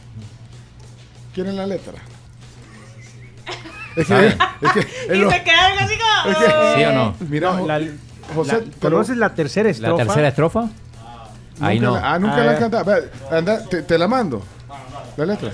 [1.33, 1.93] ¿Quieren la letra?
[3.95, 4.37] Es que, ¿Sabe?
[4.61, 4.79] es que
[5.13, 6.31] en Y los- se quedan así como.
[6.31, 7.15] es que- ¿Sí o no?
[7.29, 7.81] Mira, No, la-
[8.33, 10.03] José, la- pero- ¿Conoces la tercera ¿La estrofa?
[10.05, 10.69] tercera estrofa?
[11.61, 11.93] Ahí no.
[11.95, 12.85] la- ah, nunca Ah, la has cantado.
[12.85, 14.41] Ve, Anda, te, te la mando.
[15.17, 15.51] La letra.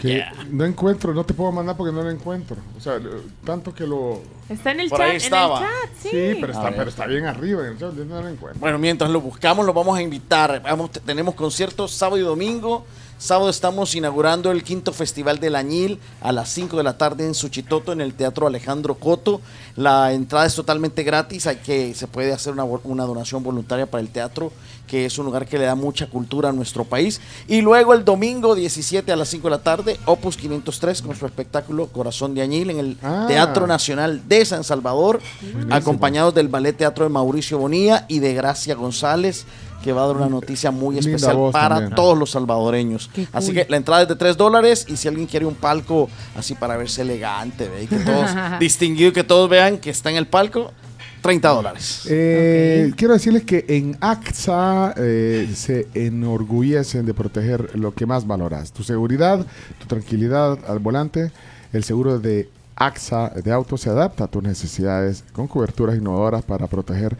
[0.00, 2.56] Que no encuentro, no te puedo mandar porque no lo encuentro.
[2.76, 2.98] O sea,
[3.44, 4.22] tanto que lo.
[4.48, 5.06] Está en el Por chat.
[5.08, 6.08] ahí En el chat, sí.
[6.10, 7.62] Sí, pero está, pero está bien arriba.
[7.66, 8.60] en el chat, yo no lo encuentro.
[8.60, 10.62] Bueno, mientras lo buscamos, lo vamos a invitar.
[10.62, 12.86] Vamos, te- tenemos conciertos sábado y domingo.
[13.24, 17.32] Sábado estamos inaugurando el quinto Festival del Añil a las 5 de la tarde en
[17.32, 19.40] Suchitoto, en el Teatro Alejandro Coto.
[19.76, 24.10] La entrada es totalmente gratis, hay que, se puede hacer una, donación voluntaria para el
[24.10, 24.52] teatro,
[24.86, 27.18] que es un lugar que le da mucha cultura a nuestro país.
[27.48, 31.24] Y luego el domingo 17 a las 5 de la tarde, Opus 503 con su
[31.24, 33.24] espectáculo Corazón de Añil en el Ah.
[33.26, 35.22] Teatro Nacional de San Salvador,
[35.70, 39.46] acompañados del Ballet Teatro de Mauricio Bonilla y de Gracia González,
[39.84, 41.94] que va a dar una noticia muy Linda especial para también.
[41.94, 43.10] todos los salvadoreños.
[43.12, 43.56] Qué Así cool.
[43.56, 46.78] que la entrada es de 3 dólares y si alguien quiere un palco así para
[46.78, 47.82] verse elegante, ¿ve?
[47.84, 50.72] Y que todos distinguido, que todos vean que está en el palco,
[51.20, 52.02] 30 dólares.
[52.08, 58.72] Eh, Quiero decirles que en AXA eh, se enorgullecen de proteger lo que más valoras,
[58.72, 59.44] tu seguridad,
[59.78, 61.30] tu tranquilidad al volante.
[61.72, 66.66] El seguro de AXA de auto se adapta a tus necesidades con coberturas innovadoras para
[66.66, 67.16] proteger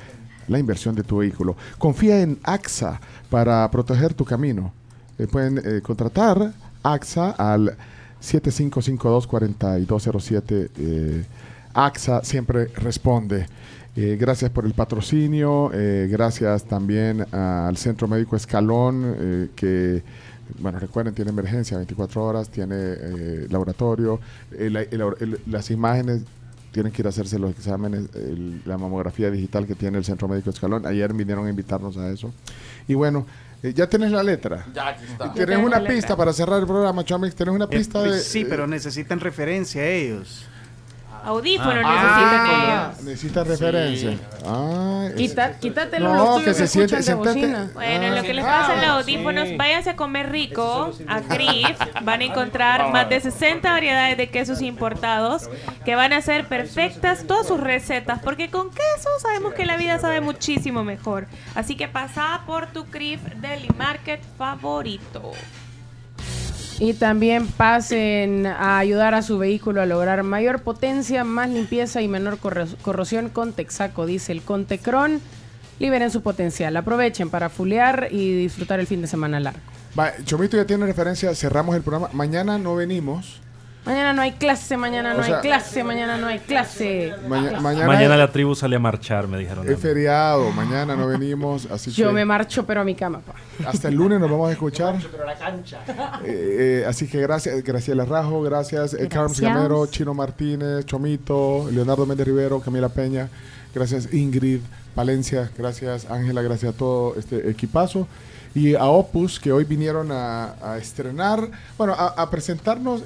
[0.49, 1.57] la inversión de tu vehículo.
[1.79, 3.01] Confía en AXA
[3.31, 4.73] para proteger tu camino.
[5.19, 7.77] Eh, pueden eh, contratar AXA al
[8.23, 10.71] 7552-4207.
[10.79, 11.25] eh,
[11.75, 13.47] AXA siempre responde.
[13.97, 15.71] Gracias por el patrocinio,
[16.09, 20.03] gracias también al Centro Médico Escalón, que,
[20.59, 22.75] bueno, recuerden, tiene emergencia 24 horas, tiene
[23.49, 24.19] laboratorio,
[24.51, 26.23] la- el- el- las imágenes
[26.75, 30.27] tienen que ir a hacerse los exámenes, el- la mamografía digital que tiene el Centro
[30.27, 30.85] Médico Escalón.
[30.87, 32.33] Ayer vinieron a invitarnos a eso.
[32.89, 33.25] Y bueno,
[33.63, 34.67] eh, ya tienes la letra.
[34.75, 35.33] Ya, aquí está.
[35.33, 37.35] Tienes una pista para cerrar el programa, Chomix.
[37.37, 38.19] Tienes una pista de.
[38.19, 40.45] sí, pero necesitan referencia ellos.
[41.25, 42.47] Audífonos Ah, necesitan
[42.91, 43.05] ellos.
[43.05, 44.19] necesita referencia.
[44.47, 47.71] Ah, es- Quita, quítatelo No, los tuyos que se siente- escuchan de siéntate- bocina.
[47.75, 48.51] Bueno, Ah, lo que les sí.
[48.51, 49.57] pasa en los Ah, audífonos, sí.
[49.57, 51.79] váyanse a comer rico a CRIF.
[52.03, 55.49] Van a encontrar más de 60 variedades de quesos importados
[55.85, 58.21] que van a ser perfectas todas sus recetas.
[58.23, 61.27] Porque con queso sabemos que la vida sabe muchísimo mejor.
[61.55, 65.33] Así que pasa por tu CRIF Deli Market favorito.
[66.81, 72.09] Y también pasen a ayudar a su vehículo a lograr mayor potencia, más limpieza y
[72.09, 74.43] menor corro- corrosión con Texaco Diesel.
[74.43, 75.21] Con Tecron,
[75.79, 76.77] liberen su potencial.
[76.77, 79.61] Aprovechen para fulear y disfrutar el fin de semana largo.
[80.25, 81.33] Chomito ya tiene referencia.
[81.35, 82.11] Cerramos el programa.
[82.13, 83.41] Mañana no venimos
[83.87, 87.13] Mañana no hay clase, mañana no O sea- hay clase, mañana no hay clase.
[87.29, 89.69] Maña- mañana Mañana la tribu sale a marchar, me dijeron.
[89.71, 93.35] es feriado, mañana no venimos, así Yo que me marcho, pero a mi cama, pa.
[93.69, 94.97] hasta el lunes nos vamos a escuchar.
[95.13, 95.81] Pero la cancha.
[96.25, 99.39] Eh, eh, así que gracias, Graciela Rajo, gracias, eh, Carlos.
[99.39, 103.29] Gamero, Chino Martínez, Chomito, Leonardo Méndez Rivero, Camila Peña,
[103.75, 104.61] gracias Ingrid,
[104.97, 108.09] Valencia, gracias Ángela, gracias a todo este equipazo.
[108.55, 111.47] Y a Opus, que hoy vinieron a, a estrenar,
[111.77, 113.03] bueno, a, a presentarnos.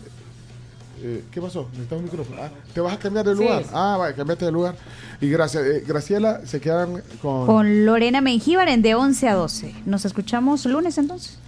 [1.02, 1.67] Eh, ¿Qué pasó?
[1.73, 2.43] Necesitamos un micrófono.
[2.43, 3.43] Ah, ¿Te vas a cambiar de Sí.
[3.43, 3.62] lugar?
[3.73, 4.75] Ah, vaya, cambiate de lugar.
[5.20, 5.65] Y gracias.
[5.65, 7.47] eh, Graciela, se quedan con...
[7.47, 9.75] Con Lorena Mengíbar en de 11 a 12.
[9.86, 11.39] Nos escuchamos lunes entonces.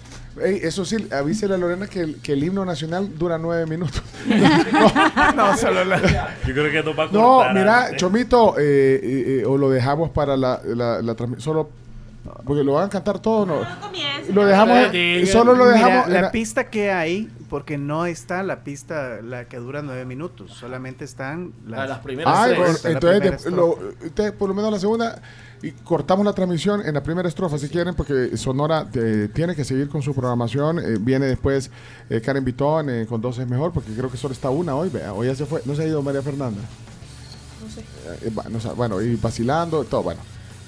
[0.40, 4.00] Ey, eso sí, avísele a Lorena que el, que el himno nacional dura nueve minutos.
[5.36, 5.98] No, solo la.
[6.46, 7.96] Yo creo que no va a No, mira, antes.
[7.98, 11.70] Chomito, eh, eh, eh, o lo dejamos para la, la, la transmi- solo
[12.44, 13.56] porque lo van a cantar todo, no.
[14.32, 14.78] Lo dejamos,
[15.30, 16.08] solo lo dejamos.
[16.08, 21.04] la- pista que hay, porque no está la pista la que dura nueve minutos, solamente
[21.04, 22.58] están las, Ah, las primeras Ay, tres.
[22.58, 25.20] bueno, Está la entonces, primera de- lo- ustedes, por lo menos la segunda,
[25.62, 29.64] y cortamos la transmisión en la primera estrofa si quieren, porque Sonora eh, tiene que
[29.64, 30.78] seguir con su programación.
[30.78, 31.70] eh, viene después
[32.08, 34.88] eh, Karen Vitón eh, con dos es mejor, porque creo que solo está una hoy.
[34.88, 36.62] vea, Hoy ya se fue, no se ha ido María Fernanda.
[37.62, 37.80] No sé.
[38.26, 40.20] Eh, va- no sé, bueno, y vacilando, todo, bueno.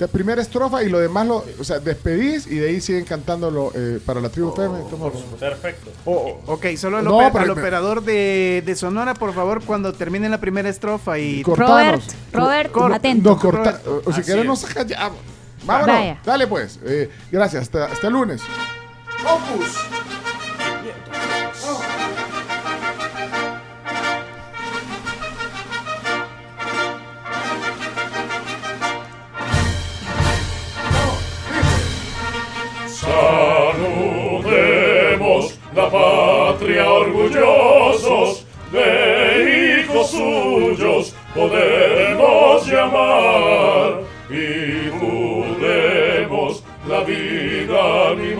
[0.02, 3.70] De primera estrofa y lo demás, lo, o sea, despedís y de ahí siguen cantándolo
[3.72, 4.80] eh, para la tribu FM.
[4.90, 5.12] ¿cómo?
[5.38, 5.92] Perfecto.
[6.04, 9.92] Ok, solo al, No, oper- pero al me- operador de, de Sonora, por favor, cuando
[9.92, 11.44] termine la primera estrofa y...
[11.44, 13.30] Robert, Robert, atento.
[13.30, 15.08] No, corta, o, o si querés nos saca ya.
[15.64, 15.94] Vámonos.
[15.94, 16.18] Vaya.
[16.24, 16.80] Dale pues.
[16.84, 17.62] Eh, gracias.
[17.62, 18.42] Hasta, hasta el lunes.
[19.24, 19.76] Opus.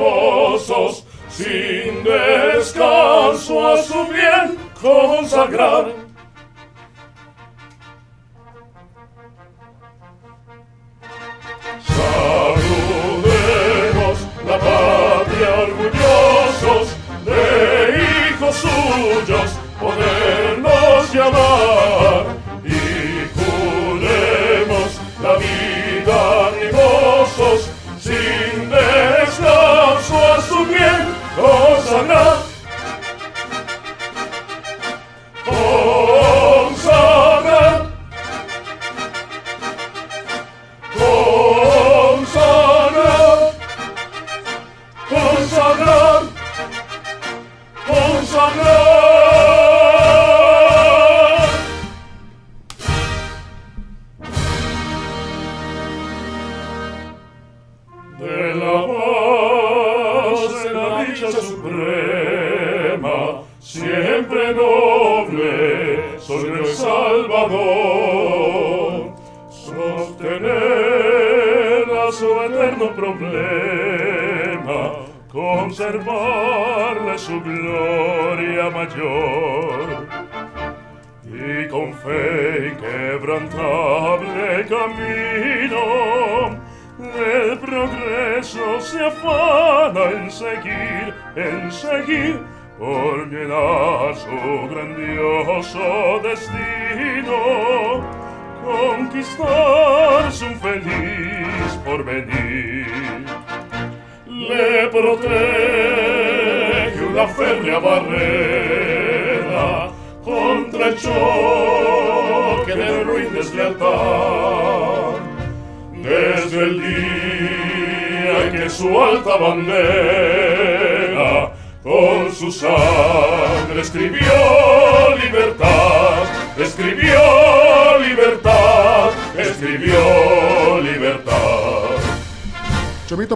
[0.03, 6.02] Animosos sin descanso a su bien consagrar.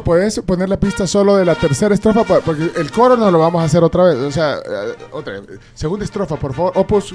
[0.03, 2.25] ¿Puedes poner la pista solo de la tercera estrofa?
[2.41, 4.17] Porque el coro no lo vamos a hacer otra vez.
[4.17, 5.59] O sea, eh, otra vez.
[5.75, 6.73] Segunda estrofa, por favor.
[6.77, 7.15] Opus,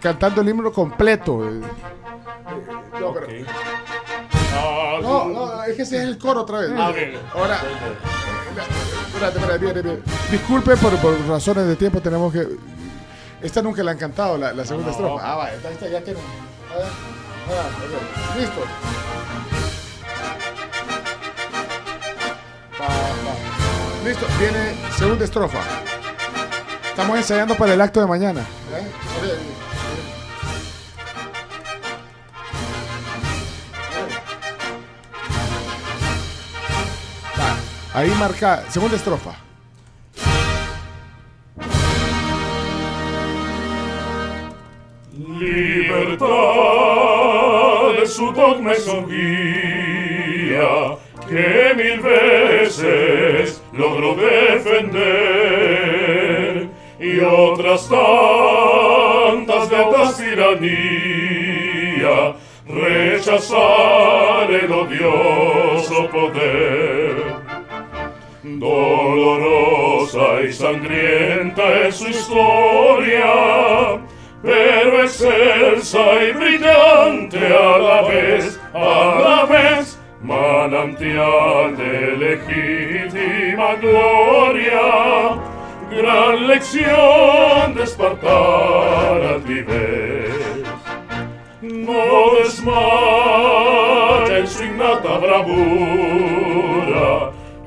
[0.00, 1.48] cantando el himno completo.
[1.48, 1.62] Eh, eh,
[3.00, 3.26] no, pero-
[5.02, 6.70] no, no, es que ese es el coro otra vez.
[6.76, 6.92] Ah.
[7.34, 7.60] Ahora,
[9.08, 10.02] espérate, espérate.
[10.30, 12.46] Disculpe por, por razones de tiempo, tenemos que.
[13.42, 14.96] Esta nunca le han cantado, la, la segunda No.
[14.96, 15.32] estrofa.
[15.32, 16.20] Ah, vaya, esta, esta ya tiene.
[16.70, 18.38] Ah.
[18.38, 18.60] Listo.
[24.04, 25.60] Listo, viene segunda estrofa.
[26.90, 28.44] Estamos ensayando para el acto de mañana.
[37.94, 39.43] Ahí marca, segunda estrofa.
[70.74, 73.32] Sangrienta es su historia,
[74.42, 85.38] pero excelsa y brillante a la vez, a la vez, manantial de legítima gloria,
[85.90, 90.64] gran lección de espartana altivez.
[91.62, 96.50] No desmaya en su innata bravura,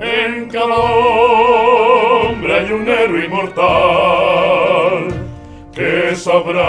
[0.00, 1.27] en cada hombre
[2.68, 5.08] hay un héroe inmortal
[5.72, 6.66] que sabrá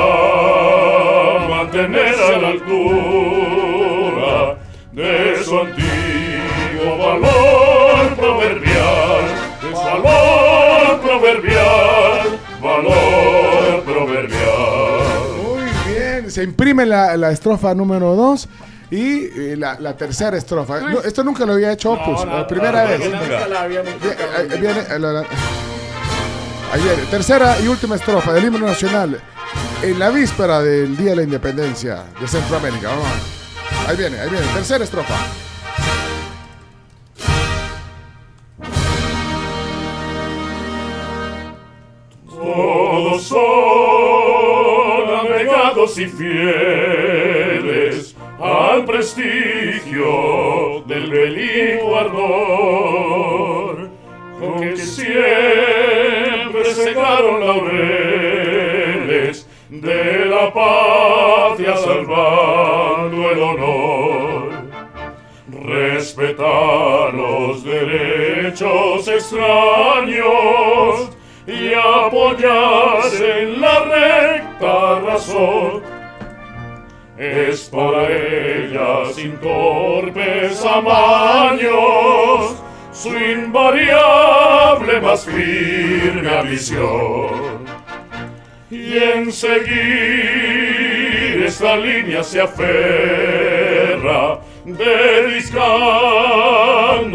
[1.49, 4.57] mantenerse a la altura
[4.93, 9.25] de su antiguo valor proverbial,
[9.61, 15.01] de su valor proverbial, valor proverbial.
[15.43, 15.63] Muy
[15.93, 18.47] bien, se imprime la, la estrofa número 2
[18.91, 20.79] y eh, la, la tercera estrofa.
[20.79, 23.01] No, esto nunca lo había hecho Opus, la primera vez.
[23.11, 23.67] La-
[26.77, 27.03] viene.
[27.09, 29.19] Tercera y última estrofa del himno nacional
[29.81, 32.89] en la víspera del Día de la Independencia de Centroamérica.
[32.89, 33.07] Vamos.
[33.87, 34.45] Ahí viene, ahí viene.
[34.53, 35.15] Tercera estrofa.
[42.27, 43.39] Todos son
[45.19, 47.49] abnegados y fieles
[48.39, 53.89] al prestigio del bélico ardor,
[54.39, 55.78] con que siempre
[56.73, 64.49] secaron laureles de la patria salvando el honor.
[65.63, 71.11] Respetar los derechos extraños
[71.45, 75.81] y apoyarse en la recta razón.
[77.17, 82.55] Es para ella sin torpes amaños
[83.01, 87.63] su invariable más firme ambición.
[88.69, 89.69] Y en seguir
[91.45, 95.63] esta línea se aferra, dedicando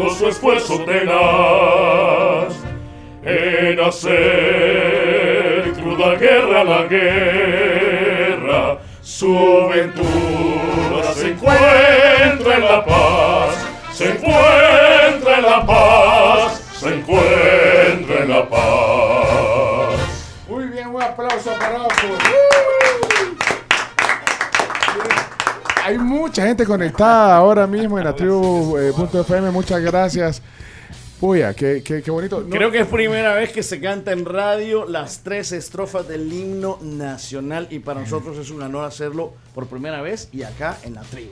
[0.09, 2.55] su esfuerzo tenaz
[3.23, 8.79] en hacer cruda guerra la guerra.
[9.03, 14.94] Su ventura se encuentra en la paz, se encuentra
[15.37, 19.99] en la paz, se encuentra en la paz.
[20.47, 21.87] Muy bien, un aplauso para.
[25.83, 28.91] Hay mucha gente conectada ahora mismo en la tribu eh.
[29.51, 30.41] Muchas gracias.
[31.19, 32.41] Puya, qué, qué, qué bonito.
[32.41, 36.31] No- Creo que es primera vez que se canta en radio las tres estrofas del
[36.31, 40.95] himno nacional y para nosotros es un honor hacerlo por primera vez y acá en
[40.95, 41.31] la tribu.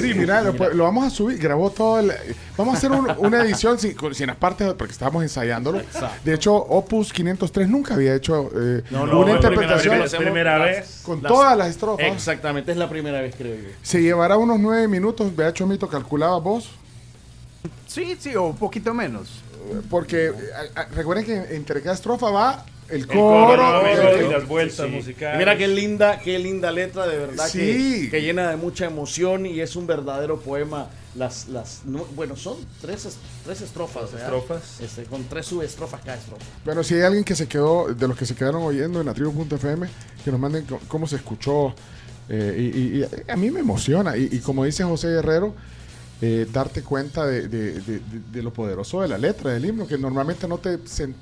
[0.00, 2.12] Sí, mira, lo, lo vamos a subir, grabó todo el...
[2.56, 5.80] Vamos a hacer un- una edición sin, sin las partes, porque estábamos ensayándolo.
[5.80, 6.20] Exacto.
[6.24, 10.14] De hecho, Opus 503 nunca había hecho eh, No, no, una es interpretación primera vez,
[10.14, 11.00] primera vez.
[11.04, 12.06] con Las- todas las estrofas.
[12.06, 13.70] Exactamente, es la primera vez creo yo.
[13.82, 16.70] Se llevará unos nueve minutos, vea Chomito, calculaba vos.
[17.86, 19.42] Sí, sí, o un poquito menos.
[19.90, 20.32] Porque eh,
[20.76, 23.80] a- a- recuerden que entre cada estrofa va el coro, coro.
[23.80, 24.92] el el- coro el- y las vueltas Sí.
[24.92, 25.34] musicales.
[25.34, 28.02] Y Mira qué linda, qué linda letra, de verdad, Sí.
[28.04, 30.88] que, que llena de mucha emoción y es un verdadero poema.
[31.16, 34.26] Las, las, no- bueno, son tres, es- tres estrofas, ¿verdad?
[34.34, 34.80] estrofas.
[34.80, 36.44] Este, con tres subestrofas cada estrofa.
[36.64, 39.14] Bueno, si hay alguien que se quedó, de los que se quedaron oyendo en la
[39.14, 39.88] tribu.fm,
[40.24, 41.74] que nos manden cómo se escuchó.
[42.28, 44.16] eh, y, y- y a mí me emociona.
[44.16, 45.54] Y, y como dice José Guerrero,
[46.22, 50.48] eh, darte cuenta de, de- de- lo poderoso de la letra del himno, que normalmente
[50.48, 50.78] no te,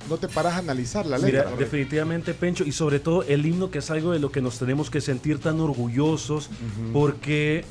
[0.08, 1.46] no te paras a analizar la letra.
[1.46, 4.58] Mira, definitivamente, Pencho, y sobre todo el himno que es algo de lo que nos
[4.58, 6.48] tenemos que sentir tan orgullosos,
[6.92, 7.64] porque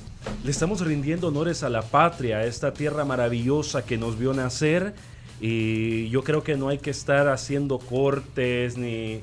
[0.44, 4.94] le estamos rindiendo honores a la patria, a esta tierra maravillosa que nos vio nacer,
[5.40, 9.22] y yo creo que no hay que estar haciendo cortes ni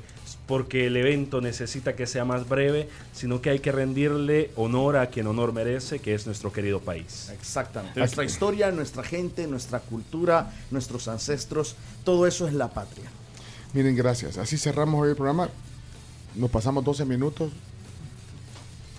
[0.51, 5.07] porque el evento necesita que sea más breve, sino que hay que rendirle honor a
[5.07, 7.29] quien honor merece, que es nuestro querido país.
[7.31, 7.97] Exactamente.
[7.97, 13.05] Nuestra historia, nuestra gente, nuestra cultura, nuestros ancestros, todo eso es la patria.
[13.71, 14.37] Miren, gracias.
[14.37, 15.47] Así cerramos hoy el programa.
[16.35, 17.53] nos pasamos 12 minutos,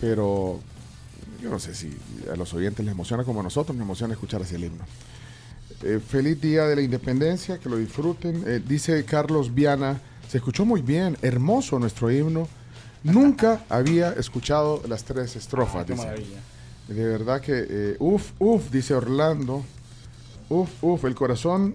[0.00, 0.58] pero
[1.42, 1.94] yo no sé si
[2.32, 4.86] a los oyentes les emociona como a nosotros, nos emociona escuchar así el himno.
[5.82, 8.42] Eh, feliz día de la independencia, que lo disfruten.
[8.47, 10.00] Eh, dice Carlos Viana,
[10.33, 12.49] se escuchó muy bien, hermoso nuestro himno.
[13.05, 15.85] Nunca había escuchado las tres estrofas.
[15.85, 16.07] qué dice.
[16.07, 16.39] maravilla.
[16.89, 19.62] De verdad que, eh, uf, uf, dice Orlando.
[20.49, 21.75] Uf, uf, el corazón,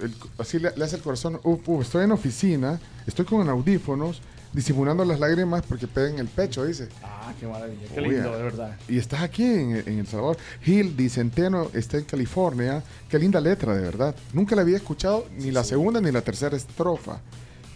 [0.00, 1.82] el- así le, le hace el corazón, uf, uf.
[1.82, 4.22] Estoy en oficina, estoy con audífonos,
[4.54, 6.88] disimulando las lágrimas porque pegan el pecho, dice.
[7.04, 7.86] Ah, qué maravilla.
[7.92, 8.76] Qué Oye, lindo, de verdad.
[8.88, 10.38] Y estás aquí en, en El Salvador.
[10.62, 12.82] Gil Di Centeno está en California.
[13.10, 14.14] Qué linda letra, de verdad.
[14.32, 17.18] Nunca la había escuchado ni la segunda ni la tercera estrofa.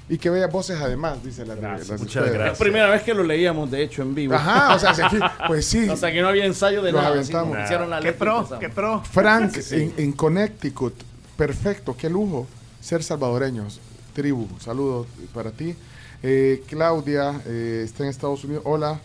[0.09, 2.33] Y que bellas voces además, dice la las de Muchas ustedes.
[2.35, 2.59] gracias.
[2.59, 4.35] La primera vez que lo leíamos, de hecho, en vivo.
[4.35, 5.89] Ajá, o sea, aquí- pues sí.
[5.89, 7.15] O sea, que no había ensayo de Los nada.
[7.15, 7.49] aventamos.
[7.55, 9.03] como hicieron la Qué pro, qué pro.
[9.03, 9.77] Frank Sí.
[9.77, 10.95] en, en Connecticut.
[11.39, 12.47] Perfecto, qué lujo
[12.83, 13.81] ser salvadoreños.
[14.13, 15.75] Tribu, saludos para ti.
[16.23, 18.63] Eh, Claudia eh, está en Estados Unidos.
[18.67, 19.01] Hola.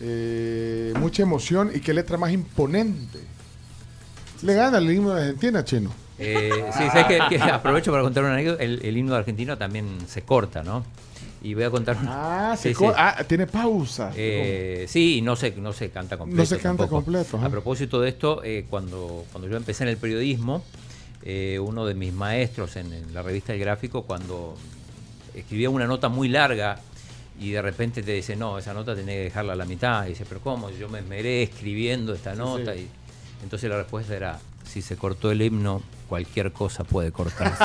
[0.00, 3.18] Eh, mucha emoción y qué letra más imponente.
[4.42, 5.90] Le gana el himno de Argentina, chino.
[6.18, 7.22] Eh, sí, ¿sabes?
[7.28, 8.62] Que aprovecho para contar una anécdota.
[8.62, 10.84] El, el himno argentino también se corta, ¿no?
[11.42, 12.50] Y voy a contar una.
[12.52, 14.10] Ah, se Sí, ah, tiene pausa.
[14.16, 16.42] Eh, sí, y no se, no se canta completo.
[16.42, 17.04] No se canta tampoco.
[17.04, 17.38] completo.
[17.40, 20.64] A propósito de esto, eh, cuando, cuando yo empecé en el periodismo,
[21.60, 24.56] uno de mis maestros en, en la revista El Gráfico, cuando
[25.34, 26.78] escribía una nota muy larga
[27.40, 30.06] y de repente te dice, no, esa nota tenés que dejarla a la mitad.
[30.06, 30.70] Y dice, pero ¿cómo?
[30.70, 32.74] Yo me esmeré escribiendo esta Sí, nota.
[32.74, 32.88] sí.
[33.40, 37.64] Y entonces la respuesta era, si se cortó el himno, cualquier cosa puede cortarse.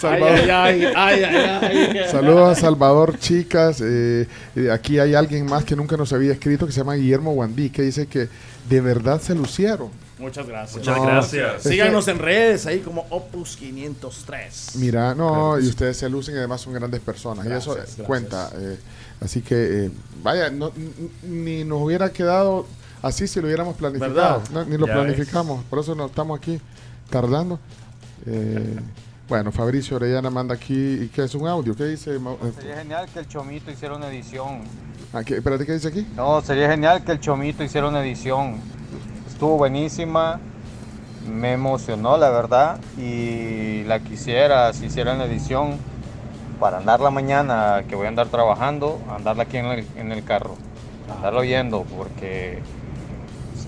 [0.00, 0.50] Salvador.
[0.50, 2.10] Ay, ay, ay, ay, ay.
[2.10, 3.80] Saludos a Salvador, chicas.
[3.84, 4.26] Eh,
[4.56, 7.70] eh, aquí hay alguien más que nunca nos había escrito que se llama Guillermo Guandí,
[7.70, 8.28] que dice que
[8.68, 9.90] de verdad se lucieron.
[10.18, 10.78] Muchas gracias.
[10.78, 11.62] Muchas No, gracias.
[11.62, 14.72] Síganos que- en redes ahí como Opus 503.
[14.76, 17.46] Mira, no, y ustedes se lucen y además son grandes personas.
[17.46, 18.06] y eso Gracias, eh, gracias.
[18.06, 18.50] cuenta.
[18.56, 18.76] eh,
[19.22, 19.90] así que, eh,
[20.22, 20.72] vaya, no,
[21.22, 22.66] ni nos hubiera quedado
[23.02, 24.42] así si lo hubiéramos planificado.
[24.68, 25.64] Ni lo Ya planificamos.
[25.64, 26.60] Por eso no estamos aquí
[27.08, 27.58] tardando.
[28.26, 28.78] Eh,
[29.28, 30.74] bueno, Fabricio Orellana manda aquí.
[31.02, 31.74] ¿Y qué es un audio?
[31.74, 32.16] ¿Qué dice?
[32.16, 32.20] Eh,
[32.56, 34.62] Sería genial que el Chomito hiciera una edición.
[35.12, 36.06] ah, ¿qué- espérate, ¿qué dice aquí?
[36.16, 38.56] No, sería genial que el Chomito hiciera una edición.
[39.28, 40.38] Estuvo buenísima,
[41.32, 45.78] me emocionó la verdad y la quisiera si hiciera una edición
[46.58, 50.56] para andarla mañana, que voy a andar trabajando, andarla aquí en el, en el carro,
[51.16, 52.58] andarla oyendo porque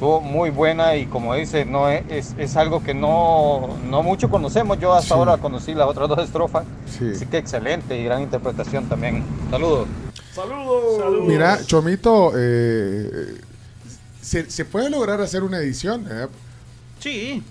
[0.03, 4.29] estuvo muy buena y como dice, no es, es, es algo que no, no mucho
[4.29, 4.81] conocemos.
[4.81, 5.15] Yo hasta Sí.
[5.15, 6.65] ahora conocí las otras dos estrofas,
[6.99, 7.13] Sí.
[7.15, 9.23] así que excelente y gran interpretación también.
[9.49, 9.87] Saludos.
[10.35, 11.25] Saludos.
[11.25, 13.37] Mira, Chomito, eh,
[14.21, 16.05] se, se puede lograr hacer una edición.
[16.11, 16.27] eh?
[16.99, 17.45] Sí.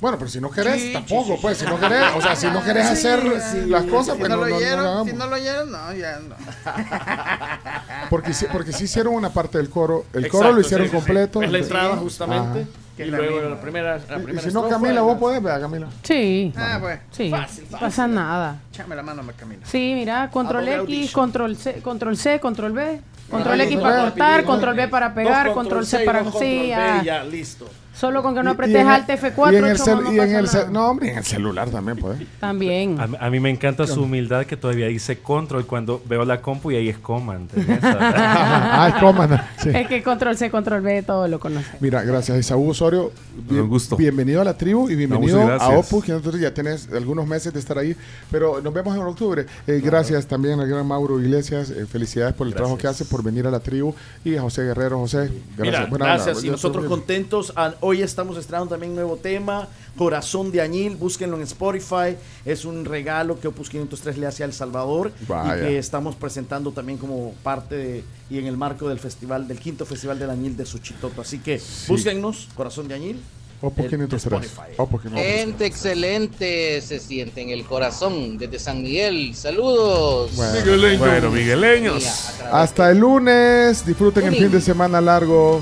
[0.00, 1.58] Bueno, pero si no querés, Sí, tampoco, sí, sí, pues.
[1.58, 3.66] Si no querés, o sea, si no querés Sí, hacer sí.
[3.68, 5.92] las cosas, Si pues no no, lo no- no oyeron, si no lo oyeron, no,
[5.94, 6.34] ya no.
[8.10, 10.06] Porque sí, porque sí hicieron una parte del coro.
[10.12, 11.04] El Exacto, coro lo hicieron sí, sí, sí.
[11.04, 11.42] completo.
[11.42, 11.96] Es la entrada, Ajá.
[12.00, 12.66] justamente.
[12.96, 13.50] Que Y la luego misma.
[13.50, 15.86] la primera, la Y- primera Y si no, Camila, la- vos podés, vea, Camila.
[16.02, 16.52] Sí.
[16.56, 17.00] Ah, pues.
[17.12, 17.30] Sí.
[17.30, 17.86] Fácil, No fácil.
[17.86, 18.56] pasa nada.
[18.72, 19.64] Échame la mano, Camila.
[19.66, 23.00] Sí, mira, control X, control C, control C, control B.
[23.30, 26.24] Control X para cortar, control B para pegar, control C para...
[26.32, 26.68] Sí,
[27.04, 27.68] ya, listo.
[27.92, 30.38] Solo con que no apretes Alt F4, y en el, cel- no y en pasa
[30.38, 30.70] el cel- nada.
[30.70, 32.18] No, hombre, en el celular también, pues.
[32.38, 32.98] También.
[32.98, 36.70] A, a mí me encanta su humildad que todavía dice control cuando veo la compu
[36.70, 37.50] y ahí es command.
[37.82, 39.38] ah, es command.
[39.62, 39.70] Sí.
[39.74, 41.66] Es que control C, control B, todo lo conoce.
[41.80, 43.12] Mira, gracias Isaú Osorio.
[43.48, 43.96] Bien- Un gusto.
[43.96, 45.68] Bienvenido a la tribu y bienvenido a.
[45.70, 47.94] Opus, que nosotros ya tenés algunos meses de estar ahí,
[48.30, 49.46] pero nos vemos en octubre.
[49.66, 53.22] Eh, Gracias también al gran Mauro Iglesias, eh, felicidades por el trabajo que hace, por
[53.22, 53.94] venir a la tribu,
[54.24, 54.98] y a José Guerrero.
[55.00, 55.90] José, gracias.
[55.90, 56.44] Mira, gracias.
[56.44, 57.52] Y nosotros contentos.
[57.56, 60.96] Ah, Hoy estamos estrenando también un nuevo tema, Corazón de Añil.
[60.96, 62.16] Búsquenlo en Spotify.
[62.44, 65.12] Es un regalo que Opus 503 le hace a El Salvador.
[65.26, 65.56] Vaya.
[65.56, 69.58] Y que estamos presentando también como parte de- y en el marco del festival, del
[69.58, 71.22] quinto festival del Añil de Suchitoto.
[71.22, 73.20] Así que búsquennos, Corazón de Añil.
[73.62, 74.24] Opus el- 503.
[74.46, 74.74] Spotify.
[74.78, 75.36] Opus 503.
[75.44, 79.34] Gente excelente, se siente en el corazón desde San Miguel.
[79.34, 80.32] Saludos.
[80.36, 82.04] Bueno, Bueno, migueleños.
[82.52, 83.84] Hasta el lunes.
[83.86, 85.60] Disfruten el fin de semana largo.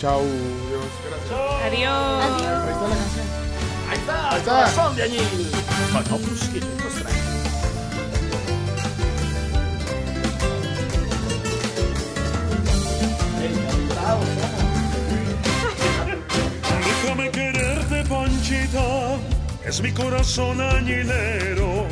[0.00, 0.20] Chao.
[1.70, 2.24] Adiós.
[3.88, 4.52] Ahí está, Ahí está.
[4.54, 5.50] Corazón de Añil.
[5.92, 7.30] Con Opus 503.
[17.02, 19.18] Déjame quererte, Panchita,
[19.64, 21.86] es mi corazón añilero.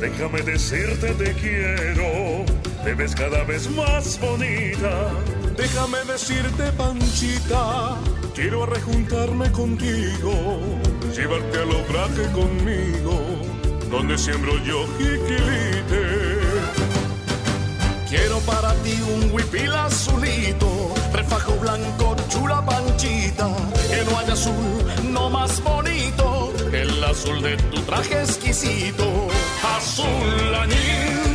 [0.00, 2.44] Déjame decirte te quiero,
[2.84, 5.10] te ves cada vez más bonita.
[5.56, 7.96] Déjame decirte, Panchita,
[8.34, 10.60] quiero rejuntarme contigo,
[11.16, 13.20] llevarte a los braques conmigo.
[13.90, 16.38] donde siembro yo jiquilite.
[18.08, 23.48] Quiero para ti un huipil azulito, refajo blanco, chula panchita,
[23.88, 29.28] que no azul, no más bonito, el azul de tu traje exquisito.
[29.76, 31.27] Azul añil,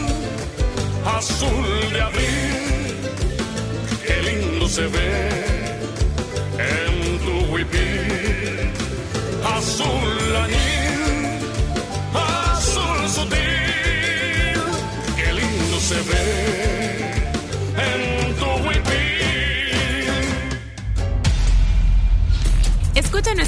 [1.06, 2.96] azul de abril,
[4.06, 5.12] qué lindo se ve
[6.58, 8.72] en tu huipil.
[9.58, 11.40] Azul añil,
[12.14, 14.62] azul sutil,
[15.18, 16.63] qué lindo se ve